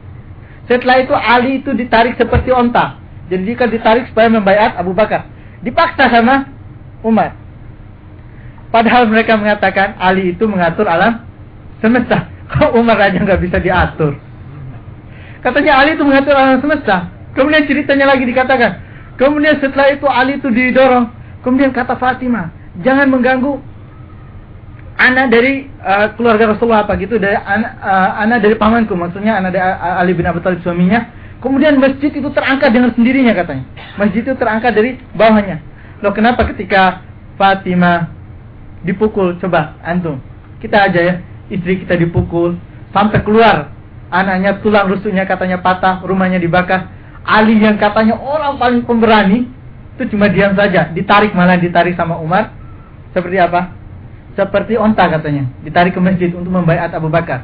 Setelah 0.66 0.96
itu 0.98 1.14
Ali 1.14 1.62
itu 1.62 1.70
ditarik 1.70 2.18
seperti 2.18 2.50
onta. 2.50 2.98
Jadi 3.30 3.42
jika 3.46 3.70
ditarik 3.70 4.10
supaya 4.10 4.26
membayar 4.26 4.74
Abu 4.74 4.90
Bakar. 4.90 5.30
Dipaksa 5.62 6.10
sama 6.10 6.50
Umar. 7.06 7.38
Padahal 8.74 9.06
mereka 9.06 9.38
mengatakan 9.38 9.94
Ali 10.02 10.34
itu 10.34 10.44
mengatur 10.50 10.90
alam 10.90 11.22
semesta. 11.82 12.28
Kok 12.52 12.78
Umar 12.78 12.98
aja 13.00 13.18
nggak 13.18 13.42
bisa 13.42 13.58
diatur? 13.58 14.14
Katanya 15.42 15.82
Ali 15.82 15.94
itu 15.94 16.02
mengatur 16.02 16.34
alam 16.34 16.58
semesta. 16.58 17.10
Kemudian 17.34 17.66
ceritanya 17.68 18.10
lagi 18.10 18.24
dikatakan. 18.26 18.82
Kemudian 19.16 19.62
setelah 19.62 19.94
itu 19.94 20.06
Ali 20.08 20.38
itu 20.38 20.48
didorong. 20.50 21.12
Kemudian 21.44 21.70
kata 21.70 21.94
Fatimah, 21.94 22.50
jangan 22.82 23.06
mengganggu 23.06 23.62
anak 24.96 25.26
dari 25.28 25.68
uh, 25.84 26.16
keluarga 26.16 26.56
Rasulullah 26.56 26.88
apa 26.88 26.96
gitu 26.96 27.20
dari 27.20 27.36
anak 27.36 27.72
uh, 27.84 28.10
anak 28.24 28.38
dari 28.40 28.56
pamanku 28.56 28.96
maksudnya 28.96 29.36
anak 29.36 29.52
dari 29.52 29.64
Ali 29.76 30.16
bin 30.16 30.24
Abi 30.24 30.40
Thalib 30.40 30.64
suaminya 30.64 31.12
kemudian 31.44 31.76
masjid 31.76 32.08
itu 32.08 32.28
terangkat 32.32 32.72
dengan 32.72 32.90
sendirinya 32.96 33.36
katanya 33.36 33.64
masjid 34.00 34.24
itu 34.24 34.32
terangkat 34.40 34.72
dari 34.72 34.96
bawahnya 35.12 35.60
loh 36.00 36.16
kenapa 36.16 36.48
ketika 36.48 37.04
Fatimah 37.36 38.08
dipukul 38.88 39.36
coba 39.36 39.76
antum 39.84 40.16
kita 40.64 40.88
aja 40.88 41.00
ya 41.00 41.14
istri 41.52 41.82
kita 41.82 41.94
dipukul 41.98 42.58
sampai 42.90 43.22
keluar 43.22 43.72
anaknya 44.10 44.58
tulang 44.62 44.90
rusuknya 44.90 45.26
katanya 45.26 45.58
patah 45.60 46.02
rumahnya 46.02 46.38
dibakar 46.38 46.90
Ali 47.26 47.58
yang 47.58 47.74
katanya 47.74 48.14
orang 48.22 48.54
paling 48.54 48.86
pemberani 48.86 49.50
itu 49.98 50.14
cuma 50.14 50.30
diam 50.30 50.54
saja, 50.54 50.94
ditarik 50.94 51.34
malah 51.34 51.58
ditarik 51.58 51.98
sama 51.98 52.20
Umar. 52.22 52.54
Seperti 53.10 53.40
apa? 53.40 53.74
Seperti 54.38 54.78
onta 54.78 55.08
katanya, 55.10 55.50
ditarik 55.66 55.96
ke 55.96 56.00
masjid 56.04 56.30
untuk 56.36 56.52
membaiat 56.54 56.92
Abu 56.94 57.10
Bakar. 57.10 57.42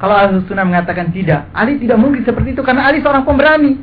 Kalau 0.00 0.16
Ahlus 0.16 0.48
Sunnah 0.48 0.64
mengatakan 0.64 1.12
tidak, 1.12 1.52
Ali 1.52 1.76
tidak 1.76 2.00
mungkin 2.00 2.24
seperti 2.24 2.56
itu 2.56 2.64
karena 2.64 2.88
Ali 2.88 3.04
seorang 3.04 3.22
pemberani. 3.22 3.76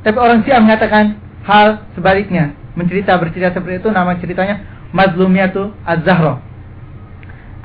Tapi 0.00 0.16
orang 0.16 0.40
Syiah 0.42 0.58
mengatakan 0.58 1.20
hal 1.46 1.86
sebaliknya. 1.94 2.56
Mencerita 2.72 3.20
bercerita 3.20 3.52
seperti 3.52 3.84
itu 3.84 3.92
nama 3.92 4.16
ceritanya 4.16 4.64
Mazlumiyatu 4.96 5.76
Az-Zahra. 5.84 6.40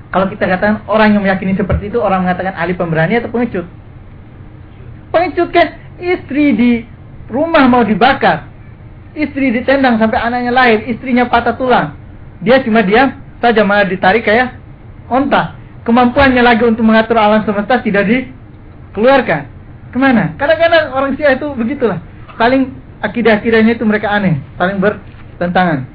Kalau 0.07 0.31
kita 0.31 0.47
katakan 0.47 0.87
orang 0.87 1.15
yang 1.17 1.23
meyakini 1.23 1.53
seperti 1.53 1.91
itu 1.91 1.99
orang 1.99 2.23
mengatakan 2.23 2.55
Ali 2.55 2.73
pemberani 2.73 3.19
atau 3.19 3.27
pengecut. 3.31 3.67
Pengecut 5.11 5.49
kan 5.51 5.67
istri 5.99 6.55
di 6.55 6.71
rumah 7.27 7.67
mau 7.67 7.83
dibakar, 7.83 8.47
Istri 9.17 9.49
ditendang 9.49 9.97
sampai 9.97 10.21
anaknya 10.21 10.53
lahir, 10.53 10.85
istrinya 10.85 11.25
patah 11.25 11.57
tulang. 11.57 11.97
Dia 12.45 12.61
cuma 12.61 12.85
diam 12.85 13.17
saja 13.41 13.65
malah 13.65 13.89
ditarik 13.89 14.21
kayak 14.21 14.53
onta. 15.09 15.57
Kemampuannya 15.81 16.45
lagi 16.45 16.61
untuk 16.69 16.85
mengatur 16.85 17.17
alam 17.17 17.41
semesta 17.41 17.81
tidak 17.81 18.05
dikeluarkan. 18.05 19.49
Ke 19.89 19.97
mana? 19.97 20.37
Kadang-kadang 20.37 20.93
orang 20.93 21.17
Syiah 21.17 21.33
itu 21.33 21.49
begitulah. 21.57 21.97
Saling 22.37 22.77
akidah-akidahnya 23.01 23.73
itu 23.73 23.89
mereka 23.89 24.13
aneh, 24.13 24.37
saling 24.53 24.77
bertentangan. 24.77 25.89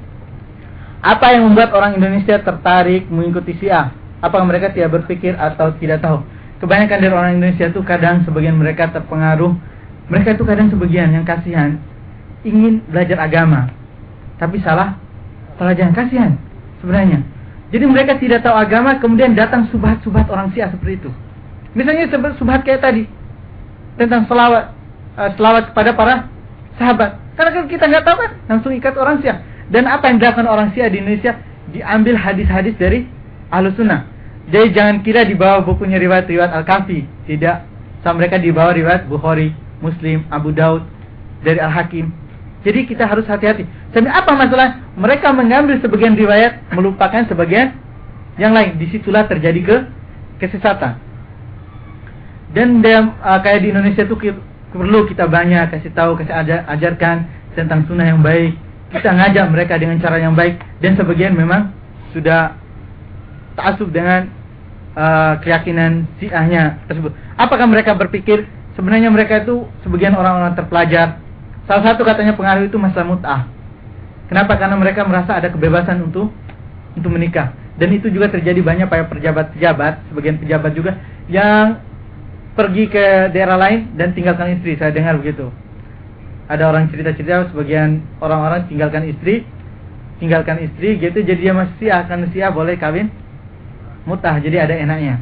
Apa 0.99 1.31
yang 1.31 1.47
membuat 1.47 1.71
orang 1.71 1.95
Indonesia 1.95 2.43
tertarik 2.43 3.07
mengikuti 3.07 3.55
Syiah? 3.55 3.95
Apakah 4.23 4.47
mereka 4.47 4.71
tidak 4.71 4.95
berpikir 4.95 5.35
atau 5.35 5.75
tidak 5.75 5.99
tahu? 5.99 6.23
Kebanyakan 6.63 6.97
dari 7.03 7.11
orang 7.11 7.31
Indonesia 7.35 7.67
itu 7.67 7.83
kadang 7.83 8.23
sebagian 8.23 8.55
mereka 8.55 8.87
terpengaruh. 8.87 9.51
Mereka 10.07 10.39
itu 10.39 10.47
kadang 10.47 10.71
sebagian 10.71 11.11
yang 11.11 11.27
kasihan. 11.27 11.75
Ingin 12.47 12.79
belajar 12.87 13.19
agama 13.19 13.67
tapi 14.39 14.63
salah 14.63 14.95
pelajaran. 15.59 15.91
Kasihan 15.91 16.39
sebenarnya. 16.79 17.19
Jadi 17.75 17.83
mereka 17.83 18.15
tidak 18.15 18.47
tahu 18.47 18.55
agama 18.55 18.95
kemudian 19.03 19.35
datang 19.35 19.67
subhat-subhat 19.71 20.31
orang 20.31 20.55
Syiah 20.55 20.71
seperti 20.71 21.03
itu. 21.03 21.11
Misalnya 21.75 22.07
subhat 22.39 22.63
kayak 22.63 22.79
tadi 22.79 23.03
tentang 23.99 24.23
selawat 24.29 24.71
uh, 25.19 25.29
selawat 25.35 25.73
kepada 25.73 25.91
para 25.95 26.15
sahabat. 26.79 27.19
Karena 27.33 27.49
kan 27.49 27.65
kita 27.65 27.83
nggak 27.89 28.05
tahu 28.05 28.17
kan 28.23 28.31
langsung 28.47 28.71
ikat 28.71 28.95
orang 28.95 29.19
Syiah. 29.19 29.43
Dan 29.67 29.89
apa 29.89 30.07
yang 30.07 30.21
dilakukan 30.21 30.47
orang 30.47 30.69
Syiah 30.71 30.87
di 30.87 31.01
Indonesia? 31.01 31.33
Diambil 31.73 32.15
hadis-hadis 32.19 32.77
dari 32.77 33.09
ahlu 33.49 33.73
jadi 34.51 34.67
jangan 34.75 34.95
kira 35.05 35.23
di 35.23 35.35
bawah 35.37 35.63
bukunya 35.63 35.99
riwayat-riwayat 36.01 36.51
Al-Kafi 36.51 37.29
tidak 37.29 37.63
sama 38.03 38.23
mereka 38.23 38.41
di 38.41 38.51
bawah 38.51 38.75
riwayat 38.75 39.07
Bukhari 39.07 39.55
Muslim 39.79 40.27
Abu 40.27 40.51
Daud 40.51 40.83
dari 41.43 41.59
Al-Hakim 41.59 42.23
jadi 42.63 42.87
kita 42.87 43.03
harus 43.03 43.27
hati-hati. 43.27 43.67
Tapi 43.91 44.07
apa 44.07 44.31
masalah? 44.33 44.79
Mereka 44.95 45.35
mengambil 45.35 45.83
sebagian 45.83 46.15
riwayat, 46.15 46.63
melupakan 46.71 47.27
sebagian 47.27 47.75
yang 48.39 48.55
lain. 48.55 48.79
Di 48.79 48.87
situlah 48.87 49.27
terjadi 49.27 49.59
ke 49.59 49.77
kesesatan. 50.39 50.95
Dan 52.55 52.79
dia, 52.79 53.03
uh, 53.03 53.39
kayak 53.43 53.67
di 53.67 53.75
Indonesia 53.75 54.07
tuh 54.07 54.15
perlu 54.71 55.03
kita 55.11 55.27
banyak 55.27 55.75
kasih 55.75 55.91
tahu, 55.91 56.15
kasih 56.15 56.33
ajar, 56.33 56.59
ajarkan 56.71 57.27
tentang 57.51 57.83
sunnah 57.83 58.07
yang 58.07 58.23
baik. 58.23 58.55
Kita 58.95 59.11
ngajak 59.11 59.45
mereka 59.51 59.73
dengan 59.75 59.99
cara 59.99 60.21
yang 60.21 60.37
baik 60.37 60.61
dan 60.79 60.93
sebagian 60.95 61.33
memang 61.33 61.73
sudah 62.13 62.55
taksub 63.55 63.89
dengan 63.89 64.29
uh, 64.97 65.39
keyakinan 65.41 66.05
siahnya 66.17 66.83
tersebut. 66.89 67.13
Apakah 67.37 67.65
mereka 67.69 67.97
berpikir 67.97 68.45
sebenarnya 68.77 69.09
mereka 69.09 69.41
itu 69.41 69.65
sebagian 69.85 70.13
orang-orang 70.17 70.53
terpelajar? 70.57 71.21
Salah 71.63 71.93
satu 71.93 72.03
katanya 72.03 72.35
pengaruh 72.35 72.67
itu 72.67 72.75
masalah 72.75 73.07
mut'ah. 73.07 73.41
Kenapa? 74.27 74.59
Karena 74.59 74.75
mereka 74.75 75.07
merasa 75.07 75.37
ada 75.37 75.47
kebebasan 75.47 76.03
untuk 76.03 76.33
untuk 76.93 77.11
menikah. 77.11 77.55
Dan 77.79 77.89
itu 77.95 78.11
juga 78.13 78.29
terjadi 78.29 78.61
banyak 78.61 78.85
pada 78.85 79.09
pejabat-pejabat, 79.09 80.13
sebagian 80.13 80.37
pejabat 80.37 80.71
juga 80.77 80.99
yang 81.25 81.81
pergi 82.53 82.85
ke 82.85 83.33
daerah 83.33 83.57
lain 83.57 83.97
dan 83.97 84.13
tinggalkan 84.13 84.59
istri. 84.59 84.77
Saya 84.77 84.93
dengar 84.93 85.17
begitu. 85.17 85.49
Ada 86.45 86.69
orang 86.69 86.91
cerita-cerita 86.91 87.49
sebagian 87.49 88.03
orang-orang 88.21 88.69
tinggalkan 88.69 89.09
istri, 89.09 89.47
tinggalkan 90.23 90.63
istri 90.63 90.95
gitu 91.03 91.19
jadi 91.19 91.51
dia 91.51 91.53
masih 91.55 91.89
akan 91.91 92.31
sia 92.31 92.47
boleh 92.47 92.79
kawin 92.79 93.11
mutah 94.03 94.39
jadi 94.39 94.67
ada 94.67 94.75
enaknya. 94.75 95.19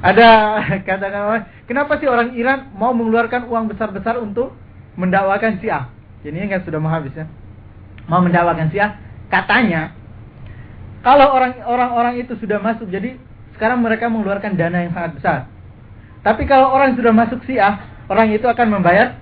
Ada 0.00 0.28
katakan 0.88 1.46
kenapa 1.68 2.00
sih 2.00 2.08
orang 2.08 2.32
Iran 2.36 2.72
mau 2.72 2.96
mengeluarkan 2.96 3.48
uang 3.48 3.72
besar-besar 3.72 4.16
untuk 4.20 4.56
mendakwakan 4.96 5.60
Syiah? 5.60 5.92
Jadi 6.20 6.36
ini 6.36 6.48
kan 6.52 6.64
sudah 6.64 6.80
mau 6.80 6.92
habis 6.92 7.12
ya. 7.16 7.28
Mau 8.08 8.20
mendakwakan 8.24 8.68
Syiah, 8.72 8.96
katanya 9.28 9.92
kalau 11.00 11.32
orang-orang 11.32 11.90
orang 11.96 12.14
itu 12.20 12.36
sudah 12.36 12.60
masuk, 12.60 12.88
jadi 12.92 13.16
sekarang 13.56 13.80
mereka 13.80 14.12
mengeluarkan 14.12 14.52
dana 14.56 14.84
yang 14.84 14.92
sangat 14.92 15.16
besar. 15.16 15.38
Tapi 16.20 16.44
kalau 16.44 16.76
orang 16.76 16.92
sudah 16.92 17.12
masuk 17.12 17.40
Syiah, 17.48 17.80
orang 18.12 18.28
itu 18.36 18.44
akan 18.44 18.68
membayar 18.68 19.16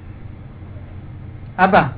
apa? 1.54 1.94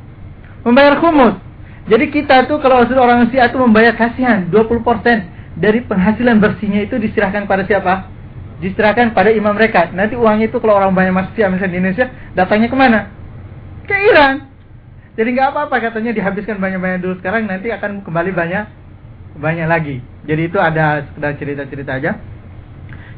Membayar 0.64 1.00
khumus. 1.00 1.40
Jadi 1.88 2.12
kita 2.12 2.44
tuh 2.44 2.60
kalau 2.60 2.84
sudah 2.84 3.08
orang 3.08 3.32
Syiah 3.32 3.48
itu 3.48 3.56
membayar 3.56 3.96
kasihan 3.96 4.44
20% 4.52 5.39
dari 5.60 5.84
penghasilan 5.84 6.40
bersihnya 6.40 6.88
itu 6.88 6.96
diserahkan 6.96 7.44
pada 7.44 7.68
siapa? 7.68 8.08
Diserahkan 8.64 9.12
pada 9.12 9.28
imam 9.28 9.52
mereka. 9.52 9.92
Nanti 9.92 10.16
uangnya 10.16 10.48
itu 10.48 10.56
kalau 10.56 10.80
orang 10.80 10.96
banyak 10.96 11.12
masuk 11.12 11.36
misalnya 11.36 11.68
di 11.68 11.78
Indonesia, 11.78 12.06
datangnya 12.32 12.68
ke 12.72 12.76
mana? 12.76 13.00
Ke 13.84 13.94
Iran. 13.96 14.48
Jadi 15.20 15.28
nggak 15.36 15.48
apa-apa 15.52 15.76
katanya 15.84 16.16
dihabiskan 16.16 16.56
banyak-banyak 16.56 17.04
dulu 17.04 17.14
sekarang 17.20 17.44
nanti 17.44 17.68
akan 17.68 18.00
kembali 18.00 18.32
banyak 18.32 18.64
banyak 19.36 19.66
lagi. 19.68 19.96
Jadi 20.24 20.42
itu 20.48 20.56
ada 20.56 21.04
sekedar 21.12 21.36
cerita-cerita 21.36 21.92
aja. 22.00 22.16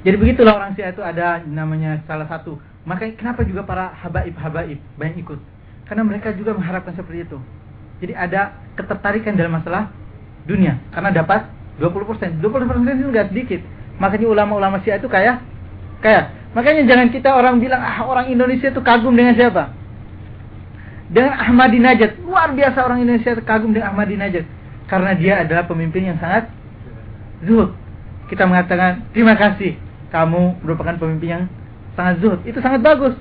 Jadi 0.02 0.16
begitulah 0.18 0.58
orang 0.58 0.74
Syiah 0.74 0.90
itu 0.90 1.02
ada 1.04 1.46
namanya 1.46 2.02
salah 2.10 2.26
satu. 2.26 2.58
Makanya 2.82 3.14
kenapa 3.14 3.46
juga 3.46 3.62
para 3.62 3.94
habaib-habaib 4.02 4.82
banyak 4.98 5.22
ikut? 5.22 5.38
Karena 5.86 6.02
mereka 6.02 6.34
juga 6.34 6.58
mengharapkan 6.58 6.98
seperti 6.98 7.22
itu. 7.22 7.38
Jadi 8.02 8.18
ada 8.18 8.58
ketertarikan 8.74 9.38
dalam 9.38 9.54
masalah 9.54 9.94
dunia 10.42 10.82
karena 10.90 11.14
dapat 11.14 11.46
20%. 11.80 12.42
20% 12.42 13.00
itu 13.00 13.08
enggak 13.08 13.28
sedikit. 13.32 13.60
Makanya 13.96 14.26
ulama-ulama 14.28 14.80
Syiah 14.82 14.98
itu 14.98 15.08
kayak 15.08 15.40
kayak 16.02 16.34
makanya 16.52 16.82
jangan 16.84 17.08
kita 17.08 17.30
orang 17.32 17.62
bilang 17.62 17.80
ah 17.80 18.02
orang 18.04 18.28
Indonesia 18.28 18.68
itu 18.68 18.80
kagum 18.82 19.14
dengan 19.14 19.32
siapa? 19.38 19.72
Dengan 21.12 21.38
Ahmadinejad. 21.38 22.24
Luar 22.24 22.52
biasa 22.52 22.78
orang 22.82 23.04
Indonesia 23.04 23.36
kagum 23.44 23.72
dengan 23.72 23.94
Ahmadinejad 23.94 24.44
karena 24.90 25.12
dia 25.16 25.34
adalah 25.40 25.64
pemimpin 25.64 26.12
yang 26.12 26.18
sangat 26.18 26.50
zuhud. 27.46 27.72
Kita 28.28 28.48
mengatakan 28.48 29.06
terima 29.12 29.36
kasih 29.36 29.76
kamu 30.12 30.60
merupakan 30.64 30.96
pemimpin 31.00 31.28
yang 31.28 31.44
sangat 31.96 32.20
zuhud. 32.20 32.40
Itu 32.44 32.60
sangat 32.60 32.84
bagus. 32.84 33.16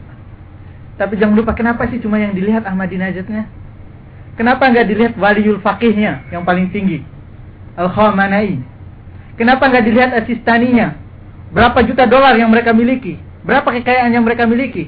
Tapi 1.00 1.18
jangan 1.18 1.36
lupa 1.40 1.56
kenapa 1.56 1.88
sih 1.88 2.04
cuma 2.04 2.20
yang 2.20 2.36
dilihat 2.36 2.68
Ahmadinejadnya? 2.68 3.48
Kenapa 4.36 4.72
nggak 4.72 4.88
dilihat 4.88 5.14
waliul 5.20 5.60
faqihnya 5.60 6.28
yang 6.32 6.48
paling 6.48 6.72
tinggi? 6.72 7.04
Al-Khamanai. 7.82 8.62
Kenapa 9.40 9.68
nggak 9.68 9.84
dilihat 9.88 10.12
asistaninya? 10.22 10.94
Berapa 11.52 11.82
juta 11.84 12.06
dolar 12.06 12.38
yang 12.38 12.54
mereka 12.54 12.72
miliki? 12.72 13.18
Berapa 13.42 13.68
kekayaan 13.74 14.14
yang 14.14 14.24
mereka 14.24 14.46
miliki? 14.46 14.88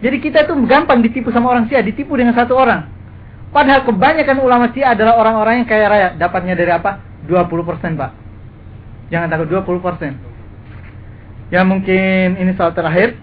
Jadi 0.00 0.16
kita 0.18 0.48
itu 0.48 0.56
gampang 0.64 1.04
ditipu 1.04 1.28
sama 1.28 1.52
orang 1.52 1.68
Syiah, 1.68 1.84
ditipu 1.84 2.16
dengan 2.16 2.32
satu 2.32 2.56
orang. 2.56 2.88
Padahal 3.52 3.84
kebanyakan 3.84 4.40
ulama 4.40 4.72
Syiah 4.72 4.96
adalah 4.96 5.20
orang-orang 5.20 5.62
yang 5.62 5.68
kaya 5.68 5.86
raya. 5.90 6.08
Dapatnya 6.16 6.56
dari 6.56 6.72
apa? 6.72 7.04
20% 7.28 8.00
Pak. 8.00 8.10
Jangan 9.12 9.28
takut 9.28 9.52
20%. 9.52 11.50
Ya 11.52 11.66
mungkin 11.66 12.38
ini 12.38 12.54
soal 12.56 12.72
terakhir. 12.72 13.18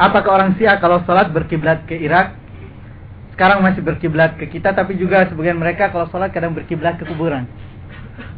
Apakah 0.00 0.40
orang 0.40 0.56
Syiah 0.56 0.80
kalau 0.80 1.02
sholat 1.04 1.28
berkiblat 1.34 1.84
ke 1.84 1.98
Irak? 1.98 2.32
Sekarang 3.36 3.60
masih 3.60 3.84
berkiblat 3.84 4.40
ke 4.40 4.48
kita, 4.48 4.72
tapi 4.72 4.96
juga 4.96 5.28
sebagian 5.28 5.60
mereka 5.60 5.92
kalau 5.92 6.08
sholat 6.08 6.32
kadang 6.32 6.56
berkiblat 6.56 6.96
ke 6.96 7.04
kuburan. 7.04 7.44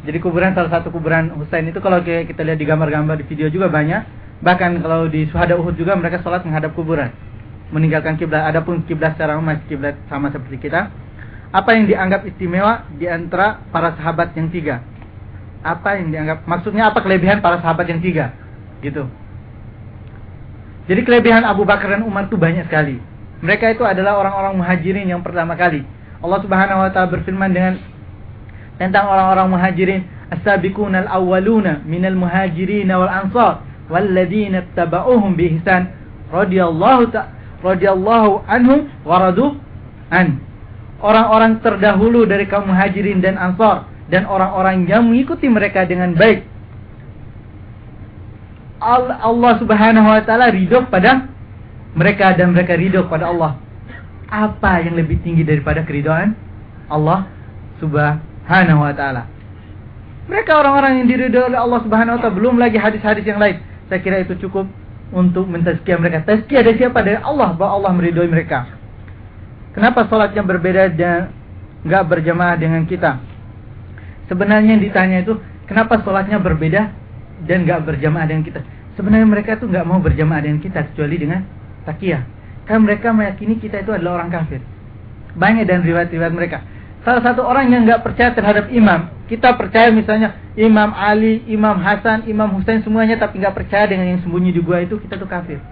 Jadi 0.03 0.17
kuburan 0.19 0.55
salah 0.55 0.71
satu 0.71 0.91
kuburan 0.91 1.31
Husain 1.35 1.67
itu 1.67 1.79
kalau 1.79 2.03
kita 2.03 2.41
lihat 2.43 2.59
di 2.59 2.67
gambar-gambar 2.67 3.19
di 3.19 3.25
video 3.27 3.47
juga 3.47 3.71
banyak. 3.71 4.03
Bahkan 4.39 4.79
kalau 4.79 5.11
di 5.11 5.27
Suhada 5.27 5.59
Uhud 5.59 5.75
juga 5.75 5.99
mereka 5.99 6.23
sholat 6.23 6.47
menghadap 6.47 6.71
kuburan 6.75 7.11
meninggalkan 7.69 8.17
kiblat. 8.17 8.49
Adapun 8.49 8.83
kiblat 8.85 9.15
secara 9.15 9.37
umum 9.37 9.53
masih 9.53 9.65
kiblat 9.69 9.95
sama 10.09 10.33
seperti 10.33 10.69
kita. 10.69 10.89
Apa 11.49 11.73
yang 11.73 11.89
dianggap 11.89 12.25
istimewa 12.29 12.85
di 12.93 13.09
antara 13.09 13.61
para 13.73 13.97
sahabat 13.97 14.37
yang 14.37 14.53
tiga? 14.53 14.85
Apa 15.65 15.97
yang 15.97 16.13
dianggap 16.13 16.45
maksudnya 16.45 16.93
apa 16.93 17.01
kelebihan 17.01 17.41
para 17.41 17.57
sahabat 17.59 17.89
yang 17.89 18.01
tiga? 18.01 18.31
Gitu. 18.85 19.05
Jadi 20.89 21.01
kelebihan 21.05 21.45
Abu 21.45 21.65
Bakar 21.65 21.93
dan 21.93 22.05
Umar 22.05 22.29
itu 22.29 22.37
banyak 22.37 22.65
sekali. 22.65 22.97
Mereka 23.39 23.77
itu 23.77 23.83
adalah 23.85 24.17
orang-orang 24.17 24.57
muhajirin 24.57 25.05
yang 25.09 25.21
pertama 25.21 25.53
kali. 25.53 25.85
Allah 26.19 26.39
Subhanahu 26.43 26.79
wa 26.81 26.89
taala 26.91 27.07
berfirman 27.13 27.49
dengan 27.53 27.73
tentang 28.79 29.05
orang-orang 29.11 29.47
muhajirin, 29.51 30.01
"As-sabiqun 30.31 30.95
al-awwaluna 30.95 31.83
minal 31.83 32.15
muhajirin 32.15 32.87
wal 32.87 33.11
ansar 33.11 33.61
walladzina 33.91 34.63
tabauhum 34.77 35.35
bi 35.35 35.57
ihsan 35.57 35.91
radhiyallahu 36.29 37.09
radhiyallahu 37.65 38.45
anhum 38.47 38.87
waradu 39.03 39.57
an. 40.13 40.39
Orang-orang 40.99 41.59
terdahulu 41.63 42.27
dari 42.27 42.45
kaum 42.47 42.69
muhajirin 42.69 43.19
dan 43.19 43.35
ansar 43.35 43.87
dan 44.07 44.27
orang-orang 44.29 44.85
yang 44.87 45.07
mengikuti 45.07 45.47
mereka 45.49 45.83
dengan 45.83 46.13
baik. 46.13 46.45
Allah 48.79 49.53
Subhanahu 49.59 50.07
wa 50.07 50.21
taala 50.23 50.55
ridho 50.55 50.87
pada 50.87 51.27
mereka 51.95 52.31
dan 52.35 52.55
mereka 52.55 52.79
ridho 52.79 53.03
pada 53.11 53.27
Allah. 53.27 53.59
Apa 54.29 54.85
yang 54.85 54.95
lebih 54.95 55.19
tinggi 55.25 55.43
daripada 55.43 55.83
keridhaan 55.83 56.37
Allah 56.87 57.27
Subhanahu 57.81 58.28
wa 58.49 58.93
taala? 58.97 59.29
Mereka 60.29 60.51
orang-orang 60.53 61.01
yang 61.01 61.07
diridhoi 61.09 61.53
oleh 61.53 61.59
Allah 61.61 61.79
Subhanahu 61.85 62.17
wa 62.17 62.19
taala, 62.21 62.33
belum 62.33 62.55
lagi 62.57 62.77
hadis-hadis 62.81 63.25
yang 63.25 63.37
lain. 63.37 63.61
Saya 63.89 64.01
kira 64.01 64.21
itu 64.21 64.33
cukup 64.41 64.65
untuk 65.13 65.45
mentazkiyah 65.49 65.97
mereka. 66.01 66.25
Tazkiyah 66.25 66.61
dari 66.65 66.77
siapa? 66.77 67.01
Dari 67.01 67.17
Allah, 67.21 67.53
bahwa 67.53 67.81
Allah 67.81 67.91
meridhoi 67.93 68.29
mereka. 68.29 68.69
Kenapa 69.73 70.05
salatnya 70.09 70.41
berbeda 70.41 70.89
dan 70.97 71.29
nggak 71.85 72.03
berjamaah 72.09 72.57
dengan 72.57 72.85
kita? 72.89 73.21
Sebenarnya 74.29 74.77
yang 74.77 74.83
ditanya 74.85 75.17
itu, 75.25 75.37
kenapa 75.65 76.01
salatnya 76.01 76.37
berbeda 76.37 76.93
dan 77.45 77.57
nggak 77.65 77.85
berjamaah 77.85 78.25
dengan 78.29 78.43
kita? 78.45 78.61
Sebenarnya 78.97 79.25
mereka 79.29 79.57
itu 79.57 79.65
nggak 79.65 79.85
mau 79.85 79.97
berjamaah 80.01 80.41
dengan 80.43 80.59
kita 80.61 80.89
kecuali 80.91 81.15
dengan 81.17 81.41
takiyah. 81.85 82.21
Karena 82.69 82.81
mereka 82.85 83.09
meyakini 83.09 83.57
kita 83.57 83.81
itu 83.81 83.89
adalah 83.89 84.21
orang 84.21 84.29
kafir. 84.29 84.61
Banyak 85.33 85.65
dan 85.65 85.81
riwayat-riwayat 85.81 86.33
mereka. 86.33 86.61
Salah 86.99 87.23
satu 87.23 87.41
orang 87.47 87.71
yang 87.71 87.87
nggak 87.87 88.03
percaya 88.03 88.35
terhadap 88.35 88.67
imam, 88.75 89.07
kita 89.31 89.55
percaya 89.55 89.87
misalnya 89.87 90.35
Imam 90.59 90.91
Ali, 90.91 91.45
Imam 91.47 91.79
Hasan, 91.79 92.27
Imam 92.27 92.59
Husain 92.59 92.83
semuanya 92.83 93.15
tapi 93.15 93.39
nggak 93.39 93.55
percaya 93.55 93.87
dengan 93.87 94.11
yang 94.11 94.19
sembunyi 94.25 94.51
di 94.51 94.59
gua 94.59 94.83
itu 94.83 94.99
kita 94.99 95.15
tuh 95.15 95.29
kafir. 95.29 95.63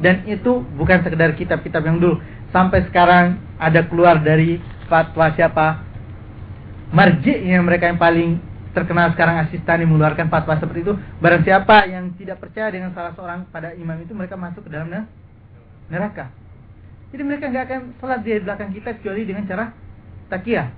Dan 0.00 0.24
itu 0.24 0.64
bukan 0.74 1.04
sekedar 1.04 1.36
kitab-kitab 1.36 1.84
yang 1.84 2.00
dulu. 2.00 2.18
Sampai 2.50 2.86
sekarang 2.88 3.38
ada 3.60 3.84
keluar 3.84 4.22
dari 4.22 4.62
fatwa 4.88 5.30
siapa 5.36 5.84
marji 6.94 7.34
yang 7.44 7.66
mereka 7.66 7.90
yang 7.90 7.98
paling 7.98 8.38
terkenal 8.74 9.10
sekarang 9.14 9.42
asistani 9.46 9.84
mengeluarkan 9.86 10.32
fatwa 10.32 10.56
seperti 10.56 10.86
itu. 10.86 10.94
Barang 11.20 11.42
siapa 11.44 11.86
yang 11.90 12.14
tidak 12.16 12.40
percaya 12.40 12.72
dengan 12.72 12.90
salah 12.96 13.12
seorang 13.12 13.46
pada 13.52 13.76
imam 13.76 14.00
itu 14.00 14.16
mereka 14.16 14.34
masuk 14.34 14.64
ke 14.66 14.70
dalam 14.72 14.88
neraka. 15.90 16.30
Jadi 17.12 17.22
mereka 17.22 17.46
nggak 17.52 17.64
akan 17.70 17.80
sholat 18.02 18.20
di 18.26 18.38
belakang 18.42 18.70
kita 18.74 18.90
kecuali 18.98 19.22
dengan 19.22 19.46
cara 19.46 19.83
takiyah. 20.30 20.72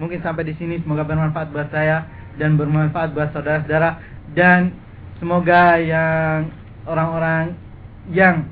Mungkin 0.00 0.18
sampai 0.24 0.48
di 0.48 0.54
sini. 0.56 0.80
Semoga 0.82 1.06
bermanfaat 1.06 1.52
buat 1.52 1.68
saya 1.70 2.08
dan 2.40 2.56
bermanfaat 2.56 3.12
buat 3.12 3.30
saudara-saudara. 3.30 4.00
Dan 4.32 4.72
semoga 5.20 5.78
yang 5.78 6.50
orang-orang 6.88 7.54
yang 8.10 8.48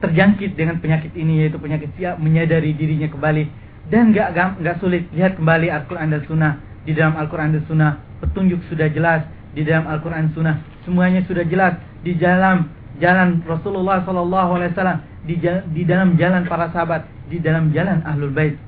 terjangkit 0.00 0.56
dengan 0.56 0.80
penyakit 0.80 1.12
ini 1.12 1.44
yaitu 1.44 1.60
penyakit 1.60 1.92
siap 1.96 2.16
menyadari 2.20 2.74
dirinya 2.74 3.08
kembali. 3.08 3.48
Dan 3.90 4.14
nggak 4.14 4.60
nggak 4.60 4.76
sulit. 4.78 5.08
Lihat 5.14 5.38
kembali 5.40 5.70
Al-Quran 5.70 6.08
dan 6.12 6.22
Sunnah. 6.26 6.54
Di 6.84 6.96
dalam 6.96 7.14
Al-Quran 7.16 7.56
dan 7.56 7.62
Sunnah 7.68 7.92
petunjuk 8.20 8.60
sudah 8.68 8.88
jelas. 8.92 9.24
Di 9.50 9.66
dalam 9.66 9.90
Al-Quran 9.90 10.30
Sunnah 10.36 10.62
semuanya 10.86 11.22
sudah 11.26 11.42
jelas. 11.46 11.74
Di 12.00 12.16
dalam 12.16 12.70
jalan 13.00 13.40
Rasulullah 13.44 14.04
sallallahu 14.04 14.50
alaihi 14.60 14.72
wasallam, 14.76 15.00
di 15.30 15.38
di 15.70 15.82
dalam 15.86 16.18
jalan 16.18 16.42
para 16.50 16.66
sahabat, 16.74 17.06
di 17.30 17.38
dalam 17.38 17.70
jalan 17.70 18.02
Ahlul 18.02 18.34
Bait. 18.34 18.58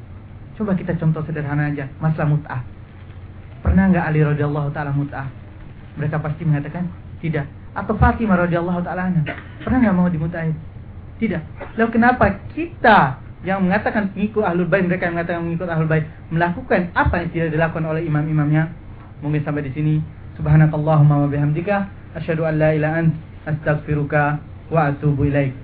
Coba 0.54 0.78
kita 0.78 0.94
contoh 0.94 1.26
sederhana 1.26 1.74
aja, 1.74 1.90
masalah 1.98 2.38
mut'ah. 2.38 2.62
Pernah 3.66 3.90
nggak 3.90 4.04
Ali 4.06 4.22
radhiyallahu 4.22 4.70
taala 4.70 4.94
mut'ah? 4.94 5.26
Mereka 5.98 6.22
pasti 6.22 6.46
mengatakan 6.46 6.86
tidak. 7.18 7.50
Atau 7.74 7.98
Fatimah 7.98 8.46
radhiyallahu 8.46 8.78
taala 8.86 9.10
pernah 9.66 9.78
nggak 9.82 9.96
mau 9.96 10.06
dimut'ahin? 10.06 10.54
Tidak. 11.18 11.42
Lalu 11.78 11.90
kenapa 11.90 12.30
kita 12.54 13.18
yang 13.42 13.66
mengatakan 13.66 14.14
pengikut 14.14 14.46
Ahlul 14.46 14.70
Bait, 14.70 14.86
mereka 14.86 15.10
yang 15.10 15.18
mengatakan 15.18 15.42
mengikut 15.42 15.66
Ahlul 15.66 15.90
Bait 15.90 16.06
melakukan 16.30 16.94
apa 16.94 17.14
yang 17.22 17.28
tidak 17.34 17.48
dilakukan 17.58 17.84
oleh 17.90 18.06
imam-imamnya? 18.06 18.70
Mungkin 19.18 19.42
sampai 19.42 19.66
di 19.66 19.72
sini. 19.74 19.94
Subhanakallahumma 20.38 21.26
wa 21.26 21.28
bihamdika 21.28 21.90
asyhadu 22.18 22.46
an 22.46 22.54
la 22.58 22.70
ilaha 22.74 22.94
anta 23.02 23.18
astaghfiruka 23.50 24.38
wa 24.70 24.90
atubu 24.90 25.26
ilaik. 25.26 25.61